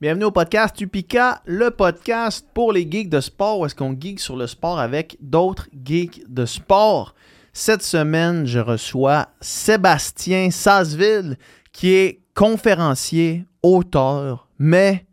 Bienvenue 0.00 0.26
au 0.26 0.30
podcast 0.30 0.80
Upika, 0.80 1.42
le 1.44 1.72
podcast 1.72 2.46
pour 2.54 2.72
les 2.72 2.88
geeks 2.88 3.08
de 3.08 3.18
sport 3.18 3.58
où 3.58 3.66
est-ce 3.66 3.74
qu'on 3.74 3.98
geek 3.98 4.20
sur 4.20 4.36
le 4.36 4.46
sport 4.46 4.78
avec 4.78 5.16
d'autres 5.20 5.66
geeks 5.84 6.22
de 6.28 6.46
sport. 6.46 7.16
Cette 7.52 7.82
semaine, 7.82 8.46
je 8.46 8.60
reçois 8.60 9.26
Sébastien 9.40 10.52
Sasseville 10.52 11.36
qui 11.72 11.94
est 11.94 12.20
conférencier, 12.32 13.44
auteur, 13.64 14.46
mais 14.60 15.04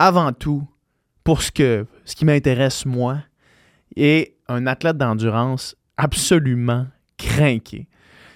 avant 0.00 0.32
tout, 0.32 0.66
pour 1.22 1.40
ce, 1.40 1.52
que, 1.52 1.86
ce 2.04 2.16
qui 2.16 2.24
m'intéresse 2.24 2.84
moi, 2.84 3.18
est 3.94 4.34
un 4.48 4.66
athlète 4.66 4.96
d'endurance 4.96 5.76
absolument 5.96 6.88
craqué. 7.16 7.86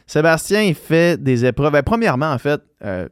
Sébastien, 0.06 0.62
il 0.62 0.76
fait 0.76 1.20
des 1.20 1.44
épreuves. 1.44 1.72
Ben, 1.72 1.82
premièrement, 1.82 2.30
en 2.30 2.38
fait, 2.38 2.62
euh, 2.84 3.08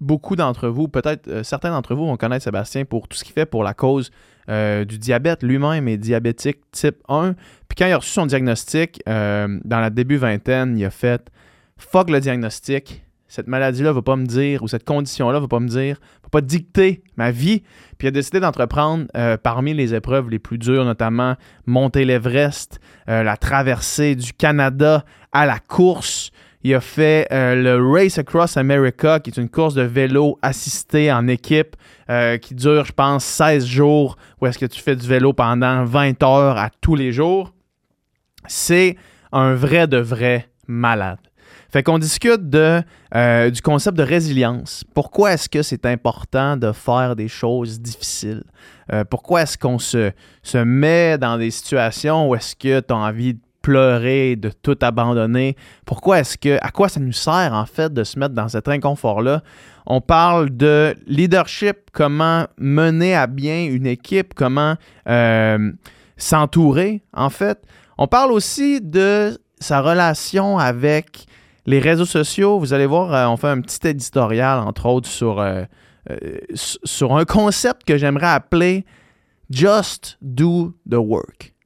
beaucoup 0.00 0.36
d'entre 0.36 0.68
vous, 0.68 0.88
peut-être 0.88 1.28
euh, 1.28 1.42
certains 1.42 1.70
d'entre 1.70 1.94
vous 1.94 2.06
vont 2.06 2.16
connaître 2.16 2.44
Sébastien 2.44 2.84
pour 2.84 3.08
tout 3.08 3.16
ce 3.16 3.24
qu'il 3.24 3.32
fait 3.32 3.46
pour 3.46 3.62
la 3.62 3.74
cause 3.74 4.10
euh, 4.48 4.84
du 4.84 4.98
diabète. 4.98 5.42
Lui-même 5.42 5.88
est 5.88 5.98
diabétique 5.98 6.58
type 6.72 6.96
1. 7.08 7.34
Puis 7.68 7.76
quand 7.76 7.86
il 7.86 7.92
a 7.92 7.98
reçu 7.98 8.10
son 8.10 8.26
diagnostic, 8.26 9.02
euh, 9.08 9.58
dans 9.64 9.80
la 9.80 9.90
début 9.90 10.16
vingtaine, 10.16 10.76
il 10.76 10.84
a 10.84 10.90
fait 10.90 11.30
Fuck 11.76 12.10
le 12.10 12.20
diagnostic. 12.20 13.04
Cette 13.28 13.46
maladie-là 13.46 13.92
va 13.92 14.02
pas 14.02 14.16
me 14.16 14.24
dire, 14.24 14.62
ou 14.62 14.68
cette 14.68 14.84
condition-là 14.84 15.38
va 15.38 15.48
pas 15.48 15.60
me 15.60 15.68
dire, 15.68 16.00
va 16.24 16.28
pas 16.30 16.40
dicter 16.40 17.02
ma 17.16 17.30
vie. 17.30 17.62
Puis 17.98 18.06
il 18.06 18.08
a 18.08 18.10
décidé 18.10 18.40
d'entreprendre 18.40 19.06
parmi 19.42 19.74
les 19.74 19.94
épreuves 19.94 20.30
les 20.30 20.38
plus 20.38 20.56
dures, 20.56 20.86
notamment 20.86 21.36
monter 21.66 22.06
l'Everest, 22.06 22.80
la 23.06 23.36
traversée 23.36 24.16
du 24.16 24.32
Canada 24.32 25.04
à 25.30 25.44
la 25.44 25.58
course, 25.58 26.30
il 26.68 26.74
a 26.74 26.80
fait 26.82 27.26
euh, 27.32 27.54
le 27.54 27.90
Race 27.90 28.18
Across 28.18 28.58
America, 28.58 29.20
qui 29.20 29.30
est 29.30 29.38
une 29.38 29.48
course 29.48 29.72
de 29.72 29.82
vélo 29.82 30.38
assistée 30.42 31.10
en 31.10 31.26
équipe 31.26 31.76
euh, 32.10 32.36
qui 32.36 32.54
dure, 32.54 32.84
je 32.84 32.92
pense, 32.92 33.24
16 33.24 33.64
jours, 33.64 34.18
où 34.40 34.46
est-ce 34.46 34.58
que 34.58 34.66
tu 34.66 34.78
fais 34.82 34.94
du 34.94 35.06
vélo 35.06 35.32
pendant 35.32 35.84
20 35.84 36.22
heures 36.22 36.58
à 36.58 36.68
tous 36.82 36.94
les 36.94 37.10
jours. 37.10 37.54
C'est 38.46 38.96
un 39.32 39.54
vrai 39.54 39.86
de 39.86 39.96
vrai 39.96 40.50
malade. 40.66 41.18
Fait 41.70 41.82
qu'on 41.82 41.98
discute 41.98 42.50
de, 42.50 42.82
euh, 43.14 43.48
du 43.48 43.62
concept 43.62 43.96
de 43.96 44.02
résilience. 44.02 44.84
Pourquoi 44.94 45.32
est-ce 45.32 45.48
que 45.48 45.62
c'est 45.62 45.86
important 45.86 46.58
de 46.58 46.72
faire 46.72 47.16
des 47.16 47.28
choses 47.28 47.80
difficiles? 47.80 48.44
pourquoi 49.10 49.42
est-ce 49.42 49.58
qu'on 49.58 49.78
se, 49.78 50.12
se 50.42 50.56
met 50.56 51.18
dans 51.18 51.36
des 51.36 51.50
situations 51.50 52.26
où 52.26 52.34
est-ce 52.34 52.56
que 52.56 52.80
tu 52.80 52.94
as 52.94 52.96
envie 52.96 53.34
de 53.34 53.40
pleurer, 53.68 54.34
de 54.34 54.48
tout 54.48 54.78
abandonner. 54.80 55.54
Pourquoi 55.84 56.20
est-ce 56.20 56.38
que, 56.38 56.56
à 56.62 56.70
quoi 56.70 56.88
ça 56.88 57.00
nous 57.00 57.12
sert 57.12 57.52
en 57.52 57.66
fait 57.66 57.92
de 57.92 58.02
se 58.02 58.18
mettre 58.18 58.34
dans 58.34 58.48
cet 58.48 58.66
inconfort-là? 58.66 59.42
On 59.84 60.00
parle 60.00 60.48
de 60.56 60.96
leadership, 61.06 61.90
comment 61.92 62.46
mener 62.56 63.14
à 63.14 63.26
bien 63.26 63.66
une 63.66 63.86
équipe, 63.86 64.32
comment 64.32 64.76
euh, 65.06 65.70
s'entourer 66.16 67.02
en 67.12 67.28
fait. 67.28 67.58
On 67.98 68.06
parle 68.06 68.32
aussi 68.32 68.80
de 68.80 69.38
sa 69.60 69.82
relation 69.82 70.58
avec 70.58 71.26
les 71.66 71.78
réseaux 71.78 72.06
sociaux. 72.06 72.58
Vous 72.58 72.72
allez 72.72 72.86
voir, 72.86 73.12
euh, 73.12 73.26
on 73.26 73.36
fait 73.36 73.48
un 73.48 73.60
petit 73.60 73.86
éditorial 73.86 74.60
entre 74.60 74.86
autres 74.86 75.10
euh, 75.22 75.66
sur 76.54 77.14
un 77.14 77.26
concept 77.26 77.84
que 77.84 77.98
j'aimerais 77.98 78.28
appeler 78.28 78.86
Just 79.50 80.16
Do 80.22 80.72
the 80.90 80.94
Work. 80.94 81.57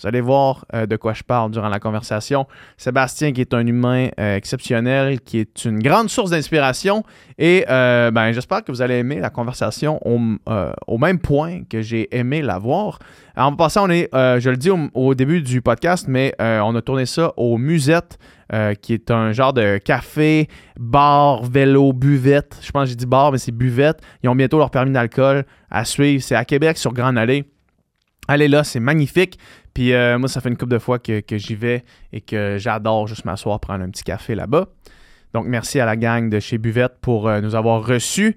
Vous 0.00 0.08
allez 0.08 0.20
voir 0.20 0.64
euh, 0.74 0.86
de 0.86 0.96
quoi 0.96 1.12
je 1.12 1.22
parle 1.22 1.52
durant 1.52 1.68
la 1.68 1.78
conversation. 1.78 2.46
Sébastien, 2.76 3.32
qui 3.32 3.40
est 3.40 3.54
un 3.54 3.64
humain 3.64 4.08
euh, 4.18 4.36
exceptionnel, 4.36 5.20
qui 5.20 5.38
est 5.38 5.64
une 5.64 5.78
grande 5.80 6.10
source 6.10 6.30
d'inspiration. 6.30 7.04
Et 7.38 7.64
euh, 7.70 8.10
ben, 8.10 8.32
j'espère 8.32 8.64
que 8.64 8.72
vous 8.72 8.82
allez 8.82 8.96
aimer 8.96 9.20
la 9.20 9.30
conversation 9.30 10.00
au, 10.04 10.98
même 10.98 11.18
point 11.20 11.62
que 11.68 11.80
j'ai 11.80 12.14
aimé 12.16 12.42
la 12.42 12.58
voir. 12.58 12.98
En 13.36 13.54
passant, 13.54 13.86
on 13.86 13.90
est, 13.90 14.08
je 14.12 14.50
le 14.50 14.56
dis 14.56 14.70
au, 14.70 15.14
début 15.14 15.42
du 15.42 15.62
podcast, 15.62 16.06
mais 16.08 16.34
on 16.38 16.74
a 16.74 16.82
tourné 16.82 17.06
ça 17.06 17.32
au 17.36 17.58
Musette. 17.58 18.18
qui 18.80 18.94
est 18.94 19.10
un 19.10 19.32
genre 19.32 19.52
de 19.52 19.78
café, 19.78 20.48
bar, 20.78 21.42
vélo, 21.44 21.92
buvette. 21.92 22.58
Je 22.62 22.70
pense 22.70 22.84
que 22.84 22.90
j'ai 22.90 22.96
dit 22.96 23.06
bar, 23.06 23.32
mais 23.32 23.38
c'est 23.38 23.52
buvette. 23.52 24.00
Ils 24.22 24.28
ont 24.28 24.36
bientôt 24.36 24.58
leur 24.58 24.70
permis 24.70 24.92
d'alcool 24.92 25.44
à 25.70 25.84
suivre. 25.84 26.22
C'est 26.22 26.36
à 26.36 26.44
Québec, 26.44 26.78
sur 26.78 26.92
Grande 26.92 27.18
Allée. 27.18 27.44
Allez 28.26 28.48
là, 28.48 28.64
c'est 28.64 28.80
magnifique. 28.80 29.38
Puis 29.74 29.92
euh, 29.92 30.18
moi, 30.18 30.28
ça 30.28 30.40
fait 30.40 30.48
une 30.48 30.56
couple 30.56 30.72
de 30.72 30.78
fois 30.78 31.00
que, 31.00 31.22
j'y 31.32 31.56
vais 31.56 31.84
et 32.12 32.20
que 32.20 32.56
j'adore 32.58 33.08
juste 33.08 33.24
m'asseoir, 33.24 33.58
prendre 33.58 33.84
un 33.84 33.90
petit 33.90 34.04
café 34.04 34.36
là-bas. 34.36 34.68
Donc, 35.34 35.46
merci 35.46 35.80
à 35.80 35.84
la 35.84 35.96
gang 35.96 36.30
de 36.30 36.38
chez 36.38 36.58
Buvette 36.58 37.00
pour 37.00 37.28
euh, 37.28 37.40
nous 37.40 37.56
avoir 37.56 37.84
reçus. 37.84 38.36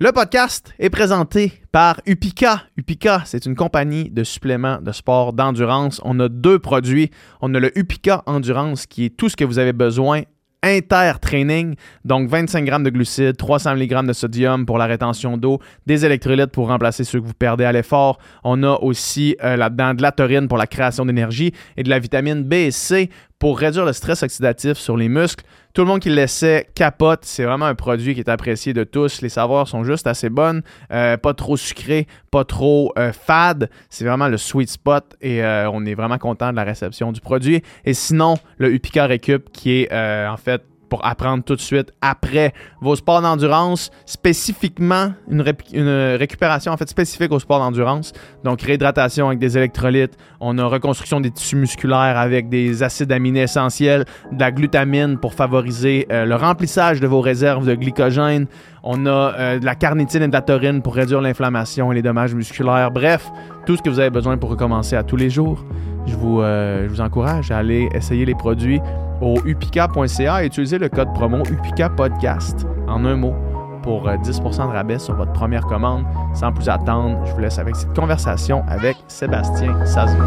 Le 0.00 0.10
podcast 0.10 0.74
est 0.80 0.90
présenté 0.90 1.52
par 1.70 2.00
Upika. 2.06 2.64
Upika, 2.76 3.22
c'est 3.24 3.46
une 3.46 3.54
compagnie 3.54 4.10
de 4.10 4.24
suppléments 4.24 4.80
de 4.82 4.90
sport 4.90 5.32
d'endurance. 5.32 6.00
On 6.04 6.18
a 6.18 6.28
deux 6.28 6.58
produits. 6.58 7.12
On 7.40 7.54
a 7.54 7.60
le 7.60 7.76
Upika 7.78 8.24
Endurance 8.26 8.86
qui 8.86 9.04
est 9.04 9.16
tout 9.16 9.28
ce 9.28 9.36
que 9.36 9.44
vous 9.44 9.60
avez 9.60 9.72
besoin 9.72 10.22
Inter-training, 10.64 11.74
donc 12.04 12.28
25 12.28 12.64
grammes 12.64 12.84
de 12.84 12.90
glucides, 12.90 13.36
300 13.36 13.74
mg 13.76 14.06
de 14.06 14.12
sodium 14.12 14.64
pour 14.64 14.78
la 14.78 14.86
rétention 14.86 15.36
d'eau, 15.36 15.58
des 15.86 16.06
électrolytes 16.06 16.52
pour 16.52 16.68
remplacer 16.68 17.02
ceux 17.02 17.20
que 17.20 17.26
vous 17.26 17.34
perdez 17.34 17.64
à 17.64 17.72
l'effort. 17.72 18.18
On 18.44 18.62
a 18.62 18.74
aussi 18.76 19.36
euh, 19.42 19.56
là-dedans 19.56 19.94
de 19.94 20.02
la 20.02 20.12
taurine 20.12 20.46
pour 20.46 20.58
la 20.58 20.68
création 20.68 21.04
d'énergie 21.04 21.52
et 21.76 21.82
de 21.82 21.90
la 21.90 21.98
vitamine 21.98 22.44
B 22.44 22.54
et 22.54 22.70
C 22.70 23.10
pour 23.42 23.58
réduire 23.58 23.84
le 23.84 23.92
stress 23.92 24.22
oxydatif 24.22 24.78
sur 24.78 24.96
les 24.96 25.08
muscles. 25.08 25.44
Tout 25.74 25.82
le 25.82 25.88
monde 25.88 25.98
qui 25.98 26.10
l'essaie 26.10 26.68
capote. 26.76 27.24
C'est 27.24 27.42
vraiment 27.42 27.64
un 27.64 27.74
produit 27.74 28.14
qui 28.14 28.20
est 28.20 28.28
apprécié 28.28 28.72
de 28.72 28.84
tous. 28.84 29.20
Les 29.20 29.28
saveurs 29.28 29.66
sont 29.66 29.82
juste 29.82 30.06
assez 30.06 30.30
bonnes. 30.30 30.62
Euh, 30.92 31.16
pas 31.16 31.34
trop 31.34 31.56
sucré, 31.56 32.06
pas 32.30 32.44
trop 32.44 32.92
euh, 32.96 33.10
fade. 33.12 33.68
C'est 33.90 34.04
vraiment 34.04 34.28
le 34.28 34.36
sweet 34.36 34.70
spot 34.70 35.16
et 35.20 35.42
euh, 35.42 35.68
on 35.72 35.84
est 35.86 35.94
vraiment 35.94 36.18
content 36.18 36.52
de 36.52 36.56
la 36.56 36.62
réception 36.62 37.10
du 37.10 37.20
produit. 37.20 37.64
Et 37.84 37.94
sinon, 37.94 38.36
le 38.58 38.72
Upica 38.72 39.08
Recup 39.08 39.50
qui 39.50 39.72
est 39.72 39.92
en 39.92 40.36
fait 40.36 40.62
pour 40.92 41.06
apprendre 41.06 41.42
tout 41.42 41.56
de 41.56 41.60
suite 41.62 41.90
après 42.02 42.52
vos 42.82 42.96
sports 42.96 43.22
d'endurance, 43.22 43.90
spécifiquement 44.04 45.14
une, 45.26 45.40
récupération 45.40 46.70
en 46.70 46.76
fait 46.76 46.86
spécifique 46.86 47.32
aux 47.32 47.38
sports 47.38 47.60
d'endurance. 47.60 48.12
Donc 48.44 48.60
réhydratation 48.60 49.28
avec 49.28 49.38
des 49.38 49.56
électrolytes, 49.56 50.18
on 50.38 50.58
a 50.58 50.66
reconstruction 50.66 51.22
des 51.22 51.30
tissus 51.30 51.56
musculaires 51.56 52.18
avec 52.18 52.50
des 52.50 52.82
acides 52.82 53.10
aminés 53.10 53.40
essentiels, 53.40 54.04
de 54.32 54.38
la 54.38 54.50
glutamine 54.50 55.16
pour 55.16 55.32
favoriser 55.32 56.06
euh, 56.12 56.26
le 56.26 56.34
remplissage 56.34 57.00
de 57.00 57.06
vos 57.06 57.22
réserves 57.22 57.66
de 57.66 57.74
glycogène. 57.74 58.46
On 58.82 59.06
a 59.06 59.32
euh, 59.38 59.58
de 59.58 59.64
la 59.64 59.74
carnitine 59.74 60.24
et 60.24 60.28
de 60.28 60.32
la 60.34 60.42
taurine 60.42 60.82
pour 60.82 60.94
réduire 60.94 61.22
l'inflammation 61.22 61.90
et 61.90 61.94
les 61.94 62.02
dommages 62.02 62.34
musculaires. 62.34 62.90
Bref, 62.90 63.30
tout 63.64 63.78
ce 63.78 63.82
que 63.82 63.88
vous 63.88 63.98
avez 63.98 64.10
besoin 64.10 64.36
pour 64.36 64.50
recommencer 64.50 64.94
à 64.94 65.04
tous 65.04 65.16
les 65.16 65.30
jours. 65.30 65.64
Je 66.04 66.16
vous, 66.16 66.42
euh, 66.42 66.84
je 66.84 66.88
vous 66.90 67.00
encourage 67.00 67.50
à 67.50 67.56
aller 67.56 67.88
essayer 67.94 68.26
les 68.26 68.34
produits 68.34 68.82
au 69.22 69.36
upica.ca 69.46 70.42
et 70.42 70.46
utiliser 70.46 70.78
le 70.78 70.88
code 70.88 71.12
promo 71.14 71.38
UPICA 71.50 71.88
Podcast 71.90 72.66
en 72.88 73.04
un 73.04 73.16
mot 73.16 73.34
pour 73.82 74.08
10% 74.08 74.60
euh, 74.60 74.66
de 74.66 74.72
rabais 74.72 74.98
sur 74.98 75.14
votre 75.14 75.32
première 75.32 75.66
commande. 75.66 76.04
Sans 76.34 76.52
plus 76.52 76.68
attendre, 76.68 77.24
je 77.24 77.32
vous 77.32 77.40
laisse 77.40 77.58
avec 77.58 77.76
cette 77.76 77.94
conversation 77.94 78.64
avec 78.68 78.96
Sébastien 79.08 79.84
Sazou. 79.86 80.18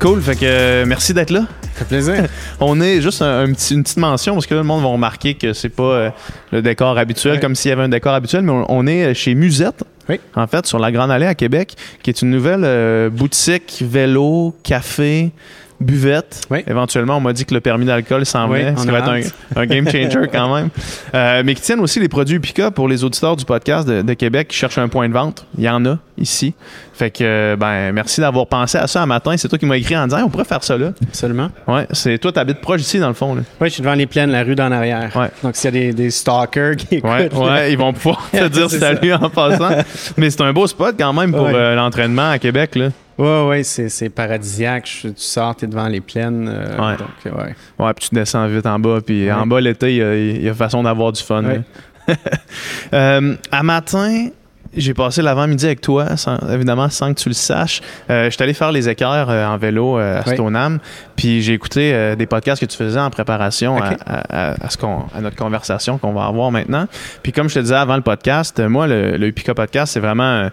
Cool, 0.00 0.22
fait 0.22 0.34
que 0.34 0.46
euh, 0.46 0.86
merci 0.86 1.12
d'être 1.12 1.28
là. 1.28 1.40
Ça 1.60 1.68
fait 1.80 1.84
plaisir. 1.84 2.24
on 2.60 2.80
est 2.80 3.02
juste 3.02 3.20
un, 3.20 3.52
petit, 3.52 3.74
une 3.74 3.82
petite 3.82 3.98
mention 3.98 4.32
parce 4.32 4.46
que 4.46 4.54
là, 4.54 4.62
le 4.62 4.66
monde 4.66 4.80
va 4.80 4.88
remarquer 4.88 5.34
que 5.34 5.52
c'est 5.52 5.68
pas 5.68 5.82
euh, 5.82 6.10
le 6.52 6.62
décor 6.62 6.96
habituel 6.96 7.38
comme 7.38 7.54
s'il 7.54 7.68
y 7.68 7.72
avait 7.72 7.82
un 7.82 7.90
décor 7.90 8.14
habituel, 8.14 8.40
mais 8.40 8.64
on, 8.66 8.86
est 8.86 9.12
chez 9.12 9.34
Musette. 9.34 9.84
Oui. 10.08 10.18
En 10.34 10.46
fait, 10.46 10.64
sur 10.64 10.78
la 10.78 10.90
Grande 10.90 11.10
Allée 11.10 11.26
à 11.26 11.34
Québec, 11.34 11.74
qui 12.02 12.08
est 12.08 12.22
une 12.22 12.30
nouvelle 12.30 12.62
euh, 12.64 13.10
boutique 13.10 13.84
vélo, 13.86 14.56
café, 14.62 15.32
buvette. 15.80 16.42
Éventuellement, 16.66 17.16
on 17.16 17.20
m'a 17.20 17.32
dit 17.32 17.44
que 17.44 17.54
le 17.54 17.60
permis 17.60 17.86
d'alcool 17.86 18.26
s'en 18.26 18.50
oui, 18.50 18.60
ce 18.76 18.82
qui 18.82 18.90
va 18.90 18.98
être 18.98 19.32
un, 19.56 19.66
game 19.66 19.88
changer 19.88 20.28
quand 20.32 20.54
même. 20.54 20.68
Euh, 21.14 21.42
mais 21.44 21.54
qui 21.54 21.62
tiennent 21.62 21.80
aussi 21.80 21.98
les 21.98 22.08
produits 22.08 22.36
Upica 22.36 22.70
pour 22.70 22.86
les 22.86 23.02
auditeurs 23.02 23.34
du 23.34 23.44
podcast 23.44 23.88
de, 23.88 24.14
Québec 24.14 24.48
qui 24.48 24.56
cherchent 24.56 24.78
un 24.78 24.88
point 24.88 25.08
de 25.08 25.14
vente. 25.14 25.44
Il 25.58 25.64
y 25.64 25.68
en 25.68 25.84
a 25.86 25.98
ici. 26.18 26.54
Fait 26.92 27.10
que, 27.10 27.56
ben, 27.58 27.92
merci 27.92 28.20
d'avoir 28.20 28.46
pensé 28.46 28.78
à 28.78 28.86
ça 28.86 29.02
un 29.02 29.06
matin. 29.06 29.34
C'est 29.36 29.48
toi 29.48 29.58
qui 29.58 29.66
m'as 29.66 29.76
écrit 29.76 29.96
en 29.96 30.06
disant, 30.06 30.22
on 30.24 30.28
pourrait 30.28 30.44
faire 30.44 30.62
ça 30.62 30.76
là. 30.76 30.92
Absolument. 31.02 31.48
Ouais, 31.66 31.86
c'est 31.92 32.18
toi, 32.18 32.30
habites 32.36 32.60
proche 32.60 32.82
ici, 32.82 32.98
dans 32.98 33.08
le 33.08 33.14
fond. 33.14 33.34
Là. 33.34 33.42
Oui, 33.60 33.68
je 33.68 33.74
suis 33.74 33.82
devant 33.82 33.94
les 33.94 34.06
plaines, 34.06 34.30
la 34.30 34.44
rue 34.44 34.54
d'en 34.54 34.70
arrière. 34.70 35.10
Ouais. 35.16 35.30
Donc, 35.42 35.56
s'il 35.56 35.74
y 35.74 35.88
a 35.88 35.92
des, 35.92 36.10
stalkers 36.10 36.76
qui 36.76 36.96
écoutent. 36.96 37.10
Ouais, 37.34 37.72
ils 37.72 37.78
vont 37.78 37.92
pouvoir 37.92 38.28
te 38.32 38.48
dire 38.48 38.70
salut 38.70 39.12
en 39.14 39.30
passant. 39.30 39.70
Mais 40.16 40.30
c'est 40.30 40.42
un 40.42 40.52
beau 40.52 40.66
spot 40.66 40.94
quand 40.98 41.12
même 41.12 41.32
pour 41.32 41.46
euh, 41.46 41.74
l'entraînement 41.74 42.30
à 42.30 42.38
Québec, 42.38 42.76
là. 42.76 42.90
Ouais, 43.20 43.48
ouais, 43.48 43.62
c'est 43.62 44.08
paradisiaque. 44.08 44.84
tu 44.84 45.12
sors, 45.16 45.54
es 45.62 45.66
devant 45.66 45.88
les 45.88 46.00
plaines. 46.00 46.48
Euh, 46.48 46.76
ouais. 46.78 46.96
Donc, 46.96 47.38
ouais. 47.38 47.54
ouais, 47.78 47.94
puis 47.94 48.08
tu 48.08 48.14
descends 48.14 48.46
vite 48.46 48.66
en 48.66 48.78
bas. 48.78 49.00
Puis 49.04 49.30
en 49.30 49.46
bas, 49.46 49.60
l'été, 49.60 49.96
il 49.96 50.42
y, 50.42 50.48
a 50.48 50.54
façon 50.54 50.82
d'avoir 50.82 51.12
du 51.12 51.22
fun. 51.22 51.44
euh, 52.92 53.36
à 53.52 53.62
matin, 53.62 54.30
j'ai 54.76 54.94
passé 54.94 55.20
l'avant-midi 55.22 55.66
avec 55.66 55.80
toi, 55.80 56.06
évidemment, 56.50 56.88
sans 56.88 57.12
que 57.12 57.20
tu 57.20 57.28
le 57.28 57.34
saches. 57.34 57.80
Euh, 58.08 58.26
je 58.26 58.30
suis 58.30 58.42
allé 58.42 58.54
faire 58.54 58.70
les 58.70 58.88
équerres 58.88 59.28
euh, 59.28 59.46
en 59.46 59.58
vélo 59.58 59.98
euh, 59.98 60.20
à 60.20 60.32
Stoneham, 60.32 60.78
puis 61.16 61.42
j'ai 61.42 61.54
écouté 61.54 62.14
des 62.16 62.26
podcasts 62.26 62.60
que 62.60 62.66
tu 62.66 62.76
faisais 62.76 63.00
en 63.00 63.10
préparation 63.10 63.78
à, 63.82 64.54
ce 64.68 64.78
à, 64.84 65.20
notre 65.20 65.36
conversation 65.36 65.98
qu'on 65.98 66.12
va 66.12 66.26
avoir 66.26 66.50
maintenant. 66.50 66.86
Puis 67.22 67.32
comme 67.32 67.48
je 67.48 67.54
te 67.54 67.60
disais 67.60 67.74
avant 67.74 67.96
le 67.96 68.02
podcast, 68.02 68.60
moi, 68.60 68.86
le, 68.86 69.16
le 69.16 69.32
Podcast, 69.50 69.94
c'est 69.94 70.00
vraiment 70.00 70.48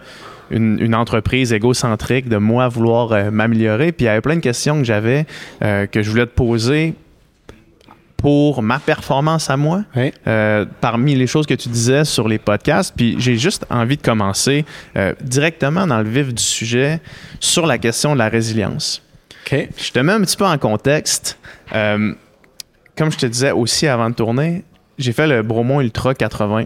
une, 0.50 0.94
entreprise 0.94 1.52
égocentrique 1.52 2.28
de 2.28 2.36
moi 2.36 2.68
vouloir 2.68 3.30
m'améliorer. 3.30 3.92
Puis 3.92 4.04
il 4.04 4.08
y 4.08 4.10
avait 4.10 4.20
plein 4.20 4.36
de 4.36 4.40
questions 4.40 4.78
que 4.78 4.84
j'avais 4.84 5.26
que 5.60 6.02
je 6.02 6.10
voulais 6.10 6.26
te 6.26 6.34
poser 6.34 6.94
pour 8.18 8.62
ma 8.62 8.80
performance 8.80 9.48
à 9.48 9.56
moi, 9.56 9.84
euh, 10.26 10.66
parmi 10.80 11.14
les 11.14 11.28
choses 11.28 11.46
que 11.46 11.54
tu 11.54 11.68
disais 11.68 12.04
sur 12.04 12.28
les 12.28 12.38
podcasts. 12.38 12.92
Puis 12.94 13.14
j'ai 13.18 13.36
juste 13.36 13.64
envie 13.70 13.96
de 13.96 14.02
commencer 14.02 14.64
euh, 14.96 15.14
directement 15.22 15.86
dans 15.86 15.98
le 15.98 16.08
vif 16.08 16.34
du 16.34 16.42
sujet 16.42 17.00
sur 17.38 17.64
la 17.64 17.78
question 17.78 18.12
de 18.14 18.18
la 18.18 18.28
résilience. 18.28 19.02
Je 19.50 19.92
te 19.92 19.98
mets 20.00 20.12
un 20.12 20.20
petit 20.20 20.36
peu 20.36 20.44
en 20.44 20.58
contexte. 20.58 21.38
Euh, 21.72 22.12
comme 22.96 23.10
je 23.10 23.16
te 23.16 23.24
disais 23.24 23.52
aussi 23.52 23.86
avant 23.86 24.10
de 24.10 24.14
tourner, 24.14 24.64
j'ai 24.98 25.12
fait 25.12 25.28
le 25.28 25.42
Bromont 25.42 25.80
Ultra 25.80 26.14
80 26.14 26.64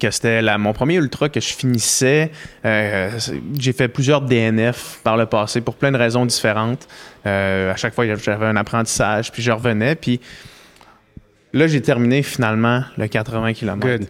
que 0.00 0.10
c'était 0.10 0.42
mon 0.58 0.72
premier 0.72 0.96
ultra 0.96 1.28
que 1.28 1.40
je 1.40 1.54
finissais. 1.54 2.30
j'ai 2.64 3.72
fait 3.72 3.88
plusieurs 3.88 4.20
DNF 4.20 5.00
par 5.02 5.16
le 5.16 5.26
passé 5.26 5.60
pour 5.60 5.76
plein 5.76 5.92
de 5.92 5.96
raisons 5.96 6.26
différentes. 6.26 6.86
à 7.24 7.76
chaque 7.76 7.94
fois, 7.94 8.04
j'avais 8.14 8.46
un 8.46 8.56
apprentissage, 8.56 9.32
puis 9.32 9.42
je 9.42 9.52
revenais. 9.52 9.94
Puis 9.94 10.20
Là, 11.56 11.66
j'ai 11.66 11.80
terminé 11.80 12.22
finalement 12.22 12.84
le 12.98 13.06
80 13.06 13.54
km. 13.54 14.04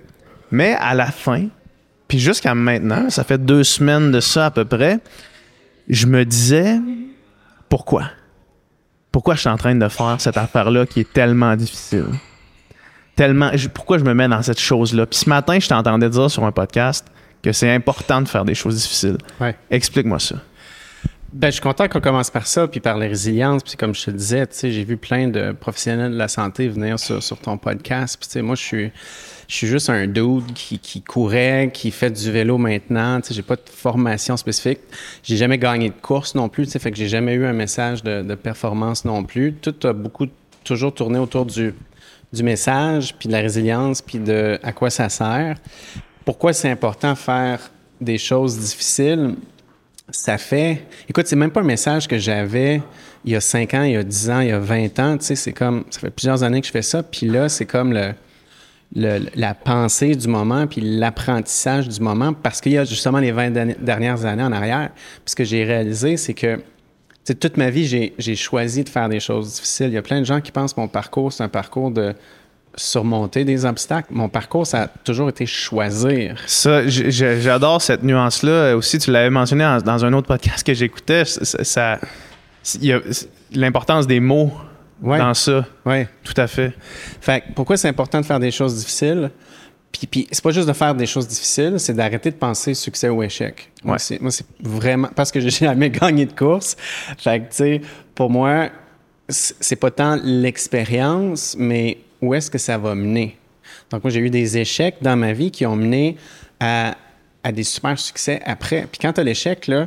Mais 0.50 0.74
à 0.80 0.94
la 0.94 1.06
fin, 1.06 1.46
puis 2.08 2.18
jusqu'à 2.18 2.56
maintenant, 2.56 3.08
ça 3.08 3.22
fait 3.22 3.38
deux 3.38 3.62
semaines 3.62 4.10
de 4.10 4.18
ça 4.18 4.46
à 4.46 4.50
peu 4.50 4.64
près, 4.64 4.98
je 5.88 6.06
me 6.06 6.24
disais, 6.24 6.80
pourquoi? 7.68 8.10
Pourquoi 9.12 9.36
je 9.36 9.40
suis 9.40 9.48
en 9.48 9.56
train 9.56 9.76
de 9.76 9.88
faire 9.88 10.20
cette 10.20 10.36
affaire-là 10.36 10.86
qui 10.86 11.00
est 11.00 11.12
tellement 11.12 11.54
difficile? 11.54 12.06
Tellement, 13.16 13.50
pourquoi 13.72 13.96
je 13.96 14.04
me 14.04 14.12
mets 14.12 14.28
dans 14.28 14.42
cette 14.42 14.60
chose-là? 14.60 15.06
Puis 15.06 15.20
ce 15.20 15.28
matin, 15.28 15.58
je 15.58 15.68
t'entendais 15.68 16.10
dire 16.10 16.30
sur 16.30 16.44
un 16.44 16.52
podcast 16.52 17.06
que 17.42 17.50
c'est 17.50 17.70
important 17.70 18.20
de 18.20 18.28
faire 18.28 18.44
des 18.44 18.54
choses 18.54 18.76
difficiles. 18.76 19.16
Explique-moi 19.70 20.18
ça. 20.18 20.36
Ben, 21.32 21.48
je 21.48 21.52
suis 21.52 21.60
content 21.60 21.88
qu'on 21.88 22.00
commence 22.00 22.30
par 22.30 22.46
ça, 22.46 22.66
puis 22.68 22.80
par 22.80 22.96
la 22.96 23.06
résilience. 23.06 23.62
Puis 23.62 23.76
comme 23.76 23.94
je 23.94 24.04
te 24.04 24.10
le 24.10 24.16
disais, 24.16 24.46
j'ai 24.62 24.84
vu 24.84 24.96
plein 24.96 25.28
de 25.28 25.52
professionnels 25.52 26.12
de 26.12 26.16
la 26.16 26.28
santé 26.28 26.68
venir 26.68 26.98
sur, 26.98 27.38
ton 27.38 27.58
podcast. 27.58 28.18
Puis 28.18 28.42
moi, 28.42 28.54
je 28.54 28.62
suis, 28.62 28.92
je 29.48 29.54
suis 29.54 29.66
juste 29.66 29.90
un 29.90 30.06
dude 30.06 30.52
qui, 30.54 30.78
qui 30.78 31.02
courait, 31.02 31.70
qui 31.72 31.90
fait 31.90 32.10
du 32.10 32.30
vélo 32.30 32.58
maintenant. 32.58 33.20
J'ai 33.28 33.42
pas 33.42 33.56
de 33.56 33.62
formation 33.70 34.36
spécifique. 34.36 34.80
J'ai 35.22 35.36
jamais 35.36 35.58
gagné 35.58 35.88
de 35.88 36.00
course 36.00 36.34
non 36.34 36.48
plus. 36.48 36.70
Fait 36.70 36.90
que 36.90 36.96
j'ai 36.96 37.08
jamais 37.08 37.34
eu 37.34 37.44
un 37.44 37.52
message 37.52 38.02
de, 38.02 38.34
performance 38.34 39.04
non 39.04 39.24
plus. 39.24 39.52
Tout 39.54 39.74
a 39.86 39.92
beaucoup 39.92 40.26
toujours 40.64 40.94
tourné 40.94 41.18
autour 41.18 41.44
du, 41.44 41.74
du 42.36 42.42
message, 42.42 43.14
puis 43.18 43.28
de 43.28 43.32
la 43.32 43.40
résilience, 43.40 44.02
puis 44.02 44.18
de 44.18 44.58
à 44.62 44.72
quoi 44.72 44.90
ça 44.90 45.08
sert. 45.08 45.56
Pourquoi 46.24 46.52
c'est 46.52 46.70
important 46.70 47.12
de 47.12 47.18
faire 47.18 47.70
des 48.00 48.18
choses 48.18 48.58
difficiles? 48.58 49.34
ça 50.10 50.38
fait. 50.38 50.84
Écoute, 51.08 51.26
c'est 51.26 51.36
même 51.36 51.50
pas 51.50 51.60
un 51.60 51.64
message 51.64 52.06
que 52.06 52.18
j'avais 52.18 52.80
il 53.24 53.32
y 53.32 53.36
a 53.36 53.40
5 53.40 53.74
ans, 53.74 53.82
il 53.82 53.92
y 53.92 53.96
a 53.96 54.04
10 54.04 54.30
ans, 54.30 54.40
il 54.40 54.48
y 54.48 54.52
a 54.52 54.58
20 54.58 54.98
ans. 55.00 55.18
Tu 55.18 55.26
sais, 55.26 55.34
c'est 55.34 55.52
comme. 55.52 55.84
Ça 55.90 56.00
fait 56.00 56.10
plusieurs 56.10 56.42
années 56.42 56.60
que 56.60 56.66
je 56.66 56.72
fais 56.72 56.82
ça. 56.82 57.02
Puis 57.02 57.26
là, 57.26 57.48
c'est 57.48 57.66
comme 57.66 57.92
le, 57.92 58.14
la 59.34 59.54
pensée 59.54 60.14
du 60.14 60.28
moment, 60.28 60.66
puis 60.66 60.80
l'apprentissage 60.80 61.88
du 61.88 62.00
moment, 62.00 62.32
parce 62.32 62.60
qu'il 62.60 62.72
y 62.72 62.78
a 62.78 62.84
justement 62.84 63.18
les 63.18 63.32
20 63.32 63.50
dernières 63.82 64.24
années 64.24 64.44
en 64.44 64.52
arrière. 64.52 64.90
Puis 64.94 65.32
ce 65.32 65.36
que 65.36 65.44
j'ai 65.44 65.64
réalisé, 65.64 66.16
c'est 66.16 66.34
que. 66.34 66.60
Toute 67.34 67.56
ma 67.56 67.70
vie, 67.70 68.12
j'ai 68.18 68.36
choisi 68.36 68.84
de 68.84 68.88
faire 68.88 69.08
des 69.08 69.20
choses 69.20 69.54
difficiles. 69.54 69.88
Il 69.88 69.94
y 69.94 69.98
a 69.98 70.02
plein 70.02 70.20
de 70.20 70.26
gens 70.26 70.40
qui 70.40 70.52
pensent 70.52 70.74
que 70.74 70.80
mon 70.80 70.88
parcours, 70.88 71.32
c'est 71.32 71.42
un 71.42 71.48
parcours 71.48 71.90
de 71.90 72.14
surmonter 72.76 73.44
des 73.44 73.64
obstacles. 73.64 74.08
Mon 74.10 74.28
parcours, 74.28 74.66
ça 74.66 74.82
a 74.82 74.88
toujours 74.88 75.28
été 75.28 75.46
choisir. 75.46 76.36
Ça, 76.46 76.86
j'adore 76.86 77.80
cette 77.80 78.02
nuance-là. 78.02 78.76
Aussi, 78.76 78.98
tu 78.98 79.10
l'avais 79.10 79.30
mentionné 79.30 79.64
dans, 79.84 80.04
un 80.04 80.12
autre 80.12 80.28
podcast 80.28 80.64
que 80.64 80.74
j'écoutais. 80.74 81.24
Ça, 81.24 81.98
il 82.80 82.86
y 82.86 82.92
a 82.92 83.00
l'importance 83.52 84.06
des 84.06 84.20
mots 84.20 84.52
dans 85.00 85.34
ça. 85.34 85.64
Oui. 85.84 86.04
Tout 86.24 86.34
à 86.36 86.46
fait. 86.46 86.72
Fait 87.20 87.42
pourquoi 87.54 87.76
c'est 87.76 87.88
important 87.88 88.20
de 88.20 88.26
faire 88.26 88.40
des 88.40 88.50
choses 88.50 88.76
difficiles? 88.76 89.30
Puis, 89.92 90.06
puis 90.06 90.28
c'est 90.30 90.42
pas 90.42 90.50
juste 90.50 90.68
de 90.68 90.72
faire 90.72 90.94
des 90.94 91.06
choses 91.06 91.26
difficiles, 91.26 91.76
c'est 91.78 91.94
d'arrêter 91.94 92.30
de 92.30 92.36
penser 92.36 92.74
succès 92.74 93.08
ou 93.08 93.22
échec. 93.22 93.70
Moi, 93.82 93.98
c'est 93.98 94.20
vraiment 94.60 95.08
parce 95.14 95.30
que 95.32 95.40
j'ai 95.46 95.50
jamais 95.50 95.90
gagné 95.90 96.26
de 96.26 96.32
course. 96.32 96.76
Fait 97.18 97.40
que, 97.40 97.44
tu 97.44 97.56
sais, 97.56 97.80
pour 98.14 98.30
moi, 98.30 98.68
c'est 99.28 99.76
pas 99.76 99.90
tant 99.90 100.18
l'expérience, 100.22 101.56
mais 101.58 101.98
où 102.20 102.34
est-ce 102.34 102.50
que 102.50 102.58
ça 102.58 102.78
va 102.78 102.94
mener? 102.94 103.36
Donc, 103.90 104.04
moi, 104.04 104.10
j'ai 104.10 104.20
eu 104.20 104.30
des 104.30 104.58
échecs 104.58 104.96
dans 105.00 105.16
ma 105.16 105.32
vie 105.32 105.50
qui 105.50 105.66
ont 105.66 105.76
mené 105.76 106.16
à, 106.60 106.94
des 107.52 107.62
super 107.62 107.96
succès 107.98 108.40
après. 108.44 108.88
Puis 108.90 108.98
quand 109.00 109.12
tu 109.12 109.20
as 109.20 109.24
l'échec, 109.24 109.68
là, 109.68 109.86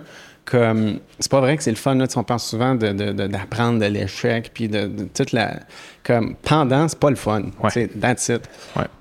comme 0.50 1.00
c'est 1.20 1.30
pas 1.30 1.42
vrai 1.42 1.58
que 1.58 1.64
c'est 1.64 1.70
le 1.70 1.78
fun 1.78 1.94
là, 1.94 2.08
on 2.16 2.24
pense 2.24 2.50
souvent 2.50 2.74
d'apprendre 2.74 3.80
de, 3.80 3.86
l'échec 3.86 4.50
puis 4.52 4.68
de, 4.68 4.90
toute 5.14 5.32
la 5.32 5.60
comme 6.04 6.36
pendant 6.42 6.88
c'est 6.88 7.00
pas 7.00 7.12
le 7.12 7.16
fun 7.16 7.44
ouais. 7.64 7.88
that's 8.02 8.30
it. 8.30 8.42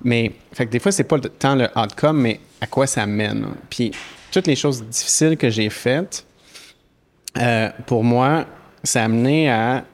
Mais 0.03 0.31
fait 0.53 0.67
que 0.67 0.71
des 0.71 0.79
fois 0.79 0.91
c'est 0.91 1.05
pas 1.05 1.17
tant 1.19 1.55
le 1.55 1.67
outcome 1.75 2.21
mais 2.21 2.39
à 2.61 2.67
quoi 2.67 2.85
ça 2.85 3.07
mène. 3.07 3.47
Puis 3.69 3.91
toutes 4.31 4.45
les 4.45 4.55
choses 4.55 4.83
difficiles 4.83 5.37
que 5.37 5.49
j'ai 5.49 5.71
faites 5.71 6.23
euh, 7.39 7.69
pour 7.87 8.03
moi 8.03 8.45
ça 8.83 9.01
a 9.01 9.05
amené 9.05 9.49
à 9.49 9.85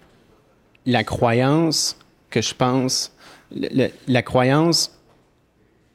la 0.86 1.06
croyance 1.06 1.98
que 2.30 2.42
je 2.42 2.54
pense 2.54 3.14
la 4.08 4.22
croyance 4.24 4.92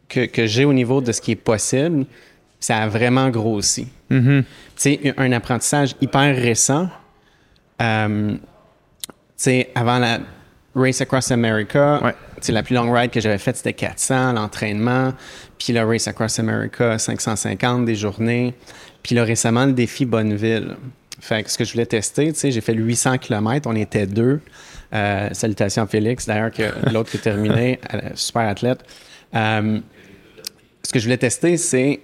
que, 0.09 0.47
j'ai 0.47 0.65
au 0.65 0.73
niveau 0.73 1.01
de 1.01 1.13
ce 1.13 1.21
qui 1.21 1.33
est 1.33 1.37
possible, 1.37 2.07
ça 2.61 2.79
a 2.79 2.89
vraiment 2.89 3.31
grossi. 3.31 3.89
Tu 4.11 4.45
sais, 4.77 5.15
un 5.17 5.33
apprentissage 5.33 5.95
hyper 6.01 6.37
récent. 6.37 6.89
Euh, 7.81 8.33
tu 8.33 8.39
sais, 9.37 9.71
avant 9.75 9.99
la 9.99 10.21
Race 10.75 11.01
Across 11.01 11.33
America, 11.33 12.01
ouais. 12.03 12.15
la 12.53 12.63
plus 12.63 12.75
longue 12.75 12.95
ride 12.95 13.11
que 13.11 13.21
j'avais 13.21 13.39
faite, 13.39 13.57
c'était 13.57 13.73
400, 13.73 14.35
l'entraînement. 14.35 15.13
Puis 15.59 15.73
le 15.73 15.85
Race 15.85 16.07
Across 16.07 16.39
America, 16.39 16.99
550 16.99 17.85
des 17.85 17.95
journées. 17.95 18.55
Puis 19.03 19.15
là, 19.15 19.25
récemment, 19.25 19.67
le 19.67 19.73
défi 19.73 20.05
Bonneville. 20.05 20.77
Fait 21.21 21.43
que 21.43 21.51
ce 21.51 21.59
que 21.59 21.65
je 21.65 21.73
voulais 21.73 21.87
tester, 21.87 22.33
tu 22.33 22.39
sais, 22.39 22.51
j'ai 22.51 22.61
fait 22.61 22.75
le 22.75 22.83
800 22.83 23.19
km, 23.19 23.69
on 23.69 23.77
était 23.77 24.07
deux. 24.07 24.41
Euh, 24.93 25.29
salutations 25.33 25.83
à 25.83 25.87
Félix, 25.87 26.27
d'ailleurs, 26.27 26.51
que 26.51 26.63
l'autre 26.93 27.11
qui 27.11 27.19
terminé, 27.19 27.79
super 28.15 28.43
athlète. 28.43 28.85
Euh, 29.35 29.81
ce 30.83 30.93
que 30.93 30.99
je 30.99 31.05
voulais 31.05 31.19
tester, 31.19 31.57
c'est 31.57 32.01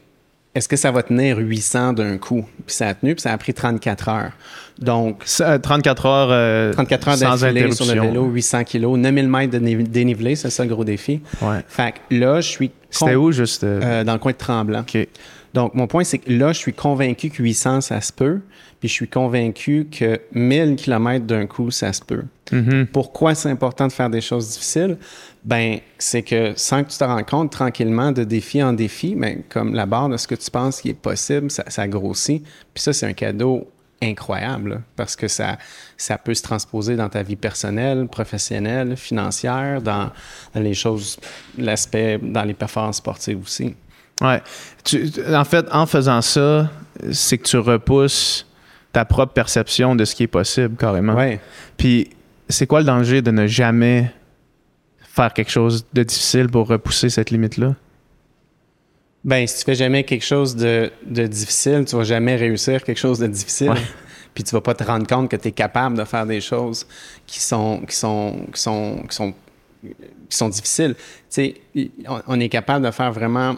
est-ce 0.56 0.68
que 0.68 0.76
ça 0.76 0.90
va 0.90 1.02
tenir 1.02 1.36
800 1.36 1.92
d'un 1.92 2.16
coup? 2.16 2.46
Puis 2.66 2.75
ça 2.75 2.88
a 2.88 2.94
tenu, 2.94 3.14
puis 3.14 3.20
ça 3.20 3.32
a 3.32 3.36
pris 3.36 3.52
34 3.52 4.08
heures. 4.08 4.32
Donc. 4.78 5.25
34 5.26 6.06
heures. 6.06 6.75
34 6.75 7.08
heures 7.08 7.16
sans 7.16 7.44
interruption. 7.44 7.84
sur 7.84 7.94
le 7.94 8.00
vélo, 8.00 8.25
800 8.25 8.64
kilos, 8.64 8.98
9000 8.98 9.28
mètres 9.28 9.58
de 9.58 9.82
dénivelé, 9.82 10.34
c'est 10.34 10.48
ça 10.48 10.64
le 10.64 10.70
gros 10.70 10.84
défi. 10.84 11.20
Ouais. 11.42 11.62
Fait 11.68 11.92
que 11.92 12.14
là, 12.14 12.40
je 12.40 12.48
suis. 12.48 12.70
C'était 12.90 13.16
où, 13.16 13.32
juste? 13.32 13.64
dans 13.64 14.12
le 14.12 14.18
coin 14.18 14.32
de 14.32 14.36
Tremblant. 14.38 14.80
OK. 14.80 15.06
Donc, 15.52 15.75
mon 15.75 15.86
point, 15.86 16.04
c'est 16.04 16.18
que 16.18 16.30
là, 16.30 16.52
je 16.52 16.58
suis 16.58 16.75
convaincu 16.75 17.30
que 17.30 17.42
800, 17.42 17.82
ça 17.82 18.00
se 18.00 18.12
peut. 18.12 18.40
Puis 18.80 18.88
je 18.88 18.94
suis 18.94 19.08
convaincu 19.08 19.88
que 19.90 20.20
1000 20.32 20.76
km 20.76 21.25
d'un 21.25 21.46
coup, 21.46 21.70
ça 21.70 21.92
se 21.94 22.02
peut. 22.02 22.25
Mm-hmm. 22.52 22.86
Pourquoi 22.86 23.34
c'est 23.34 23.48
important 23.48 23.86
de 23.86 23.92
faire 23.92 24.10
des 24.10 24.20
choses 24.20 24.50
difficiles? 24.50 24.98
Ben, 25.46 25.78
c'est 25.96 26.22
que 26.22 26.54
sans 26.56 26.82
que 26.82 26.90
tu 26.90 26.98
te 26.98 27.04
rends 27.04 27.22
compte 27.22 27.52
tranquillement 27.52 28.10
de 28.10 28.24
défi 28.24 28.60
en 28.64 28.72
défi, 28.72 29.14
mais 29.14 29.36
ben, 29.36 29.42
comme 29.48 29.74
la 29.74 29.86
barre 29.86 30.08
de 30.08 30.16
ce 30.16 30.26
que 30.26 30.34
tu 30.34 30.50
penses 30.50 30.80
qui 30.80 30.90
est 30.90 30.94
possible, 30.94 31.52
ça, 31.52 31.86
grossit. 31.86 32.44
Puis 32.74 32.82
ça, 32.82 32.92
c'est 32.92 33.06
un 33.06 33.12
cadeau 33.12 33.70
incroyable 34.02 34.82
parce 34.96 35.14
que 35.14 35.28
ça, 35.28 35.56
ça 35.96 36.18
peut 36.18 36.34
se 36.34 36.42
transposer 36.42 36.96
dans 36.96 37.08
ta 37.08 37.22
vie 37.22 37.36
personnelle, 37.36 38.08
professionnelle, 38.08 38.96
financière, 38.96 39.80
dans, 39.80 40.10
dans 40.52 40.60
les 40.60 40.74
choses, 40.74 41.16
l'aspect, 41.56 42.18
dans 42.20 42.42
les 42.42 42.54
performances 42.54 42.96
sportives 42.96 43.40
aussi. 43.40 43.76
Ouais. 44.20 44.42
en 45.32 45.44
fait, 45.44 45.66
en 45.70 45.86
faisant 45.86 46.22
ça, 46.22 46.70
c'est 47.12 47.38
que 47.38 47.44
tu 47.44 47.58
repousses 47.58 48.46
ta 48.92 49.04
propre 49.04 49.32
perception 49.32 49.94
de 49.94 50.04
ce 50.04 50.14
qui 50.16 50.24
est 50.24 50.28
possible, 50.28 50.74
carrément. 50.76 51.14
Ouais. 51.14 51.38
Puis, 51.76 52.10
c'est 52.48 52.66
quoi 52.66 52.80
le 52.80 52.86
danger 52.86 53.22
de 53.22 53.30
ne 53.30 53.46
jamais 53.46 54.12
faire 55.16 55.32
quelque 55.32 55.50
chose 55.50 55.87
de 55.94 56.02
difficile 56.02 56.49
pour 56.49 56.68
repousser 56.68 57.08
cette 57.08 57.30
limite-là? 57.30 57.75
Ben, 59.25 59.46
si 59.46 59.58
tu 59.58 59.64
fais 59.64 59.75
jamais 59.75 60.04
quelque 60.04 60.25
chose 60.25 60.54
de, 60.54 60.90
difficile, 61.04 61.85
tu 61.87 61.96
vas 61.96 62.04
jamais 62.04 62.37
réussir 62.37 62.85
quelque 62.85 62.99
chose 62.99 63.18
de 63.18 63.26
difficile. 63.26 63.73
Puis 64.35 64.44
tu 64.44 64.52
vas 64.52 64.61
pas 64.61 64.75
te 64.75 64.85
rendre 64.85 65.06
compte 65.06 65.30
que 65.30 65.37
tu 65.37 65.49
es 65.49 65.52
capable 65.52 65.96
de 65.96 66.04
faire 66.04 66.26
des 66.26 66.42
choses 66.42 66.87
qui 67.26 67.40
sont, 67.40 67.80
qui 67.88 67.96
sont, 67.96 68.46
qui 68.52 68.61
sont, 68.61 69.02
qui 69.08 69.16
sont, 69.16 69.35
qui 70.28 70.37
sont 70.37 70.49
difficiles. 70.50 70.94
Tu 70.94 71.04
sais, 71.30 71.54
on 72.26 72.38
est 72.38 72.50
capable 72.50 72.85
de 72.85 72.90
faire 72.90 73.11
vraiment 73.11 73.56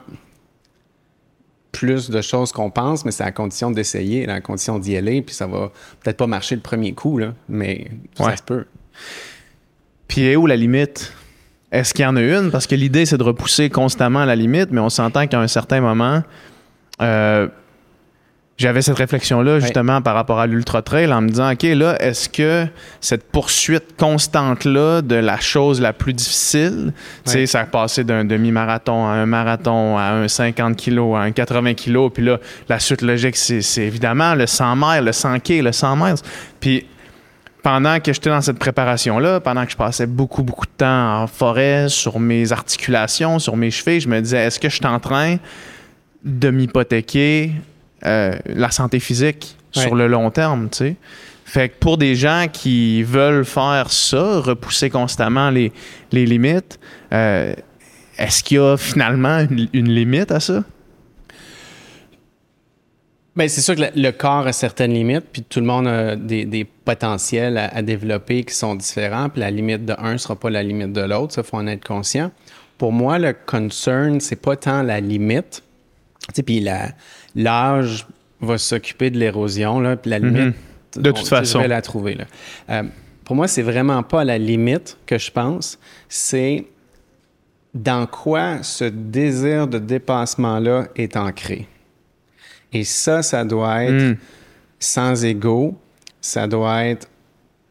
plus 1.72 2.08
de 2.08 2.22
choses 2.22 2.52
qu'on 2.52 2.70
pense, 2.70 3.04
mais 3.04 3.10
c'est 3.10 3.24
à 3.24 3.32
condition 3.32 3.72
d'essayer, 3.72 4.28
à 4.28 4.40
condition 4.40 4.78
d'y 4.78 4.96
aller, 4.96 5.20
puis 5.22 5.34
ça 5.34 5.48
va 5.48 5.72
peut-être 6.00 6.16
pas 6.16 6.28
marcher 6.28 6.54
le 6.54 6.62
premier 6.62 6.92
coup, 6.92 7.18
là, 7.18 7.34
mais 7.48 7.90
ça 8.14 8.36
se 8.36 8.42
peut. 8.42 8.66
Puis 10.06 10.22
est 10.22 10.36
où 10.36 10.46
la 10.46 10.56
limite? 10.56 11.12
Est-ce 11.70 11.92
qu'il 11.92 12.04
y 12.04 12.06
en 12.06 12.16
a 12.16 12.22
une? 12.22 12.50
Parce 12.50 12.66
que 12.66 12.74
l'idée, 12.74 13.04
c'est 13.04 13.18
de 13.18 13.22
repousser 13.22 13.68
constamment 13.68 14.20
à 14.20 14.26
la 14.26 14.36
limite, 14.36 14.68
mais 14.70 14.80
on 14.80 14.88
s'entend 14.88 15.26
qu'à 15.26 15.38
un 15.38 15.48
certain 15.48 15.80
moment, 15.80 16.22
euh, 17.02 17.48
j'avais 18.58 18.82
cette 18.82 18.98
réflexion-là 18.98 19.60
justement 19.60 20.02
par 20.02 20.14
rapport 20.16 20.40
à 20.40 20.46
l'Ultra 20.48 20.82
Trail 20.82 21.12
en 21.12 21.20
me 21.20 21.28
disant, 21.28 21.52
OK, 21.52 21.62
là, 21.62 21.96
est-ce 22.00 22.28
que 22.28 22.66
cette 23.00 23.30
poursuite 23.30 23.96
constante-là 23.96 25.00
de 25.00 25.14
la 25.14 25.38
chose 25.38 25.80
la 25.80 25.92
plus 25.92 26.12
difficile, 26.12 26.92
tu 27.24 27.32
sais, 27.32 27.46
ça 27.46 27.60
a 27.60 27.66
passé 27.66 28.02
d'un 28.02 28.24
demi-marathon 28.24 29.06
à 29.06 29.10
un 29.10 29.26
marathon, 29.26 29.96
à 29.96 30.10
un 30.10 30.26
50 30.26 30.76
kg, 30.76 31.14
à 31.14 31.20
un 31.20 31.30
80 31.30 31.74
kg, 31.74 32.10
puis 32.12 32.24
là, 32.24 32.38
la 32.68 32.80
suite 32.80 33.02
logique, 33.02 33.36
c'est 33.36 33.82
évidemment 33.82 34.34
le 34.34 34.46
100 34.46 34.74
miles, 34.74 35.04
le 35.04 35.12
100 35.12 35.38
k, 35.38 35.48
le 35.62 35.70
100 35.72 35.96
miles. 35.96 36.14
Puis 36.58 36.84
pendant 37.62 38.00
que 38.00 38.12
j'étais 38.12 38.30
dans 38.30 38.40
cette 38.40 38.58
préparation-là, 38.58 39.40
pendant 39.40 39.64
que 39.64 39.72
je 39.72 39.76
passais 39.76 40.06
beaucoup, 40.06 40.42
beaucoup 40.42 40.66
de 40.66 40.72
temps 40.76 41.22
en 41.22 41.26
forêt, 41.26 41.88
sur 41.88 42.18
mes 42.18 42.52
articulations, 42.52 43.38
sur 43.38 43.56
mes 43.56 43.70
chevilles, 43.70 44.00
je 44.00 44.08
me 44.08 44.20
disais, 44.20 44.38
est-ce 44.38 44.60
que 44.60 44.68
je 44.68 44.76
suis 44.76 44.86
en 44.86 45.00
train 45.00 45.36
de 46.24 46.50
m'hypothéquer 46.50 47.52
euh, 48.06 48.32
la 48.46 48.70
santé 48.70 49.00
physique 49.00 49.56
sur 49.70 49.94
le 49.94 50.06
long 50.06 50.30
terme, 50.30 50.68
tu 50.70 50.78
sais? 50.78 50.96
Fait 51.44 51.70
que 51.70 51.78
pour 51.78 51.96
des 51.96 52.14
gens 52.14 52.46
qui 52.52 53.02
veulent 53.02 53.44
faire 53.44 53.90
ça, 53.90 54.40
repousser 54.40 54.90
constamment 54.90 55.48
les, 55.48 55.72
limites, 56.12 56.78
euh, 57.12 57.54
est-ce 58.18 58.42
qu'il 58.42 58.58
y 58.58 58.60
a 58.60 58.76
finalement 58.76 59.46
une 59.72 59.88
limite 59.88 60.30
à 60.30 60.40
ça? 60.40 60.62
Bien, 63.38 63.46
c'est 63.46 63.60
sûr 63.60 63.76
que 63.76 63.82
le, 63.94 64.10
corps 64.10 64.48
a 64.48 64.52
certaines 64.52 64.92
limites, 64.92 65.26
puis 65.30 65.44
tout 65.44 65.60
le 65.60 65.66
monde 65.66 65.86
a 65.86 66.16
des, 66.16 66.66
potentiels 66.84 67.56
à, 67.56 67.82
développer 67.82 68.42
qui 68.42 68.52
sont 68.52 68.74
différents, 68.74 69.28
puis 69.28 69.38
la 69.38 69.52
limite 69.52 69.84
de 69.84 69.94
un 69.96 70.14
ne 70.14 70.18
sera 70.18 70.34
pas 70.34 70.50
la 70.50 70.64
limite 70.64 70.92
de 70.92 71.02
l'autre, 71.02 71.34
ça, 71.34 71.44
faut 71.44 71.56
en 71.56 71.68
être 71.68 71.86
conscient. 71.86 72.32
Pour 72.78 72.90
moi, 72.90 73.20
le 73.20 73.32
concern, 73.46 74.18
c'est 74.18 74.42
pas 74.42 74.56
tant 74.56 74.82
la 74.82 74.98
limite, 74.98 75.62
puis 76.44 76.66
l'âge 77.36 78.08
va 78.40 78.58
s'occuper 78.58 79.10
de 79.10 79.20
l'érosion, 79.20 79.78
là, 79.78 79.94
puis 79.94 80.10
la 80.10 80.18
mhm. 80.18 80.34
limite, 80.34 80.56
de 80.96 81.12
toute 81.12 81.28
façon. 81.28 81.58
Je 81.58 81.62
vais 81.62 81.68
la 81.68 81.80
trouver. 81.80 82.14
Là. 82.16 82.24
Euh, 82.70 82.82
pour 83.24 83.36
moi, 83.36 83.46
c'est 83.46 83.62
vraiment 83.62 84.02
pas 84.02 84.24
la 84.24 84.38
limite 84.38 84.98
que 85.06 85.16
je 85.16 85.30
pense, 85.30 85.78
c'est 86.08 86.66
dans 87.72 88.08
quoi 88.08 88.64
ce 88.64 88.82
désir 88.82 89.68
de 89.68 89.78
dépassement-là 89.78 90.88
est 90.96 91.16
ancré. 91.16 91.68
Et 92.72 92.84
ça, 92.84 93.22
ça 93.22 93.44
doit 93.44 93.84
être 93.84 94.12
hmm. 94.12 94.16
sans 94.78 95.24
ego, 95.24 95.76
ça 96.20 96.46
doit 96.46 96.84
être 96.84 97.08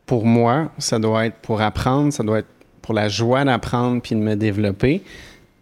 pour 0.06 0.26
moi, 0.26 0.72
ça 0.78 1.00
doit 1.00 1.26
être 1.26 1.38
pour 1.38 1.62
apprendre, 1.62 2.12
ça 2.12 2.24
doit 2.24 2.40
être 2.40 2.48
pour 2.82 2.94
la 2.94 3.10
joie 3.10 3.44
d'apprendre 3.44 4.02
puis 4.02 4.16
de 4.16 4.22
me 4.22 4.36
développer. 4.36 5.04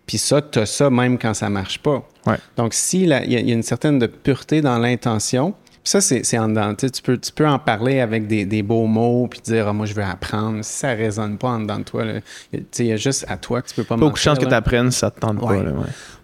Puis 0.06 0.20
ça, 0.20 0.42
tu 0.42 0.60
as 0.60 0.68
ça 0.68 0.90
même 0.90 1.18
quand 1.18 1.34
ça 1.34 1.50
marche 1.50 1.80
pas. 1.80 2.08
Donc, 2.56 2.74
s'il 2.74 3.08
y, 3.08 3.34
y, 3.34 3.52
a 3.52 3.54
une 3.54 3.64
certaine 3.64 3.98
de 3.98 4.06
pureté 4.06 4.62
dans 4.62 4.78
l'intention, 4.78 5.56
ça, 5.86 6.02
c'est 6.02 6.40
en 6.40 6.50
dedans. 6.50 6.74
Tu 6.74 6.90
peux, 7.04 7.16
tu 7.18 7.32
peux 7.32 7.48
en 7.48 7.60
parler 7.60 8.00
avec 8.00 8.26
des, 8.26 8.64
beaux 8.64 8.88
mots 8.88 9.28
puis 9.28 9.40
dire 9.42 9.68
ah, 9.68 9.74
Moi, 9.74 9.86
je 9.86 9.94
veux 9.94 10.04
apprendre. 10.04 10.66
Si 10.66 10.80
ça 10.80 10.96
ne 10.96 10.98
résonne 10.98 11.38
pas 11.38 11.50
en 11.50 11.60
dedans 11.60 11.78
de 11.78 11.84
toi, 11.84 12.04
il 12.52 12.86
y 12.86 12.92
a 12.92 12.98
juste 12.98 13.26
à 13.28 13.38
toi 13.38 13.62
que 13.62 13.68
tu 13.68 13.76
peux 13.76 13.84
pas 13.84 13.96
Beaucoup 13.96 14.14
de 14.14 14.18
chance 14.18 14.40
que 14.40 14.46
tu 14.46 14.54
apprennes 14.54 14.90
si 14.90 15.00
ça 15.00 15.12
te 15.12 15.20
tente 15.20 15.40
pas. 15.40 15.46
Oui, 15.46 15.64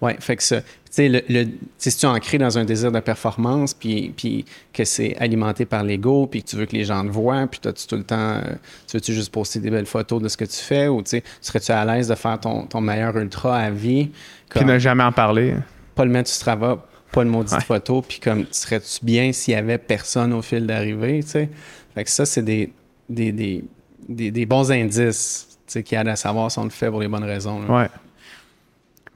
ouais. 0.02 0.18
fait 0.20 0.36
que 0.36 0.44
ça. 0.44 0.62
Tu 0.94 1.08
le, 1.08 1.22
le, 1.30 1.48
si 1.78 1.96
tu 1.96 2.06
es 2.06 2.10
ancré 2.10 2.38
dans 2.38 2.58
un 2.58 2.66
désir 2.66 2.92
de 2.92 3.00
performance, 3.00 3.74
puis, 3.74 4.14
puis 4.16 4.46
que 4.74 4.84
c'est 4.84 5.16
alimenté 5.18 5.66
par 5.66 5.84
l'ego, 5.84 6.28
puis 6.28 6.44
que 6.44 6.50
tu 6.50 6.58
veux 6.58 6.66
que 6.66 6.76
les 6.76 6.84
gens 6.84 7.04
te 7.06 7.10
voient, 7.10 7.48
puis 7.48 7.62
tu 7.62 7.88
tout 7.88 7.96
le 7.96 8.04
temps, 8.04 8.18
euh, 8.18 8.42
tu 8.88 8.98
veux-tu 8.98 9.14
juste 9.14 9.32
poster 9.32 9.60
des 9.60 9.70
belles 9.70 9.86
photos 9.86 10.22
de 10.22 10.28
ce 10.28 10.36
que 10.36 10.44
tu 10.44 10.58
fais, 10.58 10.90
ou 10.90 11.02
tu 11.02 11.22
serais-tu 11.40 11.72
à 11.72 11.86
l'aise 11.86 12.10
de 12.10 12.16
faire 12.16 12.40
ton, 12.40 12.64
ton 12.66 12.82
meilleur 12.82 13.16
ultra 13.18 13.58
à 13.58 13.72
vie? 13.72 14.10
Puis 14.50 14.66
ne 14.66 14.78
jamais 14.80 15.04
en 15.04 15.14
parler. 15.14 15.56
Pas 15.96 16.04
le 16.04 16.12
mettre 16.12 16.30
sur 16.30 16.38
Strava, 16.38 16.86
pas 17.12 17.24
de 17.24 17.30
maudite 17.30 17.64
photo, 17.64 18.02
puis 18.02 18.20
comme, 18.20 18.46
serais-tu 18.52 19.06
bien 19.06 19.32
s'il 19.32 19.54
y 19.54 19.58
avait 19.58 19.78
personne 19.78 20.34
au 20.34 20.42
fil 20.42 20.66
d'arrivée, 20.66 21.22
tu 21.24 21.30
sais? 21.30 21.50
Fait 21.96 22.04
que 22.04 22.10
ça, 22.10 22.26
c'est 22.26 22.42
des, 22.42 22.72
des, 23.10 23.32
des, 23.32 24.32
des, 24.32 24.46
bons 24.46 24.72
indices, 24.72 25.48
tu 25.68 25.74
sais, 25.74 25.84
qui 25.84 25.96
aident 25.96 26.08
à 26.08 26.16
savoir 26.16 26.52
si 26.52 26.60
on 26.60 26.64
le 26.64 26.70
fait 26.70 26.90
pour 26.90 27.02
les 27.02 27.08
bonnes 27.08 27.24
raisons. 27.24 27.62
Ouais. 27.68 27.88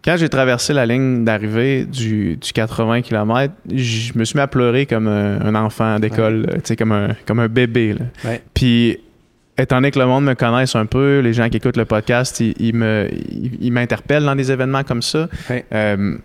Quand 0.05 0.17
j'ai 0.17 0.29
traversé 0.29 0.71
la 0.71 0.85
ligne 0.85 1.25
d'arrivée 1.25 1.83
du, 1.83 2.37
du, 2.37 2.53
80 2.53 3.01
km, 3.01 3.53
je 3.73 4.11
me 4.15 4.23
suis 4.23 4.37
mis 4.37 4.41
à 4.41 4.47
pleurer 4.47 4.85
comme 4.85 5.07
un, 5.07 5.55
enfant 5.55 5.99
d'école, 5.99 6.45
sais, 6.63 6.75
comme 6.75 6.91
un, 6.91 7.15
comme 7.25 7.39
un 7.39 7.47
bébé. 7.47 7.93
Là. 7.93 8.35
Puis 8.53 8.99
étant 9.57 9.77
donné 9.77 9.89
que 9.89 9.97
le 9.97 10.05
monde 10.05 10.25
me 10.25 10.35
connaisse 10.35 10.75
un 10.75 10.85
peu, 10.85 11.21
les 11.21 11.33
gens 11.33 11.49
qui 11.49 11.57
écoutent 11.57 11.77
le 11.77 11.85
podcast, 11.85 12.39
ils, 12.39 12.75
me, 12.75 13.09
ils, 13.59 13.71
m'interpellent 13.71 14.25
dans 14.25 14.35
des 14.35 14.51
événements 14.51 14.83
comme 14.83 15.01
ça. 15.01 15.27
Euh, 15.73 16.17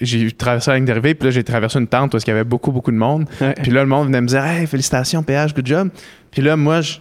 j'ai 0.00 0.30
traversé 0.30 0.70
la 0.70 0.76
ligne 0.76 0.86
d'arrivée, 0.86 1.14
puis 1.14 1.26
là, 1.26 1.30
j'ai 1.32 1.42
traversé 1.42 1.80
une 1.80 1.88
tente 1.88 2.12
parce 2.12 2.22
qu'il 2.22 2.32
y 2.32 2.36
avait 2.36 2.44
beaucoup, 2.44 2.70
beaucoup 2.70 2.92
de 2.92 2.96
monde. 2.96 3.26
Puis 3.62 3.72
là, 3.72 3.82
le 3.82 3.88
monde 3.88 4.06
venait 4.06 4.20
me 4.20 4.28
dire 4.28 4.44
Hey, 4.44 4.66
félicitations, 4.68 5.24
PH, 5.24 5.54
good 5.54 5.66
job. 5.66 5.88
Puis 6.30 6.42
là, 6.42 6.56
moi, 6.56 6.82
je 6.82 6.98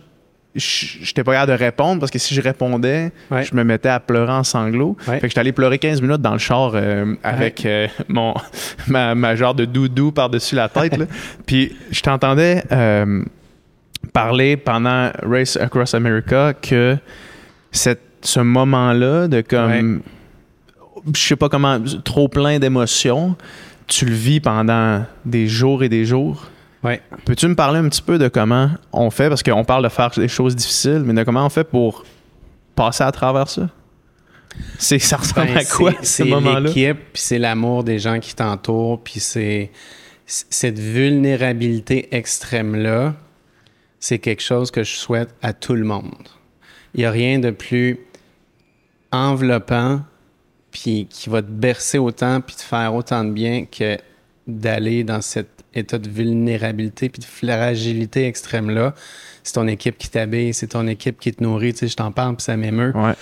j'étais 0.56 1.24
pas 1.24 1.34
capable 1.34 1.52
de 1.52 1.58
répondre 1.58 2.00
parce 2.00 2.12
que 2.12 2.20
si 2.20 2.36
je 2.36 2.42
répondais, 2.42 3.12
je 3.32 3.56
me 3.56 3.64
mettais 3.64 3.90
à 3.90 4.00
pleurer 4.00 4.34
en 4.34 4.44
sanglots. 4.44 4.96
Fait 5.00 5.20
que 5.20 5.28
j'étais 5.28 5.40
allé 5.40 5.52
pleurer 5.52 5.80
15 5.80 6.02
minutes 6.02 6.22
dans 6.22 6.34
le 6.34 6.40
char 6.40 6.72
euh, 6.76 7.16
avec 7.24 7.66
euh, 7.66 7.88
mon 8.08 8.34
ma, 8.88 9.36
genre 9.36 9.56
de 9.56 9.66
doudou 9.66 10.12
par-dessus 10.12 10.56
la 10.56 10.70
tête. 10.70 10.96
Puis 11.46 11.76
je 11.92 12.02
t'entendais 12.02 12.64
euh, 12.72 13.24
parler 14.12 14.58
pendant 14.58 15.12
Race 15.24 15.58
Across 15.58 15.96
America 15.96 16.54
que 16.54 16.98
cette, 17.72 18.02
ce 18.22 18.40
moment-là 18.40 19.28
de 19.28 19.42
comme 19.42 20.02
je 21.14 21.20
sais 21.20 21.36
pas 21.36 21.50
comment, 21.50 21.80
trop 22.04 22.28
plein 22.28 22.60
d'émotions. 22.60 23.36
Tu 23.88 24.06
le 24.06 24.14
vis 24.14 24.40
pendant 24.40 25.04
des 25.26 25.48
jours 25.48 25.84
et 25.84 25.90
des 25.90 26.06
jours. 26.06 26.50
Ouais. 26.84 27.02
Peux-tu 27.26 27.48
me 27.48 27.56
parler 27.56 27.80
un 27.80 27.88
petit 27.88 28.02
peu 28.02 28.18
de 28.18 28.28
comment 28.28 28.72
on 28.92 29.10
fait, 29.10 29.30
parce 29.30 29.44
qu'on 29.44 29.64
parle 29.64 29.84
de 29.84 29.90
faire 29.90 30.10
des 30.12 30.28
choses 30.28 30.56
difficiles, 30.56 31.04
mais 31.06 31.14
de 31.14 31.24
comment 31.24 31.46
on 31.46 31.50
fait 31.50 31.64
pour 31.64 32.04
passer 32.76 33.04
à 33.04 33.12
travers 33.12 33.50
ça? 33.50 33.70
C'est, 34.78 35.00
ça 35.00 35.18
ressemble 35.18 35.48
ben, 35.48 35.58
à 35.58 35.66
quoi, 35.66 35.94
ce 36.04 36.24
moment-là? 36.24 36.70
C'est 36.70 36.80
l'équipe, 36.80 37.00
puis 37.14 37.22
c'est 37.22 37.40
l'amour 37.40 37.84
des 37.84 38.00
gens 38.00 38.20
qui 38.20 38.36
t'entourent, 38.36 39.02
puis 39.02 39.20
c'est 39.20 39.72
cette 40.26 40.80
vulnérabilité 40.80 42.16
extrême-là, 42.16 43.16
c'est 44.00 44.20
quelque 44.20 44.44
chose 44.44 44.72
que 44.72 44.84
je 44.84 44.96
souhaite 44.96 45.34
à 45.42 45.54
tout 45.54 45.74
le 45.74 45.86
monde. 45.86 46.28
Il 46.94 47.00
n'y 47.00 47.06
a 47.06 47.12
rien 47.12 47.40
de 47.40 47.52
plus 47.52 48.00
enveloppant 49.12 50.02
puis 50.74 51.08
qui 51.10 51.30
va 51.30 51.42
te 51.42 51.52
bercer 51.52 52.00
autant, 52.00 52.42
puis 52.42 52.56
te 52.56 52.64
faire 52.64 52.96
autant 52.96 53.24
de 53.24 53.30
bien 53.30 53.66
que 53.66 53.98
d'aller 54.48 55.04
dans 55.04 55.22
cet 55.22 55.53
état 55.76 55.98
de 55.98 56.10
vulnérabilité 56.10 57.10
puis 57.10 57.20
de 57.20 57.26
fragilité 57.26 58.28
extrême-là. 58.28 58.94
C'est 59.44 59.54
ton 59.54 59.68
équipe 59.68 59.98
qui 59.98 60.10
t'habille, 60.10 60.54
c'est 60.54 60.68
ton 60.68 60.88
équipe 60.88 61.20
qui 61.20 61.34
te 61.34 61.44
nourrit, 61.44 61.74
tu 61.74 61.80
sais, 61.80 61.88
je 61.88 61.96
t'en 61.96 62.12
parle, 62.12 62.36
puis 62.36 62.44
ça 62.44 62.56
m'émeut. 62.56 62.94
Ouais. 62.96 63.14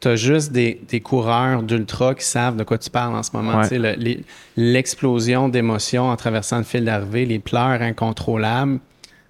Tu 0.00 0.08
as 0.08 0.16
juste 0.16 0.52
des, 0.52 0.80
des 0.88 1.00
coureurs 1.00 1.62
d'ultra 1.62 2.14
qui 2.14 2.24
savent 2.24 2.56
de 2.56 2.64
quoi 2.64 2.76
tu 2.76 2.90
parles 2.90 3.14
en 3.14 3.22
ce 3.22 3.30
moment. 3.32 3.62
Tu 3.62 3.80
sais, 3.80 4.20
l'explosion 4.56 5.48
d'émotions 5.48 6.10
en 6.10 6.16
traversant 6.16 6.58
le 6.58 6.64
fil 6.64 6.84
d'arrivée, 6.84 7.24
les 7.24 7.38
pleurs 7.38 7.80
incontrôlables. 7.80 8.80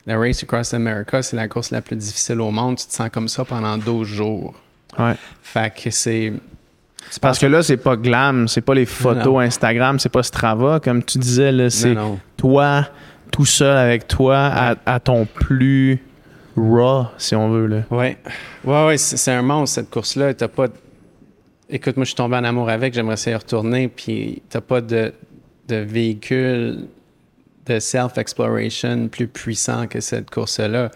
La 0.06 0.18
Race 0.18 0.42
Across 0.42 0.74
America, 0.74 1.22
c'est 1.22 1.36
la 1.36 1.48
course 1.48 1.70
la 1.70 1.80
plus 1.80 1.96
difficile 1.96 2.40
au 2.40 2.50
monde. 2.50 2.76
Tu 2.76 2.86
te 2.86 2.92
sens 2.92 3.08
comme 3.10 3.28
ça 3.28 3.44
pendant 3.44 3.78
12 3.78 4.06
jours. 4.06 4.54
Ouais. 4.98 5.14
Fait 5.42 5.72
que 5.74 5.90
c'est 5.90 6.32
parce 7.20 7.38
que 7.38 7.46
là, 7.46 7.62
c'est 7.62 7.76
pas 7.76 7.96
glam, 7.96 8.48
c'est 8.48 8.60
pas 8.60 8.74
les 8.74 8.86
photos 8.86 9.42
Instagram, 9.42 9.98
c'est 9.98 10.08
pas 10.08 10.22
Strava, 10.22 10.80
comme 10.80 11.02
tu 11.02 11.18
disais, 11.18 11.70
c'est 11.70 11.96
toi, 12.36 12.88
tout 13.30 13.44
seul 13.44 13.76
avec 13.76 14.06
toi, 14.08 14.76
à, 14.86 15.00
ton 15.00 15.26
plus 15.26 16.00
raw, 16.56 17.06
si 17.18 17.34
on 17.34 17.50
veut. 17.50 17.66
Là. 17.66 17.82
Ouais. 17.90 18.16
Ouais, 18.64 18.86
ouais, 18.86 18.96
c'est 18.96 19.32
un 19.32 19.42
monstre, 19.42 19.76
cette 19.76 19.90
course-là. 19.90 20.34
T'as 20.34 20.48
pas. 20.48 20.66
Écoute, 21.68 21.96
moi, 21.96 22.04
je 22.04 22.10
suis 22.10 22.16
tombé 22.16 22.36
en 22.36 22.44
amour 22.44 22.68
avec, 22.68 22.94
j'aimerais 22.94 23.14
essayer 23.14 23.34
de 23.34 23.40
retourner, 23.40 23.88
puis 23.88 24.42
t'as 24.50 24.60
pas 24.60 24.80
de, 24.80 25.12
de 25.68 25.76
véhicule 25.76 26.86
de 27.66 27.78
self-exploration 27.78 29.08
plus 29.08 29.26
puissant 29.26 29.86
que 29.86 30.00
cette 30.00 30.30
course-là. 30.30 30.90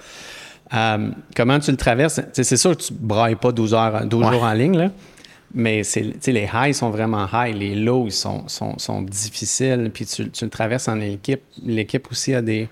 Euh, 0.75 1.11
comment 1.35 1.59
tu 1.59 1.71
le 1.71 1.77
traverses? 1.77 2.21
c'est 2.33 2.57
sûr 2.57 2.77
que 2.77 2.83
tu 2.83 2.93
brailles 2.93 3.37
pas 3.37 3.53
12 3.53 3.75
heures, 3.75 4.05
12 4.05 4.31
jours 4.31 4.43
en 4.43 4.53
ligne, 4.53 4.77
là. 4.77 4.91
Mais 5.55 5.83
les 6.27 6.49
highs 6.53 6.75
sont 6.75 6.91
vraiment 6.91 7.27
high, 7.33 7.57
les 7.57 7.75
lows 7.75 8.11
sont, 8.11 8.47
sont, 8.49 8.79
sont 8.79 9.03
difficiles, 9.03 9.91
puis 9.93 10.05
tu, 10.05 10.31
tu, 10.31 10.45
le 10.45 10.51
traverses 10.51 10.89
en 10.89 11.01
équipe. 11.01 11.41
L'équipe 11.65 12.07
aussi 12.11 12.35
a 12.35 12.43
des, 12.43 12.69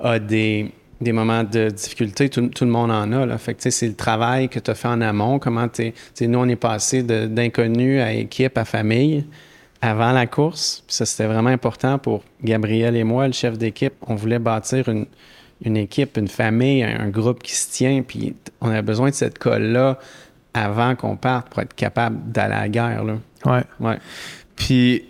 a 0.00 0.18
des, 0.18 0.72
des 1.00 1.12
moments 1.12 1.44
de 1.44 1.68
difficulté, 1.70 2.28
tout, 2.28 2.48
tout, 2.48 2.64
le 2.64 2.70
monde 2.70 2.90
en 2.90 3.12
a. 3.12 3.38
Fait 3.38 3.54
que 3.54 3.70
c'est 3.70 3.88
le 3.88 3.94
travail 3.94 4.48
que 4.48 4.58
tu 4.58 4.70
as 4.70 4.74
fait 4.74 4.88
en 4.88 5.00
amont, 5.00 5.38
comment 5.38 5.68
tu 5.68 5.92
Nous, 6.26 6.38
on 6.38 6.48
est 6.48 6.56
passé 6.56 7.02
d'inconnu 7.02 8.00
à 8.00 8.12
équipe, 8.12 8.58
à 8.58 8.64
famille. 8.64 9.24
avant 9.80 10.12
la 10.12 10.26
course. 10.26 10.82
Puis 10.86 10.96
ça, 10.96 11.06
c'était 11.06 11.26
vraiment 11.26 11.50
important 11.50 11.98
pour 11.98 12.22
Gabriel 12.42 12.96
et 12.96 13.04
moi, 13.04 13.26
le 13.26 13.32
chef 13.32 13.56
d'équipe. 13.56 13.94
On 14.06 14.14
voulait 14.14 14.38
bâtir 14.38 14.88
une, 14.88 15.06
une 15.64 15.76
équipe, 15.76 16.16
une 16.16 16.28
famille, 16.28 16.82
un, 16.82 17.08
groupe 17.08 17.42
qui 17.42 17.54
se 17.54 17.70
tient. 17.70 18.02
Puis 18.02 18.34
on 18.60 18.70
a 18.70 18.82
besoin 18.82 19.10
de 19.10 19.14
cette 19.14 19.38
colle-là 19.38 19.98
avant 20.54 20.94
qu'on 20.96 21.16
parte 21.16 21.48
pour 21.50 21.62
être 21.62 21.74
capable 21.74 22.16
d'aller 22.32 22.54
à 22.54 22.60
la 22.60 22.68
guerre. 22.68 23.04
Là. 23.04 23.14
Ouais. 23.46 23.62
Ouais. 23.80 23.98
Puis 24.56 25.04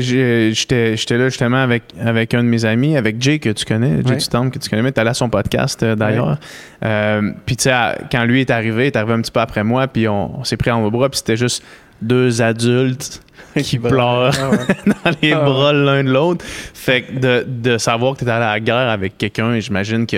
j'étais 0.00 1.18
là 1.18 1.28
justement 1.28 1.62
avec, 1.62 1.82
avec 2.00 2.34
un 2.34 2.42
de 2.42 2.48
mes 2.48 2.64
amis, 2.64 2.96
avec 2.96 3.20
Jay 3.20 3.38
que 3.38 3.50
tu 3.50 3.64
connais, 3.64 3.96
Jay 4.04 4.14
Ouais. 4.14 4.50
que 4.50 4.58
tu 4.58 4.70
connais, 4.70 4.82
mais 4.82 4.92
tu 4.92 5.00
allé 5.00 5.10
à 5.10 5.14
son 5.14 5.28
podcast 5.28 5.82
euh, 5.82 5.94
d'ailleurs. 5.96 6.38
Euh, 6.84 7.32
puis 7.46 7.56
tu 7.56 7.64
sais, 7.64 7.74
quand 8.10 8.24
lui 8.24 8.40
est 8.40 8.50
arrivé, 8.50 8.84
il 8.84 8.86
est 8.86 8.96
arrivé 8.96 9.12
un 9.12 9.20
petit 9.20 9.32
peu 9.32 9.40
après 9.40 9.64
moi, 9.64 9.86
puis 9.88 10.08
on, 10.08 10.40
on 10.40 10.44
s'est 10.44 10.56
pris 10.56 10.70
en 10.70 10.88
bras, 10.88 11.08
puis 11.08 11.18
c'était 11.18 11.36
juste 11.36 11.62
deux 12.00 12.40
adultes 12.40 13.22
qui 13.62 13.78
pleurent 13.78 14.32
Ah 14.40 14.50
ouais. 14.50 14.56
dans 14.86 15.10
les 15.20 15.32
Ah 15.32 15.40
bras 15.44 15.72
l'un 15.72 16.04
de 16.04 16.10
l'autre. 16.10 16.44
Fait 16.46 17.02
que 17.02 17.18
de, 17.18 17.44
de 17.46 17.78
savoir 17.78 18.14
que 18.14 18.20
tu 18.20 18.24
es 18.24 18.30
allé 18.30 18.44
à 18.44 18.52
la 18.52 18.60
guerre 18.60 18.88
avec 18.88 19.18
quelqu'un, 19.18 19.58
j'imagine 19.60 20.06
que. 20.06 20.16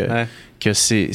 Que 0.63 0.73
c'est. 0.73 1.11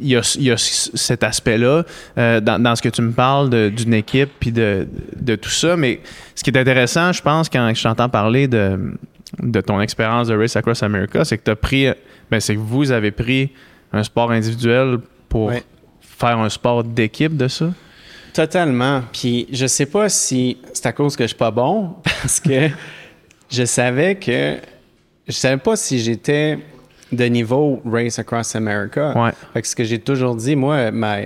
Il 0.00 0.08
y 0.08 0.16
a, 0.16 0.36
il 0.38 0.44
y 0.44 0.50
a 0.52 0.56
cet 0.56 1.24
aspect-là 1.24 1.82
euh, 2.16 2.40
dans, 2.40 2.62
dans 2.62 2.76
ce 2.76 2.82
que 2.82 2.88
tu 2.88 3.02
me 3.02 3.10
parles 3.10 3.50
d'une 3.70 3.94
équipe 3.94 4.30
puis 4.38 4.52
de, 4.52 4.86
de 5.16 5.34
tout 5.34 5.50
ça. 5.50 5.76
Mais 5.76 6.00
ce 6.34 6.44
qui 6.44 6.50
est 6.50 6.58
intéressant, 6.58 7.12
je 7.12 7.20
pense, 7.20 7.48
quand 7.48 7.72
je 7.74 7.82
t'entends 7.82 8.08
parler 8.08 8.46
de, 8.46 8.78
de 9.42 9.60
ton 9.60 9.80
expérience 9.80 10.28
de 10.28 10.36
Race 10.36 10.54
Across 10.54 10.84
America, 10.84 11.24
c'est 11.24 11.38
que 11.38 11.44
tu 11.44 11.50
as 11.50 11.56
pris. 11.56 11.88
Ben, 12.30 12.38
c'est 12.38 12.54
que 12.54 12.60
vous 12.60 12.92
avez 12.92 13.10
pris 13.10 13.50
un 13.92 14.04
sport 14.04 14.30
individuel 14.30 14.98
pour 15.28 15.52
faire 16.00 16.38
un 16.38 16.48
sport 16.48 16.84
d'équipe 16.84 17.36
de 17.36 17.48
ça? 17.48 17.70
Totalement. 18.32 19.02
Puis 19.12 19.48
je 19.52 19.66
sais 19.66 19.86
pas 19.86 20.08
si 20.08 20.58
c'est 20.72 20.86
à 20.86 20.92
cause 20.92 21.16
que 21.16 21.24
je 21.24 21.28
suis 21.28 21.36
pas 21.36 21.50
bon, 21.50 21.94
parce 22.04 22.40
que 22.40 22.68
je 23.50 23.64
savais 23.64 24.14
que 24.16 24.58
je 25.26 25.32
savais 25.32 25.56
pas 25.56 25.76
si 25.76 25.98
j'étais 25.98 26.58
de 27.12 27.24
niveau 27.24 27.80
Race 27.84 28.18
Across 28.18 28.56
America. 28.56 29.12
Ouais. 29.16 29.30
Fait 29.54 29.62
que 29.62 29.68
ce 29.68 29.76
que 29.76 29.84
j'ai 29.84 29.98
toujours 29.98 30.34
dit, 30.36 30.56
moi, 30.56 30.90
ma, 30.90 31.18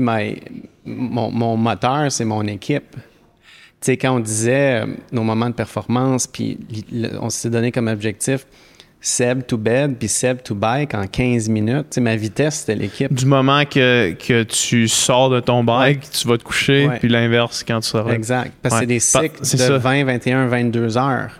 ma- 0.00 0.18
mon, 0.84 1.30
mon 1.30 1.56
moteur, 1.56 2.10
c'est 2.10 2.24
mon 2.24 2.46
équipe. 2.46 2.90
Tu 2.92 3.86
sais, 3.86 3.96
quand 3.96 4.16
on 4.16 4.20
disait 4.20 4.82
euh, 4.82 4.86
nos 5.12 5.22
moments 5.22 5.48
de 5.48 5.54
performance, 5.54 6.26
puis 6.26 6.58
on 7.20 7.30
s'est 7.30 7.48
donné 7.50 7.72
comme 7.72 7.88
objectif 7.88 8.46
Seb 9.02 9.46
to 9.46 9.56
bed, 9.56 9.96
puis 9.98 10.08
Seb 10.08 10.42
to 10.42 10.54
bike 10.54 10.92
en 10.94 11.06
15 11.06 11.48
minutes. 11.48 11.86
Tu 11.90 11.94
sais, 11.94 12.00
ma 12.02 12.16
vitesse, 12.16 12.56
c'était 12.56 12.74
l'équipe. 12.74 13.10
Du 13.14 13.24
moment 13.24 13.64
que, 13.64 14.12
que 14.12 14.42
tu 14.42 14.86
sors 14.88 15.30
de 15.30 15.40
ton 15.40 15.64
bike, 15.64 16.10
tu 16.10 16.28
vas 16.28 16.36
te 16.36 16.42
coucher, 16.44 16.86
puis 16.98 17.08
l'inverse 17.08 17.64
quand 17.66 17.80
tu 17.80 17.88
sors. 17.88 18.10
Exact. 18.12 18.52
Parce 18.60 18.74
que 18.74 18.80
Ouais. 18.80 18.80
c'est 18.82 18.86
des 18.86 19.00
cycles 19.00 19.40
de 19.40 19.44
ça. 19.46 19.78
20, 19.78 20.04
21, 20.04 20.46
22 20.48 20.98
heures. 20.98 21.30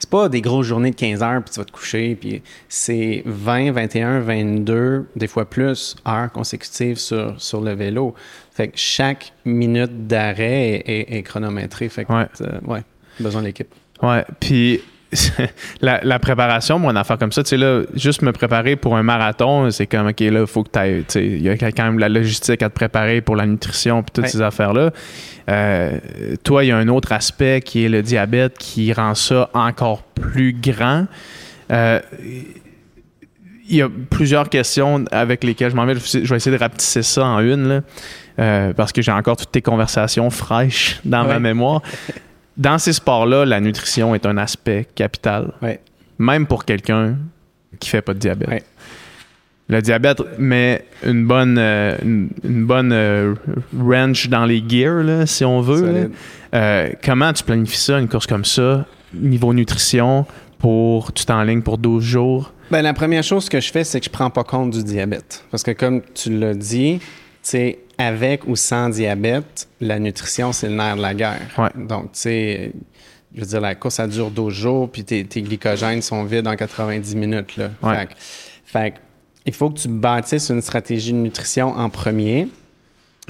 C'est 0.00 0.08
pas 0.10 0.28
des 0.30 0.40
grosses 0.40 0.66
journées 0.66 0.90
de 0.90 0.96
15 0.96 1.22
heures 1.22 1.42
puis 1.44 1.52
tu 1.52 1.60
vas 1.60 1.64
te 1.66 1.70
coucher. 1.72 2.14
Puis 2.14 2.42
c'est 2.68 3.22
20, 3.26 3.70
21, 3.72 4.20
22, 4.20 5.06
des 5.14 5.26
fois 5.28 5.44
plus, 5.44 5.94
heures 6.08 6.32
consécutives 6.32 6.96
sur, 6.96 7.40
sur 7.40 7.60
le 7.60 7.74
vélo. 7.74 8.14
Fait 8.50 8.68
que 8.68 8.78
chaque 8.78 9.32
minute 9.44 10.06
d'arrêt 10.06 10.82
est, 10.86 10.88
est- 11.12 11.18
est 11.18 11.22
chronométrée. 11.22 11.88
Fait 11.90 12.04
que, 12.06 12.12
Ouais. 12.12 12.26
euh, 12.40 12.60
ouais, 12.66 12.82
besoin 13.20 13.42
de 13.42 13.46
l'équipe. 13.48 13.68
Ouais, 14.02 14.24
puis 14.40 14.80
la, 15.80 16.00
la 16.04 16.18
préparation, 16.18 16.78
moi, 16.78 16.92
une 16.92 16.96
affaire 16.96 17.18
comme 17.18 17.32
ça, 17.32 17.42
tu 17.42 17.50
sais, 17.50 17.56
là, 17.56 17.82
juste 17.94 18.22
me 18.22 18.32
préparer 18.32 18.76
pour 18.76 18.96
un 18.96 19.02
marathon, 19.02 19.70
c'est 19.70 19.86
comme, 19.86 20.06
OK, 20.08 20.20
là, 20.20 20.40
il 20.40 20.46
faut 20.46 20.62
que 20.62 20.70
tu 20.72 20.78
ailles, 20.78 20.98
tu 21.00 21.12
sais, 21.14 21.26
il 21.26 21.42
y 21.42 21.48
a 21.48 21.56
quand 21.56 21.84
même 21.84 21.98
la 21.98 22.08
logistique 22.08 22.62
à 22.62 22.68
te 22.68 22.74
préparer 22.74 23.20
pour 23.20 23.34
la 23.36 23.46
nutrition 23.46 24.02
puis 24.02 24.10
toutes 24.14 24.24
Ouais. 24.24 24.30
ces 24.30 24.42
affaires-là. 24.42 24.90
Euh, 25.48 25.98
toi, 26.44 26.64
il 26.64 26.68
y 26.68 26.70
a 26.70 26.76
un 26.76 26.88
autre 26.88 27.12
aspect 27.12 27.60
qui 27.60 27.84
est 27.84 27.88
le 27.88 28.02
diabète 28.02 28.56
qui 28.58 28.92
rend 28.92 29.14
ça 29.16 29.50
encore 29.52 30.02
plus 30.02 30.52
grand. 30.52 31.06
Euh, 31.72 32.00
il 33.68 33.76
y 33.76 33.82
a 33.82 33.88
plusieurs 34.10 34.48
questions 34.48 35.04
avec 35.12 35.44
lesquelles 35.44 35.70
je 35.70 35.76
m'en 35.76 35.86
vais. 35.86 35.94
Je 35.94 36.18
vais 36.28 36.36
essayer 36.36 36.56
de 36.56 36.60
rapetisser 36.60 37.02
ça 37.02 37.24
en 37.24 37.38
une, 37.40 37.68
là, 37.68 37.80
euh, 38.38 38.72
parce 38.72 38.92
que 38.92 39.00
j'ai 39.02 39.12
encore 39.12 39.36
toutes 39.36 39.52
tes 39.52 39.62
conversations 39.62 40.28
fraîches 40.30 41.00
dans 41.04 41.24
ma 41.24 41.38
mémoire. 41.38 41.82
Dans 42.56 42.78
ces 42.78 42.92
sports-là, 42.92 43.44
la 43.44 43.60
nutrition 43.60 44.14
est 44.14 44.26
un 44.26 44.36
aspect 44.36 44.86
capital, 44.94 45.52
Ouais. 45.62 45.80
même 46.18 46.46
pour 46.46 46.64
quelqu'un 46.64 47.16
qui 47.78 47.88
fait 47.88 48.02
pas 48.02 48.12
de 48.14 48.18
diabète. 48.18 48.48
Ouais. 48.48 48.62
Le 49.68 49.80
diabète 49.80 50.20
met 50.38 50.84
une 51.06 51.26
bonne, 51.26 51.56
euh, 51.58 51.96
une, 52.02 52.30
une 52.42 52.66
bonne 52.66 52.90
euh, 52.92 53.34
wrench 53.72 54.28
dans 54.28 54.44
les 54.44 54.62
gears, 54.66 55.04
là, 55.04 55.26
si 55.26 55.44
on 55.44 55.60
veut. 55.60 56.10
Euh, 56.54 56.88
comment 57.04 57.32
tu 57.32 57.44
planifies 57.44 57.76
ça, 57.78 57.98
une 58.00 58.08
course 58.08 58.26
comme 58.26 58.44
ça, 58.44 58.84
niveau 59.14 59.54
nutrition, 59.54 60.26
pour 60.58 61.12
tu 61.12 61.24
t'enlignes 61.24 61.62
pour 61.62 61.78
12 61.78 62.02
jours? 62.02 62.52
Ben, 62.72 62.82
la 62.82 62.92
première 62.94 63.22
chose 63.22 63.48
que 63.48 63.60
je 63.60 63.70
fais, 63.70 63.84
c'est 63.84 64.00
que 64.00 64.06
je 64.06 64.10
prends 64.10 64.30
pas 64.30 64.42
compte 64.44 64.70
du 64.72 64.82
diabète. 64.82 65.44
Parce 65.52 65.62
que 65.62 65.70
comme 65.70 66.02
tu 66.14 66.36
l'as 66.36 66.54
dit, 66.54 67.00
sais, 67.40 67.78
avec 68.00 68.46
ou 68.46 68.56
sans 68.56 68.88
diabète, 68.88 69.68
la 69.80 69.98
nutrition, 69.98 70.52
c'est 70.52 70.68
le 70.68 70.74
nerf 70.74 70.96
de 70.96 71.02
la 71.02 71.14
guerre. 71.14 71.40
Ouais. 71.58 71.68
Donc, 71.76 72.12
tu 72.12 72.20
sais, 72.20 72.72
je 73.34 73.40
veux 73.40 73.46
dire, 73.46 73.60
la 73.60 73.74
course, 73.74 73.96
ça 73.96 74.06
dure 74.06 74.30
12 74.30 74.52
jours, 74.52 74.90
puis 74.90 75.04
tes, 75.04 75.24
tes 75.24 75.42
glycogènes 75.42 76.02
sont 76.02 76.24
vides 76.24 76.48
en 76.48 76.56
90 76.56 77.14
minutes. 77.16 77.56
Là. 77.56 77.70
Ouais. 77.82 77.96
Fait, 77.96 78.08
fait 78.64 78.94
il 79.46 79.54
faut 79.54 79.70
que 79.70 79.78
tu 79.78 79.88
bâtisses 79.88 80.50
une 80.50 80.60
stratégie 80.62 81.12
de 81.12 81.18
nutrition 81.18 81.68
en 81.76 81.88
premier. 81.88 82.48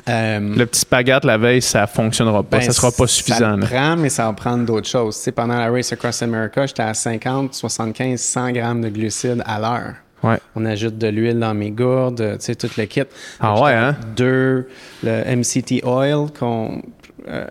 Euh, 0.09 0.40
Le 0.56 0.64
petit 0.66 0.80
spaghette 0.80 1.24
la 1.24 1.37
veille, 1.37 1.61
ça 1.61 1.87
fonctionnera 1.87 2.42
pas, 2.42 2.59
ben, 2.59 2.64
ça 2.64 2.72
sera 2.72 2.90
pas 2.90 3.06
Ça 3.06 3.14
suffisant. 3.14 3.56
le 3.56 3.61
là. 3.62 3.66
prend, 3.66 3.96
mais 3.96 4.09
ça 4.09 4.24
va 4.26 4.33
prendre 4.33 4.64
d'autres 4.64 4.88
choses. 4.88 5.16
Tu 5.18 5.24
sais, 5.24 5.33
pendant 5.33 5.56
la 5.59 5.70
Race 5.70 5.92
Across 5.92 6.22
America, 6.22 6.66
j'étais 6.66 6.83
à 6.83 6.94
50, 6.94 7.54
75, 7.54 8.18
100 8.20 8.52
grammes 8.52 8.80
de 8.80 8.88
glucides 8.88 9.42
à 9.44 9.59
l'heure. 9.61 9.94
Ouais. 10.22 10.38
On 10.54 10.64
ajoute 10.66 10.98
de 10.98 11.06
l'huile 11.09 11.38
dans 11.40 11.54
mes 11.54 11.70
gourdes, 11.70 12.37
tu 12.38 12.44
sais, 12.44 12.54
tout 12.54 12.68
le 12.76 12.85
kit. 12.85 13.02
Ah 13.40 13.61
ouais, 13.61 13.72
hein? 13.72 13.96
Deux, 14.16 14.68
le 15.02 15.37
MCT 15.37 15.83
oil, 15.85 16.26
qu'on. 16.38 16.83
euh, 17.28 17.46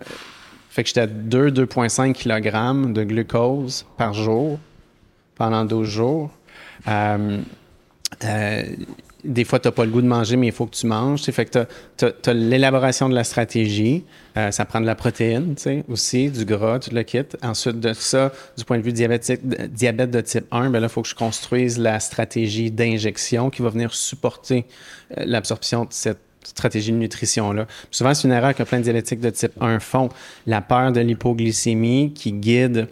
fait 0.70 0.82
que 0.84 0.88
j'étais 0.88 1.00
à 1.00 1.06
2, 1.08 1.50
2,5 1.50 2.12
kg 2.14 2.92
de 2.92 3.02
glucose 3.02 3.84
par 3.96 4.14
jour 4.14 4.58
pendant 5.34 5.64
12 5.64 5.88
jours. 5.88 6.30
Euh, 6.86 7.38
euh, 8.24 8.62
des 9.24 9.44
fois, 9.44 9.58
tu 9.58 9.68
n'as 9.68 9.72
pas 9.72 9.84
le 9.84 9.90
goût 9.90 10.02
de 10.02 10.06
manger, 10.06 10.36
mais 10.36 10.48
il 10.48 10.52
faut 10.52 10.66
que 10.66 10.74
tu 10.74 10.86
manges. 10.86 11.22
Fait 11.22 11.44
que 11.44 11.66
tu 11.96 12.06
as, 12.06 12.32
l'élaboration 12.32 13.08
de 13.08 13.14
la 13.14 13.24
stratégie. 13.24 14.04
Euh, 14.36 14.50
ça 14.50 14.64
prend 14.64 14.80
de 14.80 14.86
la 14.86 14.94
protéine 14.94 15.54
tu 15.56 15.62
sais, 15.62 15.84
aussi, 15.88 16.30
du 16.30 16.44
gras, 16.44 16.78
tout 16.78 16.94
le 16.94 17.02
kit. 17.02 17.24
Ensuite 17.42 17.80
de 17.80 17.92
ça, 17.92 18.32
du 18.56 18.64
point 18.64 18.78
de 18.78 18.82
vue 18.82 18.92
diabétique, 18.92 19.40
diabète 19.44 20.10
de 20.10 20.20
type 20.20 20.46
1, 20.50 20.70
ben 20.70 20.80
là, 20.80 20.86
il 20.86 20.90
faut 20.90 21.02
que 21.02 21.08
je 21.08 21.14
construise 21.14 21.78
la 21.78 22.00
stratégie 22.00 22.70
d'injection 22.70 23.50
qui 23.50 23.62
va 23.62 23.70
venir 23.70 23.94
supporter 23.94 24.66
euh, 25.16 25.24
l'absorption 25.26 25.84
de 25.84 25.92
cette 25.92 26.20
stratégie 26.44 26.92
de 26.92 26.96
nutrition-là. 26.96 27.66
Souvent, 27.90 28.14
c'est 28.14 28.26
une 28.26 28.32
erreur 28.32 28.54
que 28.54 28.62
plein 28.62 28.78
de 28.78 28.84
diabétiques 28.84 29.20
de 29.20 29.30
type 29.30 29.52
1 29.60 29.80
font. 29.80 30.08
La 30.46 30.60
peur 30.60 30.92
de 30.92 31.00
l'hypoglycémie 31.00 32.12
qui 32.14 32.32
guide 32.32 32.88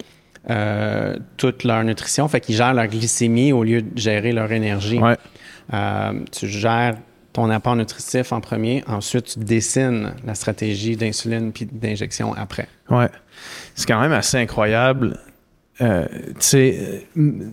euh, 0.50 1.16
toute 1.36 1.64
leur 1.64 1.84
nutrition, 1.84 2.26
fait 2.28 2.40
qu'ils 2.40 2.56
gèrent 2.56 2.74
leur 2.74 2.86
glycémie 2.86 3.52
au 3.52 3.64
lieu 3.64 3.82
de 3.82 3.98
gérer 3.98 4.32
leur 4.32 4.50
énergie. 4.52 4.98
Ouais. 4.98 5.16
Euh, 5.74 6.12
tu 6.32 6.46
gères 6.48 6.96
ton 7.32 7.50
apport 7.50 7.76
nutritif 7.76 8.32
en 8.32 8.40
premier, 8.40 8.82
ensuite 8.86 9.24
tu 9.26 9.38
dessines 9.40 10.14
la 10.24 10.34
stratégie 10.34 10.96
d'insuline 10.96 11.52
puis 11.52 11.66
d'injection 11.70 12.32
après. 12.34 12.66
Ouais. 12.90 13.08
C'est 13.74 13.86
quand 13.86 14.00
même 14.00 14.12
assez 14.12 14.38
incroyable. 14.38 15.18
Euh, 15.80 16.06
tu 16.30 16.34
sais, 16.40 17.06
m- 17.16 17.52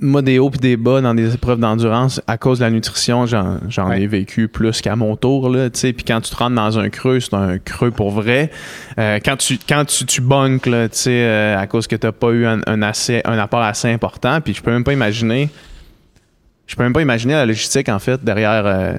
moi, 0.00 0.22
des 0.22 0.38
hauts 0.38 0.50
et 0.54 0.58
des 0.58 0.76
bas 0.78 1.00
dans 1.02 1.14
des 1.14 1.34
épreuves 1.34 1.58
d'endurance, 1.60 2.20
à 2.26 2.38
cause 2.38 2.60
de 2.60 2.64
la 2.64 2.70
nutrition, 2.70 3.26
j'en, 3.26 3.58
Ouais. 3.88 4.00
ai 4.02 4.06
vécu 4.06 4.48
plus 4.48 4.80
qu'à 4.80 4.96
mon 4.96 5.16
tour. 5.16 5.50
Là, 5.50 5.68
tu 5.68 5.78
sais. 5.80 5.92
puis 5.92 6.04
quand 6.04 6.20
tu 6.22 6.30
te 6.30 6.36
rentres 6.36 6.56
dans 6.56 6.78
un 6.78 6.88
creux, 6.88 7.20
c'est 7.20 7.34
un 7.34 7.58
creux 7.58 7.90
pour 7.90 8.10
vrai. 8.10 8.50
Euh, 8.98 9.18
quand 9.22 9.36
tu, 9.36 9.58
quand 9.68 9.84
tu, 9.84 10.06
tu 10.06 10.20
bunkes, 10.22 10.66
là, 10.66 10.88
tu 10.88 10.96
sais, 10.96 11.10
euh, 11.24 11.58
à 11.58 11.66
cause 11.66 11.86
que 11.86 11.96
tu 11.96 12.06
n'as 12.06 12.12
pas 12.12 12.30
eu 12.30 12.46
un, 12.46 12.60
un 12.66 12.80
assez, 12.80 13.20
un 13.26 13.38
apport 13.38 13.62
assez 13.62 13.90
important, 13.90 14.40
puis 14.40 14.54
je 14.54 14.62
peux 14.62 14.70
même 14.72 14.84
pas 14.84 14.94
imaginer. 14.94 15.50
Je 16.66 16.74
peux 16.74 16.84
même 16.84 16.94
pas 16.94 17.02
imaginer 17.02 17.34
la 17.34 17.44
logistique, 17.44 17.90
en 17.90 17.98
fait, 17.98 18.24
derrière 18.24 18.62
euh, 18.64 18.94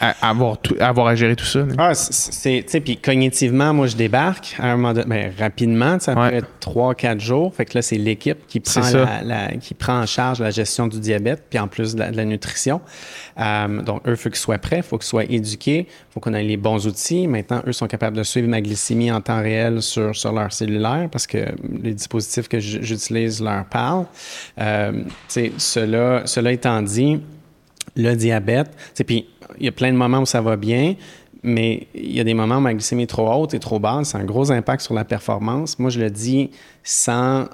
à- 0.00 0.28
avoir, 0.28 0.58
tout, 0.58 0.74
avoir 0.80 1.06
à 1.06 1.14
gérer 1.14 1.36
tout 1.36 1.44
ça. 1.44 1.60
là. 1.60 1.74
Ah, 1.78 1.94
c'est- 1.94 2.62
tu 2.64 2.70
sais, 2.70 2.80
puis 2.80 2.96
cognitivement, 2.96 3.72
moi, 3.72 3.86
je 3.86 3.96
débarque 3.96 4.56
à 4.58 4.72
un 4.72 4.76
moment 4.76 4.92
donné, 4.92 5.06
ben, 5.06 5.32
rapidement, 5.38 5.98
tu 5.98 6.06
sais, 6.06 6.10
après 6.10 6.36
Ouais. 6.36 6.42
3-4 6.60 7.20
jours. 7.20 7.54
Fait 7.54 7.64
que 7.64 7.78
là, 7.78 7.82
c'est 7.82 7.96
l'équipe 7.96 8.38
qui 8.48 8.60
prend, 8.60 8.82
ça. 8.82 9.04
la, 9.04 9.22
la- 9.22 9.56
qui 9.56 9.74
prend 9.74 10.00
en 10.00 10.06
charge 10.06 10.40
la 10.40 10.50
gestion 10.50 10.86
du 10.88 10.98
diabète, 11.00 11.44
puis 11.48 11.58
en 11.58 11.68
plus 11.68 11.94
de 11.94 12.00
la, 12.00 12.10
de 12.10 12.16
la 12.16 12.24
nutrition. 12.24 12.80
Euh, 13.38 13.82
donc, 13.82 14.02
eux, 14.06 14.12
il 14.12 14.16
faut 14.16 14.28
qu'ils 14.30 14.38
soient 14.38 14.58
prêts, 14.58 14.78
il 14.78 14.82
faut 14.82 14.98
qu'ils 14.98 15.06
soient 15.06 15.24
éduqués, 15.24 15.86
il 15.88 16.12
faut 16.12 16.20
qu'on 16.20 16.34
ait 16.34 16.42
les 16.42 16.56
bons 16.56 16.86
outils. 16.86 17.26
Maintenant, 17.28 17.62
eux 17.66 17.72
sont 17.72 17.86
capables 17.86 18.16
de 18.16 18.22
suivre 18.22 18.48
ma 18.48 18.60
glycémie 18.60 19.10
en 19.12 19.20
temps 19.20 19.40
réel 19.40 19.82
sur, 19.82 20.14
sur 20.14 20.32
leur 20.32 20.52
cellulaire 20.52 21.08
parce 21.10 21.26
que 21.26 21.38
les 21.82 21.94
dispositifs 21.94 22.48
que 22.48 22.58
j'utilise 22.60 23.42
leur 23.42 23.64
parlent. 23.66 24.06
Euh, 24.60 24.92
tu 24.92 25.08
sais, 25.28 25.52
cela, 25.58 26.22
cela 26.26 26.52
étant 26.52 26.82
dit, 26.82 27.20
le 27.96 28.14
diabète, 28.14 28.70
puis 29.06 29.26
il 29.58 29.64
y 29.64 29.68
a 29.68 29.72
plein 29.72 29.92
de 29.92 29.96
moments 29.96 30.18
où 30.20 30.26
ça 30.26 30.40
va 30.40 30.56
bien, 30.56 30.94
mais 31.42 31.86
il 31.94 32.12
y 32.14 32.20
a 32.20 32.24
des 32.24 32.34
moments 32.34 32.56
où 32.56 32.60
ma 32.60 32.72
glycémie 32.74 33.02
est 33.04 33.06
trop 33.06 33.30
haute 33.32 33.54
et 33.54 33.58
trop 33.58 33.78
basse, 33.78 34.08
c'est 34.10 34.18
un 34.18 34.24
gros 34.24 34.50
impact 34.50 34.82
sur 34.82 34.94
la 34.94 35.04
performance. 35.04 35.78
Moi, 35.78 35.90
je 35.90 36.00
le 36.00 36.10
dis 36.10 36.50
sans 36.82 37.46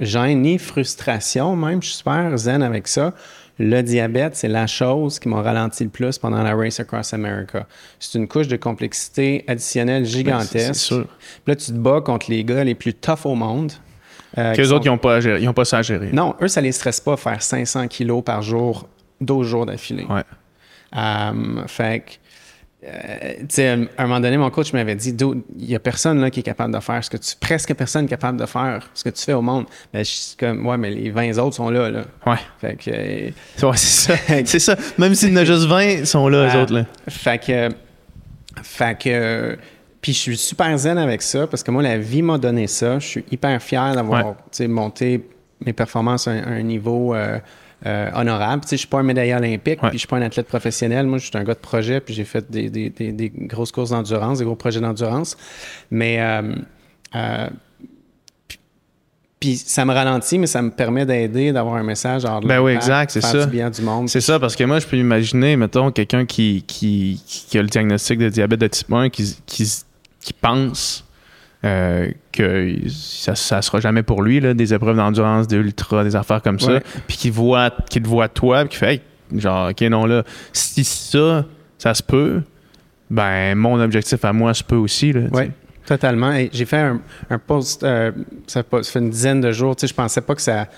gêne 0.00 0.42
ni 0.42 0.58
frustration, 0.58 1.56
même, 1.56 1.82
je 1.82 1.88
suis 1.88 1.96
super 1.98 2.36
zen 2.36 2.62
avec 2.62 2.88
ça. 2.88 3.14
Le 3.60 3.80
diabète, 3.82 4.36
c'est 4.36 4.46
la 4.48 4.68
chose 4.68 5.18
qui 5.18 5.28
m'a 5.28 5.42
ralenti 5.42 5.82
le 5.82 5.90
plus 5.90 6.16
pendant 6.18 6.42
la 6.44 6.54
Race 6.54 6.78
Across 6.78 7.12
America. 7.14 7.66
C'est 7.98 8.16
une 8.18 8.28
couche 8.28 8.46
de 8.46 8.56
complexité 8.56 9.44
additionnelle 9.48 10.04
gigantesque. 10.04 10.54
Ben, 10.54 10.74
c'est 10.74 10.78
sûr. 10.78 11.06
Puis 11.06 11.42
là, 11.48 11.56
tu 11.56 11.66
te 11.66 11.72
bats 11.72 12.00
contre 12.00 12.30
les 12.30 12.44
gars 12.44 12.62
les 12.62 12.76
plus 12.76 12.94
tough 12.94 13.24
au 13.24 13.34
monde. 13.34 13.72
euh, 14.36 14.54
Qu'eux 14.54 14.64
sont- 14.66 14.74
autres, 14.74 14.86
ils 14.86 14.90
n'ont 14.90 14.98
pas, 14.98 15.16
à 15.16 15.20
gérer- 15.20 15.40
ils 15.42 15.48
ont 15.48 15.52
pas 15.54 15.64
ça 15.64 15.78
à 15.78 15.82
gérer. 15.82 16.10
Non, 16.12 16.34
eux, 16.40 16.46
ça 16.48 16.60
les 16.60 16.70
stresse 16.70 17.00
pas 17.00 17.16
faire 17.16 17.42
500 17.42 17.88
kilos 17.88 18.22
par 18.22 18.42
jour, 18.42 18.86
12 19.20 19.46
jours 19.46 19.66
d'affilée. 19.66 20.06
Ouais. 20.08 20.22
Um, 20.96 21.64
fait 21.66 22.00
que, 22.00 22.86
euh, 22.86 23.34
tu 23.40 23.46
sais, 23.50 23.68
à 23.68 23.74
un 24.02 24.06
moment 24.06 24.20
donné, 24.20 24.36
mon 24.38 24.50
coach 24.50 24.72
m'avait 24.72 24.94
dit, 24.94 25.14
il 25.58 25.70
y 25.70 25.74
a 25.74 25.80
personne 25.80 26.20
là 26.20 26.30
qui 26.30 26.40
est 26.40 26.44
capable 26.44 26.72
de 26.72 26.80
faire 26.80 27.02
ce 27.02 27.10
que 27.10 27.16
tu, 27.16 27.34
presque 27.38 27.74
personne 27.74 28.04
est 28.04 28.08
capable 28.08 28.38
de 28.40 28.46
faire 28.46 28.88
ce 28.94 29.04
que 29.04 29.10
tu 29.10 29.22
fais 29.24 29.32
au 29.32 29.42
monde. 29.42 29.66
Ben, 29.92 30.04
je 30.04 30.10
suis 30.10 30.36
comme, 30.36 30.64
ouais, 30.66 30.78
mais 30.78 30.90
les 30.90 31.10
20 31.10 31.36
autres 31.38 31.56
sont 31.56 31.70
là, 31.70 31.90
là. 31.90 32.04
Ouais. 32.26 32.36
Fait 32.60 32.76
que, 32.76 32.90
euh, 32.94 33.30
Ouais, 33.68 33.76
c'est 33.76 34.12
ça. 34.16 34.16
c'est 34.46 34.58
ça. 34.60 34.76
Même 34.96 35.14
s'il 35.14 35.30
y 35.30 35.32
en 35.32 35.36
a 35.36 35.44
juste 35.44 35.64
20, 35.66 35.82
ils 35.82 36.06
sont 36.06 36.28
là, 36.28 36.46
eux 36.46 36.50
Ah. 36.52 36.62
autres. 36.62 36.72
Là. 36.74 36.84
Fait 37.08 37.38
que, 37.44 37.68
fait 38.62 38.98
que, 38.98 39.58
puis 40.00 40.12
je 40.12 40.18
suis 40.18 40.36
super 40.36 40.76
zen 40.78 40.96
avec 40.98 41.22
ça 41.22 41.46
parce 41.48 41.62
que 41.62 41.70
moi, 41.70 41.82
la 41.82 41.98
vie 41.98 42.22
m'a 42.22 42.38
donné 42.38 42.66
ça. 42.68 42.98
Je 43.00 43.06
suis 43.06 43.24
hyper 43.30 43.60
fier 43.60 43.94
d'avoir 43.94 44.24
Ouais. 44.26 44.32
tu 44.32 44.38
sais, 44.52 44.68
monté 44.68 45.28
mes 45.66 45.72
performances 45.72 46.28
à 46.28 46.30
un, 46.30 46.42
à 46.44 46.48
un 46.50 46.62
niveau 46.62 47.14
euh, 47.14 47.38
euh, 47.86 48.10
honorable. 48.14 48.62
Tu 48.62 48.68
sais, 48.70 48.76
je 48.76 48.80
suis 48.80 48.88
pas 48.88 48.98
un 48.98 49.02
médailleur 49.04 49.38
olympique, 49.38 49.82
Ouais. 49.82 49.88
puis 49.90 49.98
je 49.98 50.00
suis 50.00 50.08
pas 50.08 50.16
un 50.16 50.22
athlète 50.22 50.46
professionnel. 50.48 51.06
Moi, 51.06 51.18
je 51.18 51.26
suis 51.26 51.36
un 51.38 51.44
gars 51.44 51.54
de 51.54 51.58
projet, 51.60 52.00
puis 52.00 52.12
j'ai 52.14 52.24
fait 52.24 52.50
des, 52.50 52.68
des- 52.70 52.90
des- 52.90 53.12
des 53.12 53.28
grosses 53.30 53.70
courses 53.72 53.90
d'endurance, 53.90 54.38
des 54.38 54.44
gros 54.44 54.56
projets 54.56 54.80
d'endurance. 54.80 55.36
Mais 55.90 56.20
euh, 56.20 56.54
euh, 57.14 57.48
puis- 59.40 59.56
ça 59.56 59.84
me 59.84 59.92
ralentit, 59.94 60.38
mais 60.38 60.48
ça 60.48 60.60
me 60.62 60.70
permet 60.70 61.06
d'aider, 61.06 61.52
d'avoir 61.52 61.76
un 61.76 61.84
message. 61.84 62.24
avoir 62.24 62.40
de 62.40 62.48
Ben 62.48 62.60
oui, 62.60 62.72
exact, 62.72 63.12
c'est 63.12 63.20
faire 63.20 63.30
ça. 63.30 63.44
du 63.46 63.50
bien 63.52 63.70
du 63.70 63.82
monde. 63.82 64.08
C'est 64.08 64.20
ça, 64.20 64.40
parce 64.40 64.56
que 64.56 64.64
moi, 64.64 64.80
je 64.80 64.86
peux 64.86 64.96
imaginer, 64.96 65.56
mettons, 65.56 65.92
quelqu'un 65.92 66.26
qui, 66.26 66.64
qui, 66.66 67.22
qui 67.24 67.56
a 67.58 67.62
le 67.62 67.68
diagnostic 67.68 68.18
de 68.18 68.28
diabète 68.28 68.60
de 68.60 68.66
type 68.66 68.92
1, 68.92 69.08
qui, 69.10 69.36
qui, 69.46 69.64
qui 70.20 70.32
pense 70.32 71.04
euh, 71.64 72.08
que 72.32 72.76
ça 72.88 73.56
ne 73.56 73.62
sera 73.62 73.80
jamais 73.80 74.02
pour 74.02 74.22
lui, 74.22 74.40
là, 74.40 74.54
des 74.54 74.72
épreuves 74.74 74.96
d'endurance, 74.96 75.48
des 75.48 75.56
ultras, 75.56 76.04
des 76.04 76.14
affaires 76.16 76.42
comme 76.42 76.60
ça, 76.60 76.80
puis 77.06 77.16
qui 77.16 77.30
voit, 77.30 77.70
te 77.70 78.06
voit 78.06 78.28
toi, 78.28 78.60
puis 78.60 78.70
qui 78.70 78.76
fait, 78.76 78.92
Hey, 78.94 79.00
genre, 79.40 79.70
OK, 79.70 79.80
non, 79.82 80.06
là, 80.06 80.22
si 80.52 80.84
ça, 80.84 81.44
ça 81.76 81.92
se 81.94 82.02
peut, 82.02 82.42
ben, 83.10 83.54
mon 83.56 83.80
objectif 83.80 84.24
à 84.24 84.32
moi 84.32 84.54
se 84.54 84.62
peut 84.64 84.76
aussi, 84.76 85.12
là, 85.12 85.22
totalement. 85.84 86.32
Et 86.32 86.50
j'ai 86.52 86.66
fait 86.66 86.76
un, 86.76 87.00
un 87.30 87.38
post, 87.38 87.82
euh, 87.82 88.12
ça, 88.46 88.62
fait 88.62 88.82
ça 88.84 88.98
une 88.98 89.08
dizaine 89.10 89.40
de 89.40 89.50
jours. 89.52 89.74
Tu 89.74 89.80
sais, 89.80 89.86
je 89.88 89.94
pensais 89.94 90.20
pas 90.20 90.34
que 90.34 90.42
ça. 90.42 90.68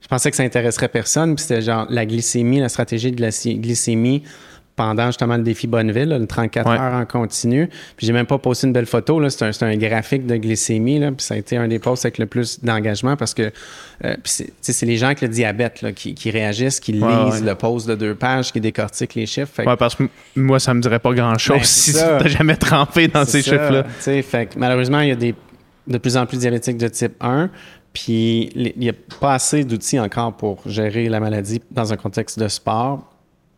Je 0.00 0.08
pensais 0.08 0.30
que 0.30 0.36
ça 0.36 0.44
intéresserait 0.44 0.88
personne. 0.88 1.34
Puis 1.34 1.42
c'était 1.42 1.60
genre 1.60 1.86
la 1.90 2.06
glycémie, 2.06 2.60
la 2.60 2.70
stratégie 2.70 3.12
de 3.12 3.20
la 3.20 3.28
glycé- 3.28 3.60
glycémie 3.60 4.22
pendant 4.76 5.06
justement 5.06 5.36
le 5.38 5.42
défi 5.42 5.66
Bonneville, 5.66 6.08
là, 6.10 6.18
le 6.18 6.26
34 6.26 6.68
Ouais. 6.70 6.76
heures 6.78 6.92
en 6.94 7.06
continu. 7.06 7.68
Puis 7.96 8.06
j'ai 8.06 8.12
même 8.12 8.26
pas 8.26 8.36
posté 8.38 8.66
une 8.66 8.72
belle 8.74 8.86
photo. 8.86 9.18
là. 9.18 9.30
C'est 9.30 9.44
un, 9.46 9.52
c'est 9.52 9.64
un 9.64 9.74
graphique 9.76 10.26
de 10.26 10.36
glycémie. 10.36 10.98
Là, 10.98 11.12
puis 11.12 11.24
ça 11.24 11.34
a 11.34 11.36
été 11.38 11.56
un 11.56 11.66
des 11.66 11.78
posts 11.78 12.04
avec 12.04 12.18
le 12.18 12.26
plus 12.26 12.62
d'engagement 12.62 13.16
parce 13.16 13.32
que 13.34 13.50
euh, 14.04 14.16
c'est 14.24 14.82
les 14.86 14.96
gens 14.98 15.06
avec 15.06 15.22
le 15.22 15.28
diabète 15.28 15.80
là, 15.82 15.92
qui, 15.92 16.14
qui 16.14 16.30
réagissent, 16.30 16.78
qui 16.80 16.92
Ouais, 16.92 17.24
lisent 17.24 17.40
ouais. 17.40 17.48
le 17.48 17.54
post 17.54 17.88
de 17.88 17.94
deux 17.94 18.14
pages, 18.14 18.52
qui 18.52 18.60
décortiquent 18.60 19.14
les 19.14 19.26
chiffres. 19.26 19.50
Fait 19.52 19.64
que- 19.64 19.74
parce 19.76 19.94
que 19.94 20.04
moi, 20.36 20.60
ça 20.60 20.74
me 20.74 20.80
dirait 20.82 20.98
pas 20.98 21.12
grand-chose 21.14 21.56
Ben, 21.56 21.64
si 21.64 21.92
tu 21.94 21.98
n'as 21.98 22.26
jamais 22.28 22.56
trempé 22.56 23.08
dans 23.08 23.24
ces 23.24 23.40
ça, 23.42 23.52
chiffres-là. 23.52 23.84
fait 24.22 24.46
que 24.46 24.58
malheureusement, 24.58 25.00
il 25.00 25.08
y 25.08 25.12
a 25.12 25.16
des, 25.16 25.34
de 25.86 25.98
plus 25.98 26.16
en 26.18 26.26
plus 26.26 26.36
de 26.36 26.40
diabétiques 26.42 26.76
de 26.76 26.88
type 26.88 27.14
1. 27.20 27.48
Puis 27.94 28.50
il 28.54 28.74
n'y 28.76 28.90
a 28.90 28.92
pas 29.20 29.32
assez 29.32 29.64
d'outils 29.64 29.98
encore 29.98 30.36
pour 30.36 30.60
gérer 30.66 31.08
la 31.08 31.18
maladie 31.18 31.62
dans 31.70 31.94
un 31.94 31.96
contexte 31.96 32.38
de 32.38 32.46
sport. 32.48 33.10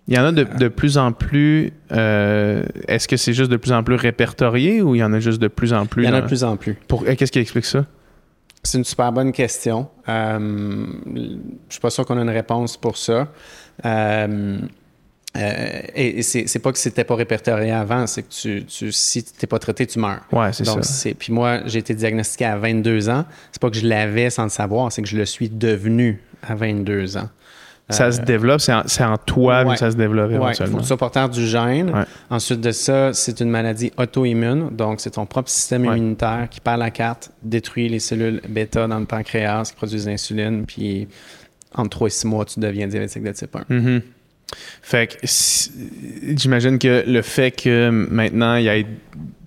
Il 0.09 0.15
y 0.15 0.19
en 0.19 0.25
a 0.25 0.33
de, 0.33 0.45
de 0.45 0.69
plus 0.69 0.97
en 0.99 1.13
plus. 1.13 1.71
euh, 1.93 2.65
Est-ce 2.89 3.07
que 3.07 3.17
c'est 3.19 3.35
juste 3.35 3.51
de 3.51 3.57
plus 3.59 3.73
en 3.73 3.83
plus 3.85 3.95
répertorié 3.95 4.81
ou 4.83 4.95
il 4.95 4.99
y 4.99 5.05
en 5.05 5.13
a 5.13 5.21
juste 5.21 5.41
de 5.41 5.49
plus 5.49 5.73
en 5.75 5.85
plus? 5.87 6.05
il 6.05 6.09
y 6.09 6.11
en 6.11 6.15
a 6.15 6.23
de 6.23 6.27
plus 6.27 6.45
en 6.45 6.57
plus. 6.57 6.77
Euh, 6.93 7.15
Qu'est-ce 7.15 7.31
qui 7.31 7.39
explique 7.39 7.67
ça? 7.67 7.85
C'est 8.63 8.79
une 8.79 8.85
super 8.85 9.13
bonne 9.13 9.33
question. 9.33 9.89
Euh, 10.09 10.87
je 11.15 11.73
suis 11.75 11.81
pas 11.81 11.91
sûr 11.91 12.05
qu'on 12.07 12.19
a 12.19 12.23
une 12.23 12.31
réponse 12.31 12.77
pour 12.77 12.97
ça. 12.97 13.29
Euh, 13.85 14.59
euh, 15.37 15.81
et 15.95 16.19
et 16.19 16.23
c'est 16.23 16.59
pas 16.59 16.73
que 16.73 16.79
c'était 16.79 17.05
pas 17.05 17.15
répertorié 17.15 17.71
avant, 17.71 18.07
c'est 18.07 18.23
que 18.23 18.31
tu, 18.33 18.65
tu, 18.65 18.91
si 18.93 19.23
tu 19.23 19.31
n'es 19.43 19.47
pas 19.47 19.59
traité, 19.59 19.87
tu 19.87 19.99
meurs. 19.99 20.23
Ouais, 20.33 20.53
c'est 20.53 20.65
ça. 20.65 21.11
Puis 21.19 21.33
moi, 21.33 21.61
j'ai 21.67 21.79
été 21.81 21.95
diagnostiqué 21.95 22.47
à 22.47 22.57
22 22.57 23.11
ans. 23.11 23.25
C'est 23.53 23.61
pas 23.61 23.71
que 23.71 23.77
je 23.77 23.87
l'avais 23.87 24.31
sans 24.31 24.45
le 24.45 24.49
savoir, 24.49 24.91
c'est 24.91 25.03
que 25.03 25.09
je 25.09 25.17
le 25.19 25.27
suis 25.27 25.51
devenu 25.51 26.21
à 26.43 26.55
22 26.55 27.19
ans. 27.19 27.29
Ça 27.91 28.13
se 28.13 28.21
développe, 28.21 28.61
c'est 28.61 28.73
en, 29.05 29.17
toi 29.17 29.65
ouais. 29.65 29.73
que 29.73 29.79
ça 29.79 29.91
se 29.91 29.97
développe 29.97 30.31
éventuellement. 30.31 30.73
faut 30.73 30.77
que 30.79 30.83
tu 30.83 30.89
sois 30.89 30.97
porteur 30.99 31.29
du 31.29 31.47
gène. 31.47 31.91
Ouais. 31.91 32.05
Ensuite 32.29 32.61
de 32.61 32.71
ça, 32.71 33.13
c'est 33.15 33.41
une 33.41 33.49
maladie 33.51 33.93
auto-immune. 33.97 34.69
Donc, 34.73 35.01
c'est 35.01 35.11
ton 35.13 35.25
propre 35.27 35.49
système 35.49 35.87
Ouais. 35.87 35.97
immunitaire 35.97 36.49
qui, 36.51 36.61
par 36.61 36.77
la 36.77 36.91
carte, 36.91 37.31
détruit 37.43 37.89
les 37.89 37.99
cellules 37.99 38.43
bêta 38.49 38.87
dans 38.87 38.99
le 38.99 39.07
pancréas 39.07 39.71
qui 39.71 39.75
produisent 39.77 40.07
l'insuline. 40.07 40.65
Puis, 40.67 41.09
entre 41.75 41.91
3 41.91 42.07
et 42.09 42.11
6 42.11 42.27
mois, 42.27 42.45
tu 42.45 42.61
deviens 42.61 42.87
diabétique 42.89 43.23
de 43.23 43.33
type 43.33 43.57
1. 43.57 43.65
Mhm. 43.75 44.03
Fait 44.83 45.07
que 45.07 45.17
si- 45.25 45.71
j'imagine 46.37 46.79
que 46.79 47.05
le 47.07 47.21
fait 47.23 47.51
que 47.51 47.91
maintenant 47.91 48.57
il 48.57 48.65
y 48.65 48.69
ait 48.69 48.87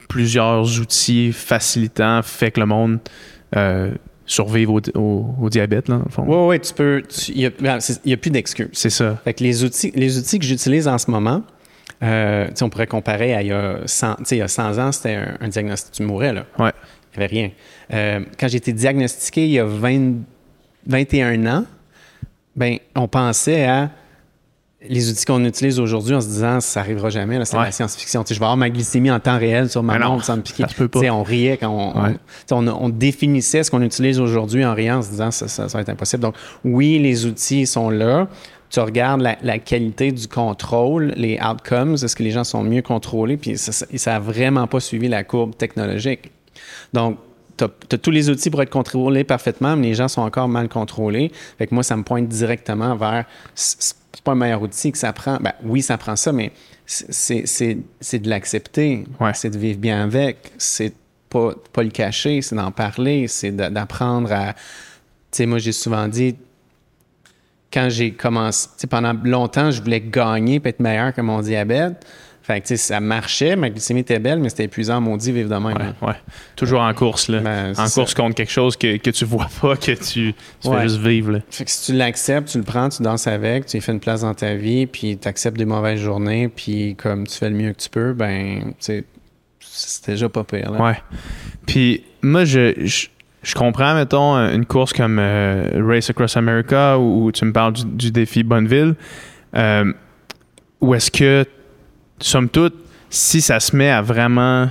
plusieurs 0.09 0.79
outils 0.79 1.31
facilitants 1.31 2.21
fait 2.21 2.51
que 2.51 2.59
le 2.59 2.65
monde 2.67 2.99
euh, 3.55 3.91
survive 4.31 4.69
au, 4.69 4.79
au- 4.95 5.35
au 5.41 5.49
diabète, 5.49 5.87
là. 5.89 6.01
Oui, 6.17 6.35
oui, 6.47 6.59
tu 6.59 6.73
peux. 6.73 7.03
Il 7.29 7.37
n'y 7.37 7.45
a, 7.45 7.49
ben, 7.49 7.77
a 7.79 8.17
plus 8.17 8.31
d'excuses. 8.31 8.69
C'est 8.73 8.89
ça. 8.89 9.17
Fait 9.23 9.33
que 9.33 9.43
les 9.43 9.63
outils, 9.63 9.91
les 9.95 10.17
outils 10.17 10.39
que 10.39 10.45
j'utilise 10.45 10.87
en 10.87 10.97
ce 10.97 11.09
moment, 11.11 11.43
euh, 12.03 12.47
on 12.61 12.69
pourrait 12.69 12.87
comparer 12.87 13.33
à 13.33 13.41
il 13.41 13.47
y 13.49 13.51
a 13.51 13.79
100, 13.85 14.15
tu 14.15 14.23
sais, 14.25 14.35
il 14.37 14.39
y 14.39 14.41
a 14.41 14.47
100 14.47 14.77
ans, 14.79 14.91
c'était 14.91 15.15
un, 15.15 15.37
un 15.41 15.47
diagnostic, 15.49 15.91
tu 15.93 16.03
mourais, 16.03 16.33
là. 16.33 16.45
Ouais. 16.57 16.71
Il 17.13 17.19
n'y 17.19 17.25
avait 17.25 17.35
rien. 17.35 17.51
Euh, 17.93 18.21
quand 18.39 18.47
j'ai 18.47 18.57
été 18.57 18.71
diagnostiqué 18.73 19.45
il 19.45 19.51
y 19.51 19.59
a 19.59 19.65
20 19.65 20.13
21 20.87 21.45
ans, 21.45 21.65
ben, 22.55 22.77
on 22.95 23.07
pensait 23.07 23.65
à 23.65 23.91
les 24.89 25.11
outils 25.11 25.25
qu'on 25.25 25.43
utilise 25.45 25.79
aujourd'hui 25.79 26.15
en 26.15 26.21
se 26.21 26.27
disant 26.27 26.59
ça 26.59 26.79
n'arrivera 26.79 27.09
jamais, 27.09 27.37
là, 27.37 27.45
c'est 27.45 27.55
Ouais. 27.57 27.65
la 27.65 27.71
science-fiction. 27.71 28.23
Tu 28.23 28.29
sais, 28.29 28.33
je 28.35 28.39
vais 28.39 28.45
avoir 28.45 28.57
ma 28.57 28.69
glycémie 28.69 29.11
en 29.11 29.19
temps 29.19 29.37
réel 29.37 29.69
sur 29.69 29.83
ma 29.83 29.99
montre 29.99 30.25
sans 30.25 30.37
me 30.37 30.41
piquer. 30.41 30.63
ça 30.63 30.69
se 30.69 30.75
peut 30.75 30.87
pas. 30.87 30.99
On 31.11 31.23
riait 31.23 31.57
quand 31.57 31.69
on, 31.69 32.03
Ouais. 32.03 32.15
on, 32.51 32.67
on 32.67 32.89
définissait 32.89 33.63
ce 33.63 33.69
qu'on 33.69 33.81
utilise 33.81 34.19
aujourd'hui 34.19 34.65
en 34.65 34.73
riant 34.73 34.97
en 34.97 35.01
se 35.03 35.09
disant 35.11 35.29
ça, 35.31 35.47
ça, 35.47 35.69
ça 35.69 35.77
va 35.77 35.81
être 35.81 35.89
impossible. 35.89 36.23
Donc, 36.23 36.35
oui, 36.63 36.97
les 36.99 37.25
outils 37.25 37.67
sont 37.67 37.89
là. 37.89 38.27
Tu 38.71 38.79
regardes 38.79 39.21
la, 39.21 39.37
la 39.43 39.59
qualité 39.59 40.11
du 40.13 40.27
contrôle, 40.27 41.13
les 41.17 41.37
outcomes, 41.41 41.93
est-ce 41.95 42.15
que 42.15 42.23
les 42.23 42.31
gens 42.31 42.45
sont 42.45 42.63
mieux 42.63 42.81
contrôlés, 42.81 43.35
puis 43.37 43.57
ça 43.57 43.85
n'a 44.11 44.19
vraiment 44.19 44.65
pas 44.65 44.79
suivi 44.79 45.09
la 45.09 45.23
courbe 45.25 45.55
technologique. 45.57 46.31
Donc, 46.93 47.17
tu 47.57 47.65
as, 47.65 47.97
tous 47.97 48.11
les 48.11 48.29
outils 48.29 48.49
pour 48.49 48.61
être 48.61 48.69
contrôlés 48.69 49.25
parfaitement, 49.25 49.75
mais 49.75 49.87
les 49.87 49.93
gens 49.93 50.07
sont 50.07 50.21
encore 50.21 50.47
mal 50.47 50.69
contrôlés. 50.69 51.31
Fait 51.57 51.67
que 51.67 51.73
moi, 51.75 51.83
ça 51.83 51.95
me 51.97 52.03
pointe 52.03 52.27
directement 52.29 52.95
vers. 52.95 53.25
C'est 54.13 54.23
pas 54.23 54.33
un 54.33 54.35
meilleur 54.35 54.61
outil 54.61 54.91
que 54.91 54.97
ça 54.97 55.13
prend. 55.13 55.37
Ben, 55.37 55.53
oui, 55.63 55.81
ça 55.81 55.97
prend 55.97 56.15
ça, 56.15 56.31
mais 56.31 56.51
c'est- 56.85 57.45
c'est 57.45 57.77
c'est 57.99 58.19
de 58.19 58.29
l'accepter. 58.29 59.05
Ouais. 59.19 59.31
C'est 59.33 59.49
de 59.49 59.57
vivre 59.57 59.79
bien 59.79 60.03
avec. 60.03 60.51
C'est 60.57 60.93
pas, 61.29 61.53
pas 61.71 61.83
le 61.83 61.89
cacher, 61.91 62.41
c'est 62.41 62.55
d'en 62.55 62.71
parler, 62.71 63.27
c'est 63.27 63.51
d'apprendre 63.51 64.31
à. 64.33 64.53
Tu 64.53 64.59
sais, 65.31 65.45
moi, 65.45 65.59
j'ai 65.59 65.71
souvent 65.71 66.09
dit, 66.09 66.35
quand 67.71 67.87
j'ai 67.89 68.11
commencé, 68.11 68.67
tu 68.67 68.81
sais, 68.81 68.87
pendant 68.87 69.13
longtemps, 69.23 69.71
je 69.71 69.81
voulais 69.81 70.01
gagner 70.01 70.61
et 70.63 70.67
être 70.67 70.81
meilleur 70.81 71.13
que 71.13 71.21
mon 71.21 71.39
diabète. 71.41 72.05
Fait 72.43 72.59
que, 72.59 72.67
tu 72.67 72.75
sais, 72.75 72.77
ça 72.77 72.99
marchait, 72.99 73.55
ma 73.55 73.69
glycémie 73.69 73.99
était 73.99 74.17
belle, 74.17 74.39
mais 74.39 74.49
c'était 74.49 74.63
épuisant, 74.63 74.99
maudit, 74.99 75.31
vivre 75.31 75.49
de 75.49 75.55
même. 75.55 75.77
Ouais, 76.01 76.07
ouais. 76.07 76.15
Toujours 76.55 76.81
en 76.81 76.91
course, 76.93 77.27
là. 77.29 77.39
Ben, 77.39 77.71
en 77.77 77.85
ça. 77.87 78.01
course 78.01 78.15
contre 78.15 78.33
quelque 78.35 78.51
chose 78.51 78.75
que, 78.75 78.97
que 78.97 79.11
tu 79.11 79.25
vois 79.25 79.47
pas, 79.61 79.75
que 79.75 79.91
tu, 79.91 80.33
tu 80.59 80.67
Ouais. 80.67 80.77
fais 80.77 80.83
juste 80.89 80.97
vivre. 81.01 81.31
Là. 81.33 81.39
Fait 81.51 81.65
que 81.65 81.69
si 81.71 81.91
tu 81.91 81.97
l'acceptes, 81.97 82.49
tu 82.49 82.57
le 82.57 82.63
prends, 82.63 82.89
tu 82.89 83.03
danses 83.03 83.27
avec, 83.27 83.67
tu 83.67 83.77
lui 83.77 83.81
fais 83.81 83.91
une 83.91 83.99
place 83.99 84.21
dans 84.21 84.33
ta 84.33 84.55
vie, 84.55 84.87
puis 84.87 85.17
tu 85.19 85.27
acceptes 85.27 85.55
des 85.57 85.65
mauvaises 85.65 85.99
journées, 85.99 86.47
puis 86.49 86.95
comme 86.95 87.27
tu 87.27 87.37
fais 87.37 87.49
le 87.49 87.55
mieux 87.55 87.73
que 87.73 87.79
tu 87.81 87.89
peux, 87.89 88.13
ben, 88.13 88.73
c'est 88.79 89.05
déjà 90.07 90.27
pas 90.27 90.43
pire. 90.43 90.71
Là. 90.71 90.81
Ouais. 90.81 90.97
Puis 91.67 92.03
moi, 92.23 92.43
je, 92.43 92.73
je, 92.83 93.07
je 93.43 93.53
comprends, 93.55 93.93
mettons, 93.93 94.33
une 94.35 94.65
course 94.65 94.93
comme 94.93 95.19
euh, 95.19 95.69
Race 95.87 96.09
Across 96.09 96.37
America 96.37 96.97
où, 96.97 97.25
où 97.25 97.31
tu 97.31 97.45
me 97.45 97.53
parles 97.53 97.73
du, 97.73 97.85
du 97.85 98.11
défi 98.11 98.41
Bonneville. 98.43 98.95
Euh, 99.55 99.93
où 100.79 100.95
est-ce 100.95 101.11
que, 101.11 101.45
somme 102.21 102.49
toute, 102.49 102.75
si 103.09 103.41
ça 103.41 103.59
se 103.59 103.75
met 103.75 103.89
à 103.89 104.01
vraiment 104.01 104.69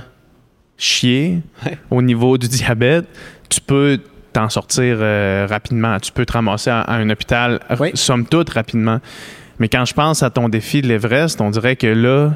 chier 0.77 1.39
Ouais. 1.65 1.77
au 1.91 2.01
niveau 2.01 2.37
du 2.37 2.47
diabète, 2.47 3.05
tu 3.49 3.61
peux 3.61 3.99
t'en 4.33 4.49
sortir 4.49 4.97
euh, 4.99 5.45
rapidement. 5.49 5.99
Tu 5.99 6.11
peux 6.11 6.25
te 6.25 6.33
ramasser 6.33 6.69
à, 6.69 6.81
à 6.81 6.95
un 6.95 7.09
hôpital, 7.09 7.59
Oui. 7.79 7.91
somme 7.93 8.25
toute, 8.25 8.49
rapidement. 8.49 8.99
Mais 9.59 9.67
quand 9.69 9.85
je 9.85 9.93
pense 9.93 10.23
à 10.23 10.29
ton 10.29 10.49
défi 10.49 10.81
de 10.81 10.87
l'Everest, 10.87 11.39
on 11.41 11.49
dirait 11.51 11.75
que 11.75 11.85
là, 11.87 12.33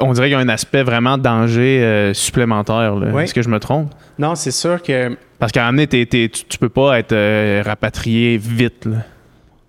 on 0.00 0.12
dirait 0.12 0.26
qu'il 0.26 0.32
y 0.32 0.40
a 0.40 0.40
un 0.40 0.48
aspect 0.48 0.82
vraiment 0.82 1.18
danger 1.18 1.82
euh, 1.84 2.14
supplémentaire. 2.14 2.94
Oui. 2.96 3.22
Est-ce 3.22 3.34
que 3.34 3.42
je 3.42 3.48
me 3.48 3.60
trompe? 3.60 3.92
Non, 4.18 4.34
c'est 4.34 4.50
sûr 4.50 4.82
que. 4.82 5.16
Parce 5.38 5.52
qu'à 5.52 5.66
un 5.66 5.72
moment 5.72 5.84
donné, 5.88 6.06
tu, 6.06 6.28
tu 6.30 6.58
peux 6.58 6.70
pas 6.70 6.98
être 6.98 7.12
euh, 7.12 7.62
rapatrié 7.64 8.38
vite. 8.38 8.86
là. 8.86 8.96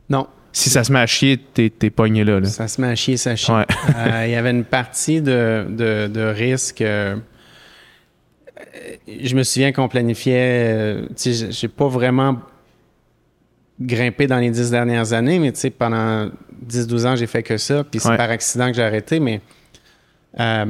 Non, 0.10 0.28
Si 0.58 0.70
ça 0.72 0.84
se 0.84 0.92
met 0.92 1.00
à 1.00 1.06
chier, 1.06 1.38
t'es 1.38 1.72
es 1.84 1.90
pogné 1.90 2.24
là. 2.24 2.40
là. 2.40 2.48
ça 2.48 2.68
se 2.68 2.82
met 2.82 2.88
à 2.88 2.96
chier, 2.96 3.16
ça 3.18 3.36
chie. 3.36 3.52
Ouais. 3.52 3.66
Euh, 3.96 4.24
Il 4.26 4.32
y 4.32 4.36
avait 4.36 4.50
une 4.52 4.64
partie 4.64 5.22
de, 5.22 5.66
de, 5.70 6.08
de 6.08 6.22
risque. 6.22 6.82
euh, 6.82 7.16
je 9.08 9.36
me 9.36 9.44
souviens 9.44 9.72
qu'on 9.72 9.88
planifiait. 9.88 10.74
euh, 10.74 11.02
tu 11.16 11.34
sais, 11.34 11.52
j'ai- 11.52 11.68
pas 11.68 11.88
vraiment 11.88 12.40
grimpé 13.80 14.26
dans 14.28 14.40
les 14.40 14.50
dix 14.50 14.72
dernières 14.72 15.14
années, 15.14 15.38
mais 15.40 15.52
tu 15.52 15.60
sais, 15.60 15.70
pendant 15.70 16.30
10-12 16.68 17.06
ans, 17.06 17.16
j'ai 17.16 17.28
fait 17.28 17.44
que 17.44 17.58
ça. 17.58 17.84
Puis 17.84 18.00
c'est 18.00 18.10
Ouais. 18.10 18.18
par 18.18 18.30
accident 18.32 18.68
que 18.70 18.74
j'ai 18.76 18.84
arrêté, 18.84 19.20
mais 19.20 19.42
euh, 20.40 20.66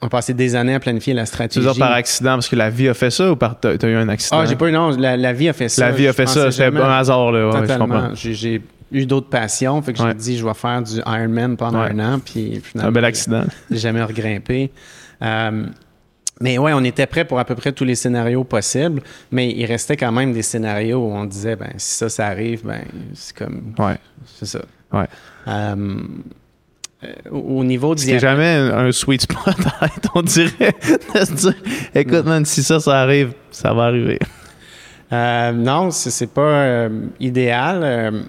on 0.00 0.06
a 0.06 0.10
passé 0.10 0.34
des 0.34 0.54
années 0.54 0.74
à 0.74 0.80
planifier 0.80 1.14
la 1.14 1.22
Tu 1.22 1.28
stratégie. 1.28 1.66
dire 1.66 1.74
par 1.76 1.92
accident, 1.92 2.34
parce 2.34 2.48
que 2.48 2.56
la 2.56 2.70
vie 2.70 2.88
a 2.88 2.94
fait 2.94 3.10
ça 3.10 3.32
ou 3.32 3.36
par 3.36 3.58
t'as 3.58 3.76
t'as 3.76 3.88
eu 3.88 3.96
un 3.96 4.08
accident? 4.08 4.38
Ah, 4.38 4.46
j'ai 4.46 4.54
pas 4.54 4.68
eu, 4.68 4.72
non, 4.72 4.90
la, 4.90 5.16
la 5.16 5.32
vie 5.32 5.48
a 5.48 5.52
fait 5.52 5.68
ça. 5.68 5.86
La 5.86 5.92
vie 5.92 6.06
a 6.06 6.12
fait 6.12 6.26
ça, 6.28 6.50
c'était 6.52 6.66
un 6.66 6.76
hasard. 6.96 7.32
Là. 7.32 7.48
Ouais, 7.50 7.66
je 7.66 7.78
comprends. 7.78 8.14
J'ai 8.14 8.34
j'ai 8.34 8.62
eu 8.94 9.06
d'autres 9.06 9.28
passions, 9.28 9.80
fait 9.82 9.92
que 9.92 9.98
j'ai 9.98 10.04
Ouais. 10.04 10.14
dit 10.14 10.38
je 10.38 10.46
vais 10.46 10.54
faire 10.54 10.82
du 10.82 10.98
Ironman 11.06 11.56
pendant 11.56 11.82
Ouais. 11.82 11.90
un 11.90 12.14
an, 12.14 12.18
puis 12.24 12.52
C'est 12.54 12.60
finalement, 12.64 12.88
un 12.88 12.92
bel 12.92 13.04
accident. 13.04 13.44
j'ai 13.70 13.78
jamais 13.78 14.02
regrimpé. 14.02 14.70
Euh, 15.22 15.66
mais 16.40 16.58
ouais, 16.58 16.72
on 16.74 16.82
était 16.82 17.06
prêt 17.06 17.24
pour 17.24 17.38
à 17.38 17.44
peu 17.44 17.54
près 17.54 17.72
tous 17.72 17.84
les 17.84 17.94
scénarios 17.94 18.42
possibles, 18.44 19.02
mais 19.30 19.50
il 19.52 19.64
restait 19.66 19.96
quand 19.96 20.10
même 20.12 20.32
des 20.32 20.42
scénarios 20.42 20.98
où 20.98 21.12
on 21.12 21.24
disait, 21.24 21.54
ben 21.56 21.70
si 21.76 21.94
ça, 21.96 22.08
ça 22.08 22.26
arrive, 22.26 22.62
ben 22.64 22.80
c'est 23.14 23.36
comme, 23.36 23.74
Ouais. 23.78 23.96
c'est 24.38 24.46
ça. 24.46 24.60
Ouais. 24.92 25.06
Euh, 25.48 25.96
au 27.30 27.58
au 27.60 27.64
niveau 27.64 27.94
du 27.94 28.02
C'était 28.02 28.18
jamais 28.18 28.46
un, 28.54 28.86
un 28.86 28.92
sweet 28.92 29.22
spot, 29.22 29.54
on 30.14 30.22
dirait. 30.22 30.74
de 31.14 31.24
se 31.24 31.32
dire, 31.34 31.54
écoute, 31.94 32.24
man, 32.24 32.44
si 32.46 32.62
ça, 32.62 32.80
ça 32.80 33.00
arrive, 33.00 33.32
ça 33.50 33.72
va 33.74 33.84
arriver. 33.84 34.18
Euh, 35.12 35.52
non, 35.52 35.90
c'est 35.90 36.10
c'est 36.10 36.26
pas 36.32 36.40
euh, 36.40 36.88
idéal. 37.20 37.80
Euh, 37.82 38.22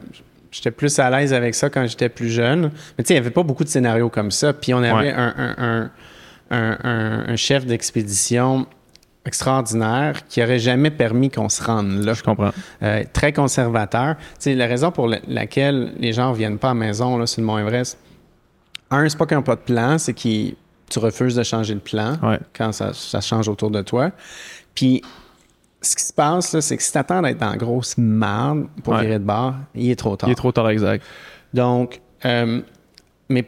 j'étais 0.56 0.72
plus 0.72 0.98
à 1.00 1.10
l'aise 1.10 1.34
avec 1.34 1.54
ça 1.56 1.70
quand 1.70 1.86
j'étais 1.88 2.10
plus 2.10 2.30
jeune. 2.30 2.72
Mais 2.98 3.04
tu 3.04 3.08
sais, 3.10 3.14
il 3.14 3.18
n'y 3.18 3.20
avait 3.20 3.32
pas 3.32 3.44
beaucoup 3.44 3.64
de 3.64 3.70
scénarios 3.70 4.10
comme 4.10 4.32
ça. 4.32 4.54
Puis 4.54 4.74
on 4.74 4.78
avait 4.84 4.94
Ouais. 5.10 5.14
un, 5.16 5.92
un- 6.52 6.78
un- 7.30 7.36
chef 7.36 7.66
d'expédition 7.66 8.66
extraordinaire 9.26 10.26
qui 10.28 10.42
aurait 10.44 10.60
jamais 10.60 10.92
permis 10.92 11.30
qu'on 11.30 11.50
se 11.50 11.64
rende 11.64 12.04
là. 12.06 12.14
Je 12.14 12.24
comprends. 12.24 12.52
Euh, 12.84 13.04
très 13.12 13.34
conservateur. 13.34 14.16
Tu 14.18 14.24
sais, 14.40 14.56
la 14.56 14.68
raison 14.68 14.92
pour 14.92 15.08
la- 15.08 15.20
laquelle 15.28 15.94
les 16.00 16.14
gens 16.14 16.32
ne 16.32 16.36
viennent 16.38 16.60
pas 16.60 16.70
à 16.70 16.74
la 16.74 16.80
maison 16.80 17.18
là, 17.18 17.26
sur 17.26 17.42
le 17.42 17.48
Mont 17.48 17.58
Everest, 17.58 17.98
un, 18.92 19.10
c'est 19.10 19.18
pas 19.18 19.26
qu'ils 19.26 19.38
n'ont 19.38 19.44
pas 19.44 19.56
de 19.56 19.62
plan, 19.62 19.98
c'est 19.98 20.14
que 20.14 20.20
tu 20.90 21.00
refuses 21.00 21.36
de 21.36 21.42
changer 21.44 21.74
de 21.74 21.80
plan 21.80 22.18
Ouais. 22.22 22.40
quand 22.56 22.72
ça, 22.72 22.92
ça 22.94 23.20
change 23.20 23.50
autour 23.50 23.72
de 23.72 23.82
toi. 23.82 24.12
Puis, 24.76 25.02
ce 25.86 25.96
qui 25.96 26.04
se 26.04 26.14
passe, 26.14 26.54
là, 26.54 26.62
c'est 26.62 26.78
que 26.78 26.84
si 26.84 26.92
tu 26.92 26.98
attends 26.98 27.22
d'être 27.22 27.42
en 27.44 27.56
grosse 27.56 27.98
marde 27.98 28.68
pour 28.84 28.94
Ouais. 28.94 29.02
virer 29.02 29.20
de 29.20 29.24
bord, 29.24 29.56
il 29.74 29.90
est 29.92 29.96
trop 29.96 30.16
tard. 30.16 30.30
Il 30.30 30.32
est 30.34 30.36
trop 30.36 30.52
tard, 30.52 30.70
exact. 30.70 31.04
Donc, 31.54 32.02
euh, 32.26 32.62
mais 33.30 33.46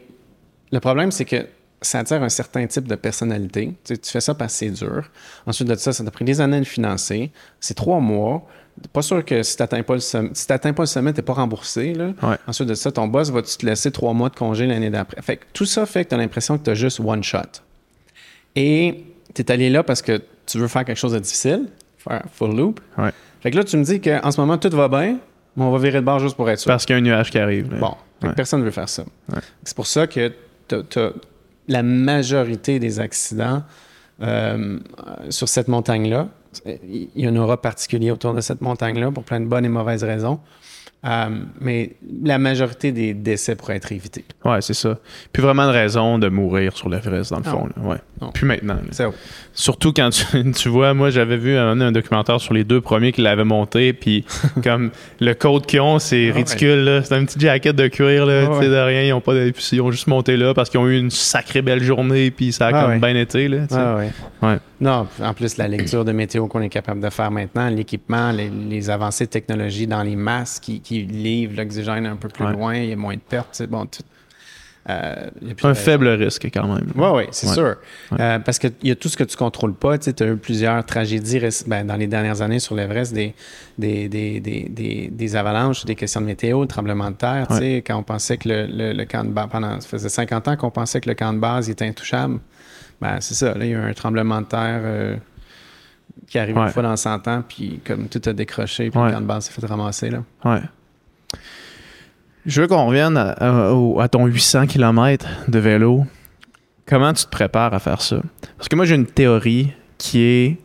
le 0.72 0.80
problème, 0.80 1.12
c'est 1.12 1.26
que 1.26 1.48
ça 1.82 2.00
attire 2.00 2.24
un 2.24 2.30
certain 2.30 2.66
type 2.68 2.88
de 2.88 2.96
personnalité. 2.96 3.76
Tu, 3.84 3.94
sais, 3.96 3.98
tu 3.98 4.12
fais 4.12 4.20
ça 4.22 4.34
parce 4.34 4.54
que 4.54 4.60
c'est 4.60 4.70
dur. 4.72 5.10
Ensuite 5.46 5.68
de 5.68 5.76
ça, 5.76 5.94
ça 5.94 6.04
t'a 6.04 6.12
pris 6.12 6.26
des 6.26 6.42
années 6.42 6.60
de 6.60 6.66
financer. 6.66 7.32
C'est 7.60 7.76
trois 7.76 8.00
mois. 8.00 8.48
Pas 8.94 9.02
sûr 9.02 9.24
que 9.26 9.44
si 9.44 9.56
tu 9.56 9.62
n'atteins 9.64 9.84
pas 9.84 9.94
le 9.94 10.00
sommet, 10.00 10.30
si 10.34 10.46
t'atteins 10.48 10.74
pas 10.74 10.84
le 10.84 10.88
sommet, 10.88 11.12
tu 11.14 11.18
n'es 11.20 11.24
pas 11.24 11.34
remboursé. 11.34 11.94
Là. 11.94 12.14
Ouais. 12.24 12.36
Ensuite 12.48 12.68
de 12.70 12.74
ça, 12.74 12.92
ton 12.92 13.08
boss 13.08 13.30
va 13.32 13.42
te 13.42 13.66
laisser 13.66 13.92
trois 13.92 14.14
mois 14.14 14.30
de 14.30 14.36
congé 14.36 14.66
l'année 14.68 14.90
d'après. 14.90 15.22
Fait 15.22 15.38
que 15.38 15.46
tout 15.54 15.66
ça 15.66 15.86
fait 15.86 16.04
que 16.06 16.10
tu 16.10 16.16
as 16.16 16.18
l'impression 16.18 16.58
que 16.58 16.64
tu 16.64 16.70
as 16.72 16.76
juste 16.76 17.00
one 17.00 17.24
shot. 17.24 17.40
Et 18.56 19.04
tu 19.34 19.42
es 19.42 19.52
allé 19.52 19.70
là 19.70 19.84
parce 19.84 20.02
que 20.02 20.22
tu 20.46 20.58
veux 20.60 20.68
faire 20.68 20.86
quelque 20.86 20.98
chose 20.98 21.14
de 21.14 21.20
difficile, 21.20 21.68
faire 22.08 22.24
full 22.34 22.56
loop. 22.56 22.80
Ouais. 22.98 23.12
Fait 23.42 23.52
que 23.52 23.58
là, 23.58 23.64
tu 23.64 23.78
me 23.78 23.84
dis 23.84 24.02
qu'en 24.02 24.32
ce 24.32 24.40
moment, 24.42 24.58
tout 24.58 24.70
va 24.76 24.88
bien, 24.88 25.18
mais 25.56 25.64
on 25.64 25.72
va 25.72 25.78
virer 25.78 26.00
de 26.02 26.06
bord 26.06 26.20
juste 26.20 26.36
pour 26.36 26.50
être 26.50 26.60
sûr. 26.60 26.68
Parce 26.70 26.86
qu'il 26.86 26.94
y 26.94 26.98
a 26.98 27.00
un 27.00 27.04
nuage 27.04 27.30
qui 27.32 27.40
arrive. 27.40 27.72
là. 27.72 27.78
Bon, 27.80 27.96
Ouais. 28.24 28.34
personne 28.34 28.60
ne 28.62 28.66
veut 28.66 28.72
faire 28.72 28.90
ça. 28.90 29.04
Ouais. 29.32 29.40
C'est 29.64 29.76
pour 29.76 29.86
ça 29.88 30.08
que 30.08 30.32
t'as- 30.68 30.82
t'as- 30.84 31.12
la 31.68 31.84
majorité 31.84 32.80
des 32.80 33.00
accidents 33.00 33.64
euh, 34.22 34.80
sur 35.30 35.48
cette 35.48 35.68
montagne-là, 35.68 36.30
il 36.66 37.10
y 37.16 37.28
a 37.28 37.30
un 37.30 37.36
aura 37.36 37.62
particulier 37.62 38.10
autour 38.10 38.34
de 38.34 38.42
cette 38.42 38.62
montagne-là 38.62 39.12
pour 39.12 39.24
plein 39.24 39.40
de 39.40 39.46
bonnes 39.46 39.66
et 39.66 39.70
mauvaises 39.70 40.04
raisons. 40.04 40.40
Euh, 41.06 41.30
mais 41.62 41.92
la 42.24 42.40
majorité 42.40 42.92
des 42.92 43.14
décès 43.14 43.56
pourraient 43.56 43.76
être 43.76 43.92
évités. 43.92 44.26
Ouais, 44.44 44.60
c'est 44.62 44.74
ça. 44.74 44.98
Puis 45.32 45.44
vraiment 45.44 45.68
de 45.68 45.72
raison 45.72 46.18
de 46.18 46.28
mourir 46.28 46.76
sur 46.76 46.90
l'Everest, 46.90 47.30
dans 47.30 47.38
le 47.38 47.44
Non. 47.46 47.52
fond. 47.52 47.68
là. 47.68 47.84
Ouais. 47.84 47.98
Non. 48.20 48.32
Puis 48.34 48.48
maintenant. 48.48 48.74
là. 48.74 48.82
C'est 48.90 49.04
Surtout 49.60 49.92
quand 49.92 50.12
tu, 50.12 50.52
tu 50.56 50.70
vois, 50.70 50.94
moi 50.94 51.10
j'avais 51.10 51.36
vu 51.36 51.58
un, 51.58 51.82
un 51.82 51.92
documentaire 51.92 52.40
sur 52.40 52.54
les 52.54 52.64
deux 52.64 52.80
premiers 52.80 53.12
qui 53.12 53.22
l'avaient 53.22 53.44
monté, 53.44 53.92
puis 53.92 54.24
comme 54.64 54.92
le 55.20 55.34
code 55.34 55.66
qu'ils 55.66 55.82
ont, 55.82 55.98
c'est 55.98 56.28
Ah 56.30 56.34
ouais. 56.36 56.42
ridicule. 56.44 56.84
là. 56.84 57.02
C'est 57.04 57.16
un 57.16 57.26
petit 57.26 57.40
jacket 57.40 57.76
de 57.76 57.88
cuir, 57.88 58.28
là, 58.28 58.44
Ah 58.44 58.48
tu 58.50 58.54
sais, 58.54 58.60
ouais. 58.60 58.68
de 58.70 58.76
rien. 58.86 59.02
Ils 59.02 59.14
ont, 59.14 59.20
pas 59.22 59.34
ils 59.36 59.82
ont 59.82 59.90
juste 59.90 60.06
monté 60.06 60.38
là 60.38 60.54
parce 60.54 60.70
qu'ils 60.70 60.80
ont 60.80 60.88
eu 60.88 61.00
une 61.00 61.10
sacrée 61.10 61.64
belle 61.64 61.82
journée, 61.82 62.30
puis 62.30 62.52
ça 62.52 62.68
a 62.68 62.70
Ah 62.72 62.82
comme 62.84 62.92
ouais. 62.92 63.00
bien 63.14 63.16
été. 63.20 63.48
Là. 63.48 63.66
Ah 63.72 63.96
ouais. 63.98 64.12
Ouais. 64.44 64.58
Non, 64.80 65.08
en 65.24 65.34
plus, 65.34 65.58
la 65.58 65.68
lecture 65.68 66.06
de 66.06 66.12
météo 66.12 66.46
qu'on 66.46 66.62
est 66.62 66.70
capable 66.70 67.02
de 67.02 67.10
faire 67.10 67.32
maintenant, 67.32 67.68
l'équipement, 67.70 68.32
les, 68.32 68.52
les 68.70 68.90
avancées 68.92 69.26
de 69.26 69.32
technologie 69.32 69.88
dans 69.88 70.04
les 70.04 70.16
masques 70.16 70.62
qui, 70.66 70.82
qui 70.82 71.02
livrent 71.02 71.58
l'oxygène 71.58 72.06
un 72.06 72.16
peu 72.16 72.28
plus 72.30 72.46
Ouais. 72.46 72.52
loin, 72.54 72.76
il 72.76 72.90
y 72.90 72.94
a 72.94 72.96
moins 72.96 73.16
de 73.16 73.22
pertes. 73.28 73.64
Bon, 73.68 73.88
tout, 73.88 74.04
euh, 74.90 75.30
Un 75.64 75.74
faible 75.74 76.08
risque 76.08 76.46
quand 76.54 76.68
même. 76.68 76.92
Oui, 76.96 77.08
oui, 77.14 77.24
c'est 77.32 77.48
Ouais. 77.48 77.54
sûr. 77.54 77.76
Ouais. 78.12 78.18
Euh, 78.22 78.40
parce 78.40 78.58
qu'il 78.60 78.72
y 78.84 78.92
a 78.92 78.96
tout 78.96 79.10
ce 79.10 79.18
que 79.18 79.24
tu 79.26 79.36
contrôles 79.36 79.74
pas. 79.74 79.98
Tu 79.98 80.12
as 80.24 80.28
eu 80.28 80.38
plusieurs 80.38 80.86
tragédies 80.86 81.42
ben, 81.68 81.86
dans 81.86 81.96
les 81.98 82.08
dernières 82.08 82.42
années 82.42 82.60
sur 82.60 82.76
l'Everest, 82.76 83.14
des, 83.14 83.34
des, 83.78 84.08
des, 84.08 84.40
des, 84.40 84.70
des, 84.70 85.10
des 85.12 85.36
avalanches, 85.36 85.84
des 85.86 85.96
questions 85.96 86.22
de 86.22 86.26
météo, 86.26 86.62
de 86.64 86.68
tremblements 86.70 87.12
de 87.12 87.16
terre. 87.18 87.48
Ouais. 87.50 87.84
Quand 87.86 87.98
on 87.98 88.04
pensait 88.04 88.38
que 88.38 88.48
le, 88.48 88.66
le, 88.68 88.94
le 88.94 89.06
camp 89.06 89.24
de 89.26 89.32
base, 89.32 89.48
pendant, 89.52 89.80
ça 89.82 89.88
faisait 89.88 90.10
50 90.10 90.48
ans 90.48 90.56
qu'on 90.56 90.72
pensait 90.72 91.02
que 91.02 91.10
le 91.10 91.16
camp 91.16 91.34
de 91.34 91.40
base 91.40 91.70
était 91.70 91.86
intouchable. 91.86 92.40
Ben, 93.02 93.18
c'est 93.20 93.34
ça. 93.36 93.54
Là, 93.54 93.66
il 93.66 93.72
y 93.72 93.76
a 93.76 93.78
eu 93.78 93.90
un 93.90 93.94
tremblement 93.94 94.42
de 94.42 94.46
terre 94.48 94.82
euh, 94.84 95.16
qui 96.28 96.40
arrive 96.40 96.58
une 96.58 96.70
fois 96.70 96.84
dans 96.84 96.96
100 96.96 97.28
ans, 97.28 97.44
puis 97.48 97.80
comme 97.86 98.08
tout 98.08 98.22
a 98.26 98.34
décroché, 98.34 98.90
puis 98.90 99.00
le 99.00 99.12
camp 99.12 99.22
de 99.22 99.26
base 99.26 99.46
s'est 99.46 99.52
fait 99.60 99.66
ramasser. 99.68 100.10
Là. 100.10 100.24
Ouais. 100.46 100.62
Je 102.48 102.62
veux 102.62 102.68
qu'on 102.68 102.88
revienne 102.88 103.18
à, 103.18 103.30
à- 103.32 103.72
au- 103.74 104.00
à 104.00 104.08
ton 104.08 104.26
800 104.26 104.66
km 104.68 105.26
de 105.48 105.60
vélo. 105.60 106.06
Comment 106.88 107.14
tu 107.14 107.26
te 107.26 107.30
prépares 107.30 107.74
à 107.74 107.80
faire 107.80 108.02
ça? 108.02 108.18
Parce 108.58 108.70
que 108.70 108.76
moi, 108.76 108.86
j'ai 108.86 108.96
une 108.96 109.06
théorie 109.06 109.72
qui 109.98 110.22
est 110.22 110.58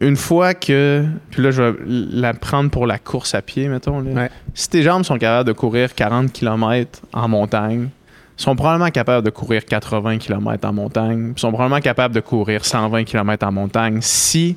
une 0.00 0.16
fois 0.16 0.52
que. 0.54 1.04
Puis 1.30 1.42
là, 1.42 1.50
je 1.50 1.62
vais 1.62 1.78
la 1.86 2.34
prendre 2.34 2.70
pour 2.70 2.86
la 2.86 2.98
course 2.98 3.34
à 3.34 3.40
pied, 3.42 3.68
mettons. 3.68 4.00
là. 4.00 4.10
Ouais. 4.12 4.30
Si 4.54 4.68
tes 4.68 4.82
jambes 4.82 5.04
sont 5.04 5.18
capables 5.18 5.46
de 5.46 5.52
courir 5.52 5.94
40 5.94 6.32
km 6.32 7.00
en 7.14 7.28
montagne, 7.28 7.88
sont 8.36 8.54
probablement 8.56 8.90
capables 8.90 9.24
de 9.24 9.30
courir 9.30 9.64
80 9.64 10.18
km 10.18 10.66
en 10.68 10.72
montagne, 10.72 11.32
sont 11.36 11.50
probablement 11.50 11.80
capables 11.80 12.14
de 12.14 12.20
courir 12.20 12.64
120 12.64 13.04
km 13.04 13.46
en 13.46 13.52
montagne 13.52 13.98
si 14.02 14.56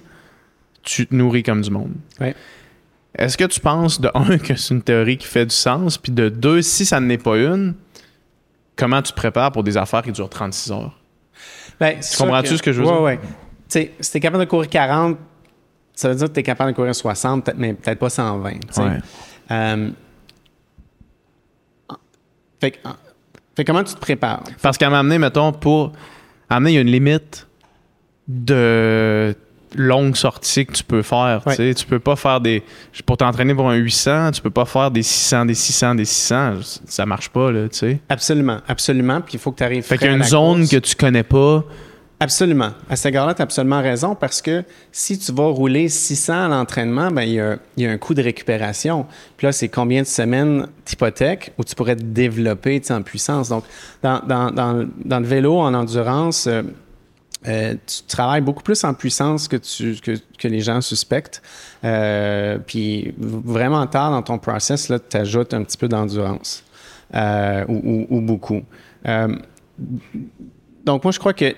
tu 0.82 1.08
te 1.08 1.16
nourris 1.16 1.44
comme 1.44 1.62
du 1.62 1.72
monde. 1.72 1.92
Ouais. 2.20 2.36
Est-ce 3.16 3.38
que 3.38 3.44
tu 3.46 3.60
penses, 3.60 4.02
de 4.02 4.10
un, 4.16 4.38
que 4.38 4.56
c'est 4.56 4.74
une 4.74 4.82
théorie 4.82 5.18
qui 5.18 5.28
fait 5.28 5.46
du 5.46 5.56
sens, 5.56 5.98
puis 5.98 6.12
de 6.12 6.30
deux, 6.30 6.62
si 6.62 6.86
ça 6.86 7.00
n'est 7.00 7.18
pas 7.20 7.38
une, 7.38 7.76
comment 8.76 9.02
tu 9.02 9.12
te 9.12 9.18
prépares 9.18 9.52
pour 9.52 9.64
des 9.64 9.78
affaires 9.78 10.02
qui 10.02 10.12
durent 10.12 10.30
36 10.30 10.72
heures? 10.72 11.00
Ben, 11.80 12.00
Tu 12.00 12.18
comprends-tu 12.18 12.58
ce 12.58 12.64
que 12.64 12.72
je 12.72 12.82
veux 12.82 12.88
ouais, 12.88 12.94
dire? 12.94 13.02
Ouais, 13.02 13.18
Tu 13.18 13.28
sais, 13.68 13.92
si 14.00 14.12
tu 14.12 14.18
es 14.18 14.20
capable 14.20 14.44
de 14.46 14.50
courir 14.50 14.70
40, 14.70 15.18
ça 15.96 16.10
veut 16.10 16.16
dire 16.16 16.28
que 16.28 16.34
tu 16.34 16.40
es 16.40 16.44
capable 16.44 16.72
de 16.72 16.76
courir 16.76 16.96
60, 16.96 17.46
peut-être- 17.46 17.58
mais 17.58 17.74
peut-être 17.74 18.00
pas 18.00 18.10
120. 18.10 18.52
tu 18.54 18.60
sais. 18.72 18.82
Ouais. 18.82 18.98
Euh, 19.52 19.90
fait, 22.60 22.72
que- 22.72 22.78
fait 23.56 23.66
comment 23.66 23.84
tu 23.84 23.94
te 23.94 24.00
prépares? 24.00 24.44
Parce 24.62 24.78
qu'à 24.78 24.90
m'amener, 24.90 25.20
mettons, 25.20 25.52
pour 25.52 25.92
amener, 26.50 26.72
il 26.72 26.76
y 26.76 26.78
a 26.78 26.82
une 26.82 26.92
limite 26.92 27.48
de 28.28 29.36
longue 29.76 30.16
sortie 30.16 30.66
que 30.66 30.74
tu 30.74 30.84
peux 30.84 31.02
faire. 31.02 31.44
Tu 31.56 31.86
peux 31.86 32.00
pas 32.00 32.16
faire 32.16 32.42
des. 32.42 32.64
Pour 33.06 33.18
t'entraîner 33.18 33.54
pour 33.54 33.70
un 33.70 33.76
800, 33.76 34.32
tu 34.32 34.42
peux 34.42 34.50
pas 34.50 34.66
faire 34.66 34.92
des 34.92 35.04
600, 35.04 35.46
des 35.46 35.56
600, 35.56 35.96
des 35.96 36.06
600. 36.06 36.54
Ça 36.86 37.06
marche 37.06 37.30
pas, 37.30 37.52
là, 37.52 37.68
tu 37.70 37.78
sais. 37.80 38.00
Absolument, 38.10 38.60
absolument. 38.68 39.22
Puis 39.22 39.36
il 39.36 39.40
faut 39.40 39.52
que 39.52 39.58
tu 39.58 39.64
arrives. 39.64 39.84
Fait 39.84 39.98
qu'il 39.98 40.08
y 40.08 40.10
a 40.10 40.14
une 40.14 40.24
zone 40.24 40.68
que 40.68 40.78
tu 40.78 40.96
connais 40.96 41.24
pas. 41.24 41.64
Absolument. 42.24 42.72
À 42.90 42.96
cet 42.96 43.08
égard-là, 43.08 43.34
tu 43.34 43.42
as 43.42 43.44
absolument 43.44 43.82
raison 43.82 44.16
parce 44.16 44.42
que 44.42 44.64
si 44.94 45.20
tu 45.20 45.34
vas 45.34 45.48
rouler 45.48 45.90
600 45.90 46.46
à 46.46 46.48
l'entraînement, 46.48 47.12
ben, 47.12 47.24
il, 47.24 47.34
y 47.34 47.40
a, 47.42 47.58
il 47.76 47.84
y 47.84 47.86
a 47.86 47.92
un 47.92 47.98
coût 47.98 48.14
de 48.14 48.22
récupération. 48.22 49.06
Puis 49.36 49.46
là, 49.46 49.52
c'est 49.52 49.68
combien 49.68 50.04
de 50.04 50.08
semaines 50.08 50.68
d'hypothèque 50.86 51.52
où 51.58 51.66
tu 51.66 51.76
pourrais 51.76 51.98
te 51.98 52.04
développer 52.04 52.82
en 52.92 53.02
puissance. 53.02 53.50
Donc, 53.50 53.66
dans, 54.02 54.22
dans, 54.26 54.52
dans, 54.52 54.88
dans 55.04 55.20
le 55.20 55.26
vélo, 55.26 55.60
en 55.60 55.74
endurance, 55.74 56.48
euh, 57.48 57.76
tu 57.86 58.04
travailles 58.08 58.42
beaucoup 58.42 58.64
plus 58.64 58.84
en 58.84 58.94
puissance 58.94 59.48
que, 59.48 59.58
tu, 59.58 59.96
que, 60.02 60.12
que 60.40 60.48
les 60.48 60.62
gens 60.62 60.82
suspectent. 60.82 61.42
Euh, 61.84 62.58
puis 62.66 63.14
vraiment 63.18 63.86
tard 63.88 64.12
dans 64.12 64.22
ton 64.22 64.38
process, 64.38 64.92
tu 65.10 65.18
ajoutes 65.18 65.54
un 65.54 65.64
petit 65.64 65.78
peu 65.78 65.88
d'endurance 65.88 66.64
euh, 67.16 67.66
ou, 67.68 68.08
ou- 68.10 68.18
ou 68.18 68.22
beaucoup. 68.22 68.62
Donc, 70.86 71.04
moi, 71.04 71.12
je 71.12 71.20
crois 71.20 71.34
que 71.34 71.54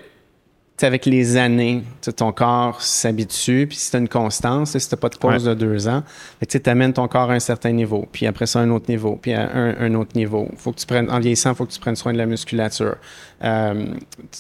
c'est 0.78 0.88
avec 0.88 1.06
les 1.06 1.38
années, 1.38 1.84
ton 2.17 2.34
corps 2.34 2.82
s'habitue, 2.82 3.65
puis 3.67 3.78
si 3.78 3.89
tu 3.91 3.95
as 3.95 4.00
une 4.00 4.10
constance, 4.10 4.78
si 4.78 4.89
tu 4.89 4.93
n'as 4.93 5.00
pas 5.00 5.08
de 5.08 5.15
pause 5.17 5.45
de 5.45 5.54
deux 5.54 5.88
ans, 5.88 6.04
tu 6.48 6.62
amènes 6.65 6.91
ton 6.91 7.08
corps 7.08 7.32
à 7.32 7.34
un 7.36 7.39
certain 7.39 7.71
niveau, 7.71 8.06
puis 8.12 8.28
après 8.28 8.45
ça, 8.45 8.60
un 8.60 8.69
autre 8.71 8.89
niveau, 8.89 9.15
puis 9.15 9.32
à 9.34 9.50
un, 9.56 9.93
autre 9.95 10.12
niveau. 10.17 10.50
Faut 10.58 10.74
que 10.74 10.80
tu 10.80 10.86
prennes, 10.86 11.10
en 11.10 11.19
vieillissant, 11.19 11.52
il 11.52 11.56
faut 11.56 11.65
que 11.65 11.71
tu 11.71 11.80
prennes 11.80 11.95
soin 11.95 12.12
de 12.12 12.17
la 12.17 12.26
musculature. 12.26 12.98
Euh, 13.43 13.86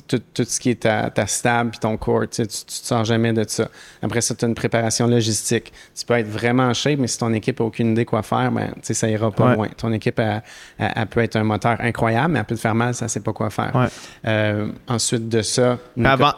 tout, 0.07 0.21
ce 0.43 0.59
qui 0.59 0.69
est 0.69 0.81
ta, 0.81 1.09
ta 1.09 1.27
stable, 1.27 1.71
puis 1.71 1.79
ton 1.79 1.97
corps, 1.97 2.27
tu 2.29 2.41
ne 2.41 2.45
te 2.45 2.53
sors 2.67 3.03
jamais 3.03 3.33
de 3.33 3.43
ça. 3.47 3.67
Après 4.01 4.21
ça, 4.21 4.35
tu 4.35 4.45
as 4.45 4.47
une 4.47 4.55
préparation 4.55 5.07
logistique. 5.07 5.73
Tu 5.97 6.05
peux 6.05 6.13
être 6.13 6.29
vraiment 6.29 6.63
en 6.63 6.73
shape, 6.73 6.99
mais 6.99 7.07
si 7.07 7.17
ton 7.17 7.33
équipe 7.33 7.59
n'a 7.59 7.65
aucune 7.65 7.91
idée 7.91 8.05
quoi 8.05 8.23
faire, 8.23 8.51
ben, 8.51 8.73
ça 8.81 9.09
ira 9.09 9.31
pas 9.31 9.55
loin. 9.55 9.67
Ton 9.77 9.91
équipe, 9.91 10.19
elle, 10.19 11.05
peut 11.07 11.21
être 11.21 11.35
un 11.35 11.43
moteur 11.43 11.77
incroyable, 11.79 12.33
mais 12.33 12.39
elle 12.39 12.45
peut 12.45 12.55
te 12.55 12.61
faire 12.61 12.75
mal, 12.75 12.93
ça 12.93 13.05
ne 13.05 13.09
sait 13.09 13.19
pas 13.19 13.33
quoi 13.33 13.49
faire. 13.49 13.89
Euh, 14.25 14.67
ensuite 14.87 15.27
de 15.29 15.41
ça 15.41 15.77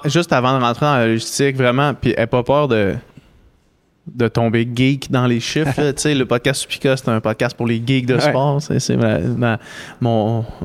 juste 0.06 0.34
avant 0.34 0.58
de 0.58 0.64
rentrer 0.64 0.86
dans 0.86 0.98
la 0.98 1.08
logistique, 1.08 1.56
vraiment, 1.56 1.94
puis 1.94 2.14
n'aie 2.18 2.28
pas 2.28 2.44
peur 2.44 2.68
de 2.68 2.96
de 4.14 4.28
tomber 4.28 4.68
geek 4.74 5.12
dans 5.12 5.26
les 5.28 5.40
chiffres. 5.40 5.80
le 6.06 6.24
podcast 6.24 6.62
Supica, 6.62 6.98
c'est 6.98 7.10
un 7.10 7.20
podcast 7.20 7.56
pour 7.56 7.68
les 7.68 7.82
geeks 7.86 8.06
de 8.06 8.20
sport. 8.20 8.62
C'est 8.62 8.98
ma, 8.98 9.60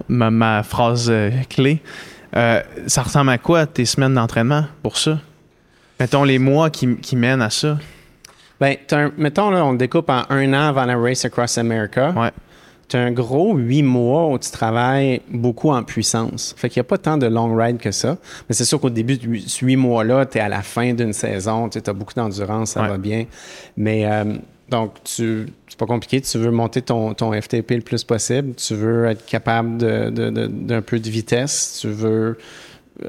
ma, 0.09 0.63
phrase 0.63 1.09
euh, 1.11 1.31
clé. 1.49 1.81
Euh, 2.35 2.63
ça 2.87 3.03
ressemble 3.03 3.31
à 3.31 3.39
quoi 3.39 3.67
tes 3.67 3.85
semaines 3.85 4.15
d'entraînement 4.15 4.65
pour 4.83 4.97
ça? 4.97 5.19
Mettons 6.01 6.25
les 6.25 6.39
mois 6.39 6.71
qui, 6.71 6.97
qui 6.97 7.17
mènent 7.17 7.43
à 7.43 7.51
ça. 7.51 7.79
Ben, 8.61 8.77
mettons, 9.19 9.51
là, 9.51 9.65
on 9.65 9.75
découpe 9.75 10.09
en 10.09 10.23
un 10.31 10.53
an 10.55 10.69
avant 10.69 10.85
la 10.85 10.97
Race 10.97 11.25
Across 11.25 11.59
America. 11.59 12.11
Ouais 12.17 12.31
tu 12.93 12.99
as 12.99 13.01
un 13.01 13.11
gros 13.11 13.57
huit 13.57 13.83
mois 13.83 14.29
où 14.29 14.39
tu 14.39 14.51
travailles 14.51 15.23
beaucoup 15.31 15.71
en 15.71 15.83
puissance. 15.83 16.55
Fait 16.59 16.69
qu'il 16.69 16.79
n'y 16.79 16.87
a 16.87 16.89
pas 16.89 16.99
tant 16.99 17.17
de 17.17 17.27
long 17.27 17.57
ride 17.57 17.79
que 17.79 17.91
ça. 17.91 18.19
Mais 18.49 18.55
c'est 18.55 18.67
sûr 18.67 18.79
qu'au 18.79 18.91
début 18.91 19.17
de 19.17 19.39
ce 19.39 19.65
huit 19.65 19.77
mois-là, 19.77 20.27
tu 20.27 20.37
es 20.37 20.43
à 20.43 20.51
la 20.51 20.61
fin 20.61 20.93
d'une 20.93 21.15
saison, 21.15 21.71
tu 21.71 21.79
as 21.79 21.93
beaucoup 21.95 22.13
d'endurance, 22.13 22.73
ça 22.73 22.83
va 22.83 22.99
bien. 22.99 23.25
Mais 23.79 24.05
euh, 24.05 24.37
donc, 24.69 25.03
tu, 25.05 25.47
c'est 25.69 25.79
pas 25.79 25.87
compliqué. 25.87 26.21
Tu 26.21 26.37
veux 26.37 26.51
monter 26.51 26.83
ton, 26.83 27.15
ton, 27.15 27.33
FTP 27.33 27.71
le 27.71 27.81
plus 27.81 28.05
possible. 28.05 28.55
Tu 28.57 28.75
veux 28.75 29.07
être 29.07 29.25
capable 29.25 29.79
d'un 29.79 30.83
peu 30.83 30.99
de 30.99 31.09
vitesse. 31.09 31.79
Tu 31.81 31.89
veux. 31.89 32.37
Euh, 33.03 33.09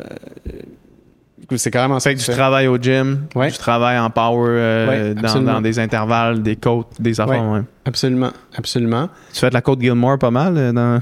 c'est 1.56 1.71
carrément 1.71 1.99
ça. 1.99 2.10
Fait 2.10 2.15
que 2.15 2.21
tu 2.21 2.32
travailles 2.32 2.67
au 2.67 2.77
gym, 2.77 3.27
tu 3.34 3.58
travailles 3.58 3.99
en 3.99 4.10
power 4.10 4.49
euh, 4.49 5.13
dans, 5.13 5.62
des 5.62 5.79
intervalles, 5.79 6.41
des 6.41 6.56
côtes, 6.56 6.99
des 6.99 7.19
affaires. 7.19 7.63
Absolument, 7.86 8.32
absolument. 8.56 9.10
Tu 9.34 9.39
fais 9.39 9.49
de 9.49 9.53
la 9.53 9.62
côte 9.62 9.82
Gilmore 9.82 10.17
pas 10.17 10.32
mal 10.32 10.58
euh, 10.58 10.71
dans... 10.71 11.01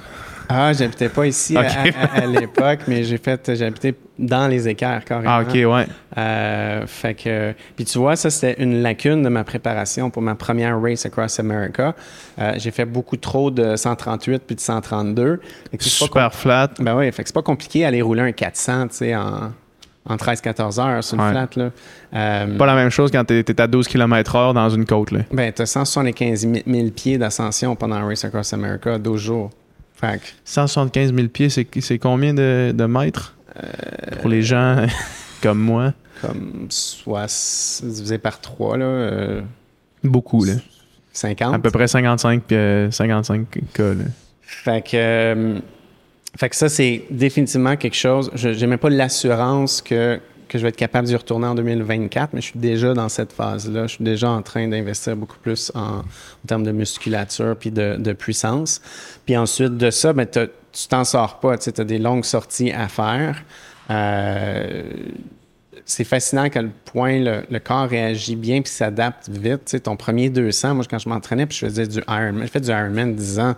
Ah, 0.53 0.73
j'habitais 0.73 1.07
pas 1.07 1.27
ici 1.27 1.55
à, 1.55 2.25
l'époque, 2.25 2.79
mais 2.85 3.05
j'ai 3.05 3.17
fait, 3.17 3.55
j'habitais 3.55 3.95
dans 4.19 4.49
les 4.49 4.67
équerres 4.67 5.05
carrément. 5.05 5.29
Ah, 5.31 5.43
ok, 5.43 5.53
ouais. 5.53 5.87
Euh, 6.17 6.85
fait 6.87 7.13
que, 7.13 7.53
puis 7.77 7.85
tu 7.85 7.97
vois, 7.99 8.17
ça 8.17 8.29
c'était 8.29 8.61
une 8.61 8.81
lacune 8.81 9.23
de 9.23 9.29
ma 9.29 9.45
préparation 9.45 10.09
pour 10.09 10.21
ma 10.21 10.35
première 10.35 10.81
race 10.81 11.05
across 11.05 11.39
America. 11.39 11.95
j'ai 12.57 12.71
fait 12.71 12.83
beaucoup 12.83 13.15
trop 13.15 13.49
de 13.49 13.77
138 13.77 14.43
puis 14.45 14.57
de 14.57 14.61
132. 14.61 15.39
Super 15.79 16.33
flat. 16.33 16.71
Ben 16.79 16.97
oui, 16.97 17.09
fait 17.13 17.23
que 17.23 17.29
c'est 17.29 17.35
pas 17.35 17.43
compliqué 17.43 17.81
d'aller 17.81 18.01
rouler 18.01 18.23
un 18.23 18.31
400, 18.33 18.87
tu 18.89 18.97
sais, 18.97 19.15
en 19.15 19.53
en 20.05 20.15
13-14 20.15 20.79
heures 20.81 21.03
sur 21.03 21.19
une 21.19 21.31
flat. 21.31 21.49
Là. 21.55 21.69
Euh, 22.13 22.57
pas 22.57 22.65
la 22.65 22.75
même 22.75 22.89
chose 22.89 23.11
quand 23.11 23.23
tu 23.25 23.37
es, 23.37 23.61
à 23.61 23.67
12 23.67 23.87
km/h 23.87 24.53
dans 24.53 24.69
une 24.69 24.85
côte. 24.85 25.11
Là. 25.11 25.19
Ben, 25.31 25.51
tu 25.53 25.61
as 25.61 25.65
175 25.65 26.47
000 26.65 26.89
pieds 26.89 27.17
d'ascension 27.17 27.75
pendant 27.75 28.05
Race 28.05 28.25
Across 28.25 28.53
America, 28.53 28.97
12 28.97 29.21
jours. 29.21 29.49
Fait 29.95 30.19
175 30.45 31.13
000 31.13 31.27
pieds, 31.27 31.49
c'est 31.49 31.99
combien 31.99 32.33
de, 32.33 32.85
mètres? 32.85 33.35
Euh, 33.57 34.15
pour 34.21 34.29
les 34.29 34.41
gens 34.41 34.85
comme 35.43 35.59
moi? 35.59 35.93
Comme 36.21 36.67
soit 36.69 37.81
divisé 37.83 38.17
par 38.17 38.39
3. 38.41 38.77
Là, 38.77 38.85
euh, 38.85 39.41
Beaucoup. 40.03 40.43
Là. 40.43 40.53
50? 41.13 41.53
À 41.53 41.59
peu 41.59 41.69
près 41.69 41.87
55, 41.87 42.43
55 42.89 43.45
cas. 43.73 43.83
Fait 44.41 44.81
que 44.81 45.61
fait 46.35 46.49
que 46.49 46.55
ça, 46.55 46.69
c'est 46.69 47.03
définitivement 47.09 47.75
quelque 47.75 47.95
chose. 47.95 48.31
Je 48.35 48.49
n'ai 48.49 48.67
même 48.67 48.79
pas 48.79 48.89
l'assurance 48.89 49.81
que, 49.81 50.19
que 50.47 50.57
je 50.57 50.63
vais 50.63 50.69
être 50.69 50.77
capable 50.77 51.07
d'y 51.07 51.15
retourner 51.15 51.47
en 51.47 51.55
2024, 51.55 52.33
mais 52.33 52.41
je 52.41 52.47
suis 52.47 52.59
déjà 52.59 52.93
dans 52.93 53.09
cette 53.09 53.33
phase-là. 53.33 53.87
Je 53.87 53.95
suis 53.95 54.03
déjà 54.03 54.29
en 54.29 54.41
train 54.41 54.67
d'investir 54.67 55.15
beaucoup 55.15 55.37
plus 55.37 55.71
en, 55.75 56.03
termes 56.47 56.63
de 56.63 56.71
musculature 56.71 57.55
puis 57.57 57.71
de, 57.71 58.13
puissance. 58.13 58.81
Puis 59.25 59.35
ensuite 59.35 59.77
de 59.77 59.89
ça, 59.91 60.13
ben, 60.13 60.25
tu 60.25 60.87
t'en 60.87 61.03
sors 61.03 61.39
pas. 61.39 61.57
Tu 61.57 61.69
as 61.69 61.83
des 61.83 61.99
longues 61.99 62.25
sorties 62.25 62.71
à 62.71 62.87
faire. 62.87 63.43
Euh, 63.89 64.83
c'est 65.85 66.03
fascinant 66.03 66.43
à 66.43 66.49
quel 66.49 66.69
point 66.69 67.19
le, 67.19 67.59
corps 67.59 67.87
réagit 67.87 68.35
bien 68.35 68.61
puis 68.61 68.71
s'adapte 68.71 69.29
vite. 69.29 69.81
Ton 69.83 69.95
premier 69.95 70.29
200, 70.29 70.75
moi, 70.75 70.85
quand 70.89 70.99
je 70.99 71.09
m'entraînais 71.09 71.45
puis 71.45 71.57
je 71.57 71.65
faisais 71.65 71.87
du 71.87 71.99
Ironman, 72.07 72.43
je 72.43 72.51
fais 72.51 72.61
du 72.61 72.69
Ironman 72.69 73.15
10 73.15 73.39
ans. 73.39 73.55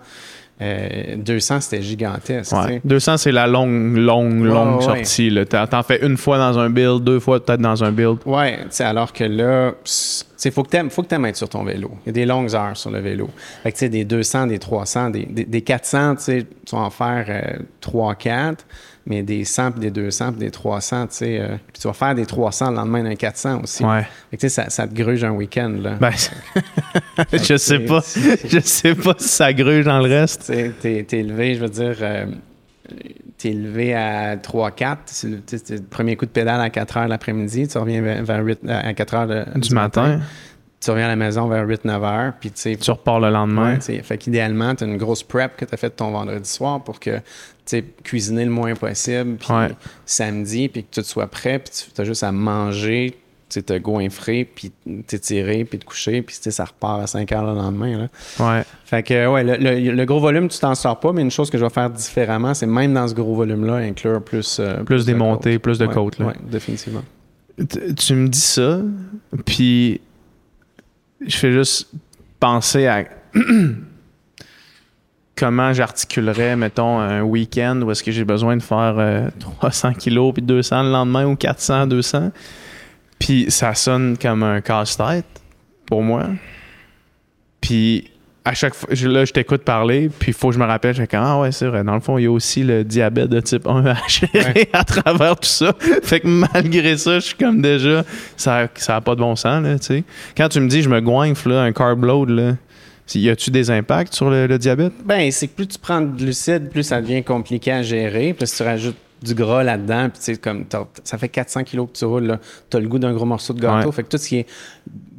200, 0.60 1.56
euh, 1.56 1.60
c'était 1.60 1.82
gigantesque. 1.82 2.54
200, 2.86 3.18
c'est 3.18 3.32
la 3.32 3.48
longue, 3.48 3.98
longue, 3.98 4.44
longue 4.44 4.82
sortie. 4.82 5.36
T'en 5.50 5.84
fais 5.84 6.06
une 6.06 6.16
fois 6.16 6.38
dans 6.38 6.60
un 6.60 6.70
build, 6.70 7.04
deux 7.04 7.20
fois 7.20 7.44
peut-être 7.44 7.60
dans 7.60 7.84
un 7.84 7.92
build. 7.92 8.20
Ouais, 8.26 8.60
alors 8.80 9.12
que 9.12 9.24
là, 9.24 9.74
il 10.46 10.52
faut 10.52 10.64
que 10.64 10.78
tu 10.78 10.90
faut 10.90 11.04
que 11.04 11.16
aimes 11.16 11.26
être 11.26 11.38
sur 11.38 11.50
ton 11.50 11.64
vélo. 11.64 11.92
Il 12.06 12.08
y 12.08 12.10
a 12.10 12.14
des 12.14 12.26
longues 12.26 12.54
heures 12.56 12.78
sur 12.78 12.92
le 12.92 13.00
vélo. 13.00 13.30
Fait 13.64 13.72
que, 13.72 13.86
des 13.86 14.06
200, 14.06 14.48
des 14.48 14.60
300, 14.60 15.10
des, 15.10 15.26
des, 15.26 15.62
400, 15.62 16.16
tu 16.26 16.46
vas 16.72 16.78
en 16.80 16.90
faire 16.90 17.58
3-4. 17.82 18.58
Mais 19.06 19.22
des 19.22 19.44
100 19.44 19.72
puis 19.72 19.82
des 19.82 19.92
200 19.92 20.32
puis 20.32 20.40
des 20.40 20.52
300, 20.52 21.08
tu 21.08 21.16
sais. 21.16 21.40
Euh, 21.40 21.58
puis 21.72 21.82
tu 21.82 21.88
vas 21.88 21.94
faire 21.94 22.16
des 22.16 22.26
300 22.26 22.70
le 22.70 22.78
lendemain 22.78 23.04
d'un 23.04 23.16
400 23.16 23.62
aussi. 23.64 23.84
Ouais. 23.84 24.08
tu 24.32 24.38
sais, 24.40 24.50
ça, 24.50 24.70
ça, 24.70 24.88
te 24.88 24.94
gruge 24.94 25.24
un 25.26 25.32
week-end, 25.32 25.76
là. 25.82 25.96
Ben, 26.00 26.12
je 27.34 27.58
sais 27.58 27.80
pas. 27.80 28.02
je 28.46 28.60
sais 28.60 28.96
pas 28.96 29.16
si 29.18 29.28
ça 29.28 29.52
gruge 29.52 29.86
dans 29.86 30.00
le 30.00 30.10
reste. 30.10 30.52
Tu 30.82 31.04
t'es 31.04 31.20
élevé, 31.20 31.56
je 31.56 31.60
veux 31.60 31.70
dire, 31.70 31.98
euh, 32.02 32.26
t'es 33.38 33.50
élevé 33.50 33.94
à 33.94 34.38
3-4. 34.38 34.98
C'est 35.06 35.28
le, 35.28 35.82
premier 35.90 36.16
coup 36.16 36.26
de 36.26 36.32
pédale 36.32 36.62
à 36.62 36.70
4 36.70 36.98
heures 36.98 37.08
l'après-midi. 37.08 37.68
Tu 37.68 37.78
reviens 37.78 38.02
vers 38.24 38.44
8, 38.44 38.60
à 38.70 38.94
4 38.94 39.14
heures 39.16 39.46
du, 39.56 39.74
matin. 39.74 40.22
Tu 40.84 40.92
reviens 40.92 41.06
à 41.06 41.10
la 41.10 41.16
maison 41.16 41.48
vers 41.48 41.66
8-9 41.66 42.04
heures. 42.04 42.34
Puis, 42.40 42.52
tu 42.52 42.92
repars 42.92 43.20
le 43.20 43.30
lendemain. 43.30 43.78
Ouais, 43.88 44.02
fait 44.02 44.18
qu'idéalement, 44.18 44.76
tu 44.76 44.84
as 44.84 44.88
une 44.88 44.98
grosse 44.98 45.24
prep 45.24 45.56
que 45.56 45.66
tu 45.66 45.74
as 45.74 45.78
faite 45.78 45.96
ton 45.96 46.12
vendredi 46.12 46.50
soir 46.50 46.84
pour 46.84 47.00
que 47.00 47.22
cuisiner 48.04 48.44
le 48.44 48.52
moins 48.52 48.74
possible, 48.76 49.38
puis 49.38 49.48
samedi, 50.06 50.68
puis 50.68 50.84
que 50.84 51.00
tout 51.00 51.04
soit 51.04 51.28
prêt, 51.28 51.60
puis 51.60 51.72
tu 51.96 52.02
as 52.02 52.04
juste 52.04 52.24
à 52.24 52.32
manger, 52.32 53.16
te 53.50 53.78
goinfrer, 53.78 54.46
puis 54.46 54.72
t'étirer, 55.06 55.64
puis 55.66 55.80
te 55.80 55.86
coucher, 55.86 56.22
puis 56.22 56.36
ça 56.36 56.66
repart 56.66 57.02
à 57.02 57.08
5 57.08 57.32
heures 57.32 57.46
le 57.46 57.54
lendemain. 57.54 57.98
Là. 57.98 58.08
Ouais. 58.40 58.64
Fait 58.86 59.04
que, 59.04 59.28
ouais, 59.28 59.44
le, 59.44 60.06
gros 60.06 60.20
volume, 60.20 60.48
tu 60.48 60.60
t'en 60.60 60.76
sors 60.76 61.00
pas, 61.00 61.14
mais 61.14 61.22
une 61.22 61.32
chose 61.32 61.50
que 61.50 61.58
je 61.58 61.64
vais 61.64 61.70
faire 61.70 61.90
différemment, 61.90 62.54
c'est 62.54 62.66
même 62.66 62.94
dans 62.94 63.08
ce 63.08 63.14
gros 63.14 63.36
volume-là, 63.36 63.76
inclure 63.76 64.22
plus. 64.22 64.58
Euh, 64.60 64.84
plus, 64.84 65.06
des 65.06 65.14
montées, 65.14 65.60
plus 65.60 65.78
de 65.78 65.86
côtes. 65.86 66.18
Oui, 66.20 66.34
définitivement. 66.44 67.04
Tu 67.98 68.16
me 68.16 68.28
dis 68.28 68.42
ça, 68.42 68.82
puis 69.46 70.02
je 71.26 71.38
fais 71.38 71.52
juste 71.52 71.90
penser 72.40 72.88
à 72.88 73.06
comment 75.36 75.74
j'articulerais, 75.74 76.56
mettons, 76.56 77.00
un 77.00 77.22
week-end 77.22 77.82
où 77.84 77.92
est-ce 77.92 78.04
que 78.04 78.12
j'ai 78.12 78.26
besoin 78.26 78.58
de 78.58 78.62
faire 78.62 79.32
300 79.40 79.90
euh, 79.90 79.92
kilos 80.00 80.34
puis 80.34 80.44
200 80.44 80.84
le 80.84 80.92
lendemain 80.92 81.26
ou 81.26 81.36
400, 81.36 81.88
200. 81.88 82.32
Puis 83.20 83.50
ça 83.50 83.74
sonne 83.74 84.18
comme 84.18 84.44
un 84.44 84.62
casse-tête 84.62 85.26
pour 85.86 86.04
moi. 86.04 86.30
Puis 87.62 88.12
à 88.46 88.54
chaque 88.54 88.74
fois, 88.74 88.90
là, 88.94 89.24
je 89.24 89.32
t'écoute 89.32 89.62
parler, 89.62 90.10
puis 90.20 90.32
il 90.32 90.34
faut 90.34 90.50
que 90.50 90.56
je 90.56 90.60
me 90.60 90.66
rappelle, 90.66 90.94
je 90.94 91.04
ah 91.14 91.40
ouais, 91.40 91.52
c'est 91.52 91.68
vrai, 91.68 91.84
dans 91.84 91.96
le 91.96 92.02
fond, 92.02 92.18
il 92.18 92.24
y 92.24 92.28
a 92.28 92.32
aussi 92.32 92.64
le 92.64 92.84
diabète 92.84 93.30
de 93.30 93.40
type 93.40 93.68
1 93.68 93.86
à 93.86 93.96
gérer 94.08 94.70
à 94.74 94.84
travers 94.84 95.38
tout 95.38 95.48
ça. 95.48 95.74
Fait 96.04 96.20
que 96.20 96.28
malgré 96.28 96.98
ça, 96.98 97.16
je 97.16 97.28
suis 97.28 97.36
comme 97.36 97.62
déjà, 97.62 98.04
ça 98.36 98.70
n'a 98.90 99.02
pas 99.02 99.16
de 99.16 99.22
bon 99.22 99.36
sens, 99.36 99.64
là, 99.64 99.80
tu 99.80 99.86
sais. 99.86 100.04
Quand 100.36 100.50
tu 100.50 100.60
me 100.60 100.68
dis, 100.68 100.82
je 100.82 100.90
me 100.90 101.00
goinfle, 101.00 101.50
là, 101.50 101.62
un 101.62 101.72
carb 101.72 102.04
load, 102.04 102.30
là, 102.30 102.56
y 103.16 103.30
a-tu 103.30 103.52
des 103.52 103.70
impacts 103.72 104.14
sur 104.14 104.30
le, 104.30 104.58
diabète? 104.58 104.94
Ben, 105.06 105.32
c'est 105.32 105.48
que 105.48 105.56
plus 105.56 105.68
tu 105.68 105.80
prends 105.80 106.02
de 106.02 106.18
glucides, 106.18 106.70
plus 106.70 106.84
ça 106.84 107.02
devient 107.02 107.24
compliqué 107.24 107.72
à 107.72 107.82
gérer. 107.82 108.34
Puis 108.34 108.48
si 108.48 108.58
tu 108.58 108.64
rajoutes 108.64 108.98
du 109.22 109.36
gras 109.36 109.64
là-dedans, 109.64 110.10
puis 110.10 110.20
tu 110.20 110.34
sais, 110.34 110.36
comme 110.36 110.66
ça 111.04 111.18
fait 111.18 111.30
400 111.30 111.64
kilos 111.64 111.88
que 111.94 111.98
tu 111.98 112.06
roules, 112.06 112.40
tu 112.70 112.78
as 112.78 112.80
le 112.80 112.88
goût 112.88 113.00
d'un 113.00 113.14
gros 113.14 113.26
morceau 113.26 113.54
de 113.54 113.62
gâteau. 113.62 113.92
Fait 113.92 114.04
que 114.04 114.10
tout 114.10 114.18
ce 114.18 114.28
qui 114.28 114.38
est 114.40 114.48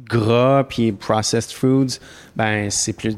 gras 0.09 0.63
puis 0.63 0.91
processed 0.91 1.51
foods, 1.51 1.99
ben 2.35 2.69
c'est 2.69 2.93
plus, 2.93 3.17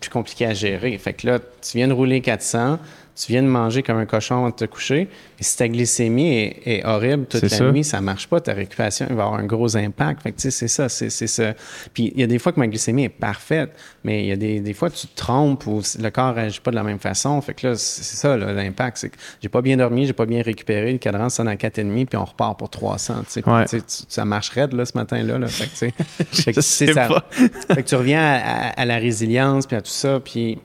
plus 0.00 0.10
compliqué 0.10 0.46
à 0.46 0.54
gérer. 0.54 0.96
Fait 0.98 1.12
que 1.12 1.26
là, 1.26 1.38
tu 1.38 1.78
viens 1.78 1.88
de 1.88 1.92
rouler 1.92 2.20
400, 2.20 2.78
tu 3.20 3.32
viens 3.32 3.42
de 3.42 3.48
manger 3.48 3.82
comme 3.82 3.96
un 3.98 4.06
cochon 4.06 4.36
avant 4.36 4.50
de 4.50 4.54
te 4.54 4.64
coucher. 4.64 5.08
Et 5.40 5.42
si 5.42 5.56
ta 5.56 5.66
glycémie 5.68 6.36
est, 6.36 6.62
est 6.66 6.84
horrible 6.86 7.26
toute 7.26 7.42
la 7.42 7.48
ça. 7.48 7.70
nuit, 7.70 7.82
ça 7.84 8.00
marche 8.00 8.28
pas. 8.28 8.40
Ta 8.40 8.52
récupération 8.52 9.06
il 9.10 9.16
va 9.16 9.24
avoir 9.24 9.40
un 9.40 9.44
gros 9.44 9.76
impact. 9.76 10.22
Fait 10.22 10.32
que, 10.32 10.36
tu 10.36 10.42
sais, 10.42 10.50
c'est 10.50 10.68
ça. 10.68 10.88
C'est, 10.88 11.10
ça. 11.10 11.54
Puis 11.92 12.12
il 12.14 12.20
y 12.20 12.22
a 12.22 12.26
des 12.26 12.38
fois 12.38 12.52
que 12.52 12.60
ma 12.60 12.66
glycémie 12.68 13.04
est 13.04 13.08
parfaite, 13.08 13.70
mais 14.04 14.22
il 14.22 14.26
y 14.28 14.32
a 14.32 14.36
des, 14.36 14.60
des 14.60 14.72
fois 14.72 14.88
tu 14.90 15.06
te 15.08 15.16
trompes 15.16 15.66
ou 15.66 15.82
le 16.00 16.10
corps 16.10 16.34
réagit 16.34 16.60
pas 16.60 16.70
de 16.70 16.76
la 16.76 16.82
même 16.84 16.98
façon. 17.00 17.40
Fait 17.40 17.54
que 17.54 17.66
là, 17.68 17.74
c'est 17.76 18.02
ça 18.16 18.36
l'impact. 18.36 18.98
C'est 18.98 19.08
que 19.10 19.16
j'ai 19.42 19.48
pas 19.48 19.62
bien 19.62 19.76
dormi, 19.76 20.06
j'ai 20.06 20.12
pas 20.12 20.26
bien 20.26 20.42
récupéré. 20.42 20.92
Le 20.92 20.98
cadran 20.98 21.28
sonne 21.28 21.48
à 21.48 21.54
4,5 21.56 22.06
puis 22.06 22.16
on 22.16 22.24
repart 22.24 22.58
pour 22.58 22.70
300. 22.70 23.14
tu 23.20 23.24
sais. 23.32 23.42
Puis, 23.42 23.50
Ouais. 23.50 23.64
tu 23.64 23.70
sais, 23.70 23.80
tu- 23.80 24.04
ça 24.08 24.24
marche 24.24 24.50
raide 24.50 24.72
là, 24.74 24.84
ce 24.84 24.96
matin-là. 24.96 25.38
Là. 25.38 25.46
Fait 25.48 25.64
que, 25.64 25.70
tu 25.70 25.76
sais, 25.76 25.92
fait 26.08 26.24
que, 26.24 26.36
Je 26.36 26.42
tu 26.60 26.62
sais, 26.62 26.86
sais 26.86 26.92
ça- 26.92 27.08
pas. 27.08 27.24
fait 27.74 27.82
que 27.82 27.88
tu 27.88 27.94
reviens 27.96 28.22
à, 28.22 28.36
à- 28.36 28.80
à 28.80 28.84
la 28.84 28.96
résilience 28.98 29.66
puis 29.66 29.76
à 29.76 29.82
tout 29.82 29.90
ça. 29.90 30.20
Puis 30.20 30.58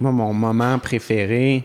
moi, 0.00 0.12
mon 0.12 0.32
moment 0.32 0.78
préféré 0.78 1.64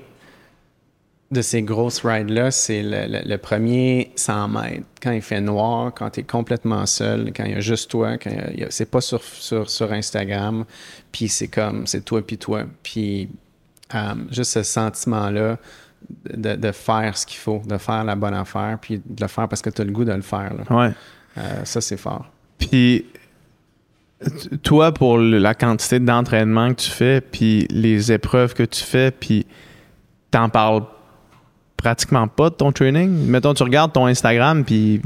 de 1.33 1.41
ces 1.41 1.61
grosses 1.61 2.05
rides-là, 2.05 2.51
c'est 2.51 2.81
le, 2.83 3.05
le- 3.07 3.27
le 3.27 3.37
premier 3.37 4.11
100 4.15 4.47
mètres. 4.47 4.85
Quand 5.01 5.11
il 5.11 5.21
fait 5.21 5.41
noir, 5.41 5.93
quand 5.93 6.09
tu 6.11 6.21
es 6.21 6.23
complètement 6.23 6.85
seul, 6.85 7.33
quand 7.35 7.43
il 7.43 7.51
y 7.51 7.55
a 7.55 7.59
juste 7.59 7.91
toi, 7.91 8.17
quand 8.17 8.31
c'est 8.69 8.89
pas 8.89 9.01
sur, 9.01 9.21
sur, 9.23 9.69
sur 9.69 9.91
Instagram, 9.91 10.63
puis 11.11 11.27
c'est 11.27 11.47
comme, 11.49 11.85
c'est 11.87 12.05
toi 12.05 12.21
puis 12.25 12.37
toi. 12.37 12.63
Puis 12.83 13.29
euh, 13.93 14.13
juste 14.31 14.51
ce 14.53 14.63
sentiment-là 14.63 15.57
de, 16.33 16.55
de 16.55 16.71
faire 16.71 17.17
ce 17.17 17.25
qu'il 17.25 17.39
faut, 17.39 17.61
de 17.65 17.77
faire 17.77 18.03
la 18.03 18.15
bonne 18.15 18.33
affaire, 18.33 18.77
puis 18.81 19.01
de 19.05 19.21
le 19.21 19.27
faire 19.27 19.47
parce 19.49 19.61
que 19.61 19.69
tu 19.69 19.81
as 19.81 19.85
le 19.85 19.91
goût 19.91 20.05
de 20.05 20.13
le 20.13 20.21
faire. 20.21 20.53
là. 20.53 20.75
Ouais. 20.87 20.91
Euh, 21.37 21.63
ça, 21.65 21.81
c'est 21.81 21.97
fort. 21.97 22.25
Puis, 22.57 23.05
toi, 24.63 24.93
pour 24.93 25.17
la 25.17 25.53
quantité 25.53 25.99
d'entraînement 25.99 26.69
que 26.69 26.81
tu 26.81 26.89
fais, 26.89 27.19
puis 27.21 27.67
les 27.69 28.11
épreuves 28.11 28.53
que 28.53 28.63
tu 28.63 28.83
fais, 28.83 29.11
puis 29.11 29.45
t'en 30.31 30.49
parles 30.49 30.83
pratiquement 31.83 32.27
pas 32.29 32.49
de 32.49 32.55
ton 32.55 32.71
training. 32.71 33.09
Mettons, 33.27 33.53
tu 33.53 33.61
regardes 33.63 33.91
ton 33.91 34.05
Instagram, 34.05 34.63
puis 34.63 35.01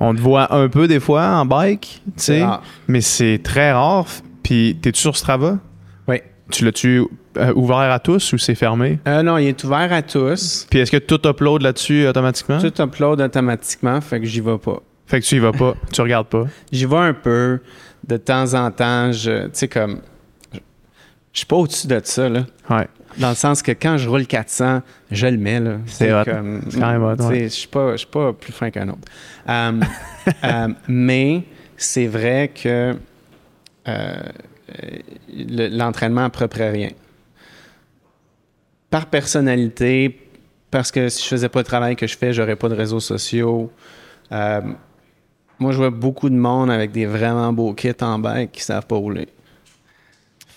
on 0.00 0.14
te 0.14 0.20
voit 0.20 0.54
un 0.54 0.68
peu 0.68 0.88
des 0.88 0.98
fois 0.98 1.26
en 1.26 1.44
bike, 1.44 2.02
tu 2.06 2.12
sais, 2.16 2.42
mais 2.88 3.02
c'est 3.02 3.40
très 3.42 3.72
rare. 3.72 4.06
Puis, 4.42 4.76
t'es-tu 4.80 5.00
sur 5.00 5.16
Strava? 5.16 5.58
Oui. 6.08 6.20
Tu 6.50 6.64
l'as-tu 6.64 7.04
euh, 7.36 7.52
ouvert 7.54 7.76
à 7.76 7.98
tous 8.00 8.32
ou 8.32 8.38
c'est 8.38 8.54
fermé? 8.54 8.98
Euh, 9.06 9.22
non, 9.22 9.38
il 9.38 9.46
est 9.46 9.62
ouvert 9.62 9.92
à 9.92 10.02
tous. 10.02 10.66
Puis, 10.68 10.80
est-ce 10.80 10.90
que 10.90 10.96
tout 10.96 11.20
upload 11.26 11.62
là-dessus 11.62 12.08
automatiquement? 12.08 12.58
Tout 12.58 12.82
upload 12.82 13.20
automatiquement, 13.20 14.00
fait 14.00 14.18
que 14.18 14.26
j'y 14.26 14.40
vais 14.40 14.58
pas. 14.58 14.80
Fait 15.06 15.20
que 15.20 15.26
tu 15.26 15.36
y 15.36 15.38
vas 15.38 15.52
pas, 15.52 15.74
tu 15.92 16.00
regardes 16.00 16.28
pas. 16.28 16.46
J'y 16.72 16.86
vais 16.86 16.96
un 16.96 17.14
peu. 17.14 17.60
De 18.08 18.16
temps 18.16 18.54
en 18.54 18.70
temps, 18.72 19.12
je, 19.12 19.44
tu 19.44 19.50
sais, 19.52 19.68
comme. 19.68 20.00
Je 20.52 20.58
je 21.32 21.38
suis 21.38 21.46
pas 21.46 21.56
au-dessus 21.56 21.86
de 21.86 22.00
ça, 22.02 22.28
là. 22.28 22.46
Ouais. 22.68 22.88
Dans 23.18 23.28
le 23.30 23.34
sens 23.34 23.62
que 23.62 23.72
quand 23.72 23.98
je 23.98 24.08
roule 24.08 24.26
400, 24.26 24.82
je 25.10 25.26
le 25.26 25.36
mets, 25.36 25.60
là. 25.60 25.78
C'est 25.86 26.12
hot. 26.12 26.22
C'est 26.24 26.78
quand 26.80 26.92
même 26.92 27.02
hot. 27.02 27.16
Je 27.44 27.48
suis 27.48 27.68
pas, 27.68 27.92
je 27.92 27.96
suis 27.98 28.06
pas 28.06 28.32
plus 28.32 28.52
fin 28.52 28.70
qu'un 28.70 28.88
autre. 28.88 28.98
Euh, 29.48 29.80
euh, 30.44 30.68
mais 30.88 31.42
c'est 31.76 32.06
vrai 32.06 32.50
que 32.54 32.94
euh, 33.88 34.16
le- 35.28 35.68
l'entraînement 35.76 36.24
à 36.24 36.30
près 36.30 36.70
rien. 36.70 36.90
Par 38.90 39.06
personnalité, 39.06 40.18
parce 40.70 40.90
que 40.90 41.08
si 41.08 41.22
je 41.22 41.28
faisais 41.28 41.48
pas 41.48 41.60
le 41.60 41.64
travail 41.64 41.96
que 41.96 42.06
je 42.06 42.16
fais, 42.16 42.32
j'aurais 42.32 42.56
pas 42.56 42.68
de 42.68 42.74
réseaux 42.74 43.00
sociaux. 43.00 43.70
Euh, 44.32 44.60
moi, 45.58 45.72
je 45.72 45.76
vois 45.78 45.90
beaucoup 45.90 46.28
de 46.28 46.34
monde 46.34 46.70
avec 46.70 46.92
des 46.92 47.06
vraiment 47.06 47.52
beaux 47.52 47.72
kits 47.74 47.92
en 48.00 48.18
bike 48.18 48.52
qui 48.52 48.62
savent 48.62 48.86
pas 48.86 48.96
rouler. 48.96 49.28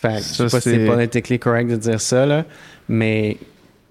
Fait 0.07 0.17
que, 0.17 0.17
je 0.19 0.23
sais 0.23 0.49
Ça, 0.49 0.57
pas 0.57 0.61
si 0.61 0.69
c'est 0.69 0.85
politically 0.85 1.39
correct 1.39 1.69
de 1.69 1.75
dire 1.75 2.01
ça, 2.01 2.25
là, 2.25 2.45
mais 2.89 3.37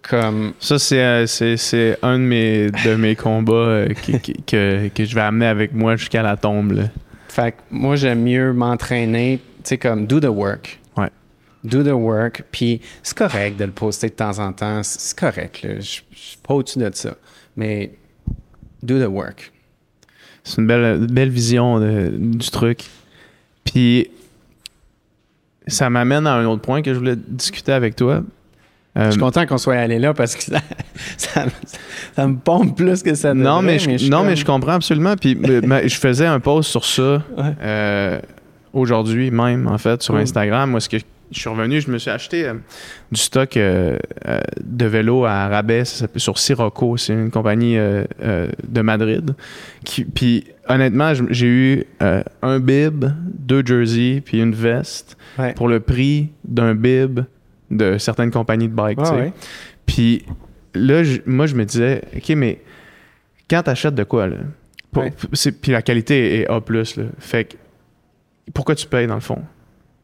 comme 0.03 0.53
Ça, 0.61 0.79
c'est, 0.79 1.03
euh, 1.03 1.27
c'est, 1.27 1.99
un 2.03 2.19
de 2.19 2.25
mes, 2.25 2.71
de 2.71 2.95
mes 2.95 3.17
combats 3.17 3.53
euh, 3.55 3.89
qui- 4.03 4.21
qui- 4.21 4.43
que, 4.47 4.89
que 4.89 5.05
je 5.05 5.15
vais 5.15 5.23
amener 5.23 5.47
avec 5.47 5.73
moi 5.73 5.97
jusqu'à 5.97 6.23
la 6.23 6.37
tombe. 6.37 6.73
là. 6.73 6.85
Fait 7.29 7.53
que 7.53 7.57
moi, 7.71 7.97
j'aime 7.97 8.23
mieux 8.23 8.53
m'entraîner, 8.53 9.39
tu 9.39 9.71
sais, 9.71 9.79
comme 9.79 10.07
do 10.07 10.21
the 10.21 10.27
work. 10.27 10.79
Ouais. 10.97 11.09
Do 11.65 11.83
the 11.83 11.89
work. 11.95 12.45
Puis 12.53 12.81
c'est 13.03 13.17
correct 13.17 13.57
de 13.59 13.65
le 13.65 13.73
poster 13.73 14.09
de 14.09 14.15
temps 14.15 14.39
en 14.39 14.53
temps. 14.53 14.83
C'est 14.85 15.19
correct, 15.19 15.63
là. 15.63 15.77
Je 15.81 15.83
suis 16.15 16.37
pas 16.47 16.55
au-dessus 16.55 16.79
de 16.79 16.91
ça. 16.93 17.17
Mais 17.57 17.93
do 18.83 19.01
the 19.03 19.09
work. 19.09 19.51
C'est 20.45 20.61
une 20.61 20.67
belle, 20.67 21.07
belle 21.11 21.31
vision 21.31 21.81
de- 21.81 22.13
du 22.15 22.51
truc. 22.51 22.85
Puis, 23.65 24.11
ça 25.67 25.89
m'amène 25.91 26.27
à 26.27 26.35
un 26.35 26.45
autre 26.47 26.63
point 26.63 26.83
que 26.83 26.93
je 26.93 26.99
voulais 26.99 27.17
discuter 27.17 27.73
avec 27.73 27.97
toi. 27.97 28.23
Euh, 28.97 29.07
Je 29.07 29.11
suis 29.13 29.21
content 29.21 29.45
qu'on 29.47 29.59
soit 29.59 29.75
allé 29.75 29.99
là 29.99 30.15
parce 30.15 30.37
que 30.37 30.43
ça, 30.53 30.61
ça, 31.17 31.47
ça 32.15 32.27
me 32.29 32.37
pompe 32.37 32.77
plus 32.77 33.03
que 33.03 33.15
ça 33.15 33.35
non, 33.35 33.61
devrait, 33.61 33.79
mais, 33.87 33.99
je, 33.99 34.09
non 34.11 34.19
comme- 34.19 34.27
mais 34.29 34.37
je 34.37 34.45
comprends 34.45 34.73
absolument. 34.75 35.17
Puis, 35.17 35.37
je 35.43 35.97
faisais 35.97 36.27
un 36.27 36.39
post 36.41 36.71
sur 36.71 36.85
ça 36.85 37.23
Ouais. 37.37 37.45
euh, 37.63 38.21
aujourd'hui 38.73 39.31
même, 39.31 39.67
en 39.67 39.79
fait, 39.79 40.03
sur 40.03 40.15
Cool. 40.15 40.23
Instagram. 40.23 40.71
Moi, 40.71 40.81
ce 40.81 40.89
que 40.89 40.99
je 40.99 41.41
suis 41.41 41.49
revenu, 41.51 41.81
je 41.81 41.91
me 41.91 41.99
suis 41.99 42.11
acheté 42.11 42.45
euh, 42.47 42.55
du 43.11 43.21
stock 43.21 43.57
euh, 43.57 43.97
euh, 44.29 44.41
de 44.63 44.85
vélo 44.87 45.25
à 45.25 45.49
rabais 45.49 45.85
ça 45.85 46.07
sur 46.17 46.39
Sirocco. 46.39 46.97
C'est 46.97 47.15
une 47.15 47.31
compagnie 47.33 47.77
euh, 47.77 48.05
euh, 48.23 48.49
de 48.69 48.81
Madrid. 48.83 49.35
Qui- 49.85 50.05
Puis, 50.05 50.45
honnêtement, 50.69 51.13
j'ai 51.31 51.47
eu 51.47 51.85
euh, 52.03 52.23
un 52.43 52.59
bib, 52.61 53.05
deux 53.27 53.65
jerseys, 53.65 54.23
puis 54.25 54.41
une 54.41 54.55
veste 54.55 55.17
Ouais. 55.39 55.53
pour 55.55 55.69
le 55.69 55.81
prix 55.81 56.31
d'un 56.45 56.75
bib 56.75 57.21
de 57.71 57.99
certaines 57.99 58.31
compagnies 58.31 58.69
de 58.69 58.75
bike. 58.75 58.99
Ouais, 58.99 59.11
ouais. 59.11 59.33
Puis 59.87 60.25
là, 60.75 61.03
moi, 61.27 61.47
je 61.47 61.55
me 61.57 61.65
disais, 61.65 62.03
OK, 62.17 62.29
mais 62.37 62.61
quand 63.51 63.63
t'achètes 63.63 63.95
de 63.95 64.05
quoi, 64.05 64.27
là? 64.29 64.37
Pour- 64.93 65.05
Puis 65.61 65.73
la 65.73 65.83
qualité 65.83 66.41
est 66.41 66.47
A. 66.49 66.61
Là. 66.69 66.83
Fait 67.19 67.45
que 67.45 67.57
pourquoi 68.53 68.75
tu 68.77 68.87
payes 68.87 69.07
dans 69.09 69.15
le 69.17 69.21
fond? 69.21 69.43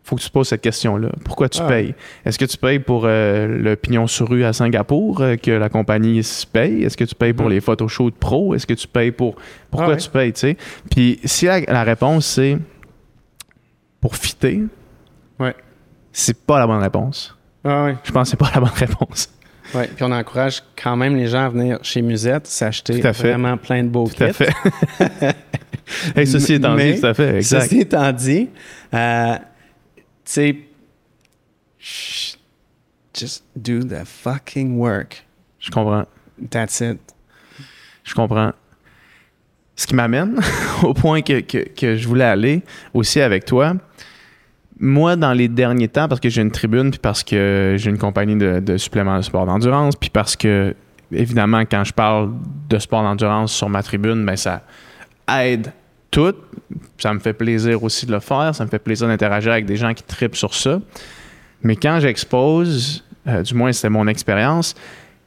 Faut 0.02 0.16
que 0.16 0.22
tu 0.22 0.28
te 0.28 0.32
poses 0.32 0.48
cette 0.48 0.62
question-là. 0.62 1.10
Pourquoi 1.24 1.48
tu 1.48 1.60
Ah. 1.62 1.68
payes? 1.68 1.94
Est-ce 2.24 2.38
que 2.38 2.44
tu 2.46 2.56
payes 2.56 2.78
pour 2.80 3.02
euh, 3.04 3.46
le 3.46 3.76
pignon 3.76 4.06
sur 4.06 4.28
rue 4.28 4.44
à 4.44 4.52
Singapour 4.52 5.20
euh, 5.20 5.36
que 5.36 5.50
la 5.50 5.68
compagnie 5.68 6.22
se 6.24 6.46
paye? 6.46 6.82
Est-ce 6.82 6.96
que 6.96 7.04
tu 7.04 7.14
payes 7.14 7.32
pour 7.34 7.46
Mhm. 7.46 7.52
les 7.52 7.60
photoshoots 7.60 8.14
pro? 8.18 8.54
Est-ce 8.54 8.66
que 8.66 8.74
tu 8.74 8.88
payes 8.88 9.12
pour. 9.12 9.36
Pourquoi 9.70 9.88
Ah 9.88 9.90
ouais. 9.92 9.96
tu 9.98 10.10
payes, 10.10 10.32
tu 10.32 10.40
sais? 10.40 10.56
Puis 10.90 11.20
si 11.24 11.46
la, 11.46 11.60
la 11.60 11.84
réponse 11.84 12.26
c'est 12.26 12.58
pour 14.00 14.16
fitter, 14.16 14.62
Ouais. 15.38 15.54
c'est 16.12 16.44
pas 16.46 16.58
la 16.58 16.66
bonne 16.66 16.80
réponse. 16.82 17.36
Ouais, 17.64 17.82
ouais. 17.84 17.96
Je 18.02 18.10
pense 18.10 18.28
que 18.28 18.30
c'est 18.30 18.36
pas 18.38 18.50
la 18.54 18.60
bonne 18.60 18.70
réponse. 18.74 19.28
Ouais. 19.74 19.86
Puis 19.94 20.02
on 20.04 20.10
encourage 20.10 20.62
quand 20.82 20.96
même 20.96 21.14
les 21.14 21.26
gens 21.28 21.44
à 21.44 21.48
venir 21.50 21.78
chez 21.82 22.02
Musette, 22.02 22.46
s'acheter 22.46 23.04
à 23.06 23.12
vraiment 23.12 23.56
plein 23.58 23.84
de 23.84 23.88
beaux 23.88 24.08
Tout 24.08 24.24
à 24.24 24.28
kits. 24.28 24.32
fait. 24.32 25.36
hey, 26.16 26.26
ceci 26.26 26.54
étant 26.54 26.74
dit, 26.74 26.98
tout 26.98 27.06
à 27.06 27.14
fait. 27.14 27.36
Exact. 27.36 27.60
Ceci 27.62 27.80
étant 27.80 28.10
dit, 28.12 28.48
euh, 28.94 29.34
sais, 30.30 30.56
just 33.14 33.44
do 33.56 33.80
the 33.82 34.04
fucking 34.04 34.76
work. 34.78 35.24
Je 35.58 35.70
comprends. 35.70 36.06
That's 36.50 36.80
it. 36.80 36.98
Je 38.04 38.14
comprends. 38.14 38.52
Ce 39.76 39.86
qui 39.86 39.94
m'amène 39.94 40.40
au 40.82 40.94
point 40.94 41.22
que, 41.22 41.40
que- 41.40 41.68
que 41.68 41.96
je 41.96 42.06
voulais 42.08 42.24
aller 42.24 42.62
aussi 42.94 43.20
avec 43.20 43.44
toi. 43.44 43.74
Moi, 44.78 45.16
dans 45.16 45.32
les 45.34 45.48
derniers 45.48 45.88
temps, 45.88 46.08
parce 46.08 46.20
que 46.20 46.30
j'ai 46.30 46.40
une 46.40 46.50
tribune, 46.50 46.90
puis 46.90 46.98
parce 47.00 47.22
que 47.22 47.74
j'ai 47.78 47.90
une 47.90 47.98
compagnie 47.98 48.36
de, 48.36 48.60
de 48.60 48.76
suppléments 48.78 49.16
de 49.18 49.22
sport 49.22 49.44
d'endurance, 49.44 49.94
puis 49.96 50.08
parce 50.08 50.36
que, 50.36 50.74
évidemment, 51.12 51.60
quand 51.66 51.84
je 51.84 51.92
parle 51.92 52.32
de 52.68 52.78
sport 52.78 53.02
d'endurance 53.02 53.52
sur 53.52 53.68
ma 53.68 53.82
tribune, 53.82 54.24
ben 54.24 54.36
ça 54.36 54.62
aide 55.28 55.72
tout. 56.10 56.34
Ça 56.98 57.12
me 57.12 57.18
fait 57.18 57.32
plaisir 57.32 57.82
aussi 57.82 58.06
de 58.06 58.12
le 58.12 58.20
faire. 58.20 58.54
Ça 58.54 58.64
me 58.64 58.70
fait 58.70 58.78
plaisir 58.78 59.08
d'interagir 59.08 59.52
avec 59.52 59.66
des 59.66 59.76
gens 59.76 59.94
qui 59.94 60.02
tripent 60.02 60.36
sur 60.36 60.54
ça. 60.54 60.80
Mais 61.62 61.76
quand 61.76 62.00
j'expose, 62.00 63.04
euh, 63.26 63.42
du 63.42 63.54
moins 63.54 63.72
c'était 63.72 63.90
mon 63.90 64.06
expérience, 64.06 64.74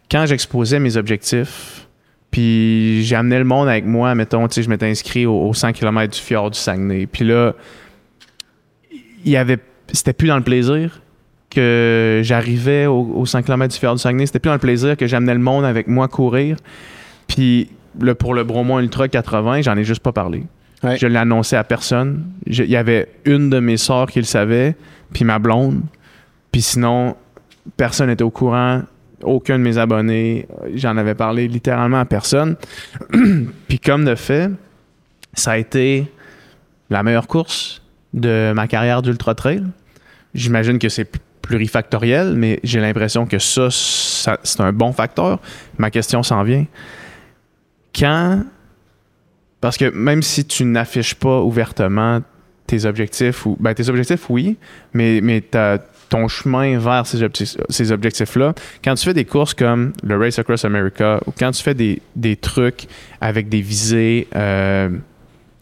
quand 0.09 0.25
j'exposais 0.25 0.79
mes 0.79 0.97
objectifs, 0.97 1.87
puis 2.31 3.03
j'amenais 3.03 3.37
le 3.37 3.45
monde 3.45 3.69
avec 3.69 3.85
moi, 3.85 4.15
mettons, 4.15 4.47
tu 4.47 4.55
sais, 4.55 4.63
je 4.63 4.69
m'étais 4.69 4.87
inscrit 4.87 5.25
au, 5.25 5.49
au 5.49 5.53
100 5.53 5.73
km 5.73 6.11
du 6.11 6.19
fjord 6.19 6.49
du 6.49 6.57
Saguenay. 6.57 7.05
Puis 7.05 7.25
là, 7.25 7.53
il 9.23 9.31
y 9.31 9.37
avait, 9.37 9.59
c'était 9.91 10.13
plus 10.13 10.27
dans 10.27 10.37
le 10.37 10.43
plaisir 10.43 11.01
que 11.51 12.21
j'arrivais 12.23 12.87
au, 12.87 13.13
au 13.15 13.25
100 13.27 13.43
km 13.43 13.71
du 13.71 13.79
fjord 13.79 13.95
du 13.95 14.01
Saguenay. 14.01 14.25
C'était 14.25 14.39
plus 14.39 14.49
dans 14.49 14.55
le 14.55 14.59
plaisir 14.59 14.97
que 14.97 15.05
j'amenais 15.05 15.35
le 15.35 15.39
monde 15.39 15.63
avec 15.65 15.87
moi 15.87 16.07
courir. 16.07 16.57
Puis 17.27 17.69
le, 17.99 18.15
pour 18.15 18.33
le 18.33 18.43
Bromont 18.43 18.79
Ultra 18.79 19.07
80, 19.07 19.61
j'en 19.61 19.77
ai 19.77 19.83
juste 19.83 20.01
pas 20.01 20.11
parlé. 20.11 20.43
Je 20.83 21.07
l'ai 21.07 21.17
annoncé 21.17 21.55
à 21.55 21.63
personne. 21.63 22.25
Il 22.45 22.65
y 22.65 22.75
avait 22.75 23.09
une 23.25 23.49
de 23.49 23.59
mes 23.59 23.77
sœurs 23.77 24.07
qui 24.07 24.19
le 24.19 24.25
savait, 24.25 24.75
puis 25.13 25.23
ma 25.23 25.39
blonde. 25.39 25.81
Puis 26.51 26.61
sinon, 26.61 27.15
personne 27.77 28.07
n'était 28.07 28.23
au 28.23 28.31
courant. 28.31 28.81
Aucun 29.21 29.57
de 29.57 29.63
mes 29.63 29.77
abonnés. 29.77 30.47
J'en 30.75 30.97
avais 30.97 31.15
parlé 31.15 31.47
littéralement 31.47 31.99
à 31.99 32.05
personne. 32.05 32.57
puis 33.67 33.79
comme 33.79 34.03
de 34.03 34.15
fait, 34.15 34.49
ça 35.33 35.51
a 35.51 35.57
été 35.57 36.11
la 36.89 37.03
meilleure 37.03 37.27
course 37.27 37.81
de 38.13 38.51
ma 38.53 38.67
carrière 38.67 39.01
d'ultra 39.01 39.33
trail. 39.33 39.63
J'imagine 40.33 40.77
que 40.77 40.89
c'est 40.89 41.09
plurifactoriel, 41.41 42.33
mais 42.35 42.59
j'ai 42.63 42.79
l'impression 42.79 43.25
que 43.25 43.39
ça, 43.39 43.69
ça 43.69 44.39
c'est 44.43 44.61
un 44.61 44.73
bon 44.73 44.91
facteur. 44.91 45.39
Ma 45.77 45.89
question 45.89 46.23
s'en 46.23 46.43
vient. 46.43 46.65
Quand. 47.95 48.43
Parce 49.63 49.77
que 49.77 49.89
même 49.91 50.21
si 50.21 50.43
tu 50.43 50.65
n'affiches 50.65 51.15
pas 51.15 51.39
ouvertement 51.39 52.21
tes 52.67 52.83
objectifs, 52.83 53.45
ou 53.45 53.55
ben, 53.61 53.73
tes 53.73 53.87
objectifs, 53.87 54.29
oui, 54.29 54.57
mais, 54.93 55.21
mais 55.23 55.41
ton 56.09 56.27
chemin 56.27 56.77
vers 56.77 57.07
ces, 57.07 57.23
objectifs, 57.23 57.55
ces 57.69 57.93
objectifs-là, 57.93 58.55
quand 58.83 58.93
tu 58.95 59.05
fais 59.05 59.13
des 59.13 59.23
courses 59.23 59.53
comme 59.53 59.93
le 60.03 60.17
Race 60.17 60.37
Across 60.37 60.65
America, 60.65 61.21
ou 61.25 61.31
quand 61.31 61.51
tu 61.51 61.63
fais 61.63 61.73
des, 61.73 62.01
des 62.17 62.35
trucs 62.35 62.87
avec 63.21 63.47
des 63.47 63.61
visées, 63.61 64.27
euh, 64.35 64.89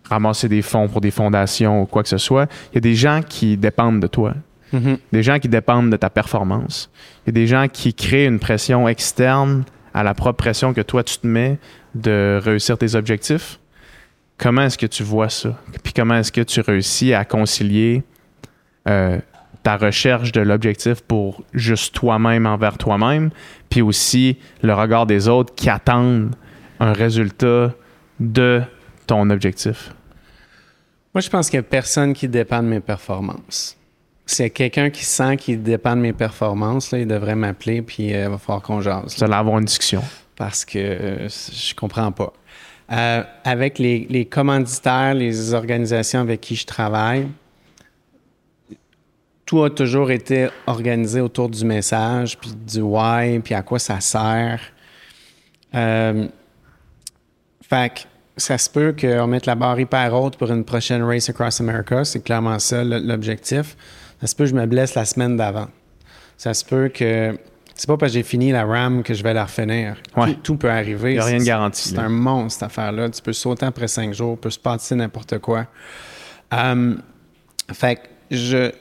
ramasser 0.10 0.49
des 0.49 0.64
fonds 0.64 0.88
pour 0.88 1.02
des 1.02 1.12
fondations 1.12 1.84
ou 1.84 1.86
quoi 1.86 2.02
que 2.02 2.10
ce 2.10 2.18
soit, 2.18 2.49
il 2.72 2.76
y 2.76 2.78
a 2.80 2.82
des 2.82 2.95
gens 2.95 3.22
qui 3.22 3.56
dépendent 3.56 3.99
de 3.99 4.08
toi. 4.08 4.34
Mm-hmm. 4.74 4.97
Des 5.12 5.22
gens 5.22 5.38
qui 5.38 5.47
dépendent 5.47 5.91
de 5.91 5.97
ta 5.97 6.10
performance. 6.10 6.89
Il 7.24 7.28
y 7.28 7.30
a 7.30 7.34
des 7.34 7.45
gens 7.45 7.68
qui 7.72 7.93
créent 7.93 8.26
une 8.26 8.39
pression 8.39 8.88
externe 8.88 9.64
à 9.93 10.02
la 10.02 10.16
propre 10.16 10.38
pression 10.38 10.74
que 10.74 10.82
toi 10.82 11.04
tu 11.04 11.20
te 11.20 11.28
mets 11.28 11.60
de 11.93 12.39
réussir 12.43 12.80
tes 12.80 12.95
objectifs. 12.95 13.60
Comment 14.42 14.64
est-ce 14.64 14.78
que 14.78 14.88
tu 14.88 15.04
vois 15.04 15.30
ça? 15.30 15.56
Puis 15.84 15.94
comment 15.94 16.16
est-ce 16.16 16.32
que 16.32 16.42
tu 16.42 16.62
réussis 16.62 17.14
à 17.14 17.26
concilier 17.26 18.02
euh, 18.88 19.20
ta 19.62 19.78
recherche 19.78 20.32
de 20.32 20.42
l'objectif 20.42 21.02
pour 21.02 21.44
juste 21.54 21.94
toi-même 21.94 22.48
envers 22.48 22.80
toi-même, 22.80 23.30
puis 23.70 23.84
aussi 23.84 24.39
le 24.64 24.74
regard 24.74 25.06
des 25.06 25.28
autres 25.28 25.54
qui 25.54 25.70
attendent 25.70 26.36
un 26.80 26.92
résultat 26.92 27.76
de 28.20 28.64
ton 29.06 29.30
objectif? 29.30 29.94
Moi, 31.14 31.22
je 31.22 31.30
pense 31.30 31.52
qu'il 31.52 31.60
n'y 31.60 31.66
a 31.66 31.70
personne 31.70 32.14
qui 32.14 32.28
dépend 32.28 32.64
de 32.64 32.68
mes 32.68 32.80
performances. 32.80 33.78
S'il 34.26 34.46
y 34.46 34.48
a 34.48 34.50
quelqu'un 34.50 34.89
qui 34.89 35.06
sent 35.06 35.38
qu'il 35.38 35.62
dépend 35.62 35.96
de 35.96 36.02
mes 36.02 36.14
performances, 36.14 36.89
là, 36.89 36.98
il 36.98 37.08
devrait 37.08 37.36
m'appeler, 37.36 37.84
puis 37.84 38.12
euh, 38.12 38.24
il 38.24 38.30
va 38.32 38.39
falloir 38.39 38.64
qu'on 38.64 38.82
jase. 38.82 39.18
Vous 39.18 39.24
allez 39.24 39.36
avoir 39.36 39.60
une 39.60 39.66
discussion. 39.66 40.02
Parce 40.36 40.66
que 40.66 40.80
euh, 40.80 41.28
je 41.30 41.76
comprends 41.76 42.12
pas. 42.12 42.34
Euh, 42.92 43.24
avec 43.46 43.80
les, 43.80 44.28
commanditaires, 44.30 45.14
les 45.14 45.54
organisations 45.54 46.20
avec 46.20 46.42
qui 46.42 46.56
je 46.56 46.66
travaille, 46.66 47.28
tout 49.46 49.64
a 49.64 49.70
toujours 49.70 50.12
été 50.12 50.50
organisé 50.68 51.22
autour 51.22 51.48
du 51.48 51.64
message, 51.64 52.38
puis 52.38 52.52
du 52.54 52.82
why, 52.82 53.39
puis 53.39 53.54
à 53.54 53.62
quoi 53.62 53.80
ça 53.80 54.02
sert. 54.02 54.62
Euh, 55.74 56.28
fait 57.62 57.94
que 57.94 58.00
ça 58.36 58.58
se 58.58 58.70
peut 58.70 58.94
qu'on 59.00 59.28
mette 59.28 59.46
la 59.46 59.56
barre 59.56 59.80
hyper 59.80 60.14
haute 60.14 60.36
pour 60.36 60.52
une 60.52 60.66
prochaine 60.66 61.02
Race 61.02 61.30
Across 61.30 61.62
America. 61.62 62.04
C'est 62.04 62.22
clairement 62.22 62.60
ça 62.60 62.84
l'objectif. 62.84 63.78
Ça 64.20 64.28
se 64.28 64.36
peut 64.36 64.44
que 64.44 64.50
je 64.50 64.56
me 64.56 64.66
blesse 64.66 64.96
la 64.96 65.06
semaine 65.06 65.38
d'avant. 65.38 65.68
Ça 66.38 66.54
se 66.54 66.66
peut 66.66 66.89
que. 66.89 67.38
C'est 67.82 67.88
pas 67.88 67.98
parce 67.98 68.12
que 68.12 68.20
j'ai 68.20 68.24
fini 68.24 68.52
la 68.52 68.64
RAM 68.64 69.02
que 69.02 69.16
je 69.16 69.24
vais 69.24 69.34
la 69.34 69.44
refinir. 69.44 69.98
Tout, 70.44 70.56
peut 70.56 70.70
arriver. 70.70 71.14
Il 71.14 71.16
n'y 71.16 71.20
a 71.20 71.26
rien 71.26 71.40
de 71.40 71.44
garanti. 71.44 71.90
C'est 71.90 71.98
un 71.98 72.10
monstre, 72.10 72.60
cette 72.60 72.64
affaire-là. 72.68 73.10
Tu 73.10 73.24
peux 73.24 73.34
sauter 73.34 73.66
après 73.66 73.88
cinq 73.88 74.14
jours, 74.14 74.38
peut 74.38 74.52
se 74.52 74.60
passer 74.60 74.94
n'importe 74.94 75.40
quoi. 75.40 75.66
Um, 76.52 77.02
fait 77.74 77.96
que 77.96 78.02
je, 78.30 78.72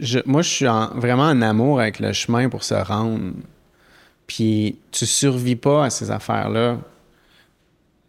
je, 0.00 0.18
moi, 0.26 0.42
je 0.42 0.48
suis 0.48 0.66
vraiment 0.96 1.28
en 1.28 1.40
amour 1.40 1.78
avec 1.78 2.00
le 2.00 2.12
chemin 2.12 2.48
pour 2.48 2.64
se 2.64 2.74
rendre. 2.74 3.34
Puis 4.26 4.80
tu 4.90 5.06
survis 5.06 5.54
pas 5.54 5.84
à 5.84 5.90
ces 5.90 6.10
affaires-là 6.10 6.78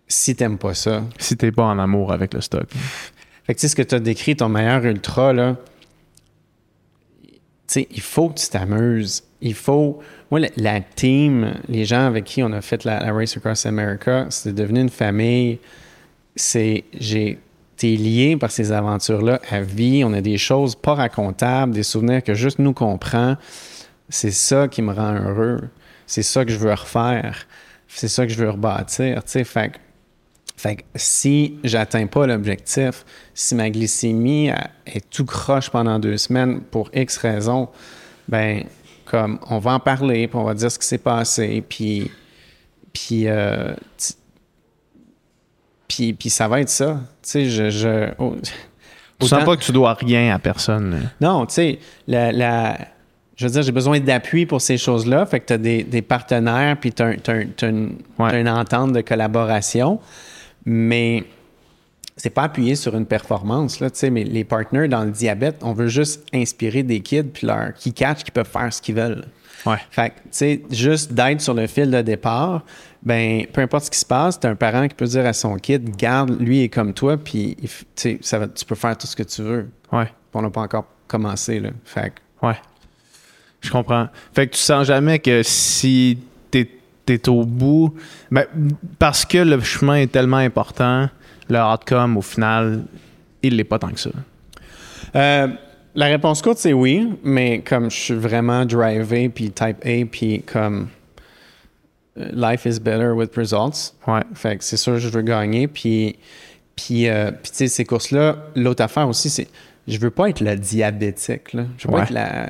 si 0.07 0.35
t'aimes 0.35 0.57
pas 0.57 0.73
ça. 0.73 1.03
Si 1.19 1.37
t'es 1.37 1.51
pas 1.51 1.65
en 1.65 1.77
amour 1.77 2.11
avec 2.11 2.33
le 2.33 2.41
stock. 2.41 2.67
Fait 3.43 3.53
que 3.53 3.59
tu 3.59 3.61
sais, 3.61 3.67
ce 3.67 3.75
que 3.75 3.83
tu 3.83 3.93
as 3.93 3.99
décrit, 3.99 4.35
ton 4.35 4.49
meilleur 4.49 4.83
ultra, 4.83 5.31
là, 5.31 5.57
sais, 7.67 7.87
il 7.91 8.01
faut 8.01 8.29
que 8.29 8.39
tu 8.39 8.47
t'amuses. 8.47 9.23
Il 9.41 9.53
faut. 9.53 9.99
Moi, 10.31 10.41
la, 10.57 10.81
team, 10.81 11.53
les 11.69 11.85
gens 11.85 12.05
avec 12.05 12.25
qui 12.25 12.43
on 12.43 12.51
a 12.51 12.61
fait 12.61 12.83
la, 12.83 13.11
Race 13.13 13.37
Across 13.37 13.65
America, 13.65 14.27
c'est 14.29 14.53
devenu 14.53 14.81
une 14.81 14.89
famille. 14.89 15.59
C'est. 16.35 16.85
J'ai. 16.93 17.39
T'es 17.75 17.95
lié 17.95 18.35
par 18.37 18.49
ces 18.49 18.71
aventures-là 18.71 19.39
à 19.51 19.61
vie. 19.61 20.03
On 20.03 20.11
a 20.13 20.21
des 20.21 20.39
choses 20.39 20.73
pas 20.73 20.95
racontables, 20.95 21.73
des 21.73 21.83
souvenirs 21.83 22.23
que 22.23 22.33
juste 22.33 22.57
nous 22.57 22.73
comprend. 22.73 23.35
C'est 24.09 24.31
ça 24.31 24.67
qui 24.67 24.81
me 24.81 24.91
rend 24.91 25.13
heureux. 25.13 25.61
C'est 26.07 26.23
ça 26.23 26.43
que 26.43 26.51
je 26.51 26.57
veux 26.57 26.71
refaire. 26.71 27.45
C'est 27.87 28.07
ça 28.07 28.25
que 28.25 28.33
je 28.33 28.37
veux 28.37 28.49
rebâtir. 28.49 29.23
Tu 29.23 29.31
sais, 29.31 29.43
fait 29.43 29.79
fait 30.57 30.77
que 30.77 30.81
si 30.95 31.59
j'atteins 31.63 32.07
pas 32.07 32.25
l'objectif, 32.25 33.05
si 33.35 33.53
ma 33.53 33.69
glycémie 33.69 34.49
est 34.87 35.07
tout 35.09 35.25
croche 35.25 35.69
pendant 35.69 35.99
deux 35.99 36.17
semaines 36.17 36.61
pour 36.61 36.89
X 36.93 37.17
raisons, 37.17 37.69
ben 38.27 38.63
comme 39.05 39.39
on 39.49 39.59
va 39.59 39.73
en 39.73 39.79
parler, 39.79 40.27
puis 40.27 40.37
on 40.37 40.43
va 40.43 40.55
dire 40.55 40.71
ce 40.71 40.79
qui 40.79 40.87
s'est 40.87 40.97
passé, 40.97 41.63
puis 41.67 42.11
puis, 42.91 43.27
euh, 43.27 43.75
puis 45.87 46.13
puis 46.13 46.29
ça 46.31 46.47
va 46.47 46.61
être 46.61 46.69
ça. 46.69 47.01
Tu 47.21 47.29
sais, 47.29 47.45
je, 47.45 47.69
je 47.69 48.09
oh, 48.17 48.35
sens 49.21 49.43
pas 49.43 49.55
que 49.55 49.63
tu 49.63 49.71
dois 49.71 49.93
rien 49.93 50.33
à 50.33 50.39
personne. 50.39 51.11
Non, 51.21 51.45
tu 51.45 51.53
sais, 51.53 51.79
la, 52.07 52.31
la, 52.31 52.77
je 53.35 53.45
veux 53.45 53.51
dire, 53.51 53.61
j'ai 53.61 53.71
besoin 53.71 53.99
d'appui 53.99 54.47
pour 54.47 54.61
ces 54.61 54.77
choses-là. 54.77 55.27
Fait 55.27 55.39
que 55.39 55.45
tu 55.45 55.53
as 55.53 55.57
des, 55.59 55.83
des, 55.83 56.01
partenaires, 56.01 56.77
puis 56.79 56.91
tu 56.91 57.03
as, 57.03 57.67
une, 57.67 58.49
entente 58.49 58.93
de 58.93 59.01
collaboration 59.01 59.99
mais 60.69 61.23
c'est 62.17 62.29
pas 62.29 62.43
appuyé 62.43 62.75
sur 62.75 62.93
une 62.97 63.05
performance 63.05 63.79
là, 63.79 63.87
mais 64.11 64.25
les 64.25 64.43
partenaires 64.43 64.89
dans 64.89 65.05
le 65.05 65.11
diabète, 65.11 65.61
on 65.61 65.71
veut 65.71 65.87
juste 65.87 66.27
inspirer 66.33 66.83
des 66.83 66.99
kids 66.99 67.23
puis 67.23 67.47
leur 67.47 67.73
qui 67.73 67.93
catch 67.93 68.23
qui 68.23 68.31
peuvent 68.31 68.49
faire 68.49 68.71
ce 68.73 68.81
qu'ils 68.81 68.95
veulent. 68.95 69.23
Ouais. 69.65 69.77
Fait 69.89 70.09
tu 70.09 70.15
sais, 70.31 70.61
juste 70.69 71.13
d'être 71.13 71.39
sur 71.39 71.53
le 71.53 71.67
fil 71.67 71.89
de 71.89 72.01
départ, 72.01 72.65
ben 73.01 73.45
peu 73.53 73.61
importe 73.61 73.85
ce 73.85 73.91
qui 73.91 73.97
se 73.99 74.05
passe, 74.05 74.41
tu 74.41 74.45
un 74.45 74.55
parent 74.55 74.89
qui 74.89 74.95
peut 74.95 75.05
dire 75.05 75.25
à 75.25 75.31
son 75.31 75.55
kid, 75.55 75.95
garde, 75.95 76.37
lui 76.37 76.63
est 76.63 76.69
comme 76.69 76.93
toi, 76.93 77.15
puis 77.15 77.55
tu 77.95 78.19
tu 78.19 78.65
peux 78.65 78.75
faire 78.75 78.97
tout 78.97 79.07
ce 79.07 79.15
que 79.15 79.23
tu 79.23 79.43
veux. 79.43 79.69
Ouais. 79.93 80.11
On 80.33 80.41
n'a 80.41 80.49
pas 80.49 80.61
encore 80.61 80.85
commencé 81.07 81.59
là. 81.61 81.69
Fait 81.85 82.11
Ouais. 82.43 82.57
Je 83.61 83.71
comprends. 83.71 84.09
Fait 84.33 84.47
que 84.47 84.53
tu 84.53 84.59
sens 84.59 84.85
jamais 84.85 85.19
que 85.19 85.41
si 85.43 86.19
t'es 86.51 86.69
au 87.27 87.45
bout. 87.45 87.93
Ben, 88.31 88.45
parce 88.99 89.25
que 89.25 89.37
le 89.37 89.59
chemin 89.61 89.95
est 89.95 90.11
tellement 90.11 90.37
important, 90.37 91.09
le 91.49 91.59
outcome, 91.59 92.17
au 92.17 92.21
final, 92.21 92.83
il 93.41 93.55
l'est 93.55 93.63
pas 93.63 93.79
tant 93.79 93.89
que 93.89 93.99
ça. 93.99 94.09
Euh, 95.15 95.47
la 95.95 96.05
réponse 96.05 96.41
courte, 96.41 96.57
c'est 96.57 96.73
oui, 96.73 97.09
mais 97.23 97.59
comme 97.59 97.89
je 97.89 97.97
suis 97.97 98.13
vraiment 98.13 98.65
drivé, 98.65 99.29
puis 99.29 99.51
type 99.51 99.77
A, 99.83 100.05
puis 100.11 100.43
comme 100.43 100.89
euh, 102.17 102.29
life 102.33 102.65
is 102.65 102.79
better 102.79 103.11
with 103.11 103.35
results. 103.35 103.93
Ouais. 104.05 104.21
Fait 104.33 104.57
que 104.57 104.63
c'est 104.63 104.77
sûr, 104.77 104.97
je 104.97 105.09
veux 105.09 105.21
gagner. 105.21 105.67
Puis, 105.67 106.17
puis, 106.75 107.07
euh, 107.07 107.31
puis 107.31 107.51
tu 107.51 107.57
sais, 107.57 107.67
ces 107.67 107.85
courses-là, 107.85 108.37
l'autre 108.55 108.83
affaire 108.83 109.07
aussi, 109.07 109.29
c'est 109.29 109.47
je 109.87 109.97
veux 109.99 110.11
pas 110.11 110.29
être 110.29 110.41
le 110.41 110.55
diabétique. 110.55 111.53
Là. 111.53 111.63
Je 111.77 111.87
veux 111.87 111.93
pas 111.93 112.03
être 112.03 112.11
la, 112.11 112.49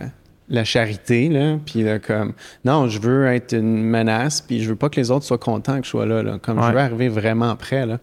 la 0.49 0.63
charité, 0.63 1.27
là, 1.29 1.57
puis 1.65 1.85
comme, 2.05 2.33
non, 2.63 2.87
je 2.87 2.99
veux 2.99 3.27
être 3.27 3.53
une 3.53 3.83
menace, 3.83 4.41
puis 4.41 4.61
je 4.63 4.69
veux 4.69 4.75
pas 4.75 4.89
que 4.89 4.99
les 4.99 5.11
autres 5.11 5.25
soient 5.25 5.37
contents 5.37 5.79
que 5.79 5.85
je 5.85 5.89
sois 5.89 6.05
là, 6.05 6.23
là 6.23 6.39
comme 6.41 6.61
je 6.61 6.71
veux 6.71 6.79
arriver 6.79 7.09
vraiment 7.09 7.55
près, 7.55 7.85
là. 7.85 7.99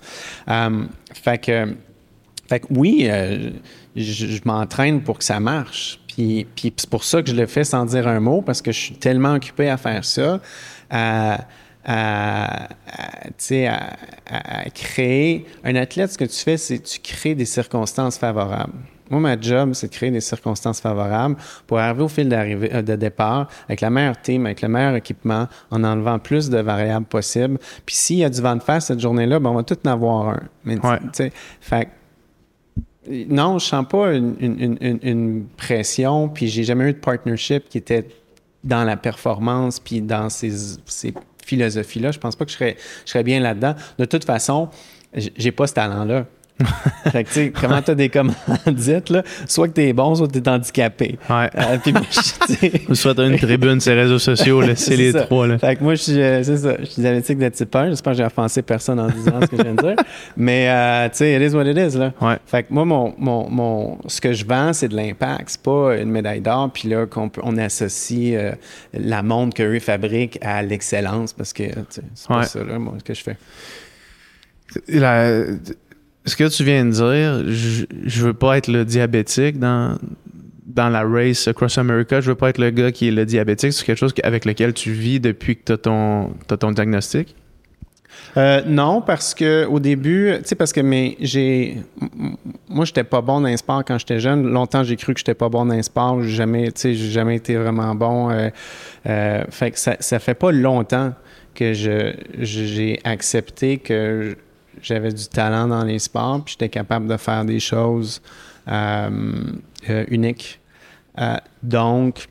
Um, 0.47 0.89
fait 1.13 1.39
que, 1.39 1.75
fait 2.49 2.61
que 2.61 2.67
oui, 2.71 3.07
euh, 3.09 3.51
je, 3.97 4.41
m'entraîne 4.45 5.01
pour 5.01 5.19
que 5.19 5.25
ça 5.25 5.41
marche, 5.41 6.01
puis, 6.07 6.47
puis 6.55 6.73
c'est 6.77 6.91
pour 6.91 7.05
ça 7.05 7.23
que 7.23 7.31
je 7.31 7.37
le 7.37 7.47
fais 7.47 7.65
sans 7.65 7.87
dire 7.87 8.07
un 8.07 8.21
mot, 8.21 8.43
parce 8.43 8.61
que 8.61 8.73
je 8.73 8.79
suis 8.79 8.95
tellement 8.95 9.35
occupé 9.35 9.71
à 9.71 9.79
faire 9.79 10.05
ça, 10.05 10.41
à, 10.91 11.47
à, 11.87 12.69
à, 12.69 13.89
à 14.27 14.71
créer, 14.71 15.47
un 15.65 15.77
athlète, 15.77 16.13
ce 16.13 16.19
que 16.19 16.25
tu 16.25 16.41
fais, 16.41 16.59
c'est 16.59 16.81
tu 16.81 17.01
crées 17.01 17.35
des 17.35 17.47
circonstances 17.47 18.19
favorables. 18.19 18.75
Moi, 19.15 19.21
ma 19.21 19.41
job, 19.41 19.75
c'est 19.75 19.87
de 19.87 19.93
créer 19.93 20.11
des 20.11 20.21
circonstances 20.21 20.81
favorables 20.81 21.37
pour 21.69 21.79
arriver 21.79 22.03
au 22.03 22.09
fil 22.09 22.29
euh, 22.33 22.83
de 22.83 22.97
départ 22.97 23.49
avec 23.69 23.81
la 23.81 23.91
meilleure 23.91 24.21
team, 24.21 24.45
avec 24.47 24.61
le 24.61 24.69
meilleur 24.69 24.97
équipement, 24.97 25.47
en 25.71 25.85
enlevant 25.85 26.19
plus 26.19 26.51
de 26.51 26.59
variables 26.59 27.07
possibles. 27.07 27.59
Puis 27.87 27.95
s'il 27.95 28.17
y 28.17 28.25
a 28.25 28.31
du 28.31 28.41
vent 28.41 28.57
de 28.57 28.63
face 28.63 28.87
cette 28.87 28.99
journée-là, 28.99 29.39
ben, 29.39 29.51
on 29.51 29.55
va 29.55 29.63
tout 29.63 29.79
en 29.87 29.91
avoir 29.91 30.29
un. 30.31 30.41
Mais, 30.65 30.79
fait 31.61 31.89
non, 33.29 33.59
je 33.61 33.67
sens 33.67 33.87
pas 33.89 34.15
une, 34.15 35.47
pression, 35.57 36.29
puis 36.29 36.49
j'ai 36.49 36.65
jamais 36.65 36.91
eu 36.91 36.93
de 36.95 36.99
partnership 36.99 37.69
qui 37.69 37.79
était 37.79 38.09
dans 38.65 38.83
la 38.83 38.97
performance, 38.97 39.79
puis 39.79 40.01
dans 40.01 40.29
ces, 40.29 40.51
ces 40.87 41.15
philosophies-là. 41.45 42.11
Je 42.11 42.19
pense 42.19 42.35
pas 42.35 42.45
que 42.47 42.51
je 42.51 42.57
serais, 42.57 42.77
je 43.05 43.13
serais 43.13 43.23
bien 43.23 43.39
là-dedans. 43.39 43.75
De 43.99 44.07
toute 44.07 44.25
façon, 44.25 44.71
j'ai 45.15 45.53
pas 45.53 45.69
ce 45.69 45.75
talent-là 45.75 46.27
fait 47.11 47.25
que, 47.25 47.29
tu 47.31 47.35
sais, 47.35 47.53
comment 47.61 47.83
t'as 47.83 47.97
des 47.97 48.09
commandites, 48.09 49.11
là? 49.11 49.23
Soit 49.49 49.67
que 49.69 49.73
t'es 49.73 49.93
bon, 49.93 50.15
soit 50.15 50.29
que 50.29 50.39
t'es 50.39 50.49
handicapé. 50.49 51.19
Ouais. 51.29 51.51
Euh, 51.57 51.79
puis 51.83 51.93
moi, 51.93 52.03
je- 52.11 52.47
tu 52.47 52.55
sais, 52.55 52.83
Ou 52.89 52.95
soit 52.95 53.13
t'as 53.15 53.27
une 53.29 53.37
tribune 53.39 53.81
sur 53.81 53.93
les 53.93 54.03
réseaux 54.03 54.21
sociaux, 54.21 54.61
là, 54.61 54.77
c'est 54.77 54.97
les 54.97 55.11
ça. 55.11 55.23
trois. 55.23 55.49
Là. 55.49 55.59
Fait 55.59 55.75
que 55.75 55.83
moi, 55.83 55.97
je 55.97 56.03
suis, 56.03 56.21
euh, 56.23 56.45
c'est 56.45 56.59
ça, 56.59 56.77
je 56.79 56.85
suis 56.85 57.03
diabétique 57.03 57.39
de 57.39 57.49
type 57.49 57.75
1. 57.75 57.89
J'espère 57.91 58.13
que 58.13 58.19
j'ai 58.19 58.25
offensé 58.25 58.63
personne 58.63 59.01
en 59.01 59.09
disant 59.09 59.41
ce 59.41 59.47
que 59.47 59.57
je 59.57 59.63
viens 59.63 59.75
de 59.75 59.83
dire. 59.83 59.97
Mais, 60.37 60.69
euh, 60.71 61.09
tu 61.09 61.17
sais, 61.17 61.35
it 61.35 61.51
is 61.53 61.57
what 61.57 61.65
it 61.65 61.77
is, 61.77 61.99
là. 61.99 62.13
Ouais. 62.21 62.37
Fait 62.47 62.63
que 62.63 62.73
moi, 62.73 62.85
mon, 62.85 63.15
mon, 63.19 63.51
mon- 63.51 63.99
ce 64.07 64.21
que 64.21 64.33
je 64.33 64.45
vends, 64.47 64.73
c'est 64.73 64.89
de 64.89 64.95
l'impact. 64.95 65.49
C'est 65.49 65.63
pas 65.63 65.97
une 65.97 66.11
médaille 66.13 66.41
d'or. 66.41 66.71
Puis 66.73 66.89
là, 66.89 67.07
qu'on 67.07 67.31
peut- 67.31 67.41
on 67.45 67.59
associe 67.59 68.35
euh, 68.37 68.53
la 68.93 69.25
montre 69.25 69.55
qu'eux 69.57 69.81
fabriquent 69.81 70.39
à 70.41 70.63
l'excellence 70.63 71.33
parce 71.33 71.53
que, 71.53 71.65
tu 71.65 71.73
sais, 71.91 72.03
c'est 72.15 72.29
pas 72.29 72.39
Ouais. 72.39 72.47
ça, 72.47 72.63
là, 72.63 72.79
moi, 72.79 72.95
ce 72.99 73.03
que 73.05 73.15
je 73.15 73.23
fais. 73.25 73.37
La- 74.89 75.43
ce 76.25 76.37
que 76.37 76.49
tu 76.49 76.65
viens 76.65 76.85
de 76.85 76.91
dire, 76.91 77.53
je, 77.53 77.85
je 78.05 78.25
veux 78.25 78.35
pas 78.35 78.57
être 78.57 78.69
le 78.69 78.85
diabétique 78.85 79.59
dans, 79.59 79.99
dans 80.67 80.89
la 80.89 81.03
race 81.03 81.49
Across 81.49 81.79
America. 81.79 82.21
Je 82.21 82.31
veux 82.31 82.35
pas 82.35 82.51
être 82.51 82.59
le 82.59 82.71
gars 82.71 82.93
qui 82.93 83.09
est 83.09 83.13
le 83.13 83.27
diabétique. 83.27 83.73
C'est 83.73 83.85
quelque 83.85 83.99
chose 83.99 84.15
avec 84.23 84.45
lequel 84.45 84.73
tu 84.73 84.93
vis 84.93 85.21
depuis 85.21 85.57
que 85.57 85.63
tu 85.67 85.73
as 85.73 85.79
ton, 85.79 86.33
t'as 86.47 86.57
ton 86.57 86.73
diagnostic? 86.73 87.35
Euh, 88.37 88.63
non, 88.67 89.01
parce 89.01 89.35
que 89.35 89.67
au 89.67 89.79
début, 89.79 90.33
tu 90.39 90.49
sais, 90.49 90.55
parce 90.55 90.73
que 90.73 90.81
mais 90.81 91.17
j'ai, 91.21 91.79
moi, 92.69 92.85
j'étais 92.85 93.05
pas 93.05 93.21
bon 93.21 93.41
dans 93.41 93.49
les 93.49 93.57
sports 93.57 93.85
quand 93.85 93.99
j'étais 93.99 94.19
jeune. 94.19 94.49
Longtemps, 94.49 94.83
j'ai 94.83 94.97
cru 94.97 95.15
que 95.15 95.21
j'étais 95.21 95.35
pas 95.35 95.49
bon 95.49 95.67
dans 95.67 95.75
les 95.75 95.83
sports. 95.83 96.23
J'ai 96.23 96.35
jamais, 96.35 96.73
tu 96.73 96.81
sais, 96.81 96.95
j'ai 96.95 97.11
jamais 97.11 97.37
été 97.37 97.57
vraiment 97.57 97.95
bon. 97.95 98.31
Euh, 98.31 98.49
euh, 99.07 99.45
fait 99.51 99.73
que 99.73 99.79
ça, 99.79 99.97
ça 100.01 100.19
fait 100.19 100.35
pas 100.35 100.51
longtemps 100.51 101.13
que 101.55 101.73
j'ai 101.73 103.01
accepté 103.05 103.79
que 103.79 104.37
j'avais 104.85 105.13
du 105.13 105.27
talent 105.27 105.69
dans 105.69 105.85
les 105.85 105.99
sports, 105.99 106.43
puis 106.45 106.53
j'étais 106.53 106.69
capable 106.69 107.07
de 107.07 107.17
faire 107.17 107.45
des 107.45 107.61
choses 107.61 108.21
euh, 108.69 109.11
euh, 109.91 110.05
uniques. 110.09 110.61
Euh, 111.19 111.37
donc, 111.63 112.29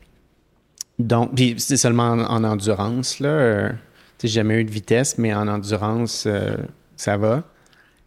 donc, 0.98 1.34
puis 1.34 1.54
c'est 1.58 1.76
seulement 1.76 2.10
en, 2.10 2.20
en 2.20 2.44
endurance, 2.44 3.20
là. 3.20 3.72
j'ai 4.22 4.28
jamais 4.28 4.60
eu 4.60 4.64
de 4.64 4.70
vitesse, 4.70 5.18
mais 5.18 5.34
en 5.34 5.48
endurance, 5.48 6.28
ça 6.96 7.16
va. 7.16 7.42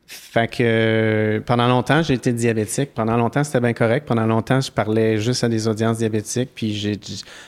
Fait 0.09 0.47
que 0.47 1.43
pendant 1.45 1.67
longtemps, 1.67 2.01
j'ai 2.01 2.13
été 2.13 2.31
diabétique. 2.31 2.93
Pendant 2.95 3.17
longtemps, 3.17 3.43
c'était 3.43 3.59
bien 3.59 3.73
correct. 3.73 4.07
Pendant 4.07 4.25
longtemps, 4.25 4.61
je 4.61 4.71
parlais 4.71 5.17
juste 5.17 5.43
à 5.43 5.49
des 5.49 5.67
audiences 5.67 5.97
diabétiques. 5.97 6.51
Puis 6.55 6.97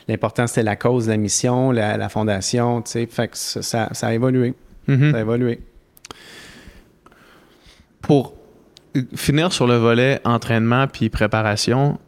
l'important, 0.10 0.45
c'était 0.45 0.64
la 0.64 0.76
cause, 0.76 1.08
la 1.08 1.16
mission, 1.16 1.72
la, 1.72 1.95
la 1.95 2.10
fondation. 2.10 2.82
Tu 2.82 2.91
sais, 2.91 3.06
fait 3.06 3.30
que 3.30 3.38
ça, 3.38 3.89
ça, 3.93 4.08
a 4.08 4.14
évolué. 4.14 4.54
Mhm. 4.88 5.12
Ça 5.12 5.18
a 5.18 5.22
évolué. 5.22 5.62
Pour 8.02 8.34
finir 9.16 9.52
sur 9.54 9.68
le 9.68 9.76
volet 9.76 10.20
entraînement 10.24 10.88
puis 10.88 11.10
préparation, 11.10 12.00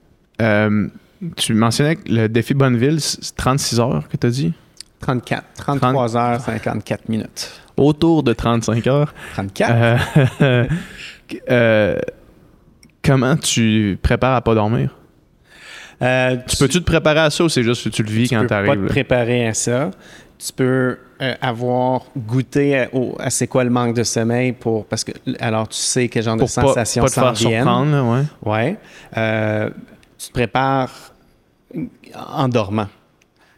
euh, 0.42 0.88
tu 1.36 1.54
mentionnais 1.54 1.96
que 1.98 2.12
le 2.12 2.28
défi 2.28 2.54
Bonneville, 2.54 3.00
c'est 3.00 3.36
36 3.36 3.80
heures 3.80 4.08
que 4.10 4.18
tu 4.18 4.28
as 4.28 4.30
dit? 4.32 4.54
34, 5.02 5.44
33 5.58 6.18
heures, 6.18 6.42
54 6.42 7.10
minutes. 7.10 7.52
Autour 7.78 8.24
de 8.24 8.34
35 8.34 8.86
heures. 8.88 9.14
34? 9.34 9.72
Euh, 10.42 10.66
euh, 11.50 12.00
comment 13.04 13.36
tu 13.38 13.98
prépares 14.02 14.36
à 14.36 14.42
pas 14.42 14.54
dormir? 14.56 14.96
Euh, 16.02 16.38
Tu 16.48 16.58
peux-tu 16.58 16.80
te 16.80 16.86
préparer 16.86 17.20
à 17.20 17.30
ça 17.30 17.44
ou 17.44 17.50
c'est 17.50 17.64
juste 17.64 17.84
que 17.84 17.89
tu 17.89 18.02
le 18.04 18.10
vis 18.10 18.28
tu 18.30 18.36
quand 18.36 18.42
peux 18.42 18.48
tu 18.48 18.50
pas 18.50 18.58
arrives? 18.58 18.84
te 18.86 18.89
préparer 18.89 19.48
à 19.48 19.54
ça. 19.54 19.92
Tu 20.44 20.54
peux 20.54 20.98
euh, 21.22 21.36
avoir 21.39 22.02
goûté 22.18 22.88
à, 23.20 23.30
c'est 23.30 23.46
quoi 23.46 23.64
le 23.64 23.70
manque 23.70 23.94
de 23.96 24.04
sommeil 24.04 24.54
pour 24.54 24.86
parce 24.86 25.04
que 25.04 25.12
alors 25.39 25.68
tu 25.68 25.78
sais 25.78 26.08
quel 26.08 26.24
genre 26.24 26.36
de 26.36 26.39
Pour 26.39 26.50
pas, 26.54 26.62
sensations 26.64 27.04
pas 27.04 27.10
te 27.10 27.14
s'en 27.14 27.22
faire 27.22 27.34
viennent. 27.34 27.64
surprendre, 27.64 27.92
là, 27.92 28.04
ouais. 28.04 28.24
Ouais. 28.52 28.78
Euh, 29.18 29.70
tu 30.18 30.28
te 30.30 30.34
prépares 30.34 31.14
en 32.16 32.48
dormant. 32.50 32.88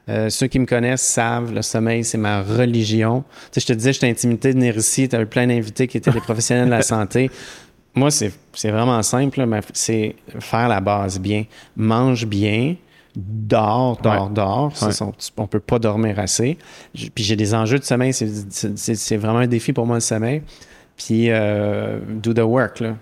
Euh, 0.09 0.29
ceux 0.29 0.47
qui 0.47 0.59
me 0.59 0.65
connaissent 0.65 1.01
savent, 1.01 1.53
le 1.53 1.61
sommeil, 1.61 2.03
c'est 2.03 2.17
ma 2.17 2.41
religion. 2.41 3.23
Tu 3.51 3.59
sais, 3.59 3.61
je 3.61 3.67
te 3.67 3.73
disais, 3.73 3.93
j'étais 3.93 4.09
intimidé 4.09 4.49
de 4.53 4.59
venir 4.59 4.75
ici. 4.75 5.07
Tu 5.07 5.15
eu 5.15 5.25
plein 5.25 5.47
d'invités 5.47 5.87
qui 5.87 5.95
étaient 5.97 6.11
des 6.11 6.19
professionnels 6.21 6.65
de 6.65 6.71
la 6.71 6.81
santé. 6.81 7.31
Moi, 7.95 8.09
c'est 8.11 8.31
vraiment 8.71 9.01
simple, 9.03 9.45
mais 9.45 9.61
c'est 9.71 10.15
faire 10.39 10.67
la 10.67 10.81
base 10.81 11.19
bien. 11.19 11.45
Mange 11.77 12.25
bien, 12.25 12.75
dors, 13.15 13.97
dors, 13.97 14.27
Ouais. 14.27 14.33
dors. 14.33 14.73
Ouais. 14.81 15.07
on 15.37 15.47
peut 15.47 15.59
pas 15.59 15.79
dormir 15.79 16.19
assez. 16.19 16.57
Puis 16.93 17.23
j'ai 17.23 17.35
des 17.35 17.53
enjeux 17.53 17.79
de 17.79 17.83
sommeil. 17.83 18.13
C'est 18.13 19.17
vraiment 19.17 19.39
un 19.39 19.47
défi 19.47 19.73
pour 19.73 19.85
moi, 19.85 19.95
le 19.97 20.01
sommeil. 20.01 20.41
Puis 20.97 21.29
euh, 21.29 21.99
do 22.07 22.33
the 22.33 22.39
work, 22.39 22.79
là. 22.79 22.95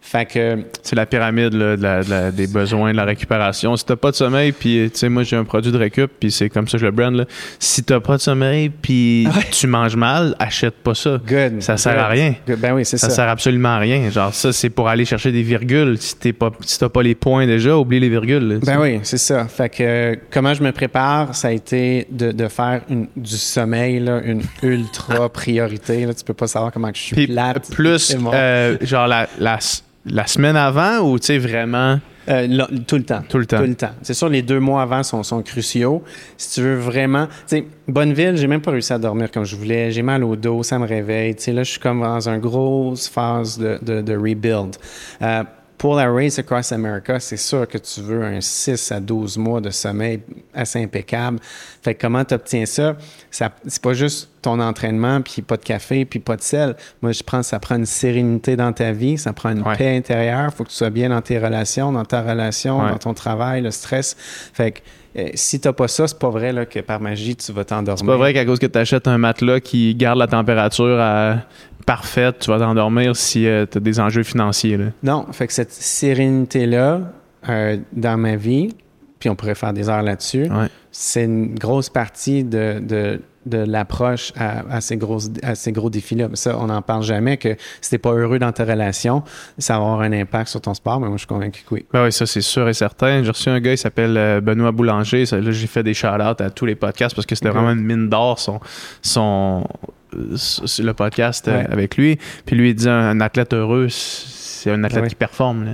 Fait 0.00 0.26
que 0.26 0.58
C'est 0.82 0.96
la 0.96 1.06
pyramide 1.06 1.54
là, 1.54 1.76
de 1.76 1.82
la- 1.82 2.02
de 2.04 2.10
la- 2.10 2.30
des 2.30 2.46
besoins, 2.46 2.92
de 2.92 2.96
la 2.96 3.04
récupération. 3.04 3.76
Si 3.76 3.84
t'as 3.84 3.96
pas 3.96 4.10
de 4.10 4.16
sommeil, 4.16 4.52
puis 4.52 4.90
tu 4.92 4.98
sais, 4.98 5.08
moi 5.08 5.22
j'ai 5.22 5.36
un 5.36 5.44
produit 5.44 5.72
de 5.72 5.78
récup, 5.78 6.10
puis 6.20 6.30
c'est 6.30 6.48
comme 6.50 6.66
ça 6.68 6.72
que 6.72 6.78
je 6.82 6.86
le 6.86 6.92
brand. 6.92 7.14
Là. 7.14 7.24
Si 7.58 7.82
t'as 7.82 8.00
pas 8.00 8.16
de 8.16 8.22
sommeil, 8.22 8.68
puis 8.70 9.26
tu 9.50 9.66
manges 9.66 9.96
mal, 9.96 10.34
achète 10.38 10.74
pas 10.76 10.94
ça. 10.94 11.18
good. 11.26 11.60
Ça 11.62 11.76
sert 11.76 11.98
à 11.98 12.08
rien. 12.08 12.34
good. 12.46 12.58
Ben 12.58 12.74
oui, 12.74 12.84
c'est 12.84 12.98
Ça, 12.98 13.08
ça. 13.08 13.16
sert 13.16 13.28
absolument 13.28 13.70
à 13.70 13.78
rien. 13.78 14.10
Genre, 14.10 14.32
ça, 14.34 14.52
c'est 14.52 14.70
pour 14.70 14.88
aller 14.88 15.04
chercher 15.04 15.32
des 15.32 15.42
virgules. 15.42 15.96
Si 15.98 16.16
t'es 16.16 16.32
pas, 16.32 16.50
si 16.60 16.78
t'as 16.78 16.88
pas 16.88 17.02
les 17.02 17.14
points 17.14 17.46
déjà, 17.46 17.76
oublie 17.76 18.00
les 18.00 18.08
virgules. 18.08 18.48
là, 18.48 18.54
Ben 18.64 18.80
oui, 18.80 19.00
c'est 19.02 19.18
ça. 19.18 19.46
Fait 19.48 19.68
que 19.68 19.82
euh, 19.82 20.16
comment 20.30 20.54
je 20.54 20.62
me 20.62 20.72
prépare, 20.72 21.34
ça 21.34 21.48
a 21.48 21.50
été 21.52 22.06
de, 22.10 22.32
de 22.32 22.48
faire 22.48 22.82
une- 22.90 23.06
du 23.16 23.36
sommeil 23.36 24.00
là, 24.00 24.20
une 24.24 24.42
ultra 24.62 25.28
priorité. 25.28 26.06
Là. 26.06 26.14
Tu 26.14 26.24
peux 26.24 26.34
pas 26.34 26.46
savoir 26.46 26.72
comment 26.72 26.90
que 26.90 26.98
je 26.98 27.02
suis 27.02 27.26
plate. 27.26 27.70
plus, 27.70 28.14
euh, 28.32 28.76
genre, 28.82 29.06
la, 29.06 29.28
la, 29.38 29.58
la 30.06 30.26
semaine 30.26 30.56
avant 30.56 31.00
ou, 31.00 31.18
tu 31.18 31.26
sais, 31.26 31.38
vraiment? 31.38 31.98
Euh, 32.28 32.46
là, 32.46 32.68
tout 32.86 32.96
le 32.96 33.04
temps. 33.04 33.22
tout 33.28 33.38
le 33.38 33.46
temps. 33.46 33.58
Tout 33.58 33.64
le 33.64 33.74
temps. 33.74 33.90
C'est 34.02 34.14
sûr, 34.14 34.28
les 34.28 34.42
deux 34.42 34.60
mois 34.60 34.82
avant 34.82 35.02
sont, 35.02 35.22
sont 35.22 35.42
cruciaux. 35.42 36.02
Si 36.36 36.54
tu 36.54 36.62
veux 36.62 36.76
vraiment. 36.76 37.26
Tu 37.26 37.58
sais, 37.58 37.66
Bonneville, 37.86 38.36
j'ai 38.36 38.46
même 38.46 38.62
pas 38.62 38.70
réussi 38.70 38.92
à 38.92 38.98
dormir 38.98 39.30
comme 39.30 39.44
je 39.44 39.56
voulais. 39.56 39.90
J'ai 39.90 40.02
mal 40.02 40.24
au 40.24 40.36
dos, 40.36 40.62
ça 40.62 40.78
me 40.78 40.86
réveille. 40.86 41.34
Tu 41.34 41.42
sais, 41.42 41.52
là, 41.52 41.62
je 41.62 41.72
suis 41.72 41.80
comme 41.80 42.00
dans 42.00 42.28
une 42.28 42.40
grosse 42.40 43.08
phase 43.08 43.58
de, 43.58 43.78
de, 43.82 44.00
de 44.00 44.16
rebuild. 44.16 44.76
Euh, 45.20 45.44
pour 45.76 45.96
la 45.96 46.10
Race 46.10 46.38
Across 46.38 46.72
America, 46.72 47.20
c'est 47.20 47.36
sûr 47.36 47.68
que 47.68 47.76
tu 47.76 48.00
veux 48.00 48.22
un 48.22 48.40
6 48.40 48.90
à 48.92 49.00
12 49.00 49.36
mois 49.36 49.60
de 49.60 49.68
sommeil 49.68 50.20
assez 50.54 50.82
impeccable. 50.82 51.38
Fait 51.82 51.94
que 51.94 52.00
comment 52.00 52.24
tu 52.24 52.32
obtiens 52.32 52.64
ça? 52.64 52.96
ça 53.30 53.50
c'est 53.66 53.82
pas 53.82 53.92
juste 53.92 54.30
ton 54.44 54.60
entraînement, 54.60 55.20
puis 55.20 55.42
pas 55.42 55.56
de 55.56 55.62
café, 55.64 56.04
puis 56.04 56.18
pas 56.20 56.36
de 56.36 56.42
sel. 56.42 56.76
Moi, 57.02 57.12
je 57.12 57.22
pense 57.22 57.40
que 57.40 57.50
ça 57.50 57.58
prend 57.58 57.76
une 57.76 57.86
sérénité 57.86 58.56
dans 58.56 58.72
ta 58.72 58.92
vie, 58.92 59.18
ça 59.18 59.32
prend 59.32 59.50
une 59.50 59.62
Ouais. 59.62 59.76
paix 59.76 59.96
intérieure. 59.96 60.52
faut 60.54 60.64
que 60.64 60.68
tu 60.70 60.74
sois 60.76 60.90
bien 60.90 61.08
dans 61.08 61.20
tes 61.20 61.38
relations, 61.38 61.90
dans 61.92 62.04
ta 62.04 62.22
relation, 62.22 62.80
Ouais. 62.80 62.90
dans 62.90 62.98
ton 62.98 63.14
travail, 63.14 63.62
le 63.62 63.70
stress. 63.70 64.16
Fait 64.52 64.70
que 64.72 64.80
euh, 65.16 65.28
si 65.34 65.60
t'as 65.60 65.72
pas 65.72 65.86
ça, 65.88 66.06
c'est 66.08 66.18
pas 66.18 66.28
vrai 66.30 66.52
là, 66.52 66.66
que 66.66 66.80
par 66.80 67.00
magie, 67.00 67.36
tu 67.36 67.52
vas 67.52 67.64
t'endormir. 67.64 67.98
C'est 67.98 68.06
pas 68.06 68.16
vrai 68.16 68.32
qu'à 68.34 68.44
cause 68.44 68.58
que 68.58 68.66
tu 68.66 68.78
achètes 68.78 69.06
un 69.08 69.16
matelas 69.18 69.60
qui 69.60 69.94
garde 69.94 70.18
la 70.18 70.26
température 70.26 70.98
à- 71.00 71.38
parfaite, 71.86 72.38
tu 72.40 72.50
vas 72.50 72.58
t'endormir 72.58 73.14
si 73.14 73.40
tu 73.42 73.48
as 73.48 73.66
des 73.80 74.00
enjeux 74.00 74.22
financiers. 74.22 74.76
Là. 74.78 74.86
Non, 75.02 75.26
fait 75.32 75.46
que 75.46 75.52
cette 75.52 75.70
sérénité-là, 75.72 77.00
euh, 77.48 77.76
dans 77.92 78.16
ma 78.16 78.36
vie, 78.36 78.74
puis 79.18 79.28
on 79.28 79.36
pourrait 79.36 79.54
faire 79.54 79.72
des 79.72 79.88
heures 79.88 80.02
là-dessus, 80.02 80.44
Ouais. 80.50 80.68
c'est 80.90 81.24
une 81.24 81.54
grosse 81.58 81.90
partie 81.90 82.42
de, 82.44 82.80
de, 82.80 83.20
de 83.46 83.58
l'approche 83.58 84.32
à, 84.36 84.64
à 84.70 84.80
ces, 84.80 84.96
grosses, 84.96 85.30
à 85.42 85.54
ces 85.54 85.72
gros 85.72 85.90
défis-là. 85.90 86.28
Ça, 86.34 86.58
on 86.58 86.66
n'en 86.66 86.82
parle 86.82 87.02
jamais 87.02 87.36
que 87.36 87.56
si 87.80 87.90
t'es 87.90 87.98
pas 87.98 88.12
heureux 88.12 88.38
dans 88.38 88.52
ta 88.52 88.64
relation, 88.64 89.22
ça 89.58 89.74
va 89.78 89.84
avoir 89.84 90.00
un 90.00 90.12
impact 90.12 90.48
sur 90.48 90.60
ton 90.60 90.74
sport, 90.74 91.00
mais 91.00 91.06
moi, 91.08 91.16
je 91.16 91.20
suis 91.20 91.26
convaincu 91.28 91.62
que 91.68 91.74
oui. 91.74 91.86
Ben 91.92 92.04
oui, 92.04 92.12
ça 92.12 92.26
c'est 92.26 92.40
sûr 92.40 92.68
et 92.68 92.74
certain. 92.74 93.22
J'ai 93.22 93.30
reçu 93.30 93.48
un 93.48 93.60
gars, 93.60 93.72
il 93.72 93.78
s'appelle 93.78 94.16
euh, 94.16 94.40
Benoît 94.40 94.72
Boulanger. 94.72 95.26
Ça, 95.26 95.38
là, 95.38 95.50
j'ai 95.50 95.66
fait 95.66 95.82
des 95.82 95.94
shout-outs 95.94 96.40
à 96.40 96.50
tous 96.50 96.66
les 96.66 96.74
podcasts 96.74 97.14
parce 97.14 97.26
que 97.26 97.34
c'était 97.34 97.50
vraiment 97.50 97.72
une 97.72 97.84
mine 97.84 98.08
d'or 98.08 98.38
son, 98.38 99.66
le 100.12 100.92
podcast 100.92 101.48
euh, 101.48 101.58
Ouais. 101.58 101.66
avec 101.70 101.96
lui. 101.96 102.18
Puis 102.46 102.56
lui, 102.56 102.70
il 102.70 102.74
dit 102.74 102.88
un, 102.88 103.10
un 103.10 103.20
athlète 103.20 103.52
heureux, 103.52 103.88
c'est 103.90 104.70
un 104.70 104.82
athlète 104.84 105.02
Ouais. 105.04 105.08
qui 105.10 105.14
performe, 105.16 105.64
là, 105.64 105.72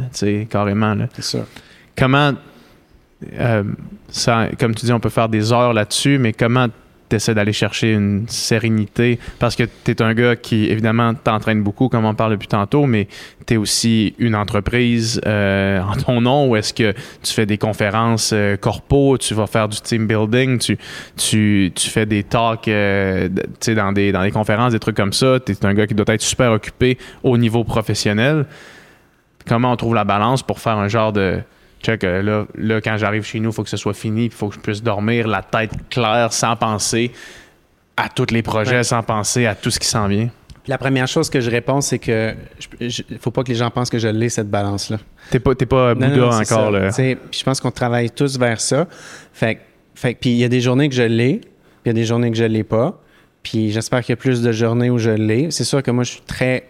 carrément. 0.49 0.95
Là. 0.95 1.07
C'est 1.15 1.23
sûr. 1.23 1.45
Comment, 1.97 2.33
euh, 3.39 3.63
ça, 4.09 4.49
comme 4.59 4.75
tu 4.75 4.87
dis, 4.87 4.93
on 4.93 5.01
peut 5.01 5.11
faire 5.11 5.29
des 5.29 5.53
heures 5.53 5.73
là-dessus, 5.73 6.19
mais 6.19 6.33
comment 6.33 6.67
tu 7.11 7.17
essaies 7.17 7.35
d'aller 7.35 7.53
chercher 7.53 7.93
une 7.93 8.27
sérénité? 8.29 9.19
Parce 9.39 9.57
que 9.57 9.65
tu 9.85 9.91
es 9.91 10.03
un 10.03 10.15
gars 10.15 10.37
qui, 10.37 10.67
évidemment, 10.67 11.13
t'entraîne 11.15 11.63
beaucoup, 11.63 11.89
comme 11.89 12.05
on 12.05 12.15
parle 12.15 12.33
depuis 12.33 12.49
tantôt, 12.49 12.87
mais 12.87 13.09
tu 13.47 13.55
es 13.55 13.57
aussi 13.57 14.15
une 14.19 14.35
entreprise 14.35 15.21
euh, 15.27 15.81
en 15.83 15.97
ton 15.97 16.21
nom 16.21 16.49
ou 16.49 16.57
est-ce 16.57 16.73
que 16.73 16.93
tu 17.23 17.33
fais 17.33 17.47
des 17.47 17.59
conférences 17.59 18.31
euh, 18.33 18.57
corpo, 18.57 19.19
tu 19.19 19.35
vas 19.35 19.47
faire 19.47 19.69
du 19.69 19.81
team 19.81 20.07
building, 20.07 20.59
tu, 20.59 20.79
tu, 21.75 21.91
fais 21.91 22.07
des 22.07 22.23
talks 22.23 22.69
euh, 22.69 23.29
dans, 23.69 23.93
des, 23.93 24.13
dans 24.13 24.23
des 24.23 24.31
conférences, 24.31 24.73
des 24.73 24.79
trucs 24.79 24.97
comme 24.97 25.13
ça. 25.13 25.39
Tu 25.45 25.53
es 25.53 25.67
un 25.67 25.75
gars 25.75 25.87
qui 25.87 25.95
doit 25.95 26.15
être 26.15 26.23
super 26.23 26.53
occupé 26.53 26.97
au 27.23 27.37
niveau 27.37 27.65
professionnel 27.65 28.47
comment 29.47 29.73
on 29.73 29.77
trouve 29.77 29.95
la 29.95 30.05
balance 30.05 30.43
pour 30.43 30.61
faire 30.61 30.79
un 30.79 30.89
genre 30.89 31.13
de 31.13 31.41
check 31.83 32.03
là, 32.03 32.47
là 32.55 32.81
quand 32.81 32.97
j'arrive 32.97 33.25
chez 33.25 33.41
nous, 33.41 33.51
il 33.51 33.55
faut 33.55 33.63
que 33.63 33.71
ce 33.71 33.77
soit 33.77 33.95
fini, 33.95 34.27
il 34.27 34.31
faut 34.31 34.49
que 34.49 34.55
je 34.55 34.61
puisse 34.61 34.83
dormir 34.83 35.27
la 35.27 35.43
tête 35.43 35.73
claire 35.89 36.33
sans 36.33 36.57
penser 36.57 37.13
à 37.97 38.09
tous 38.09 38.31
les 38.31 38.43
projets, 38.43 38.77
Ouais. 38.77 38.83
sans 38.85 39.03
penser 39.03 39.47
à 39.47 39.55
tout 39.55 39.71
ce 39.71 39.79
qui 39.79 39.87
s'en 39.87 40.07
vient. 40.09 40.29
la 40.67 40.79
première 40.79 41.09
chose 41.09 41.29
que 41.29 41.41
je 41.41 41.51
réponds, 41.51 41.81
c'est 41.81 41.99
que 41.99 42.35
il 42.81 43.19
faut 43.19 43.31
pas 43.33 43.43
que 43.43 43.49
les 43.49 43.57
gens 43.57 43.71
pensent 43.71 43.91
que 43.91 43.99
je 43.99 44.09
l'ai, 44.09 44.29
cette 44.29 44.49
balance-là. 44.51 44.99
T'es 45.31 45.41
pas, 45.41 45.55
t'es 45.55 45.67
pas 45.67 45.95
Bouddha 45.95 46.29
encore. 46.29 46.71
Là. 46.71 46.91
Je 46.91 47.43
pense 47.43 47.61
qu'on 47.61 47.71
travaille 47.73 48.11
tous 48.11 48.39
vers 48.39 48.61
ça. 48.61 48.87
Fait, 49.33 49.59
fait 49.95 50.15
puis 50.15 50.31
il 50.31 50.37
y 50.37 50.45
a 50.45 50.49
des 50.49 50.61
journées 50.61 50.89
que 50.89 50.95
je 50.95 51.03
l'ai, 51.03 51.39
puis 51.39 51.51
il 51.87 51.89
y 51.89 51.91
a 51.91 51.95
des 51.95 52.05
journées 52.05 52.31
que 52.31 52.37
je 52.37 52.45
l'ai 52.45 52.63
pas. 52.63 53.01
Puis 53.43 53.73
j'espère 53.73 54.03
qu'il 54.03 54.13
y 54.13 54.15
a 54.15 54.17
plus 54.17 54.43
de 54.43 54.53
journées 54.53 54.91
où 54.91 54.99
je 54.99 55.11
l'ai. 55.11 55.51
C'est 55.51 55.65
sûr 55.65 55.83
que 55.83 55.91
moi, 55.91 56.05
je 56.05 56.13
suis 56.13 56.21
très 56.21 56.65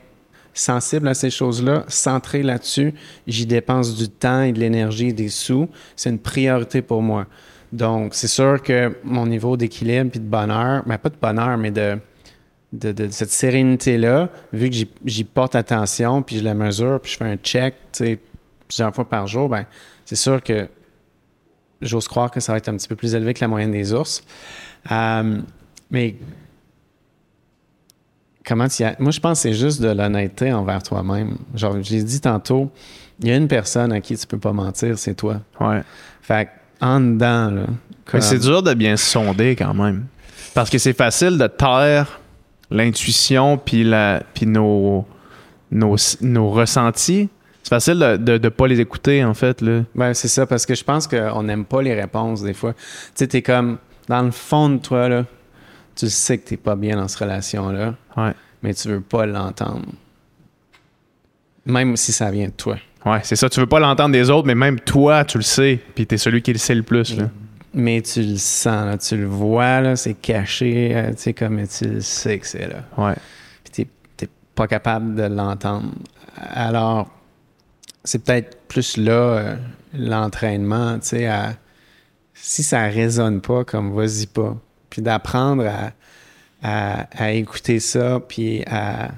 sensible 0.55 1.09
à 1.09 1.15
ces 1.15 1.31
choses-là, 1.31 1.85
centré 1.89 2.43
là-dessus. 2.43 2.95
J'y 3.27 3.47
dépense 3.47 3.97
du 3.97 4.09
temps 4.09 4.43
et 4.43 4.53
de 4.53 4.59
l'énergie 4.59 5.13
des 5.13 5.29
sous. 5.29 5.69
C'est 5.97 6.11
une 6.11 6.19
priorité 6.19 6.83
pour 6.83 7.03
moi. 7.03 7.27
Donc, 7.73 8.15
c'est 8.15 8.29
sûr 8.29 8.61
que 8.63 8.97
mon 9.05 9.27
niveau 9.27 9.57
d'équilibre 9.57 10.11
puis 10.11 10.21
de 10.21 10.25
bonheur, 10.25 10.83
mais 10.87 10.97
ben, 10.97 10.99
pas 10.99 11.09
de 11.11 11.17
bonheur, 11.21 11.57
mais 11.57 11.71
de, 11.71 11.99
de, 12.73 13.09
cette 13.11 13.31
sérénité-là, 13.31 14.29
vu 14.53 14.71
que 14.71 14.77
j'y 15.05 15.25
porte 15.25 15.55
attention, 15.55 16.23
puis 16.23 16.39
je 16.39 16.45
la 16.45 16.55
mesure, 16.55 17.01
puis 17.01 17.13
je 17.13 17.17
fais 17.17 17.25
un 17.25 17.37
check 17.37 17.75
plusieurs 18.67 18.95
fois 18.95 19.09
par 19.09 19.27
jour, 19.27 19.49
ben, 19.49 19.67
c'est 20.05 20.17
sûr 20.17 20.43
que 20.43 20.69
j'ose 21.81 22.09
croire 22.09 22.31
que 22.31 22.41
ça 22.41 22.53
va 22.53 22.59
être 22.59 22.69
un 22.69 22.77
petit 22.77 22.89
peu 22.89 22.97
plus 22.97 23.15
élevé 23.15 23.35
que 23.35 23.41
la 23.41 23.49
moyenne 23.49 23.73
des 23.73 23.93
ours. 23.93 24.23
Euh, 24.91 25.41
mais 25.91 26.17
comment 28.45 28.69
tu 28.69 28.85
Moi, 28.99 29.11
je 29.11 29.21
pense 29.21 29.39
que 29.39 29.43
c'est 29.43 29.55
juste 29.55 29.81
de 29.81 29.89
l'honnêteté 29.89 30.53
envers 30.53 30.83
toi-même. 30.83 31.37
Genre, 31.55 31.77
j'ai 31.83 32.03
dit 32.03 32.21
tantôt, 32.21 32.71
il 33.21 33.29
y 33.29 33.33
a 33.33 33.37
une 33.37 33.49
personne 33.49 33.93
à 33.93 34.01
qui 34.01 34.17
tu 34.17 34.27
peux 34.27 34.39
pas 34.39 34.53
mentir, 34.53 34.99
c'est 34.99 35.15
toi. 35.15 35.41
Ouais. 35.61 35.83
Fait 36.23 36.49
en 36.81 37.01
dedans, 37.01 37.51
là. 37.51 37.67
Mais 38.13 38.21
c'est 38.21 38.39
dur 38.39 38.63
de 38.63 38.75
bien 38.75 38.97
sonder 38.97 39.55
quand 39.55 39.75
même. 39.75 40.07
Parce 40.55 40.69
que 40.71 40.79
c'est 40.79 40.95
facile 40.95 41.39
de 41.39 41.47
taire 41.47 42.21
l'intuition 42.71 43.57
puis 43.57 43.85
la 43.85 44.23
puis 44.35 44.47
nos, 44.47 45.07
nos, 45.71 45.97
nos 46.21 46.51
ressentis. 46.51 47.29
C'est 47.63 47.69
facile 47.69 47.99
de 47.99 48.39
ne 48.39 48.49
pas 48.49 48.67
les 48.67 48.81
écouter, 48.81 49.25
en 49.25 49.35
fait. 49.35 49.61
Là. 49.61 49.83
Ben, 49.95 50.15
c'est 50.15 50.29
ça, 50.29 50.47
parce 50.47 50.67
que 50.67 50.75
je 50.75 50.83
pense 50.83 51.07
qu'on 51.07 51.43
n'aime 51.43 51.65
pas 51.65 51.83
les 51.83 51.95
réponses, 51.95 52.43
des 52.43 52.55
fois. 52.55 52.73
Tu 52.73 52.81
sais, 53.15 53.27
t'es 53.29 53.43
comme, 53.43 53.79
dans 54.09 54.23
le 54.23 54.31
fond 54.31 54.71
de 54.71 54.79
toi, 54.79 55.09
là, 55.09 55.25
tu 56.01 56.11
sais 56.11 56.39
que 56.39 56.49
t'es 56.49 56.57
pas 56.57 56.77
bien 56.77 56.97
dans 56.97 57.09
cette 57.09 57.21
relation-là, 57.21 57.95
ouais. 58.17 58.33
mais 58.63 58.73
tu 58.75 58.89
veux 58.89 59.01
pas 59.01 59.27
l'entendre. 59.27 59.87
Même 61.67 61.97
si 61.97 62.13
ça 62.13 62.31
vient 62.31 62.47
de 62.47 62.53
toi. 62.53 62.77
Ouais, 63.05 63.21
c'est 63.23 63.37
ça. 63.37 63.49
Tu 63.49 63.61
veux 63.61 63.67
pas 63.67 63.81
l'entendre 63.81 64.13
des 64.13 64.31
autres, 64.31 64.47
mais 64.47 64.55
même 64.55 64.81
toi, 64.81 65.25
tu 65.25 65.39
le 65.39 65.45
sais. 65.45 65.79
Puis 65.95 66.07
t'es 66.07 66.17
celui 66.17 66.43
qui 66.43 66.53
le 66.53 66.59
sait 66.59 66.75
le 66.75 66.83
plus. 66.83 67.17
Là. 67.17 67.29
Mais 67.75 68.01
tu 68.01 68.23
le 68.23 68.37
sens, 68.37 69.09
tu 69.09 69.17
le 69.17 69.27
vois, 69.27 69.81
là, 69.81 69.97
c'est 69.97 70.15
caché, 70.15 70.97
euh, 70.97 71.11
tu 71.11 71.19
sais, 71.19 71.35
comme 71.35 71.67
tu 71.67 71.85
le 71.85 72.01
sais 72.01 72.39
que 72.39 72.47
c'est 72.47 72.67
là. 72.67 72.83
Ouais. 72.97 73.15
Puis 73.63 73.87
t'es 74.17 74.29
pas 74.55 74.67
capable 74.67 75.15
de 75.15 75.23
l'entendre. 75.23 75.93
Alors, 76.37 77.11
c'est 78.05 78.25
peut-être 78.25 78.59
plus 78.69 78.97
là 78.97 79.13
euh, 79.13 79.57
l'entraînement, 79.95 80.99
tu 80.99 81.09
sais, 81.09 81.31
si 82.35 82.63
ça 82.63 82.85
résonne 82.85 83.41
pas, 83.41 83.65
comme 83.65 83.95
vas-y 83.95 84.27
pas. 84.27 84.57
Puis 84.91 85.03
d'apprendre 85.03 85.65
à, 86.63 87.07
à, 87.17 87.33
écouter 87.33 87.81
ça, 87.81 88.21
puis 88.21 88.63
à, 88.67 89.13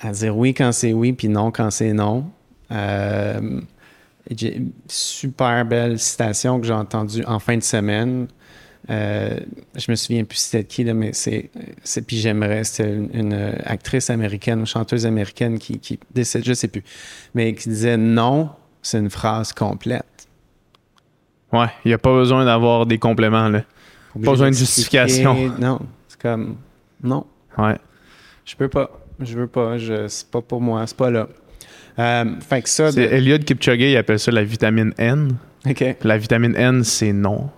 à 0.00 0.12
dire 0.12 0.36
oui 0.36 0.54
quand 0.54 0.72
c'est 0.72 0.92
oui, 0.92 1.12
puis 1.12 1.28
non 1.28 1.50
quand 1.50 1.70
c'est 1.70 1.92
non. 1.92 2.30
Euh, 2.70 3.60
super 4.88 5.64
belle 5.64 5.98
citation 5.98 6.60
que 6.60 6.66
j'ai 6.66 6.72
entendue 6.72 7.24
en 7.24 7.38
fin 7.38 7.56
de 7.56 7.62
semaine. 7.62 8.28
Euh, 8.90 9.38
je 9.76 9.90
me 9.90 9.96
souviens 9.96 10.24
plus 10.24 10.38
c'était 10.38 10.64
qui, 10.64 10.84
là, 10.84 10.94
mais 10.94 11.12
c'est, 11.12 11.50
puis 12.06 12.16
j'aimerais. 12.16 12.64
C'était 12.64 12.92
une, 12.92 13.54
actrice 13.64 14.10
américaine, 14.10 14.60
une 14.60 14.66
chanteuse 14.66 15.06
américaine 15.06 15.58
qui, 15.58 15.78
qui 15.78 15.98
décède, 16.12 16.44
je 16.44 16.52
sais 16.52 16.68
plus, 16.68 16.82
mais 17.34 17.54
qui 17.54 17.68
disait 17.68 17.96
non, 17.96 18.50
c'est 18.80 18.98
une 18.98 19.10
phrase 19.10 19.52
complète. 19.52 20.04
Ouais, 21.52 21.68
il 21.84 21.88
n'y 21.88 21.94
a 21.94 21.98
pas 21.98 22.12
besoin 22.12 22.44
d'avoir 22.44 22.86
des 22.86 22.98
compléments, 22.98 23.48
là. 23.48 23.62
Pas 24.14 24.30
besoin 24.30 24.50
de 24.50 24.56
justification. 24.56 25.52
Non, 25.58 25.80
c'est 26.08 26.20
comme 26.20 26.56
non. 27.02 27.26
Ouais. 27.58 27.76
Je 28.44 28.56
peux 28.56 28.68
pas. 28.68 28.90
Je 29.20 29.36
veux 29.36 29.46
pas. 29.46 29.78
Je, 29.78 30.08
c'est 30.08 30.30
pas 30.30 30.40
pour 30.40 30.60
moi. 30.60 30.86
C'est 30.86 30.96
pas 30.96 31.10
là. 31.10 31.28
Euh, 31.98 32.24
fait 32.40 32.62
que 32.62 32.68
ça. 32.68 32.88
Eliud 32.88 33.44
Kipchoge, 33.44 33.80
il 33.80 33.96
appelle 33.96 34.18
ça 34.18 34.30
la 34.30 34.44
vitamine 34.44 34.92
N. 34.98 35.36
OK. 35.68 35.84
La 36.02 36.18
vitamine 36.18 36.56
N, 36.56 36.84
c'est 36.84 37.12
non. 37.12 37.50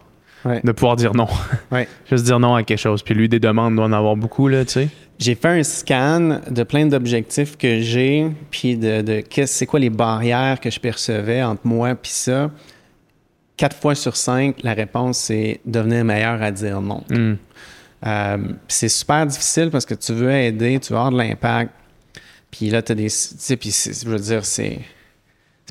De 0.62 0.72
pouvoir 0.72 0.96
dire 0.96 1.14
non. 1.14 1.28
Ouais. 1.72 1.88
Juste 2.10 2.24
dire 2.24 2.38
non 2.38 2.54
à 2.54 2.62
quelque 2.62 2.78
chose. 2.78 3.02
Puis 3.02 3.14
lui, 3.14 3.28
des 3.28 3.40
demandes 3.40 3.76
doit 3.76 3.86
en 3.86 3.92
avoir 3.92 4.14
beaucoup, 4.14 4.48
là, 4.48 4.64
tu 4.64 4.72
sais. 4.72 4.88
J'ai 5.18 5.34
fait 5.36 5.48
un 5.48 5.62
scan 5.62 6.40
de 6.50 6.62
plein 6.64 6.86
d'objectifs 6.86 7.56
que 7.56 7.80
j'ai, 7.80 8.26
puis 8.50 8.76
de, 8.76 9.00
de 9.00 9.22
c'est 9.46 9.64
quoi 9.64 9.80
les 9.80 9.88
barrières 9.88 10.60
que 10.60 10.70
je 10.70 10.80
percevais 10.80 11.42
entre 11.42 11.62
moi 11.64 11.94
puis 11.94 12.10
ça. 12.10 12.50
Quatre 13.56 13.76
fois 13.76 13.94
sur 13.94 14.16
cinq, 14.16 14.62
la 14.62 14.74
réponse, 14.74 15.18
c'est 15.18 15.60
devenir 15.64 16.04
meilleur 16.04 16.42
à 16.42 16.50
dire 16.50 16.80
non. 16.80 17.04
Hmm. 17.08 17.34
Euh, 18.06 18.38
c'est 18.68 18.88
super 18.88 19.26
difficile 19.26 19.70
parce 19.70 19.86
que 19.86 19.94
tu 19.94 20.12
veux 20.12 20.30
aider, 20.30 20.78
tu 20.80 20.92
veux 20.92 20.98
avoir 20.98 21.12
de 21.12 21.18
l'impact, 21.18 21.72
puis 22.50 22.70
là, 22.70 22.82
tu 22.82 22.92
as 22.92 22.94
des. 22.94 23.08
Tu 23.08 23.10
sais, 23.10 23.56
puis 23.56 23.70
je 23.70 24.08
veux 24.08 24.18
dire, 24.18 24.44
c'est. 24.44 24.78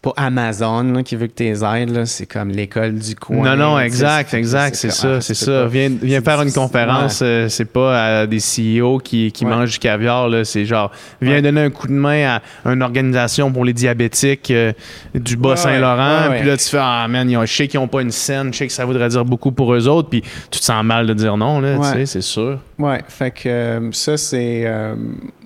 Pas 0.04 0.12
Amazon 0.18 1.01
qui 1.01 1.16
veut 1.16 1.28
que 1.28 1.34
tu 1.34 1.43
les 1.43 1.64
aides, 1.64 2.04
c'est 2.04 2.26
comme 2.26 2.49
l'école 2.49 2.95
du 2.95 3.16
coin. 3.16 3.56
Non, 3.56 3.56
non, 3.56 3.80
exact, 3.80 4.34
exact, 4.34 4.76
c'est 4.76 4.91
ça, 4.91 5.22
c'est 5.22 5.34
ça. 5.34 5.66
Viens, 5.68 5.91
viens 6.01 6.20
faire 6.20 6.41
une 6.41 6.51
conférence, 6.51 7.22
euh, 7.24 7.47
c'est 7.47 7.72
pas 7.72 8.20
à 8.20 8.28
des 8.28 8.39
CEO 8.39 8.97
qui, 8.97 9.32
qui 9.32 9.45
mangent 9.45 9.72
du 9.72 9.80
caviar, 9.80 10.30
c'est 10.43 10.66
genre, 10.66 10.91
viens 11.22 11.41
donner 11.41 11.62
un 11.62 11.70
coup 11.70 11.88
de 11.88 11.93
main 11.93 12.39
à 12.66 12.70
une 12.70 12.82
organisation 12.82 13.49
pour 13.49 13.64
les 13.64 13.72
diabétiques 13.72 14.51
euh, 14.51 14.74
du 15.16 15.38
Bas-Saint-Laurent, 15.38 16.36
puis 16.38 16.47
là, 16.47 16.58
tu 16.58 16.66
fais, 16.68 16.80
ah 16.82 17.08
man, 17.08 17.30
je 17.30 17.54
sais 17.54 17.70
qu'ils 17.70 17.80
n'ont 17.80 17.88
pas 17.88 18.01
une 18.01 18.12
scène, 18.12 18.51
je 18.51 18.58
sais 18.58 18.68
que 18.68 18.74
ça 18.74 18.84
voudrait 18.84 19.08
dire 19.08 19.24
beaucoup 19.24 19.54
pour 19.54 19.74
eux 19.74 19.88
autres, 19.88 20.10
puis 20.10 20.22
tu 20.51 20.60
te 20.60 20.66
sens 20.66 20.84
mal 20.84 21.08
de 21.08 21.14
dire 21.14 21.38
non, 21.38 21.62
là, 21.62 21.78
tu 21.78 21.99
sais, 21.99 22.06
c'est 22.06 22.22
sûr. 22.22 22.60
Ouais, 22.78 22.99
fait 23.08 23.32
que 23.32 23.47
euh, 23.47 23.91
ça, 23.93 24.18
c'est. 24.18 24.70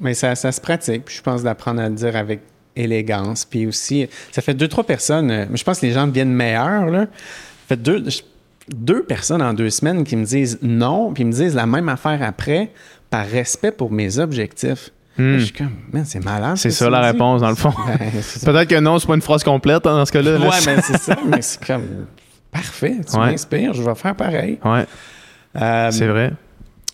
mais 0.01 0.15
ça, 0.15 0.33
ça 0.33 0.51
se 0.51 0.59
pratique, 0.59 1.05
puis 1.05 1.15
je 1.15 1.21
pense 1.21 1.43
d'apprendre 1.43 1.79
à 1.79 1.89
le 1.89 1.93
dire 1.93 2.15
avec 2.15 2.39
élégance. 2.77 3.45
Puis 3.45 3.65
aussi, 3.65 4.07
ça 4.31 4.41
fait 4.41 4.53
deux, 4.53 4.67
trois 4.67 4.83
personnes. 4.83 5.31
Euh, 5.31 5.45
je 5.53 5.63
pense 5.63 5.79
que 5.79 5.85
les 5.85 5.91
gens 5.91 6.07
deviennent 6.07 6.33
meilleurs. 6.33 6.85
Là. 6.87 7.01
Ça 7.01 7.75
fait 7.75 7.81
deux, 7.81 8.03
deux 8.69 9.03
personnes 9.03 9.41
en 9.41 9.53
deux 9.53 9.69
semaines 9.69 10.03
qui 10.03 10.15
me 10.15 10.25
disent 10.25 10.59
non, 10.61 11.11
puis 11.13 11.23
me 11.25 11.31
disent 11.31 11.55
la 11.55 11.65
même 11.65 11.89
affaire 11.89 12.21
après, 12.21 12.71
par 13.09 13.25
respect 13.25 13.71
pour 13.71 13.91
mes 13.91 14.19
objectifs. 14.19 14.91
Hmm. 15.17 15.37
Je 15.39 15.45
suis 15.45 15.53
comme, 15.53 15.71
man, 15.91 16.05
c'est 16.05 16.23
malade. 16.23 16.57
C'est 16.57 16.69
ça 16.69 16.89
la 16.89 17.01
réponse, 17.01 17.41
dans 17.41 17.49
le 17.49 17.55
fond. 17.55 17.73
Ben, 17.87 18.11
Peut-être 18.45 18.69
que 18.69 18.79
non, 18.79 18.99
c'est 18.99 19.07
pas 19.07 19.15
une 19.15 19.21
phrase 19.21 19.43
complète 19.43 19.85
hein, 19.87 19.97
dans 19.97 20.05
ce 20.05 20.11
cas-là. 20.11 20.37
Ouais, 20.37 20.49
mais 20.65 20.81
c'est 20.81 20.97
ça. 20.97 21.17
Mais 21.25 21.41
c'est 21.41 21.65
comme, 21.65 22.05
parfait, 22.51 22.97
tu 23.09 23.17
m'inspires, 23.17 23.73
je 23.73 23.81
vais 23.81 23.95
faire 23.95 24.15
pareil. 24.15 24.59
Ouais. 24.63 24.85
Euh, 25.59 25.89
c'est 25.91 26.07
vrai. 26.07 26.33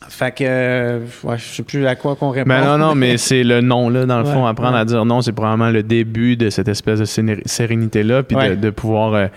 Fait 0.10 0.32
que, 0.32 0.44
euh, 0.46 1.00
ouais, 1.24 1.38
je 1.38 1.44
sais 1.44 1.64
plus 1.64 1.86
à 1.88 1.96
quoi 1.96 2.16
qu'on 2.16 2.30
répond. 2.30 2.50
Ben 2.50 2.64
non, 2.64 2.78
non, 2.78 2.96
mais 2.96 3.18
c'est 3.18 3.44
le 3.44 3.62
non, 3.62 3.90
là, 3.90 4.06
dans 4.06 4.20
le 4.20 4.26
fond. 4.26 4.46
Apprendre 4.46 4.78
à 4.78 4.86
dire 4.86 5.06
non, 5.06 5.22
c'est 5.22 5.32
probablement 5.32 5.70
le 5.70 5.84
début 5.84 6.38
de 6.38 6.50
cette 6.50 6.68
espèce 6.68 7.00
de 7.00 7.06
sérénité-là, 7.46 8.24
puis 8.24 8.38
de, 8.58 8.70
pouvoir 8.70 9.14
euh, 9.14 9.28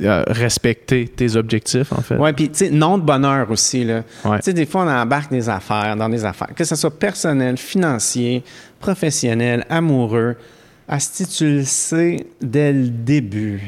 euh, 0.00 0.22
respecter 0.28 1.08
tes 1.08 1.36
objectifs, 1.36 1.92
en 1.92 2.00
fait. 2.00 2.16
Oui, 2.16 2.32
puis, 2.32 2.48
tu 2.50 2.66
sais, 2.66 2.70
non 2.70 2.98
de 2.98 3.02
bonheur 3.02 3.50
aussi, 3.50 3.84
là. 3.84 4.02
Tu 4.22 4.30
sais, 4.42 4.52
des 4.52 4.66
fois, 4.66 4.84
on 4.84 4.88
embarque 4.88 5.30
des 5.30 5.48
affaires, 5.48 5.96
dans 5.96 6.08
des 6.08 6.24
affaires, 6.24 6.54
que 6.54 6.64
ce 6.64 6.76
soit 6.76 6.96
personnel, 6.98 7.56
financier, 7.56 8.44
professionnel, 8.80 9.66
amoureux. 9.68 10.36
Asti, 10.90 11.26
tu 11.26 11.56
le 11.56 11.64
sais 11.64 12.26
dès 12.40 12.72
le 12.72 12.88
début 12.88 13.60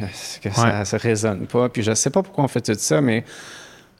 que 0.42 0.50
ça 0.50 0.82
ne 0.90 0.98
résonne 0.98 1.46
pas? 1.46 1.68
Puis 1.68 1.82
je 1.82 1.92
sais 1.92 2.08
pas 2.08 2.22
pourquoi 2.22 2.44
on 2.44 2.48
fait 2.48 2.62
tout 2.62 2.72
ça, 2.78 3.02
mais 3.02 3.24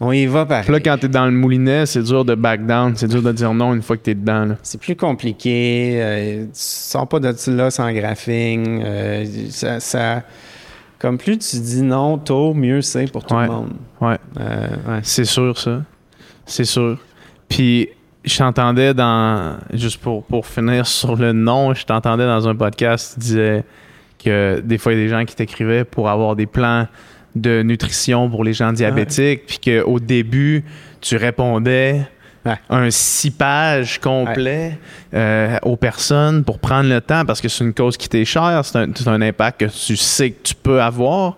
on 0.02 0.12
y 0.12 0.24
va 0.24 0.46
pareil. 0.46 0.70
là, 0.70 0.80
quand 0.80 0.96
t'es 0.98 1.08
dans 1.08 1.26
le 1.26 1.32
moulinet, 1.32 1.84
c'est 1.84 2.02
dur 2.02 2.24
de 2.24 2.34
back 2.34 2.64
down. 2.64 2.96
C'est 2.96 3.06
dur 3.06 3.22
de 3.22 3.32
dire 3.32 3.52
non 3.52 3.74
une 3.74 3.82
fois 3.82 3.98
que 3.98 4.02
t'es 4.02 4.14
dedans. 4.14 4.56
C'est 4.62 4.80
plus 4.80 4.96
compliqué. 4.96 6.00
Euh, 6.00 6.44
tu 6.44 6.50
sors 6.54 7.06
pas 7.06 7.20
de 7.20 7.34
là 7.50 7.70
sans 7.70 7.92
graphing. 7.92 8.82
Euh, 8.82 9.26
ça, 9.50 10.22
Comme 10.98 11.18
plus 11.18 11.36
tu 11.38 11.58
dis 11.58 11.82
non 11.82 12.16
tôt, 12.16 12.54
mieux 12.54 12.80
c'est 12.80 13.12
pour 13.12 13.24
tout 13.24 13.36
le 13.36 13.46
monde. 13.46 13.72
Ouais. 14.00 14.16
Euh, 14.40 14.68
ouais. 14.88 15.00
C'est 15.02 15.26
sûr, 15.26 15.58
ça. 15.58 15.82
C'est 16.46 16.64
sûr. 16.64 16.98
Puis, 17.50 17.90
je 18.24 18.38
t'entendais 18.38 18.94
dans. 18.94 19.58
Juste 19.74 20.00
pour, 20.00 20.24
pour 20.24 20.46
finir 20.46 20.86
sur 20.86 21.14
le 21.14 21.34
non, 21.34 21.74
je 21.74 21.84
t'entendais 21.84 22.24
dans 22.24 22.48
un 22.48 22.56
podcast 22.56 23.14
qui 23.14 23.20
disait 23.20 23.64
que 24.18 24.60
des 24.64 24.78
fois, 24.78 24.94
il 24.94 24.98
y 24.98 25.02
a 25.02 25.04
des 25.04 25.10
gens 25.10 25.24
qui 25.26 25.36
t'écrivaient 25.36 25.84
pour 25.84 26.08
avoir 26.08 26.36
des 26.36 26.46
plans 26.46 26.86
de 27.34 27.62
nutrition 27.62 28.28
pour 28.28 28.44
les 28.44 28.52
gens 28.52 28.72
diabétiques, 28.72 29.46
puis 29.46 29.58
qu'au 29.58 30.00
début, 30.00 30.64
tu 31.00 31.16
répondais 31.16 32.06
un 32.68 32.90
six 32.90 33.30
pages 33.30 33.98
complet 33.98 34.78
euh, 35.12 35.58
aux 35.62 35.76
personnes 35.76 36.44
pour 36.44 36.58
prendre 36.58 36.88
le 36.88 37.00
temps 37.00 37.24
parce 37.24 37.40
que 37.40 37.48
c'est 37.48 37.64
une 37.64 37.74
cause 37.74 37.96
qui 37.96 38.08
t'est 38.08 38.24
chère, 38.24 38.62
c'est 38.64 39.08
un, 39.08 39.22
impact 39.22 39.60
que 39.60 39.86
tu 39.86 39.96
sais 39.96 40.30
que 40.30 40.42
tu 40.42 40.54
peux 40.54 40.80
avoir. 40.80 41.36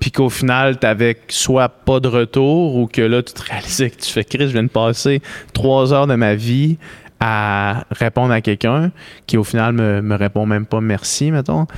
Puis 0.00 0.10
qu'au 0.10 0.30
final, 0.30 0.80
tu 0.80 0.86
n'avais 0.86 1.16
soit 1.28 1.68
pas 1.68 2.00
de 2.00 2.08
retour 2.08 2.74
ou 2.74 2.88
que 2.88 3.02
là, 3.02 3.22
tu 3.22 3.32
te 3.32 3.42
réalisais 3.42 3.90
que 3.90 4.00
tu 4.02 4.10
fais 4.10 4.24
Chris, 4.24 4.48
je 4.48 4.52
viens 4.52 4.64
de 4.64 4.68
passer 4.68 5.22
trois 5.52 5.92
heures 5.92 6.08
de 6.08 6.16
ma 6.16 6.34
vie 6.34 6.76
à 7.20 7.84
répondre 7.92 8.32
à 8.32 8.40
quelqu'un 8.40 8.90
qui 9.28 9.36
au 9.36 9.44
final 9.44 9.74
me, 9.74 10.02
me 10.02 10.16
répond 10.16 10.44
même 10.44 10.66
pas 10.66 10.80
merci, 10.80 11.30
mettons. 11.30 11.68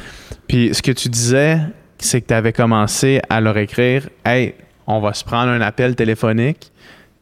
Puis 0.48 0.74
ce 0.74 0.80
que 0.80 0.92
tu 0.92 1.10
disais, 1.10 1.58
c'est 2.04 2.20
que 2.20 2.28
tu 2.28 2.34
avais 2.34 2.52
commencé 2.52 3.20
à 3.28 3.40
leur 3.40 3.56
écrire 3.56 4.08
Hey, 4.24 4.54
on 4.86 5.00
va 5.00 5.14
se 5.14 5.24
prendre 5.24 5.50
un 5.50 5.60
appel 5.60 5.94
téléphonique, 5.94 6.70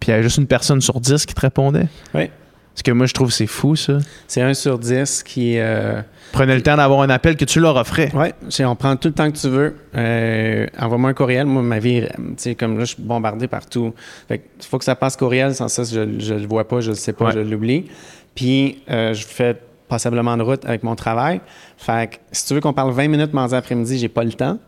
puis 0.01 0.09
il 0.09 0.11
y 0.11 0.14
avait 0.14 0.22
juste 0.22 0.39
une 0.39 0.47
personne 0.47 0.80
sur 0.80 1.01
dix 1.01 1.26
qui 1.26 1.35
te 1.35 1.41
répondait. 1.41 1.89
Oui. 2.14 2.30
Ce 2.74 2.83
que 2.83 2.91
moi, 2.91 3.05
je 3.07 3.12
trouve 3.12 3.30
c'est 3.30 3.47
fou, 3.47 3.76
ça. 3.76 3.99
C'est 4.26 4.41
un 4.41 4.55
sur 4.55 4.78
dix 4.78 5.22
qui. 5.22 5.59
Euh, 5.59 6.01
Prenez 6.33 6.55
le 6.55 6.62
temps 6.62 6.76
d'avoir 6.76 7.03
un 7.03 7.11
appel 7.11 7.37
que 7.37 7.45
tu 7.45 7.61
leur 7.61 7.76
offrais. 7.76 8.11
Oui, 8.14 8.28
on 8.64 8.74
prend 8.74 8.97
tout 8.97 9.09
le 9.09 9.14
temps 9.14 9.30
que 9.30 9.37
tu 9.37 9.49
veux. 9.49 9.76
Euh, 9.95 10.66
envoie-moi 10.80 11.11
un 11.11 11.14
courriel. 11.14 11.45
Moi, 11.45 11.61
ma 11.61 11.78
vie, 11.78 12.07
tu 12.16 12.22
sais, 12.39 12.55
comme 12.55 12.78
là, 12.78 12.85
je 12.85 12.95
suis 12.95 13.03
bombardé 13.03 13.47
partout. 13.47 13.93
Fait 14.26 14.39
que, 14.39 14.45
faut 14.64 14.78
que 14.78 14.85
ça 14.85 14.97
passe 14.97 15.16
courriel. 15.16 15.55
Sans 15.55 15.68
ça, 15.68 15.85
je 15.85 16.01
ne 16.01 16.39
le 16.41 16.47
vois 16.47 16.66
pas, 16.66 16.80
je 16.80 16.91
ne 16.91 16.95
le 16.95 16.99
sais 16.99 17.12
pas, 17.12 17.30
je 17.30 17.41
l'oublie. 17.41 17.91
Puis, 18.35 18.83
euh, 18.91 19.12
je 19.12 19.26
fais 19.26 19.61
passablement 19.89 20.39
de 20.39 20.43
route 20.43 20.64
avec 20.64 20.83
mon 20.83 20.97
travail. 20.97 21.43
Fait 21.76 22.11
que, 22.11 22.16
si 22.33 22.47
tu 22.47 22.55
veux 22.55 22.61
qu'on 22.61 22.72
parle 22.72 22.93
20 22.93 23.09
minutes 23.09 23.35
mardi 23.35 23.55
après-midi, 23.55 23.99
j'ai 23.99 24.09
pas 24.09 24.24
le 24.24 24.33
temps. 24.33 24.59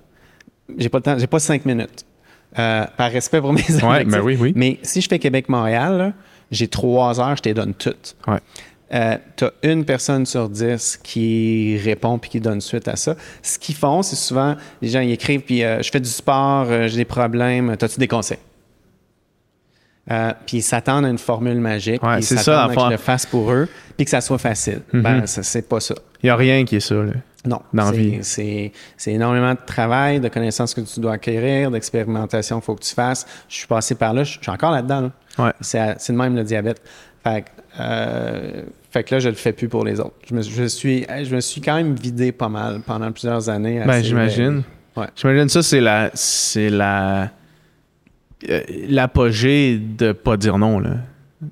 J'ai 0.79 0.89
pas 0.89 0.99
le 0.99 1.03
temps, 1.03 1.19
j'ai 1.19 1.27
pas 1.27 1.39
5 1.39 1.65
minutes. 1.67 2.05
par 2.55 3.11
respect 3.11 3.41
pour 3.41 3.53
mes 3.55 3.83
amis. 3.83 4.11
Ben 4.11 4.21
oui, 4.21 4.37
oui. 4.41 4.53
Mais 4.57 4.79
si 4.83 5.01
je 5.01 5.09
fais 5.09 5.19
Québec-Montréal, 5.19 6.15
j'ai 6.51 6.69
trois 6.69 7.21
heures, 7.21 7.37
je 7.37 7.43
te 7.43 7.49
donne 7.51 7.75
toutes. 7.75 8.17
Ouais. 8.27 8.39
Euh, 8.93 9.17
tu 9.37 9.45
as 9.45 9.53
une 9.63 9.85
personne 9.85 10.27
sur 10.27 10.49
dix 10.49 10.99
qui 11.03 11.79
répond 11.83 12.19
puis 12.19 12.31
qui 12.31 12.41
donne 12.41 12.61
suite 12.61 12.87
à 12.87 12.97
ça. 12.97 13.17
Ce 13.43 13.59
qu'ils 13.59 13.75
font, 13.75 14.03
c'est 14.03 14.17
souvent, 14.17 14.57
les 14.83 14.89
gens 14.89 15.01
ils 15.01 15.13
écrivent, 15.13 15.41
puis 15.41 15.65
euh, 15.65 15.83
je 15.83 15.91
fais 15.91 16.01
du 16.01 16.09
sport, 16.09 16.67
euh, 16.69 16.87
j'ai 16.87 16.99
des 16.99 17.05
problèmes, 17.05 17.71
as-tu 17.71 17.99
des 17.99 18.09
conseils? 18.09 18.39
puis 20.47 20.59
ils 20.59 20.63
s'attendent 20.63 21.07
à 21.07 21.09
une 21.09 21.17
formule 21.17 21.59
magique. 21.61 22.03
Ouais, 22.03 22.11
à 22.11 22.21
que 22.21 22.27
je 22.27 22.91
le 22.91 22.97
fasse 22.99 23.25
pour 23.25 23.51
eux, 23.51 23.67
puis 23.97 24.05
que 24.05 24.11
ça 24.11 24.21
soit 24.21 24.37
facile. 24.37 24.83
Mm-hmm. 24.93 25.01
Ben, 25.01 25.27
c'est 25.27 25.67
pas 25.67 25.81
ça. 25.81 25.95
Il 26.23 26.27
n'y 26.27 26.31
a 26.31 26.37
rien 26.37 26.67
qui 26.67 26.77
est 26.77 26.81
ça, 26.81 26.97
là. 26.97 27.13
Non. 27.47 27.61
C'est 28.23 28.73
énormément 29.07 29.53
de 29.53 29.65
travail, 29.67 30.21
de 30.21 30.29
connaissances 30.29 30.73
que 30.75 30.81
tu 30.81 31.01
dois 31.01 31.13
acquérir, 31.13 31.71
d'expérimentation 31.71 32.57
qu'il 32.57 32.65
faut 32.65 32.75
que 32.75 32.85
tu 32.85 32.95
fasses. 32.95 33.27
Je 33.49 33.57
suis 33.57 33.67
passé 33.67 33.95
par 33.95 34.15
là, 34.15 34.25
je 34.25 34.39
suis 34.41 34.51
encore 34.51 34.73
là-dedans. 34.73 35.11
Ouais. 35.39 35.53
C'est 35.61 35.97
de 36.09 36.17
même 36.17 36.35
le 36.37 36.45
diabète. 36.45 36.81
Fait, 37.23 37.45
euh, 37.81 38.63
fait 38.91 39.05
que 39.05 39.15
là, 39.15 39.19
je 39.19 39.29
le 39.29 39.35
fais 39.35 39.53
plus 39.53 39.69
pour 39.69 39.85
les 39.85 39.99
autres. 39.99 40.15
Je 40.29 40.35
me, 40.35 40.43
je 40.43 40.65
suis, 40.65 41.07
je 41.25 41.35
me 41.35 41.41
suis 41.41 41.61
quand 41.61 41.75
même 41.75 41.95
vidé 41.95 42.33
pas 42.33 42.49
mal 42.49 42.81
pendant 42.81 43.11
plusieurs 43.13 43.49
années. 43.49 43.83
Ben, 43.85 44.03
j'imagine. 44.03 44.63
Ouais. 44.97 45.07
J'imagine 45.17 45.49
ça, 45.49 45.63
c'est 45.63 45.81
la. 45.81 46.11
C'est 46.15 46.71
la. 46.71 47.31
Euh, 48.49 48.61
l'apogée 48.89 49.79
de 49.79 50.13
pas 50.13 50.37
dire 50.37 50.59
non, 50.59 50.79
là. 50.79 50.97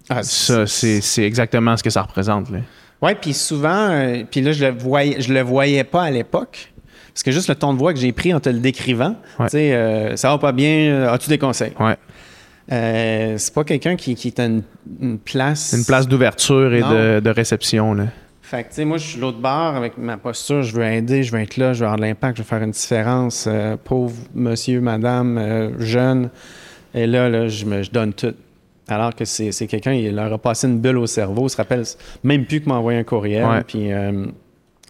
Ah, 0.08 0.22
ça, 0.22 0.66
c'est 0.66 1.24
exactement 1.24 1.76
ce 1.76 1.82
que 1.82 1.90
ça 1.90 2.02
représente, 2.02 2.50
là. 2.50 2.58
Oui, 3.02 3.12
puis 3.20 3.34
souvent, 3.34 3.90
euh, 3.90 4.22
puis 4.30 4.40
là, 4.40 4.52
je 4.52 4.64
le 4.64 4.70
voyais, 4.70 5.20
je 5.20 5.32
le 5.32 5.40
voyais 5.40 5.82
pas 5.82 6.04
à 6.04 6.10
l'époque. 6.10 6.72
Parce 7.12 7.24
que 7.24 7.32
juste 7.32 7.48
le 7.48 7.56
ton 7.56 7.74
de 7.74 7.78
voix 7.78 7.92
que 7.92 7.98
j'ai 7.98 8.12
pris 8.12 8.32
en 8.32 8.40
te 8.40 8.48
le 8.48 8.60
décrivant, 8.60 9.16
tu 9.40 9.48
sais, 9.48 9.74
euh, 9.74 10.16
ça 10.16 10.30
va 10.30 10.38
pas 10.38 10.52
bien, 10.52 11.08
as-tu 11.12 11.28
des 11.28 11.36
conseils? 11.36 11.72
Ouais. 11.78 11.96
Euh, 12.70 13.34
c'est 13.36 13.52
pas 13.52 13.64
quelqu'un 13.64 13.96
qui, 13.96 14.14
qui 14.14 14.32
a 14.38 14.44
une, 14.44 15.18
place. 15.18 15.74
Une 15.76 15.84
place 15.84 16.08
d'ouverture 16.08 16.72
et 16.72 16.80
de, 16.80 17.20
de, 17.20 17.30
réception, 17.30 17.92
là. 17.92 18.06
Fait 18.40 18.62
que, 18.62 18.68
tu 18.68 18.76
sais, 18.76 18.84
moi, 18.84 18.96
je 18.96 19.06
suis 19.06 19.20
l'autre 19.20 19.38
bord 19.38 19.76
avec 19.76 19.98
ma 19.98 20.16
posture, 20.16 20.62
je 20.62 20.74
veux 20.74 20.84
aider, 20.84 21.22
je 21.22 21.32
veux 21.32 21.40
être 21.40 21.56
là, 21.58 21.74
je 21.74 21.80
veux 21.80 21.86
avoir 21.86 21.96
de 21.96 22.02
l'impact, 22.02 22.38
je 22.38 22.42
veux 22.42 22.48
faire 22.48 22.62
une 22.62 22.70
différence. 22.70 23.48
pauvre 23.84 24.14
monsieur, 24.34 24.80
madame, 24.80 25.72
jeune. 25.80 26.30
Et 26.94 27.06
là, 27.06 27.28
là, 27.28 27.48
je, 27.48 27.64
me, 27.64 27.82
je 27.82 27.90
donne 27.90 28.14
tout. 28.14 28.34
Alors 28.92 29.14
que 29.14 29.24
c'est, 29.24 29.66
quelqu'un, 29.66 29.92
il 29.92 30.14
leur 30.14 30.32
a 30.32 30.38
passé 30.38 30.66
une 30.66 30.80
bulle 30.80 30.98
au 30.98 31.06
cerveau, 31.06 31.46
il 31.46 31.50
se 31.50 31.56
rappelle 31.56 31.84
même 32.22 32.44
plus 32.44 32.60
que 32.60 32.68
m'a 32.68 32.76
envoyé 32.76 32.98
un 32.98 33.04
courriel. 33.04 33.64
Puis 33.66 33.92
euh, 33.92 34.26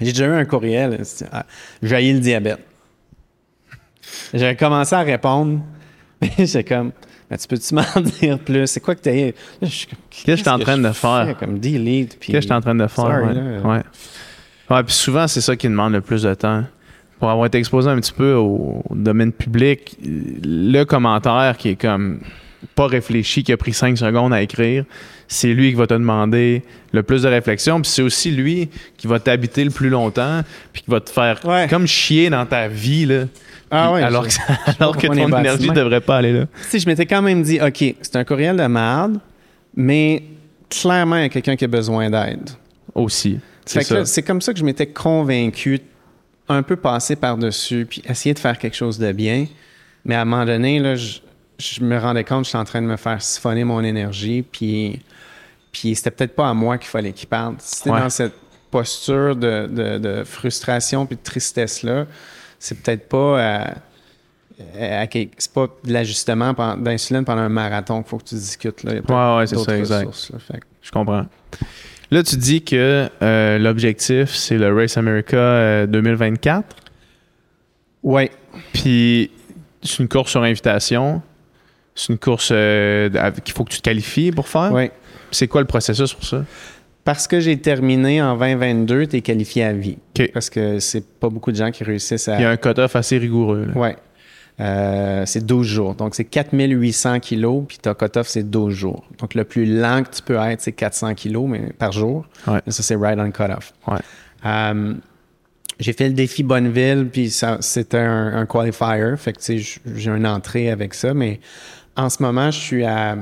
j'ai 0.01 0.13
déjà 0.13 0.27
eu 0.27 0.33
un 0.33 0.45
courriel, 0.45 1.03
ah, 1.33 1.47
j'ai 1.83 2.13
le 2.13 2.21
diabète. 2.21 2.61
J'ai 4.35 4.57
commencé 4.57 4.95
à 4.95 5.03
répondre, 5.03 5.61
j'ai 6.39 6.65
comme, 6.65 6.93
mais 7.33 7.39
tu 7.39 7.49
peux-tu 7.49 7.75
m'en 7.75 7.83
dire 8.21 8.39
plus? 8.39 8.67
C'est 8.67 8.81
quoi 8.81 8.95
que 8.95 9.01
tu 9.01 9.09
as. 9.09 9.33
Qu'est-ce 9.61 9.87
que 9.87 10.33
je 10.33 10.35
suis 10.35 10.49
en 10.51 10.59
train 10.59 10.77
de 10.77 10.93
faire? 10.93 11.35
Comme 11.39 11.59
delete. 11.59 12.19
Qu'est-ce 12.19 12.33
que 12.33 12.41
je 12.43 12.47
suis 12.47 12.53
en 12.53 12.61
train 12.61 12.75
de 12.75 12.87
faire? 12.87 13.65
ouais. 13.65 13.83
ouais. 14.69 14.83
puis 14.83 14.95
souvent, 14.95 15.27
c'est 15.27 15.41
ça 15.41 15.57
qui 15.57 15.67
demande 15.67 15.95
le 15.95 16.03
plus 16.03 16.25
de 16.25 16.35
temps. 16.35 16.65
Pour 17.19 17.31
avoir 17.31 17.47
été 17.47 17.57
exposé 17.57 17.89
un 17.89 17.97
petit 17.97 18.13
peu 18.13 18.35
au 18.35 18.83
domaine 18.91 19.33
public, 19.33 19.97
le 20.03 20.83
commentaire 20.85 21.57
qui 21.57 21.71
est 21.71 21.81
comme 21.81 22.21
pas 22.75 22.87
réfléchi, 22.87 23.43
qui 23.43 23.53
a 23.53 23.57
pris 23.57 23.73
cinq 23.73 23.99
secondes 23.99 24.33
à 24.33 24.43
écrire, 24.43 24.85
c'est 25.29 25.55
lui 25.55 25.71
qui 25.71 25.77
va 25.77 25.87
te 25.87 25.95
demander 25.95 26.63
le 26.93 27.03
plus 27.03 27.23
de 27.23 27.29
réflexion. 27.29 27.81
Puis 27.81 27.91
c'est 27.91 28.03
aussi 28.03 28.31
lui 28.31 28.69
qui 28.97 29.07
va 29.07 29.19
t'habiter 29.19 29.65
le 29.65 29.71
plus 29.71 29.89
longtemps, 29.89 30.43
puis 30.73 30.83
qui 30.83 30.91
va 30.91 31.01
te 31.01 31.11
faire 31.11 31.41
comme 31.69 31.87
chier 31.87 32.31
dans 32.31 32.47
ta 32.47 32.69
vie. 32.69 33.07
Là. 33.07 33.25
Ah 33.71 33.93
ouais, 33.93 34.03
alors, 34.03 34.27
que, 34.27 34.35
alors 34.79 34.97
que 34.97 35.07
ton 35.07 35.15
énergie 35.15 35.71
ne 35.71 35.75
devrait 35.75 36.03
pas 36.03 36.19
aller 36.19 36.33
là. 36.33 36.47
Si 36.69 36.79
je 36.79 36.87
m'étais 36.87 37.07
quand 37.07 37.23
même 37.23 37.43
dit, 37.43 37.59
OK, 37.61 37.83
c'est 38.03 38.17
un 38.17 38.25
courriel 38.25 38.57
de 38.57 38.67
merde, 38.67 39.19
mais 39.75 40.23
clairement, 40.69 41.17
il 41.17 41.23
y 41.23 41.27
a 41.27 41.29
quelqu'un 41.31 41.57
qui 41.57 41.65
a 41.65 41.69
besoin 41.69 42.11
d'aide. 42.11 42.51
Aussi. 42.95 43.41
C'est 43.65 44.23
comme 44.23 44.43
ça 44.43 44.53
que 44.53 44.59
je 44.59 44.65
m'étais 44.65 44.89
convaincu, 44.89 45.81
un 46.49 46.63
peu 46.63 46.77
passer 46.77 47.17
par-dessus, 47.17 47.87
puis 47.89 48.03
essayer 48.07 48.35
de 48.35 48.39
faire 48.39 48.59
quelque 48.59 48.77
chose 48.77 48.99
de 48.99 49.11
bien. 49.13 49.47
Mais 50.05 50.17
à 50.17 50.23
un 50.23 50.25
moment 50.25 50.45
donné, 50.45 50.79
là, 50.79 50.97
je, 50.97 51.21
je 51.63 51.83
me 51.83 51.99
rendais 51.99 52.25
compte 52.25 52.41
que 52.41 52.47
j'étais 52.47 52.59
en 52.59 52.65
train 52.65 52.83
de 52.83 52.87
me 52.87 52.97
faire 52.97 53.23
siphonner 53.23 53.65
mon 53.65 53.83
énergie, 53.83 54.43
puis, 54.43 55.01
puis 55.71 55.95
c'était 55.95 56.11
peut-être 56.11 56.35
pas 56.35 56.49
à 56.49 56.55
moi 56.55 56.79
qu'il 56.79 56.89
fallait 56.89 57.13
qu'il 57.13 57.29
parle. 57.29 57.55
C'était 57.59 57.91
dans 57.91 58.11
cette 58.11 58.35
posture 58.71 59.37
de, 59.37 60.23
frustration 60.25 61.07
puis 61.07 61.17
de 61.17 61.23
tristesse-là, 61.23 62.07
c'est 62.59 62.83
peut-être 62.83 63.09
pas 63.09 63.75
c'est 64.59 65.53
pas 65.53 65.67
de 65.85 65.93
l'ajustement 65.93 66.53
d'insuline 66.79 67.25
pendant 67.25 67.43
un 67.43 67.49
marathon 67.49 68.03
qu'il 68.03 68.11
faut 68.11 68.19
que 68.19 68.25
tu 68.25 68.35
discutes. 68.35 68.85
Là. 68.85 68.93
ouais, 68.93 69.39
ouais, 69.39 69.47
c'est 69.47 69.59
ça, 69.59 69.77
exact. 69.77 70.11
Je 70.83 70.91
comprends. 70.91 71.27
Là, 72.11 72.23
tu 72.23 72.37
dis 72.37 72.63
que 72.63 73.09
euh, 73.23 73.59
l'objectif, 73.59 74.35
c'est 74.35 74.59
le 74.59 74.75
Race 74.75 74.99
America 74.99 75.87
2024. 75.87 76.59
Euh, 76.59 76.63
oui. 78.03 78.31
Puis, 78.75 79.31
c'est 79.83 79.99
une 80.01 80.09
course 80.09 80.33
sur 80.33 80.43
invitation. 80.43 81.23
C'est 81.95 82.13
une 82.13 82.19
course 82.19 82.51
euh, 82.53 83.11
qu'il 83.45 83.55
faut 83.55 83.65
que 83.65 83.73
tu 83.73 83.79
te 83.79 83.83
qualifies 83.83 84.33
pour 84.33 84.49
faire? 84.49 84.71
Oui. 84.73 84.91
C'est 85.31 85.49
quoi 85.49 85.61
le 85.61 85.67
processus 85.67 86.15
pour 86.15 86.25
ça? 86.25 86.45
Parce 87.05 87.27
que 87.27 87.41
j'ai 87.41 87.59
terminé 87.59 88.23
en 88.23 88.37
2022, 88.37 89.09
tu 89.09 89.17
es 89.17 89.21
qualifié 89.23 89.65
à 89.65 89.73
vie. 89.73 89.99
Parce 90.33 90.49
que 90.49 90.79
c'est 90.79 91.05
pas 91.05 91.29
beaucoup 91.29 91.51
de 91.51 91.57
gens 91.57 91.71
qui 91.71 91.85
réussissent 91.85 92.29
à. 92.29 92.37
Il 92.37 92.43
y 92.43 92.45
a 92.45 92.51
un 92.51 92.57
cut-off 92.57 92.95
assez 92.95 93.19
rigoureux. 93.19 93.69
Oui. 93.75 93.91
Euh, 94.61 95.25
c'est 95.27 95.45
12 95.45 95.67
jours. 95.67 95.95
Donc, 95.95 96.15
c'est 96.15 96.25
4800 96.25 97.21
kilos, 97.21 97.65
puis 97.67 97.79
ta 97.79 97.95
cut-off, 97.95 98.29
c'est 98.29 98.49
12 98.49 98.73
jours. 98.73 99.05
Donc, 99.19 99.35
le 99.35 99.45
plus 99.45 99.67
lent 99.67 100.05
que 100.05 100.15
tu 100.15 100.23
peux 100.23 100.37
être, 100.37 100.61
c'est 100.61 100.73
400 100.73 101.15
kilos 101.15 101.49
mais, 101.49 101.73
par 101.73 101.91
jour. 101.91 102.27
Ouais. 102.47 102.61
Ça, 102.69 102.83
c'est 102.83 102.95
right 102.95 103.19
on 103.19 103.31
cut-off. 103.31 103.73
Ouais. 103.89 103.99
Euh, 104.45 104.95
j'ai 105.81 105.93
fait 105.95 106.07
le 106.07 106.15
défi 106.15 106.43
Bonneville, 106.45 107.09
puis 107.11 107.31
c'était 107.31 107.99
un, 107.99 108.37
un, 108.37 108.47
qualifier. 108.47 109.17
Fait 109.17 109.33
que, 109.33 109.41
tu 109.41 109.63
sais, 109.63 109.81
j'ai 109.97 110.11
une 110.11 110.27
entrée 110.27 110.71
avec 110.71 110.95
ça, 110.95 111.15
mais 111.15 111.41
en 111.97 112.09
ce 112.09 112.23
moment, 112.23 112.51
je 112.51 112.59
suis 112.59 112.85
à 112.85 113.17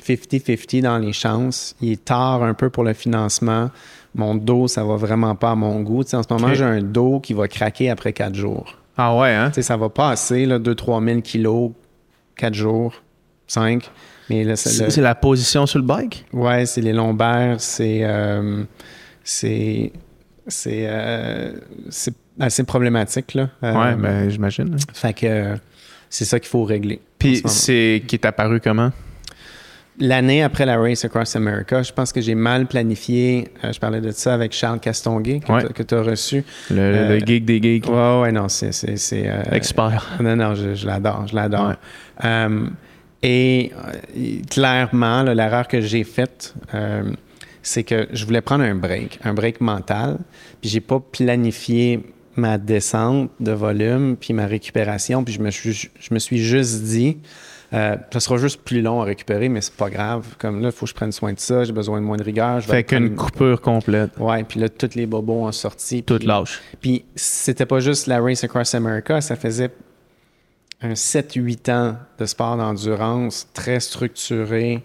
50-50 0.00 0.82
dans 0.82 0.98
les 0.98 1.12
chances. 1.12 1.74
Il 1.80 1.92
est 1.92 2.04
tard 2.04 2.42
un 2.42 2.54
peu 2.54 2.70
pour 2.70 2.84
le 2.84 2.92
financement. 2.92 3.70
Mon 4.14 4.34
dos, 4.34 4.66
ça 4.66 4.84
va 4.84 4.96
vraiment 4.96 5.34
pas 5.34 5.52
à 5.52 5.54
mon 5.54 5.80
goût. 5.80 6.00
en 6.00 6.22
ce 6.22 6.32
moment, 6.32 6.52
j'ai 6.54 6.64
un 6.64 6.82
dos 6.82 7.20
qui 7.20 7.32
va 7.32 7.46
craquer 7.48 7.90
après 7.90 8.12
quatre 8.12 8.34
jours. 8.34 8.76
Ah 8.96 9.16
ouais, 9.16 9.30
hein? 9.30 9.50
ça 9.52 9.76
va 9.76 9.88
passer 9.88 10.46
2-3 10.46 11.04
000 11.08 11.20
kilos, 11.22 11.70
4 12.36 12.52
jours, 12.52 12.94
5. 13.46 13.90
Mais 14.28 14.56
c'est 14.56 15.00
la 15.00 15.14
position 15.14 15.66
sur 15.66 15.78
le 15.78 15.84
bike? 15.84 16.26
Ouais, 16.32 16.66
c'est 16.66 16.80
les 16.80 16.92
lombaires, 16.92 17.60
c'est. 17.60 18.00
Euh, 18.02 18.64
c'est. 19.24 19.92
Euh, 20.66 21.52
c'est 21.88 22.14
assez 22.38 22.64
problématique, 22.64 23.34
là. 23.34 23.48
Euh, 23.62 23.74
ouais, 23.74 23.96
ben, 23.96 24.28
j'imagine. 24.28 24.76
Fait 24.92 25.14
que 25.14 25.56
c'est 26.08 26.24
ça 26.24 26.38
qu'il 26.38 26.48
faut 26.48 26.64
régler. 26.64 27.00
Puis 27.20 27.42
c'est 27.44 28.02
qui 28.08 28.16
est 28.16 28.24
apparu 28.24 28.60
comment? 28.60 28.90
L'année 30.00 30.42
après 30.42 30.64
la 30.64 30.78
Race 30.78 31.04
Across 31.04 31.36
America, 31.36 31.82
je 31.82 31.92
pense 31.92 32.10
que 32.10 32.22
j'ai 32.22 32.34
mal 32.34 32.66
planifié. 32.66 33.48
Euh, 33.62 33.70
je 33.70 33.78
parlais 33.78 34.00
de 34.00 34.10
ça 34.12 34.32
avec 34.32 34.52
Charles 34.52 34.80
Castonguay 34.80 35.40
que 35.40 35.82
tu 35.82 35.94
as 35.94 36.02
reçu. 36.02 36.42
Le, 36.70 36.80
euh, 36.80 37.20
geek 37.20 37.44
des 37.44 37.60
geeks. 37.60 37.86
Ouais, 37.86 38.20
ouais, 38.22 38.32
non, 38.32 38.48
c'est. 38.48 38.72
Euh, 39.12 39.42
Expert. 39.52 40.08
Non, 40.20 40.36
non, 40.36 40.54
je, 40.54 40.86
l'adore, 40.86 41.26
je 41.28 41.36
l'adore. 41.36 41.74
et 43.22 43.72
clairement, 44.48 45.22
l'erreur 45.22 45.68
que 45.68 45.82
j'ai 45.82 46.04
faite, 46.04 46.54
c'est 47.62 47.84
que 47.84 48.08
je 48.10 48.24
voulais 48.24 48.40
prendre 48.40 48.64
un 48.64 48.74
break, 48.74 49.18
un 49.22 49.34
break 49.34 49.60
mental, 49.60 50.16
puis 50.62 50.70
j'ai 50.70 50.80
pas 50.80 50.98
planifié 50.98 52.00
ma 52.36 52.58
descente 52.58 53.30
de 53.40 53.52
volume, 53.52 54.16
puis 54.16 54.32
ma 54.34 54.46
récupération, 54.46 55.24
puis 55.24 55.34
je 55.34 55.40
me 55.40 55.50
suis, 55.50 55.90
je 55.98 56.14
me 56.14 56.18
suis 56.18 56.38
juste 56.38 56.82
dit, 56.82 57.18
euh, 57.72 57.96
ça 58.12 58.20
sera 58.20 58.36
juste 58.38 58.62
plus 58.62 58.82
long 58.82 59.00
à 59.00 59.04
récupérer, 59.04 59.48
mais 59.48 59.60
c'est 59.60 59.74
pas 59.74 59.90
grave. 59.90 60.26
Comme 60.38 60.60
là, 60.60 60.68
il 60.68 60.72
faut 60.72 60.86
que 60.86 60.90
je 60.90 60.94
prenne 60.94 61.12
soin 61.12 61.32
de 61.32 61.38
ça, 61.38 61.64
j'ai 61.64 61.72
besoin 61.72 62.00
de 62.00 62.06
moins 62.06 62.16
de 62.16 62.22
rigueur. 62.24 62.60
Je 62.60 62.66
vais 62.68 62.78
Fait 62.78 62.84
qu'une 62.84 63.14
coupure 63.14 63.60
complète. 63.60 64.10
Ouais, 64.18 64.42
puis 64.44 64.58
là, 64.60 64.68
tous 64.68 64.94
les 64.94 65.06
bobos 65.06 65.44
ont 65.44 65.52
sorti. 65.52 66.02
Toute 66.02 66.18
puis- 66.20 66.26
lâche. 66.28 66.60
Puis 66.80 67.04
c'était 67.14 67.66
pas 67.66 67.80
juste 67.80 68.06
la 68.06 68.20
Race 68.20 68.42
Across 68.42 68.74
America, 68.74 69.20
ça 69.20 69.36
faisait 69.36 69.70
un 70.82 70.94
7-8 70.94 71.68
ans 71.70 71.96
de 72.18 72.24
sport 72.26 72.56
d'endurance 72.56 73.46
très 73.52 73.80
structuré, 73.80 74.82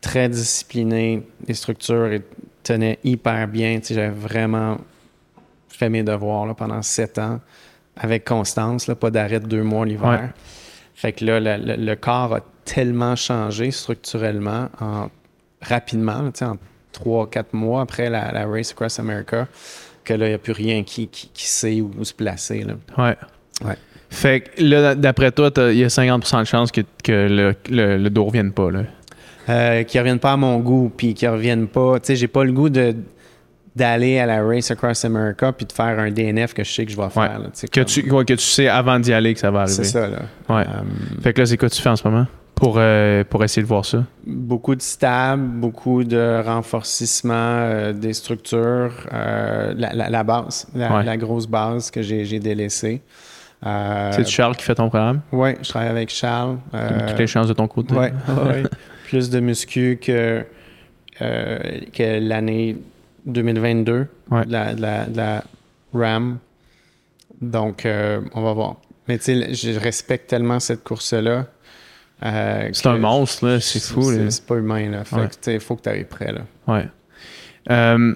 très 0.00 0.28
discipliné. 0.28 1.22
Les 1.46 1.54
structures 1.54 2.08
tenaient 2.62 2.98
hyper 3.04 3.46
bien. 3.46 3.78
J'avais 3.86 4.08
vraiment 4.08 4.78
fait 5.78 5.88
mes 5.88 6.02
devoirs 6.02 6.46
là, 6.46 6.54
pendant 6.54 6.82
7 6.82 7.18
ans 7.18 7.40
avec 7.96 8.24
constance, 8.24 8.86
là, 8.86 8.94
pas 8.94 9.10
d'arrêt 9.10 9.40
de 9.40 9.46
deux 9.46 9.62
mois 9.62 9.84
l'hiver. 9.86 10.08
Ouais. 10.08 10.28
Fait 10.94 11.12
que 11.12 11.24
là, 11.24 11.40
le, 11.40 11.56
le- 11.64 11.76
le 11.84 11.96
corps 11.96 12.34
a 12.34 12.40
tellement 12.64 13.16
changé 13.16 13.70
structurellement 13.70 14.68
en, 14.80 15.08
rapidement, 15.62 16.30
en 16.40 16.56
3-4 17.04 17.44
mois 17.52 17.82
après 17.82 18.10
la, 18.10 18.32
la 18.32 18.46
Race 18.46 18.70
Across 18.72 18.98
America, 19.00 19.46
que 20.04 20.14
là, 20.14 20.26
il 20.26 20.30
n'y 20.30 20.34
a 20.34 20.38
plus 20.38 20.52
rien 20.52 20.82
qui, 20.84 21.08
qui, 21.08 21.30
qui 21.32 21.46
sait 21.46 21.80
où, 21.80 21.90
où 21.98 22.04
se 22.04 22.14
placer. 22.14 22.64
Là. 22.64 22.74
Ouais. 22.96 23.16
Ouais. 23.64 23.76
Fait 24.10 24.40
que 24.40 24.62
là, 24.62 24.94
d'après 24.94 25.30
toi, 25.32 25.50
il 25.56 25.76
y 25.78 25.84
a 25.84 25.88
50% 25.88 26.40
de 26.40 26.44
chances 26.44 26.72
que, 26.72 26.80
que 27.04 27.12
le, 27.28 27.54
le, 27.68 27.98
le 27.98 28.10
dos 28.10 28.24
revienne 28.24 28.52
pas. 28.52 28.70
Là. 28.70 28.82
Euh, 29.48 29.82
qui 29.84 29.98
reviennent 29.98 30.18
pas 30.18 30.32
à 30.32 30.36
mon 30.36 30.58
goût, 30.58 30.90
puis 30.96 31.14
qui 31.14 31.26
reviennent 31.26 31.68
pas. 31.68 31.98
Tu 32.00 32.06
sais, 32.06 32.16
j'ai 32.16 32.28
pas 32.28 32.44
le 32.44 32.52
goût 32.52 32.68
de 32.68 32.94
d'aller 33.78 34.18
à 34.18 34.26
la 34.26 34.42
Race 34.44 34.70
Across 34.70 35.04
America 35.06 35.52
puis 35.52 35.64
de 35.64 35.72
faire 35.72 35.98
un 35.98 36.10
DNF 36.10 36.52
que 36.52 36.62
je 36.64 36.70
sais 36.72 36.84
que 36.84 36.92
je 36.92 36.96
vais 36.96 37.08
faire. 37.08 37.38
là, 37.38 37.46
Que, 37.72 37.80
comme- 37.80 37.84
tu, 37.86 38.10
ouais, 38.12 38.24
que 38.24 38.34
tu 38.34 38.44
sais 38.44 38.68
avant 38.68 38.98
d'y 39.00 39.12
aller 39.14 39.32
que 39.32 39.40
ça 39.40 39.50
va 39.50 39.60
arriver. 39.62 39.74
C'est 39.76 39.84
ça, 39.84 40.08
là. 40.08 40.18
Ouais. 40.48 40.62
Euh, 40.62 40.82
Fait 41.22 41.32
que 41.32 41.40
là, 41.40 41.46
c'est 41.46 41.56
quoi 41.56 41.70
tu 41.70 41.80
fais 41.80 41.88
en 41.88 41.96
ce 41.96 42.06
moment 42.06 42.26
pour, 42.54 42.74
euh, 42.78 43.22
pour 43.24 43.42
essayer 43.44 43.62
de 43.62 43.68
voir 43.68 43.84
ça? 43.84 44.04
beaucoup 44.26 44.74
de 44.74 44.82
stable, 44.82 45.42
beaucoup 45.42 46.04
de 46.04 46.42
renforcissement 46.44 47.32
euh, 47.34 47.92
des 47.92 48.12
structures, 48.12 48.92
euh, 49.12 49.72
la, 49.76 49.94
la- 49.94 50.10
la 50.10 50.24
base, 50.24 50.66
la, 50.74 50.96
Ouais. 50.98 51.04
la 51.04 51.16
grosse 51.16 51.46
base 51.46 51.90
que 51.90 52.02
j'ai 52.02 52.38
délaissée. 52.40 53.00
C'est 53.62 54.26
Charles 54.28 54.54
qui 54.56 54.62
fait 54.64 54.74
ton 54.74 54.88
programme? 54.88 55.20
ouais, 55.32 55.56
je 55.62 55.68
travaille 55.68 55.88
avec 55.88 56.10
Charles. 56.10 56.58
Toutes 57.08 57.18
les 57.18 57.26
chances 57.26 57.48
de 57.48 57.54
ton 57.54 57.66
côté. 57.68 57.94
ouais. 57.94 58.12
Plus 59.08 59.30
de 59.30 59.40
muscu 59.40 59.98
que, 60.02 60.44
que 61.18 62.20
l'année 62.20 62.76
2022 63.26 64.06
Ouais. 64.30 64.44
de, 64.46 64.52
la, 64.52 64.74
de 64.74 64.80
la- 64.82 65.06
de 65.06 65.16
la 65.16 65.44
RAM. 65.92 66.38
Donc, 67.40 67.86
euh, 67.86 68.20
on 68.34 68.42
va 68.42 68.52
voir. 68.52 68.76
Mais 69.06 69.18
tu 69.18 69.24
sais, 69.24 69.54
je 69.54 69.78
respecte 69.78 70.28
tellement 70.28 70.60
cette 70.60 70.82
course-là. 70.84 71.46
euh, 72.24 72.68
C'est 72.72 72.86
un 72.88 72.98
monstre, 72.98 73.46
là. 73.46 73.60
C'est 73.60 73.80
fou. 73.80 74.02
C'est 74.28 74.44
pas 74.46 74.56
humain, 74.56 74.90
là. 74.90 75.04
Fait 75.04 75.16
Ouais. 75.16 75.28
que, 75.28 75.50
il 75.52 75.60
faut 75.60 75.76
que 75.76 75.82
tu 75.82 75.88
arrives 75.88 76.06
prêt, 76.06 76.32
là. 76.32 76.40
Ouais. 76.66 76.88
Euh, 77.70 78.14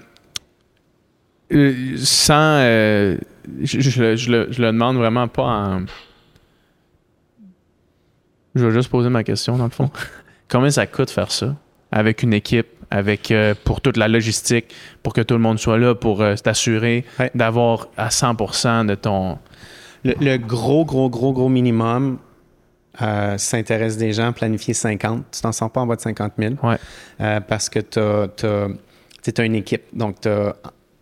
sans. 1.97 2.59
je, 2.61 3.79
je 3.79 4.01
le- 4.01 4.15
je 4.15 4.31
le, 4.31 4.47
je 4.51 4.61
le 4.61 4.67
demande 4.67 4.97
vraiment 4.97 5.27
pas 5.27 5.43
en. 5.43 5.85
Je 8.55 8.65
vais 8.65 8.71
juste 8.71 8.89
poser 8.89 9.09
ma 9.09 9.23
question, 9.23 9.57
dans 9.57 9.63
le 9.65 9.69
fond. 9.71 9.89
Combien 10.49 10.69
ça 10.69 10.85
coûte 10.85 11.09
faire 11.09 11.31
ça? 11.31 11.55
Avec 11.91 12.23
une 12.23 12.33
équipe, 12.33 12.67
avec 12.93 13.31
euh, 13.31 13.55
pour 13.63 13.81
toute 13.81 13.97
la 13.97 14.07
logistique, 14.07 14.65
pour 15.01 15.13
que 15.13 15.21
tout 15.21 15.33
le 15.33 15.39
monde 15.39 15.57
soit 15.57 15.79
là, 15.79 15.95
pour 15.95 16.21
euh, 16.21 16.35
t'assurer 16.35 17.03
Ouais. 17.19 17.31
d'avoir 17.33 17.87
à 17.97 18.09
100% 18.09 18.85
de 18.85 18.93
ton. 18.95 19.39
Le, 20.03 20.13
le 20.21 20.37
gros, 20.37 20.85
gros, 20.85 21.09
gros, 21.09 21.33
gros 21.33 21.49
minimum, 21.49 22.19
euh, 23.01 23.35
si 23.39 23.47
ça 23.47 23.57
intéresse 23.57 23.97
des 23.97 24.13
gens, 24.13 24.31
planifier 24.31 24.75
50. 24.75 25.23
Tu 25.31 25.41
t'en 25.41 25.51
sors 25.51 25.71
pas 25.71 25.81
en 25.81 25.87
bas 25.87 25.95
de 25.95 26.01
50 26.01 26.33
000. 26.37 26.53
Ouais. 26.61 26.77
Euh, 27.21 27.39
parce 27.39 27.67
que 27.69 27.79
tu 27.79 27.99
as, 29.41 29.43
une 29.45 29.55
équipe. 29.55 29.83
Donc, 29.93 30.21
t'as- 30.21 30.55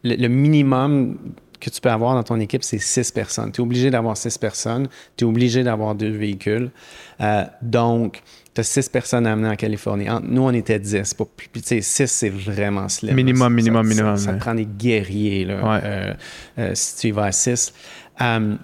le, 0.03 0.15
le 0.15 0.27
minimum 0.29 1.17
que 1.59 1.69
tu 1.69 1.79
peux 1.81 1.91
avoir 1.91 2.15
dans 2.15 2.23
ton 2.23 2.39
équipe, 2.39 2.63
c'est 2.63 2.79
6 2.79 3.11
personnes. 3.11 3.51
Tu 3.51 3.61
es 3.61 3.63
obligé 3.63 3.91
d'avoir 3.91 4.15
6 4.17 4.37
personnes. 4.37 4.87
Tu 5.17 5.25
es 5.25 5.27
obligé 5.27 5.63
d'avoir 5.63 5.93
deux 5.93 6.09
véhicules. 6.09 6.71
Euh, 7.19 7.43
donc, 7.61 8.21
tu 8.53 8.61
as 8.61 8.63
6 8.63 8.89
personnes 8.89 9.25
à 9.27 9.33
amener 9.33 9.49
en 9.49 9.55
Californie. 9.55 10.07
Nous, 10.23 10.41
on 10.41 10.51
était 10.51 10.79
10. 10.79 11.13
Pas 11.13 11.25
plus- 11.25 11.47
Puis, 11.47 11.61
tu 11.61 11.67
sais, 11.69 11.81
6, 11.81 12.07
c'est 12.11 12.29
vraiment 12.29 12.89
slim. 12.89 13.15
Minimum, 13.15 13.53
minimum, 13.53 13.83
ça- 13.85 13.89
minimum, 13.89 14.17
Ça, 14.17 14.33
prend 14.33 14.53
des 14.55 14.65
guerriers, 14.65 15.45
là, 15.45 15.63
Ouais. 15.63 15.79
euh, 15.83 16.13
euh, 16.59 16.71
si 16.73 16.97
tu 16.97 17.07
y 17.07 17.11
vas 17.11 17.25
à 17.25 17.31
6. 17.31 17.73
Euh, 18.21 18.55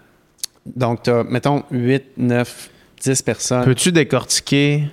donc, 0.76 1.04
tu 1.04 1.10
as, 1.10 1.24
mettons, 1.24 1.64
8, 1.72 2.04
9, 2.18 2.70
10 3.02 3.22
personnes. 3.22 3.64
Peux-tu 3.64 3.92
décortiquer, 3.92 4.84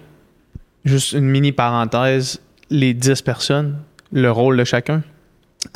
juste 0.84 1.12
une 1.12 1.26
mini 1.28 1.50
parenthèse, 1.52 2.40
les 2.70 2.94
10 2.94 3.20
personnes, 3.22 3.78
le 4.12 4.30
rôle 4.30 4.56
de 4.56 4.64
chacun? 4.64 5.02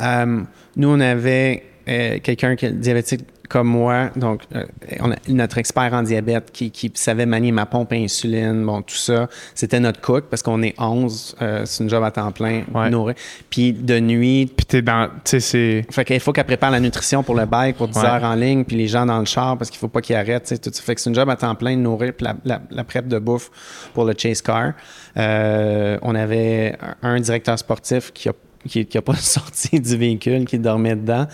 Euh, 0.01 0.41
nous, 0.77 0.87
on 0.89 0.99
avait 0.99 1.63
euh, 1.89 2.19
quelqu'un 2.21 2.55
qui 2.55 2.65
est 2.67 2.71
diabétique 2.71 3.21
comme 3.49 3.67
moi, 3.67 4.11
donc 4.15 4.43
euh, 4.53 4.63
on 4.99 5.11
a 5.11 5.15
notre 5.27 5.57
expert 5.57 5.91
en 5.91 6.03
diabète 6.03 6.51
qui, 6.51 6.69
qui 6.69 6.91
savait 6.93 7.25
manier 7.25 7.51
ma 7.51 7.65
pompe 7.65 7.91
à 7.93 7.95
insuline, 7.95 8.63
bon, 8.63 8.83
tout 8.83 8.93
ça. 8.93 9.27
C'était 9.55 9.79
notre 9.79 9.99
cook 10.01 10.25
parce 10.29 10.43
qu'on 10.43 10.61
est 10.61 10.75
11, 10.79 11.35
euh, 11.41 11.63
c'est 11.65 11.83
une 11.83 11.89
job 11.89 12.03
à 12.03 12.11
temps 12.11 12.31
plein, 12.31 12.61
Ouais. 12.71 12.91
nourrir. 12.91 13.15
Puis 13.49 13.73
de 13.73 13.99
nuit, 13.99 14.45
Puis 14.55 14.67
t'es 14.67 14.81
dans. 14.83 15.07
Tu 15.23 15.31
sais, 15.31 15.39
c'est. 15.39 15.85
fait 15.91 16.05
qu'il 16.05 16.19
faut 16.19 16.31
qu'elle 16.31 16.45
prépare 16.45 16.69
la 16.69 16.79
nutrition 16.79 17.23
pour 17.23 17.33
le 17.33 17.47
bike 17.47 17.77
pour 17.77 17.87
10 17.87 17.97
Ouais. 17.97 18.05
heures 18.05 18.23
en 18.23 18.35
ligne, 18.35 18.63
puis 18.65 18.75
les 18.75 18.87
gens 18.87 19.07
dans 19.07 19.17
le 19.17 19.25
char 19.25 19.57
parce 19.57 19.71
qu'il 19.71 19.79
faut 19.79 19.87
pas 19.87 20.01
qu'ils 20.01 20.15
arrêtent. 20.15 20.43
tu 20.43 20.49
sais, 20.49 20.57
Tout 20.59 20.69
ça. 20.71 20.83
Fait 20.83 20.93
que 20.93 21.01
c'est 21.01 21.09
une 21.09 21.15
job 21.15 21.27
à 21.27 21.35
temps 21.35 21.55
plein 21.55 21.75
de 21.75 21.81
nourrir, 21.81 22.13
puis 22.15 22.25
la, 22.25 22.35
la, 22.45 22.61
la 22.69 22.83
prep 22.83 23.07
de 23.07 23.17
bouffe 23.17 23.49
pour 23.95 24.05
le 24.05 24.13
chase 24.15 24.43
car. 24.43 24.73
Euh, 25.17 25.97
on 26.03 26.13
avait 26.13 26.77
un, 27.01 27.15
un 27.15 27.19
directeur 27.19 27.57
sportif 27.57 28.11
qui 28.13 28.29
a 28.29 28.33
qui 28.67 28.87
n'a 28.93 29.01
pas 29.01 29.15
sorti 29.15 29.79
du 29.79 29.97
véhicule, 29.97 30.45
qui 30.45 30.59
dormait 30.59 30.95
dedans. 30.95 31.27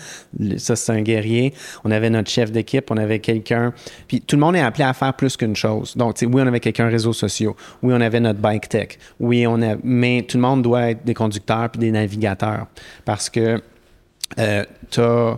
Ça, 0.58 0.76
c'est 0.76 0.92
un 0.92 1.02
guerrier. 1.02 1.54
On 1.84 1.90
avait 1.90 2.10
notre 2.10 2.30
chef 2.30 2.52
d'équipe, 2.52 2.90
on 2.90 2.96
avait 2.96 3.18
quelqu'un. 3.18 3.72
Puis 4.08 4.20
tout 4.20 4.36
le 4.36 4.40
monde 4.40 4.56
est 4.56 4.60
appelé 4.60 4.84
à 4.84 4.92
faire 4.92 5.14
plus 5.14 5.36
qu'une 5.36 5.56
chose. 5.56 5.96
Donc, 5.96 6.14
tu 6.14 6.26
oui, 6.26 6.42
on 6.42 6.46
avait 6.46 6.60
quelqu'un 6.60 6.88
réseaux 6.88 7.12
sociaux. 7.12 7.56
Oui, 7.82 7.92
on 7.96 8.00
avait 8.00 8.20
notre 8.20 8.40
bike 8.40 8.68
tech. 8.68 8.98
Oui, 9.20 9.46
on 9.46 9.60
a. 9.62 9.76
Mais 9.82 10.22
tout 10.22 10.36
le 10.36 10.42
monde 10.42 10.62
doit 10.62 10.90
être 10.90 11.04
des 11.04 11.14
conducteurs 11.14 11.70
puis 11.70 11.80
des 11.80 11.90
navigateurs. 11.90 12.66
Parce 13.04 13.30
que 13.30 13.60
euh, 14.38 14.64
t'as, 14.90 15.02
euh, 15.02 15.36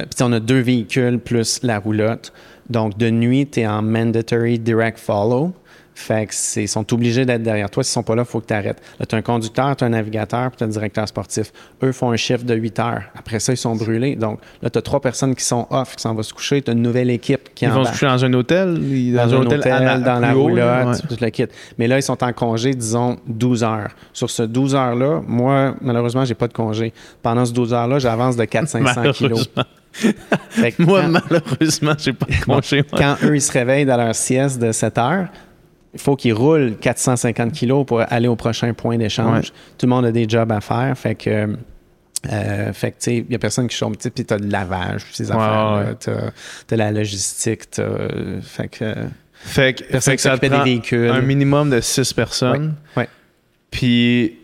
puis 0.00 0.08
t'sais, 0.10 0.24
on 0.24 0.32
a 0.32 0.40
deux 0.40 0.60
véhicules 0.60 1.18
plus 1.18 1.60
la 1.62 1.78
roulotte. 1.78 2.32
Donc, 2.68 2.96
de 2.98 3.10
nuit, 3.10 3.48
tu 3.48 3.60
es 3.60 3.66
en 3.66 3.82
mandatory 3.82 4.58
direct 4.58 4.98
follow. 4.98 5.52
Fait 6.00 6.24
que 6.26 6.34
c'est, 6.34 6.62
ils 6.62 6.68
sont 6.68 6.92
obligés 6.94 7.26
d'être 7.26 7.42
derrière 7.42 7.68
toi. 7.68 7.84
S'ils 7.84 7.92
sont 7.92 8.02
pas 8.02 8.14
là, 8.14 8.22
il 8.22 8.30
faut 8.30 8.40
que 8.40 8.46
tu 8.46 8.54
arrêtes. 8.54 8.80
Là, 8.98 9.04
tu 9.04 9.14
as 9.14 9.18
un 9.18 9.22
conducteur, 9.22 9.76
tu 9.76 9.84
as 9.84 9.86
un 9.86 9.90
navigateur, 9.90 10.48
puis 10.50 10.56
tu 10.56 10.64
as 10.64 10.66
un 10.66 10.70
directeur 10.70 11.06
sportif. 11.06 11.52
Eux 11.82 11.92
font 11.92 12.10
un 12.10 12.16
shift 12.16 12.46
de 12.46 12.54
8 12.54 12.78
heures. 12.78 13.02
Après 13.18 13.38
ça, 13.38 13.52
ils 13.52 13.58
sont 13.58 13.76
brûlés. 13.76 14.16
Donc, 14.16 14.40
là, 14.62 14.70
tu 14.70 14.78
as 14.78 14.82
trois 14.82 15.00
personnes 15.00 15.34
qui 15.34 15.44
sont 15.44 15.66
off, 15.68 15.96
qui 15.96 16.02
s'en 16.02 16.14
vont 16.14 16.22
se 16.22 16.32
coucher. 16.32 16.62
Tu 16.62 16.70
as 16.70 16.72
une 16.74 16.80
nouvelle 16.82 17.10
équipe 17.10 17.54
qui 17.54 17.66
Ils 17.66 17.70
vont 17.70 17.84
se 17.84 17.90
coucher 17.90 18.06
dans 18.06 18.24
un 18.24 18.32
hôtel? 18.32 18.78
ils- 18.82 19.12
dans, 19.14 19.34
un 19.34 19.46
hôtel, 19.46 19.72
à 19.72 19.98
dans 19.98 20.18
la 20.20 20.34
haut, 20.36 20.42
roulotte, 20.44 21.06
tout 21.06 21.16
le 21.20 21.28
kit. 21.28 21.46
Mais 21.78 21.86
là, 21.86 21.98
ils 21.98 22.02
sont 22.02 22.24
en 22.24 22.32
congé, 22.32 22.72
disons, 22.72 23.18
12 23.26 23.62
heures. 23.62 23.90
Sur 24.14 24.30
ce 24.30 24.42
12 24.42 24.74
heures-là, 24.74 25.20
moi, 25.26 25.74
malheureusement, 25.82 26.24
j'ai 26.24 26.34
pas 26.34 26.48
de 26.48 26.54
congé. 26.54 26.94
Pendant 27.22 27.44
ce 27.44 27.52
12 27.52 27.74
heures-là, 27.74 27.98
j'avance 27.98 28.36
de 28.36 28.44
400-500 28.44 29.12
kilos. 29.12 29.46
Moi, 30.78 31.02
quand, 31.02 31.08
malheureusement, 31.08 31.92
j'ai 31.98 32.12
pas 32.12 32.26
de 32.26 32.44
congé. 32.44 32.84
quand 32.96 33.16
eux, 33.24 33.34
ils 33.36 33.40
se 33.42 33.52
réveillent 33.52 33.84
dans 33.86 33.96
leur 33.96 34.14
sieste 34.14 34.60
de 34.60 34.72
7 34.72 34.98
heures, 34.98 35.28
il 35.94 36.00
faut 36.00 36.16
qu'ils 36.16 36.34
roulent 36.34 36.76
450 36.80 37.52
kilos 37.52 37.84
pour 37.86 38.00
aller 38.08 38.28
au 38.28 38.36
prochain 38.36 38.72
point 38.74 38.96
d'échange. 38.98 39.46
Ouais. 39.46 39.52
Tout 39.78 39.86
le 39.86 39.90
monde 39.90 40.04
a 40.06 40.12
des 40.12 40.28
jobs 40.28 40.50
à 40.52 40.60
faire. 40.60 40.96
Fait 40.96 41.14
que... 41.14 41.54
euh, 42.30 42.72
fait 42.72 42.90
que, 42.92 42.96
tu 42.96 43.04
sais, 43.04 43.16
il 43.18 43.32
y 43.32 43.34
a 43.34 43.38
personne 43.38 43.66
qui 43.68 43.76
chôme, 43.76 43.96
tu 43.96 44.10
puis 44.10 44.24
t'as 44.24 44.36
le 44.38 44.46
lavage, 44.46 45.04
puis 45.04 45.14
ces 45.14 45.30
Ouais, 45.30 45.36
affaires-là, 45.36 45.84
ouais. 45.90 45.94
t'as, 45.98 46.30
t'as 46.66 46.76
la 46.76 46.92
logistique, 46.92 47.70
t'as, 47.70 47.88
fait 48.42 48.68
que, 48.68 48.94
Fait 49.32 49.72
que, 49.74 49.84
fait 50.00 50.16
que 50.16 50.22
ça 50.22 50.30
te 50.30 50.36
s'occupait 50.36 50.48
des 50.50 50.54
prend 50.54 50.64
véhicules. 50.64 51.10
un 51.10 51.22
minimum 51.22 51.70
de 51.70 51.80
6 51.80 52.12
personnes. 52.12 52.74
Puis, 53.70 54.36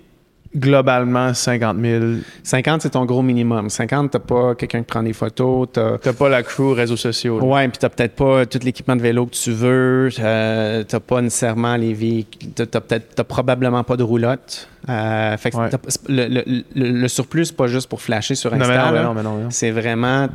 globalement, 0.54 1.32
50 1.34 1.78
000. 1.80 2.04
50, 2.42 2.82
c'est 2.82 2.90
ton 2.90 3.04
gros 3.04 3.22
minimum. 3.22 3.68
50, 3.70 4.10
t'as 4.10 4.18
pas 4.18 4.54
quelqu'un 4.54 4.80
qui 4.80 4.84
prend 4.86 5.02
des 5.02 5.12
photos, 5.12 5.68
t'as... 5.72 5.98
T'as 5.98 6.12
pas 6.12 6.28
la 6.28 6.42
crew 6.42 6.72
réseaux 6.74 6.96
sociaux. 6.96 7.38
là. 7.40 7.44
Ouais, 7.46 7.68
puis 7.68 7.78
t'as 7.78 7.88
peut-être 7.88 8.14
pas 8.14 8.46
tout 8.46 8.58
l'équipement 8.62 8.96
de 8.96 9.02
vélo 9.02 9.26
que 9.26 9.34
tu 9.34 9.50
veux, 9.52 10.08
euh, 10.18 10.84
t'as 10.84 11.00
pas 11.00 11.20
nécessairement 11.22 11.76
les 11.76 11.92
véhicules, 11.94 12.50
t'as, 12.54 12.66
t'as 12.66 12.80
peut-être, 12.80 13.14
t'as 13.14 13.24
probablement 13.24 13.84
pas 13.84 13.96
de 13.96 14.02
roulotte. 14.02 14.68
Euh, 14.88 15.36
fait 15.36 15.50
que 15.50 15.56
Ouais. 15.56 15.68
t'as 15.70 15.78
pas- 15.78 15.88
le, 16.08 16.28
le- 16.28 16.44
le- 16.74 16.90
le 17.00 17.08
surplus, 17.08 17.46
c'est 17.46 17.56
pas 17.56 17.66
juste 17.66 17.88
pour 17.88 18.00
flasher 18.00 18.34
sur 18.36 18.54
Insta, 18.54 18.86
non, 18.86 18.92
mais 18.92 19.02
non, 19.02 19.14
mais 19.14 19.22
non. 19.22 19.50
c'est 19.50 19.70
vraiment 19.72 20.28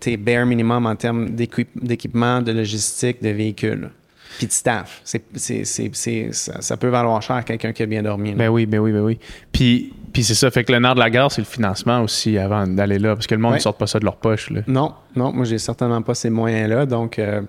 tes 0.00 0.16
bare 0.16 0.46
minimum 0.46 0.86
en 0.86 0.96
termes 0.96 1.30
d'équip- 1.30 1.68
d'équipement, 1.74 2.40
de 2.40 2.52
logistique, 2.52 3.22
de 3.22 3.30
véhicules. 3.30 3.90
Puis 4.38 4.46
de 4.46 4.52
staff. 4.52 5.00
C'est, 5.04 5.22
c'est, 5.34 5.64
c'est, 5.64 5.90
c'est- 5.92 6.32
ça, 6.32 6.60
ça 6.62 6.76
peut 6.76 6.88
valoir 6.88 7.20
cher 7.20 7.36
à 7.36 7.42
quelqu'un 7.42 7.72
qui 7.72 7.82
a 7.82 7.86
bien 7.86 8.02
dormi. 8.02 8.30
là. 8.30 8.36
Ben 8.36 8.48
oui, 8.48 8.64
ben 8.66 8.78
oui, 8.78 8.92
ben 8.92 9.00
oui. 9.00 9.18
Puis, 9.52 9.92
Puis 10.12 10.24
c'est 10.24 10.34
ça, 10.34 10.50
fait 10.50 10.64
que 10.64 10.72
le 10.72 10.78
nerf 10.78 10.94
de 10.94 11.00
la 11.00 11.10
guerre, 11.10 11.30
c'est 11.30 11.42
le 11.42 11.46
financement 11.46 12.00
aussi 12.02 12.38
avant 12.38 12.66
d'aller 12.66 12.98
là, 12.98 13.14
parce 13.14 13.26
que 13.26 13.34
le 13.34 13.40
monde 13.40 13.52
ne 13.52 13.56
Ouais. 13.56 13.60
sort 13.60 13.74
pas 13.76 13.86
ça 13.86 13.98
de 13.98 14.04
leur 14.04 14.16
poche. 14.16 14.50
Là. 14.50 14.60
Non, 14.66 14.94
non, 15.14 15.32
moi, 15.32 15.44
j'ai 15.44 15.58
certainement 15.58 16.00
pas 16.02 16.14
ces 16.14 16.30
moyens-là. 16.30 16.86
Donc, 16.86 17.18
euh, 17.18 17.42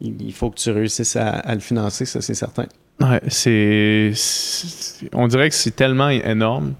il 0.00 0.32
faut 0.32 0.50
que 0.50 0.56
tu 0.58 0.70
réussisses 0.70 1.16
à, 1.16 1.28
à 1.30 1.54
le 1.54 1.60
financer, 1.60 2.04
ça, 2.06 2.20
c'est 2.20 2.34
certain. 2.34 2.66
Ouais, 3.00 3.20
c'est, 3.28 4.12
c'est- 4.14 5.08
On 5.12 5.26
dirait 5.28 5.48
que 5.48 5.54
c'est 5.54 5.74
tellement 5.76 6.08
énorme, 6.08 6.74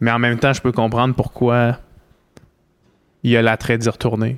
mais 0.00 0.10
en 0.10 0.18
même 0.18 0.38
temps, 0.38 0.52
je 0.52 0.60
peux 0.60 0.72
comprendre 0.72 1.14
pourquoi 1.14 1.78
il 3.22 3.30
y 3.30 3.36
a 3.36 3.42
l'attrait 3.42 3.78
d'y 3.78 3.88
retourner. 3.88 4.36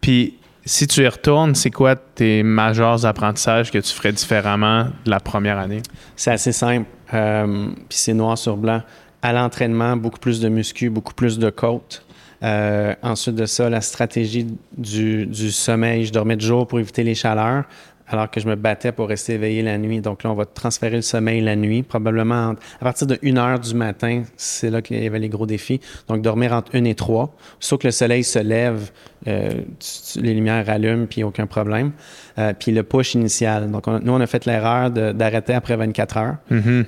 Puis, 0.00 0.38
si 0.70 0.86
tu 0.86 1.02
y 1.02 1.08
retournes, 1.08 1.56
c'est 1.56 1.72
quoi 1.72 1.96
tes 1.96 2.44
majeurs 2.44 3.04
apprentissages 3.04 3.72
que 3.72 3.78
tu 3.78 3.92
ferais 3.92 4.12
différemment 4.12 4.84
de 5.04 5.10
la 5.10 5.18
première 5.18 5.58
année? 5.58 5.82
C'est 6.14 6.30
assez 6.30 6.52
simple. 6.52 6.86
Euh, 7.12 7.70
Puis 7.88 7.98
c'est 7.98 8.14
noir 8.14 8.38
sur 8.38 8.56
blanc. 8.56 8.80
À 9.20 9.32
l'entraînement, 9.32 9.96
beaucoup 9.96 10.20
plus 10.20 10.38
de 10.38 10.48
muscu, 10.48 10.88
beaucoup 10.88 11.12
plus 11.12 11.40
de 11.40 11.50
côtes. 11.50 12.04
Euh, 12.44 12.94
ensuite 13.02 13.34
de 13.34 13.46
ça, 13.46 13.68
la 13.68 13.80
stratégie 13.80 14.46
du, 14.78 15.26
du 15.26 15.50
sommeil. 15.50 16.06
Je 16.06 16.12
dormais 16.12 16.36
de 16.36 16.40
jour 16.40 16.68
pour 16.68 16.78
éviter 16.78 17.02
les 17.02 17.16
chaleurs, 17.16 17.64
alors 18.10 18.30
que 18.30 18.40
je 18.40 18.48
me 18.48 18.56
battais 18.56 18.92
pour 18.92 19.08
rester 19.08 19.34
éveillé 19.34 19.62
la 19.62 19.78
nuit. 19.78 20.00
Donc 20.00 20.22
là, 20.24 20.30
on 20.30 20.34
va 20.34 20.44
transférer 20.44 20.96
le 20.96 21.02
sommeil 21.02 21.40
la 21.40 21.56
nuit, 21.56 21.82
probablement 21.82 22.50
à 22.80 22.84
partir 22.84 23.06
de 23.06 23.18
1 23.24 23.36
heure 23.38 23.58
du 23.60 23.74
matin. 23.74 24.24
C'est 24.36 24.68
là 24.68 24.82
qu'il 24.82 25.02
y 25.02 25.06
avait 25.06 25.18
les 25.20 25.28
gros 25.28 25.46
défis. 25.46 25.80
Donc 26.08 26.20
dormir 26.22 26.52
entre 26.52 26.74
1 26.76 26.84
et 26.84 26.94
3. 26.94 27.34
Sauf 27.60 27.80
que 27.80 27.86
le 27.86 27.92
soleil 27.92 28.24
se 28.24 28.38
lève, 28.40 28.90
euh, 29.28 29.50
tu- 29.78 30.12
tu- 30.12 30.20
les 30.20 30.34
lumières 30.34 30.66
rallument, 30.66 31.06
puis 31.06 31.22
aucun 31.24 31.46
problème. 31.46 31.92
Euh, 32.38 32.52
puis 32.58 32.72
le 32.72 32.82
push 32.82 33.14
initial. 33.14 33.70
Donc 33.70 33.86
on- 33.88 34.00
nous, 34.00 34.12
on 34.12 34.20
a 34.20 34.26
fait 34.26 34.44
l'erreur 34.46 34.90
d'arrêter 34.90 35.54
après 35.54 35.76
24 35.76 36.16
heures. 36.16 36.36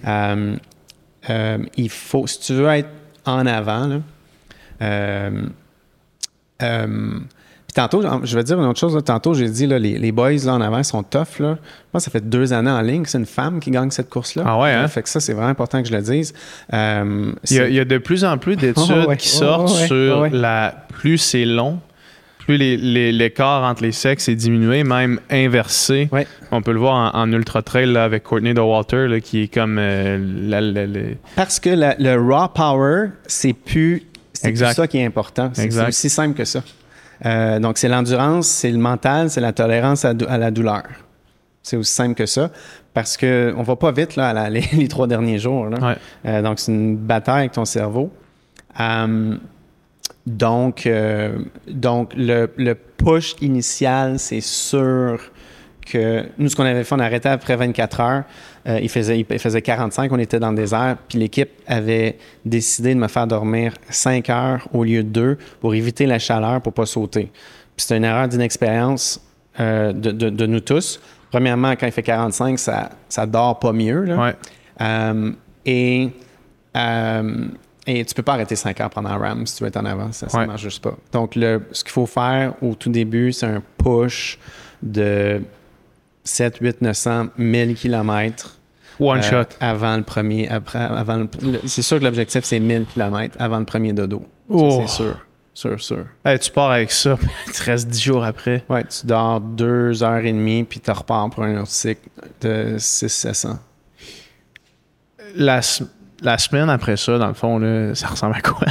Euh, 0.07 0.57
euh, 1.31 1.59
il 1.77 1.89
faut, 1.91 2.27
si 2.27 2.41
tu 2.41 2.55
veux 2.55 2.69
être 2.69 2.89
en 3.25 3.47
avant, 3.47 3.87
là, 3.87 4.01
puis 7.75 7.81
tantôt, 7.83 8.03
je 8.23 8.37
vais 8.37 8.45
dire 8.45 8.59
une 8.61 8.67
autre 8.67 8.79
chose. 8.79 8.95
là. 8.95 9.01
Tantôt, 9.01 9.33
j'ai 9.33 9.49
dit, 9.49 9.67
là, 9.67 9.79
les, 9.79 9.97
les 9.97 10.13
boys 10.13 10.33
là, 10.45 10.53
en 10.55 10.61
avant 10.61 10.83
sont 10.83 11.03
tough. 11.03 11.39
Là. 11.41 11.57
Je 11.63 11.91
pense 11.91 12.03
que 12.03 12.05
ça 12.05 12.11
fait 12.11 12.29
deux 12.29 12.53
années 12.53 12.71
en 12.71 12.83
ligne. 12.83 13.05
C'est 13.07 13.17
une 13.17 13.25
femme 13.25 13.61
qui 13.61 13.71
gagne 13.71 13.91
cette 13.91 14.11
course-là. 14.11 14.43
Ah 14.47 14.59
ouais, 14.59 14.73
hein? 14.73 14.87
Fait 14.89 15.03
que 15.03 15.09
ça, 15.09 15.21
c'est 15.21 15.33
vraiment 15.33 15.49
important 15.49 15.81
que 15.83 15.89
je 15.89 15.95
le 15.95 16.03
dise. 16.03 16.35
Euh, 16.75 17.33
Il 17.49 17.57
y, 17.57 17.61
a, 17.61 17.63
c'est- 17.65 17.71
il 17.71 17.75
y 17.77 17.81
a 17.81 17.87
de 17.87 17.97
plus 17.97 18.25
en 18.25 18.37
plus 18.37 18.57
d'études 18.57 18.85
Oh, 19.07 19.09
ouais. 19.09 19.17
qui 19.17 19.31
Oh, 19.37 19.39
sortent 19.39 19.81
ouais. 19.81 19.87
sur 19.87 20.17
Oh, 20.19 20.21
ouais. 20.23 20.31
la 20.31 20.85
plus 20.91 21.17
c'est 21.17 21.47
long, 21.47 21.81
plus 22.41 22.59
les- 22.59 22.77
les- 22.77 23.11
l'écart 23.13 23.63
entre 23.63 23.83
les 23.85 23.93
sexes 23.93 24.29
est 24.29 24.35
diminué, 24.35 24.85
même 24.85 25.19
inversé. 25.31 26.11
Ouais. 26.13 26.27
On 26.51 26.61
peut 26.61 26.73
le 26.73 26.79
voir 26.81 27.15
en, 27.15 27.21
en 27.23 27.33
ultra 27.33 27.63
trail 27.63 27.91
là, 27.91 28.05
avec 28.05 28.25
Courtney 28.25 28.53
DeWalter 28.53 29.09
là, 29.09 29.21
qui 29.21 29.45
est 29.45 29.49
comme 29.49 29.79
euh, 29.79 30.19
la- 30.49 30.61
la- 30.61 30.87
la- 30.87 31.01
Parce 31.37 31.59
que 31.59 31.71
le 31.71 32.17
raw 32.17 32.49
power, 32.49 33.07
c'est 33.27 33.55
plus, 33.55 34.03
c'est 34.35 34.55
ça 34.57 34.87
qui 34.87 34.99
est 34.99 35.07
important. 35.07 35.51
C'est 35.55 35.75
aussi 35.89 36.11
simple 36.11 36.37
que 36.37 36.45
ça. 36.45 36.63
Euh, 37.25 37.59
donc, 37.61 37.79
c'est 37.79 37.89
l'endurance, 37.89 38.49
c'est 38.49 38.71
le 38.71 38.79
mental, 38.79 39.31
c'est 39.31 39.41
la 39.41 39.53
tolérance 39.53 40.05
à, 40.05 40.13
la 40.15 40.51
douleur. 40.51 40.83
C'est 41.63 41.77
aussi 41.77 41.93
simple 41.93 42.15
que 42.15 42.27
ça. 42.27 42.51
Parce 42.95 43.17
qu'on 43.17 43.27
ne 43.27 43.65
va 43.65 43.77
pas 43.77 43.93
vite 43.93 44.17
là, 44.17 44.31
à 44.31 44.33
la- 44.33 44.51
les, 44.57 44.65
les 44.73 44.89
trois 44.89 45.07
derniers 45.07 45.39
jours. 45.39 45.67
là. 45.67 45.79
Ouais. 45.79 45.97
Euh, 46.27 46.43
donc, 46.43 46.59
c'est 46.59 46.73
une 46.73 46.97
bataille 46.97 47.41
avec 47.41 47.53
ton 47.53 47.65
cerveau. 47.65 48.11
Euh, 48.81 49.37
donc, 50.27 50.87
euh, 50.87 51.39
donc 51.69 52.13
le, 52.17 52.49
le 52.57 52.75
push 52.75 53.35
initial, 53.41 54.19
c'est 54.19 54.41
sûr 54.41 55.19
que 55.85 56.25
nous, 56.39 56.49
ce 56.49 56.57
qu'on 56.57 56.65
avait 56.65 56.85
fait, 56.85 56.95
on 56.95 56.99
arrêtait 56.99 57.29
après 57.29 57.57
24 57.57 58.01
heures. 58.01 58.23
Euh, 58.69 58.79
il, 58.81 58.89
faisait, 58.89 59.19
il 59.19 59.39
faisait 59.39 59.63
45, 59.63 60.11
on 60.13 60.19
était 60.19 60.39
dans 60.39 60.51
le 60.51 60.57
désert, 60.57 60.97
puis 61.09 61.19
l'équipe 61.19 61.51
avait 61.67 62.17
décidé 62.45 62.95
de 62.95 63.01
me 63.01 63.09
faire 63.09 63.27
dormir 63.27 63.75
5 63.91 64.31
heures 64.31 64.69
au 64.73 64.85
lieu 64.85 65.03
de 65.03 65.09
2 65.09 65.39
pour 65.61 65.75
éviter 65.75 66.07
la 66.07 66.19
chaleur, 66.19 66.61
pour 66.61 66.73
pas 66.73 66.87
sauter. 66.87 67.25
Puis 67.77 67.85
c'était 67.85 67.97
une 67.97 68.05
erreur 68.05 68.29
d'inexpérience 68.29 69.21
euh, 69.61 69.93
de, 69.93 70.13
de- 70.13 70.31
de 70.31 70.47
nous 70.47 70.61
tous. 70.61 71.01
Premièrement, 71.31 71.73
quand 71.73 71.87
il 71.87 71.93
fait 71.93 72.03
45, 72.03 72.59
ça, 72.59 72.91
ça 73.09 73.27
dort 73.27 73.59
pas 73.59 73.73
mieux. 73.73 74.03
là. 74.05 74.17
Ouais. 74.17 74.35
Euh, 74.81 75.33
et, 75.67 76.09
et 77.87 78.05
tu 78.05 78.15
peux 78.15 78.23
pas 78.23 78.35
arrêter 78.35 78.55
5 78.57 78.81
heures 78.81 78.91
pendant 78.91 79.11
un 79.11 79.19
RAM 79.19 79.47
si 79.47 79.57
tu 79.57 79.65
veux 79.65 79.69
être 79.69 79.77
en 79.79 79.85
avant. 79.85 80.13
Ça 80.13 80.27
ne 80.33 80.39
Ouais. 80.39 80.47
marche 80.47 80.63
juste 80.63 80.83
pas. 80.83 80.95
Donc, 81.13 81.35
le, 81.35 81.63
ce 81.73 81.83
qu'il 81.83 81.93
faut 81.93 82.07
faire 82.07 82.55
au 82.63 82.75
tout 82.75 82.91
début, 82.91 83.33
c'est 83.33 83.47
un 83.47 83.63
push 83.79 84.39
de 84.83 85.43
7, 86.25 86.59
8, 86.61 86.83
900, 86.83 87.27
1000 87.37 87.75
km. 87.75 88.57
One 89.01 89.19
euh, 89.19 89.23
shot. 89.23 89.49
Avant 89.61 89.97
le 89.97 90.03
premier. 90.03 90.49
Après, 90.49 90.79
avant 90.79 91.17
le- 91.17 91.29
c'est 91.67 91.83
sûr 91.83 91.99
que 91.99 92.05
l'objectif, 92.05 92.45
c'est 92.45 92.61
1000 92.61 92.85
km 92.93 93.37
avant 93.39 93.59
le 93.59 93.65
premier 93.65 93.93
dodo. 93.93 94.25
Oh. 94.49 94.83
c'est 94.87 94.95
sûr. 94.95 95.17
Sûr, 95.55 95.81
sûr. 95.83 96.07
Hey, 96.25 96.39
tu 96.39 96.51
pars 96.51 96.71
avec 96.71 96.91
ça, 96.91 97.19
il 97.47 97.53
te 97.53 97.63
reste 97.65 97.87
10 97.89 98.01
jours 98.01 98.25
après. 98.25 98.65
Ouais, 98.71 98.85
tu 98.85 99.07
dors 99.07 99.39
2 99.39 100.03
heures 100.03 100.25
et 100.25 100.33
demie, 100.33 100.65
puis 100.65 100.81
tu 100.81 100.91
repars 100.91 101.29
pour 101.29 101.45
un 101.45 101.61
autre 101.61 101.71
cycle 101.71 102.09
de 102.41 102.77
6 102.79 103.09
700. 103.09 103.59
La, 105.37 105.61
la 106.23 106.39
semaine 106.39 106.71
après 106.71 106.97
ça, 106.97 107.19
dans 107.19 107.29
le 107.29 107.35
fond, 107.35 107.59
là, 107.59 107.95
ça 107.95 108.07
ressemble 108.07 108.37
à 108.37 108.41
quoi? 108.41 108.67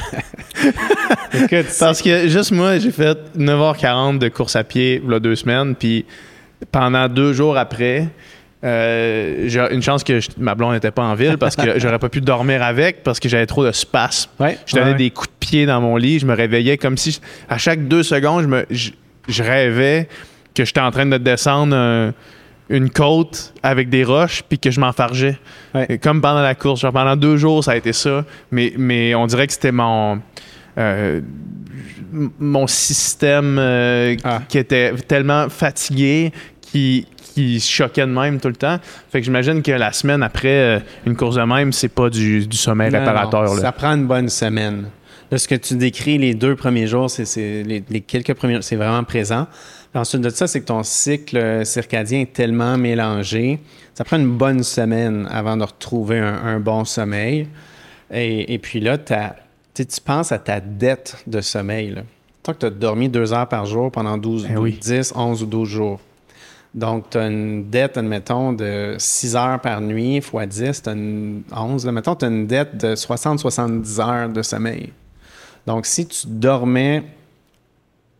Écoute, 1.33 1.67
Parce 1.79 2.01
que 2.01 2.27
juste 2.27 2.51
moi, 2.51 2.77
j'ai 2.79 2.91
fait 2.91 3.17
9h40 3.37 4.17
de 4.17 4.29
course 4.29 4.55
à 4.55 4.63
pied 4.63 5.01
il 5.03 5.11
y 5.11 5.13
a 5.13 5.19
deux 5.19 5.35
semaines, 5.35 5.75
puis 5.75 6.05
pendant 6.71 7.07
deux 7.07 7.33
jours 7.33 7.57
après, 7.57 8.07
euh, 8.63 9.45
j'ai 9.47 9.59
une 9.71 9.81
chance 9.81 10.03
que 10.03 10.19
je- 10.19 10.29
ma 10.37 10.53
blonde 10.55 10.73
n'était 10.73 10.91
pas 10.91 11.03
en 11.03 11.15
ville 11.15 11.37
parce 11.37 11.55
que 11.55 11.79
j'aurais 11.79 11.97
pas 11.99 12.09
pu 12.09 12.21
dormir 12.21 12.61
avec 12.61 13.03
parce 13.03 13.19
que 13.19 13.27
j'avais 13.27 13.47
trop 13.47 13.63
de 13.65 13.71
ouais, 14.39 14.57
Je 14.67 14.75
donnais 14.75 14.91
ouais. 14.91 14.95
des 14.97 15.09
coups 15.09 15.29
de 15.29 15.33
pied 15.39 15.65
dans 15.65 15.81
mon 15.81 15.97
lit, 15.97 16.19
je 16.19 16.25
me 16.25 16.35
réveillais 16.35 16.77
comme 16.77 16.97
si 16.97 17.11
je- 17.11 17.19
à 17.49 17.57
chaque 17.57 17.87
deux 17.87 18.03
secondes, 18.03 18.43
je, 18.43 18.47
me, 18.47 18.65
je, 18.69 18.91
je 19.27 19.43
rêvais 19.43 20.07
que 20.53 20.63
j'étais 20.65 20.81
en 20.81 20.91
train 20.91 21.05
de 21.05 21.17
descendre 21.17 21.75
un- 21.75 22.13
une 22.69 22.89
côte 22.89 23.53
avec 23.63 23.89
des 23.89 24.03
roches 24.03 24.43
puis 24.47 24.57
que 24.59 24.71
je 24.71 24.79
m'enfargeais. 24.79 25.37
Ouais. 25.75 25.97
Comme 25.97 26.21
pendant 26.21 26.41
la 26.41 26.55
course. 26.55 26.79
Genre 26.81 26.93
pendant 26.93 27.15
deux 27.17 27.35
jours, 27.35 27.63
ça 27.63 27.71
a 27.71 27.75
été 27.75 27.91
ça. 27.91 28.23
Mais, 28.51 28.71
mais 28.77 29.13
on 29.15 29.25
dirait 29.27 29.45
que 29.47 29.51
c'était 29.53 29.73
mon. 29.73 30.21
Euh, 30.77 31.21
mon 32.39 32.67
système 32.67 33.57
euh, 33.59 34.15
qui- 34.15 34.21
Ah. 34.25 34.41
qui 34.47 34.57
était 34.57 34.93
tellement 35.07 35.49
fatigué 35.49 36.31
qui, 36.61 37.05
qui 37.33 37.59
choquait 37.59 38.05
de 38.05 38.11
même 38.11 38.39
tout 38.39 38.47
le 38.47 38.55
temps. 38.55 38.77
Fait 39.09 39.19
que 39.19 39.25
j'imagine 39.25 39.61
que 39.61 39.71
la 39.71 39.91
semaine 39.91 40.23
après 40.23 40.47
euh, 40.49 40.79
une 41.05 41.15
course 41.15 41.35
de 41.35 41.41
même, 41.43 41.71
c'est 41.73 41.89
pas 41.89 42.09
du, 42.09 42.47
du 42.47 42.57
sommeil 42.57 42.91
Non, 42.91 42.99
réparateur. 42.99 43.43
non, 43.45 43.55
là. 43.55 43.61
Ça 43.61 43.71
prend 43.71 43.91
une 43.95 44.07
bonne 44.07 44.29
semaine. 44.29 44.85
Là, 45.31 45.37
ce 45.37 45.47
que 45.47 45.55
tu 45.55 45.75
décris, 45.75 46.17
les 46.17 46.33
deux 46.33 46.55
premiers 46.57 46.87
jours, 46.87 47.09
c'est, 47.09 47.63
les, 47.63 47.83
les 47.89 48.01
quelques 48.01 48.33
premiers 48.33 48.61
c'est 48.61 48.75
vraiment 48.75 49.03
présent. 49.05 49.47
Puis 49.91 49.99
ensuite 49.99 50.21
de 50.21 50.29
ça, 50.29 50.47
c'est 50.47 50.59
que 50.61 50.65
ton 50.65 50.83
cycle 50.83 51.65
circadien 51.65 52.21
est 52.21 52.33
tellement 52.33 52.77
mélangé. 52.77 53.59
Ça 53.93 54.03
prend 54.03 54.17
une 54.17 54.37
bonne 54.37 54.63
semaine 54.63 55.27
avant 55.31 55.55
de 55.57 55.63
retrouver 55.63 56.19
un, 56.19 56.33
un 56.45 56.59
bon 56.59 56.83
sommeil. 56.85 57.47
Et, 58.13 58.53
et 58.53 58.57
puis 58.59 58.79
là, 58.81 58.97
t'as- 58.97 59.35
tu 59.73 59.83
sais, 59.83 59.85
tu 59.85 60.01
penses 60.01 60.31
à 60.31 60.39
ta 60.39 60.59
dette 60.59 61.23
de 61.27 61.41
sommeil. 61.41 61.91
Là. 61.91 62.01
Tant 62.43 62.53
que 62.53 62.59
tu 62.59 62.65
as 62.65 62.69
dormi 62.69 63.09
deux 63.09 63.33
heures 63.33 63.47
par 63.47 63.65
jour 63.65 63.91
pendant 63.91 64.17
12, 64.17 64.47
Eh 64.51 64.57
oui. 64.57 64.77
10, 64.81 65.13
11 65.15 65.43
ou 65.43 65.45
12 65.45 65.69
jours. 65.69 65.99
Donc, 66.73 67.09
tu 67.09 67.17
as 67.17 67.27
une 67.27 67.69
dette, 67.69 67.97
admettons, 67.97 68.53
de 68.53 68.95
6 68.97 69.35
heures 69.35 69.59
par 69.59 69.81
nuit 69.81 70.21
fois 70.21 70.45
10, 70.45 70.83
tu 70.83 70.89
as 70.89 70.93
une 70.93 71.43
11. 71.55 71.85
Là, 71.85 71.91
mettons, 71.91 72.15
tu 72.15 72.25
as 72.25 72.29
une 72.29 72.47
dette 72.47 72.77
de 72.77 72.95
60-70 72.95 73.99
heures 73.99 74.29
de 74.29 74.41
sommeil. 74.41 74.93
Donc, 75.67 75.85
si 75.85 76.07
tu 76.07 76.27
dormais 76.27 77.03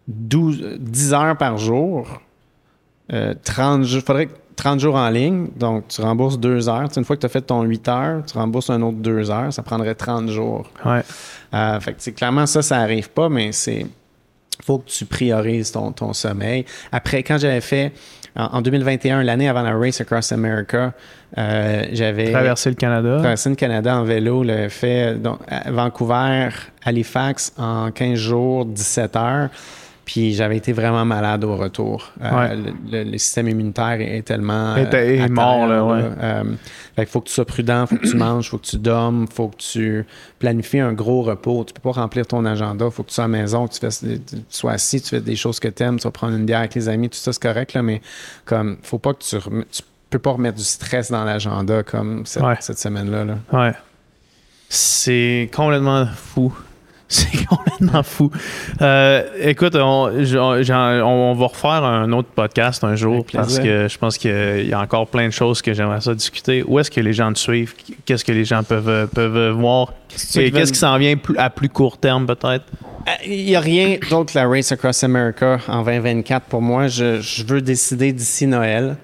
12, 0.07 0.77
10 0.79 1.13
heures 1.13 1.37
par 1.37 1.57
jour, 1.57 2.21
euh, 3.13 3.33
30 3.43 3.83
jours, 3.83 4.03
faudrait 4.05 4.27
que 4.27 4.33
30 4.55 4.79
jours 4.79 4.95
en 4.95 5.09
ligne, 5.09 5.47
donc 5.55 5.87
tu 5.87 6.01
rembourses 6.01 6.39
2 6.39 6.69
heures. 6.69 6.87
Tu 6.87 6.95
sais, 6.95 6.99
une 7.01 7.05
fois 7.05 7.15
que 7.15 7.21
tu 7.21 7.25
as 7.25 7.29
fait 7.29 7.41
ton 7.41 7.63
8 7.63 7.87
heures, 7.87 8.23
tu 8.25 8.37
rembourses 8.37 8.69
un 8.69 8.81
autre 8.81 8.97
2 8.97 9.31
heures, 9.31 9.51
ça 9.53 9.63
prendrait 9.63 9.95
30 9.95 10.29
jours. 10.29 10.69
Ouais. 10.85 11.01
Euh, 11.53 11.79
fait 11.79 11.93
que, 11.93 12.09
clairement, 12.11 12.45
ça, 12.45 12.61
ça 12.61 12.77
arrive 12.77 13.09
pas, 13.09 13.29
mais 13.29 13.51
c'est. 13.51 13.85
faut 14.63 14.79
que 14.79 14.89
tu 14.89 15.05
priorises 15.05 15.71
ton, 15.71 15.91
ton 15.91 16.13
sommeil. 16.13 16.65
Après, 16.91 17.23
quand 17.23 17.37
j'avais 17.37 17.61
fait, 17.61 17.91
en, 18.35 18.57
en 18.57 18.61
2021, 18.61 19.23
l'année 19.23 19.49
avant 19.49 19.61
la 19.61 19.75
Race 19.75 19.99
Across 20.01 20.31
America, 20.31 20.93
euh, 21.37 21.85
j'avais 21.91 22.31
Traverser 22.31 22.69
le 22.69 22.75
Canada. 22.75 23.17
traversé 23.19 23.49
le 23.49 23.55
Canada 23.55 23.97
en 23.97 24.03
vélo, 24.03 24.43
le 24.43 24.69
fait 24.69 25.15
donc, 25.15 25.39
à 25.47 25.71
Vancouver, 25.71 26.49
Halifax 26.83 27.53
en 27.57 27.91
15 27.91 28.15
jours, 28.15 28.65
17 28.65 29.15
heures. 29.15 29.49
Puis 30.03 30.33
j'avais 30.33 30.57
été 30.57 30.73
vraiment 30.73 31.05
malade 31.05 31.43
au 31.43 31.55
retour. 31.55 32.11
Euh, 32.21 32.35
Ouais. 32.35 32.55
le, 32.55 32.73
le- 33.03 33.11
le 33.11 33.17
système 33.17 33.47
immunitaire 33.47 34.01
est, 34.01 34.23
tellement. 34.23 34.75
Est- 34.75 34.83
est 34.85 34.89
terre, 34.89 35.29
mort, 35.29 35.67
là, 35.67 35.85
ouais. 35.85 36.01
Euh, 36.21 36.43
fait 36.95 37.05
faut 37.05 37.21
que 37.21 37.27
tu 37.27 37.33
sois 37.33 37.45
prudent, 37.45 37.85
faut 37.85 37.95
que 37.97 38.07
tu 38.07 38.17
manges, 38.17 38.49
faut 38.49 38.57
que 38.57 38.65
tu 38.65 38.77
dormes, 38.77 39.27
faut 39.27 39.49
que 39.49 39.57
tu 39.57 40.05
planifies 40.39 40.79
un 40.79 40.93
gros 40.93 41.21
repos. 41.21 41.63
Tu 41.65 41.73
peux 41.73 41.81
pas 41.81 41.91
remplir 42.01 42.25
ton 42.25 42.43
agenda, 42.45 42.89
faut 42.89 43.03
que 43.03 43.09
tu 43.09 43.13
sois 43.15 43.25
à 43.25 43.27
la 43.27 43.37
maison, 43.37 43.67
que 43.67 43.73
tu, 43.73 43.79
fasses, 43.79 44.01
tu 44.03 44.37
sois 44.49 44.71
assis, 44.73 45.01
tu 45.01 45.09
fais 45.09 45.21
des 45.21 45.35
choses 45.35 45.59
que 45.59 45.67
tu 45.67 45.83
aimes, 45.83 45.97
tu 45.97 46.03
vas 46.03 46.11
prendre 46.11 46.35
une 46.35 46.45
bière 46.45 46.59
avec 46.59 46.73
les 46.75 46.89
amis, 46.89 47.07
tout 47.09 47.17
ça 47.17 47.31
c'est 47.31 47.41
correct, 47.41 47.73
là, 47.73 47.83
mais 47.83 48.01
comme 48.45 48.77
faut 48.81 48.99
pas 48.99 49.13
que 49.13 49.23
tu, 49.23 49.35
rem- 49.37 49.63
tu 49.71 49.83
peux 50.09 50.19
pas 50.19 50.31
remettre 50.31 50.57
du 50.57 50.63
stress 50.63 51.11
dans 51.11 51.23
l'agenda 51.23 51.83
comme 51.83 52.25
cette, 52.25 52.43
Ouais. 52.43 52.55
cette 52.59 52.79
semaine-là. 52.79 53.23
là. 53.23 53.35
Ouais. 53.53 53.73
C'est 54.67 55.49
complètement 55.53 56.05
fou. 56.07 56.53
C'est 57.11 57.45
complètement 57.45 58.03
fou. 58.03 58.31
Euh, 58.81 59.23
écoute, 59.41 59.75
on, 59.75 60.05
va 61.35 61.45
refaire 61.45 61.83
un 61.83 62.09
autre 62.13 62.29
podcast 62.33 62.85
un 62.85 62.95
jour 62.95 63.25
parce 63.33 63.59
que 63.59 63.87
je 63.89 63.97
pense 63.97 64.17
qu'il 64.17 64.65
y 64.67 64.73
a 64.73 64.79
encore 64.79 65.07
plein 65.07 65.27
de 65.27 65.33
choses 65.33 65.61
que 65.61 65.73
j'aimerais 65.73 65.99
ça 65.99 66.13
discuter. 66.15 66.63
Où 66.65 66.79
est-ce 66.79 66.89
que 66.89 67.01
les 67.01 67.11
gens 67.11 67.33
te 67.33 67.39
suivent? 67.39 67.73
Qu'est-ce 68.05 68.23
que 68.23 68.31
les 68.31 68.45
gens 68.45 68.63
peuvent, 68.63 69.07
peuvent 69.09 69.49
voir? 69.49 69.93
Et 70.35 70.51
qu'est-ce 70.51 70.71
qui 70.71 70.79
s'en 70.79 70.97
vient 70.97 71.15
à 71.37 71.49
plus 71.49 71.67
court 71.69 71.97
terme 71.97 72.25
peut-être? 72.25 72.63
Euh, 73.07 73.11
Il 73.25 73.45
n'y 73.45 73.55
a 73.55 73.59
rien 73.59 73.97
d'autre 74.09 74.31
que 74.31 74.37
la 74.39 74.47
Race 74.47 74.71
Across 74.71 75.03
America 75.03 75.59
en 75.67 75.83
2024 75.83 76.45
pour 76.45 76.61
moi. 76.61 76.87
Je, 76.87 77.19
je 77.19 77.43
veux 77.43 77.61
décider 77.61 78.13
d'ici 78.13 78.47
Noël. 78.47 78.95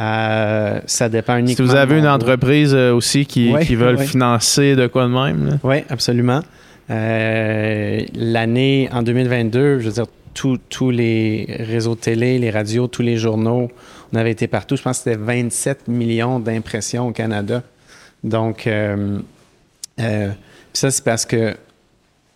Euh, 0.00 0.80
ça 0.86 1.08
dépend 1.10 1.34
Si 1.36 1.40
uniquement. 1.40 1.66
vous 1.66 1.74
avez 1.74 1.98
une 1.98 2.08
entreprise 2.08 2.74
aussi 2.74 3.26
qui, 3.26 3.52
Ouais, 3.52 3.66
qui 3.66 3.74
veulent 3.74 3.96
ouais. 3.96 4.06
financer 4.06 4.76
de 4.76 4.86
quoi 4.86 5.04
de 5.04 5.10
même, 5.10 5.46
là. 5.46 5.52
Oui, 5.62 5.76
absolument. 5.90 6.40
Euh, 6.90 8.00
L'année 8.14 8.88
en 8.92 9.02
2022, 9.02 9.78
je 9.80 9.86
veux 9.86 9.92
dire, 9.92 10.06
tous- 10.34 10.90
les 10.90 11.46
réseaux 11.60 11.94
télé, 11.96 12.38
les 12.38 12.50
radios, 12.50 12.86
tous 12.86 13.02
les 13.02 13.16
journaux, 13.16 13.70
on 14.12 14.16
avait 14.16 14.30
été 14.30 14.46
partout. 14.46 14.76
Je 14.76 14.82
pense 14.82 14.98
que 14.98 15.04
c'était 15.10 15.16
27 15.22 15.88
millions 15.88 16.38
d'impressions 16.40 17.08
au 17.08 17.12
Canada. 17.12 17.62
Donc, 18.24 18.66
euh, 18.66 19.18
euh, 20.00 20.30
ça, 20.72 20.90
c'est 20.90 21.04
parce 21.04 21.26
que, 21.26 21.50
tu 21.52 21.56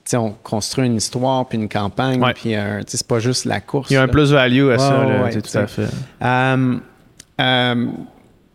sais, 0.05 0.17
on 0.17 0.33
construit 0.43 0.87
une 0.87 0.97
histoire, 0.97 1.47
puis 1.47 1.57
une 1.57 1.69
campagne, 1.69 2.23
Ouais. 2.23 2.35
puis 2.35 2.51
tu 2.51 2.55
sais, 2.57 2.97
c'est 2.99 3.07
pas 3.07 3.21
juste 3.21 3.45
la 3.47 3.61
course. 3.61 3.91
Il 3.91 3.95
y 3.95 3.97
a 3.97 4.03
un 4.03 4.07
là. 4.07 4.13
plus-value 4.13 4.71
à 4.71 4.79
ça, 4.79 5.05
là, 5.05 5.23
ouais, 5.25 5.41
tout 5.41 5.59
à 5.59 5.67
fait. 5.67 5.89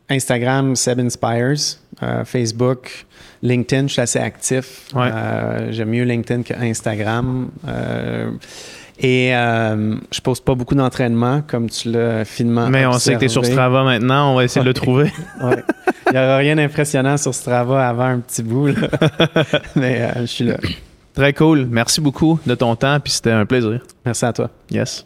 Instagram, 0.10 0.76
Seb 0.76 1.00
Inspires. 1.00 1.78
Euh, 2.02 2.24
Facebook, 2.26 3.06
LinkedIn, 3.42 3.88
je 3.88 3.94
suis 3.94 4.02
assez 4.02 4.20
actif. 4.20 4.86
Ouais. 4.94 5.10
Euh, 5.14 5.72
J'aime 5.72 5.90
mieux 5.90 6.04
LinkedIn 6.04 6.44
que 6.44 6.54
Instagram. 6.54 7.50
Euh, 7.68 8.32
et 9.02 9.34
euh, 9.34 9.96
je 10.12 10.20
pose 10.20 10.42
pas 10.42 10.56
beaucoup 10.56 10.76
d'entraînement, 10.76 11.42
comme 11.48 11.70
tu 11.70 11.90
l'as 11.90 12.26
finement 12.26 12.70
Mais 12.70 12.86
on 12.86 12.94
sait 13.00 13.14
que 13.14 13.20
tu 13.20 13.26
es 13.26 13.30
sur. 13.30 13.46
Strava 13.46 13.84
maintenant, 13.84 14.34
on 14.34 14.36
va 14.36 14.44
essayer 14.44 14.62
de 14.62 14.68
le 14.68 14.74
trouver. 14.74 15.12
Ouais. 15.42 15.64
Il 16.08 16.14
n'y 16.14 16.20
aura 16.20 16.38
rien 16.38 16.56
d'impressionnant 16.56 17.18
sur 17.18 17.34
Strava 17.34 17.88
avant 17.88 18.06
un 18.06 18.20
petit 18.20 18.42
bout. 18.44 18.68
là. 18.68 18.76
Mais 19.76 20.02
euh, 20.02 20.22
je 20.22 20.26
suis 20.26 20.44
là. 20.44 20.58
Très 21.14 21.34
cool. 21.34 21.68
Merci 21.70 22.02
beaucoup 22.02 22.40
de 22.46 22.56
ton 22.56 22.76
temps, 22.76 23.00
puis 23.00 23.14
c'était 23.14 23.32
un 23.32 23.46
plaisir. 23.46 23.80
Merci 24.06 24.26
à 24.26 24.34
toi. 24.34 24.50
Yes. 24.72 25.06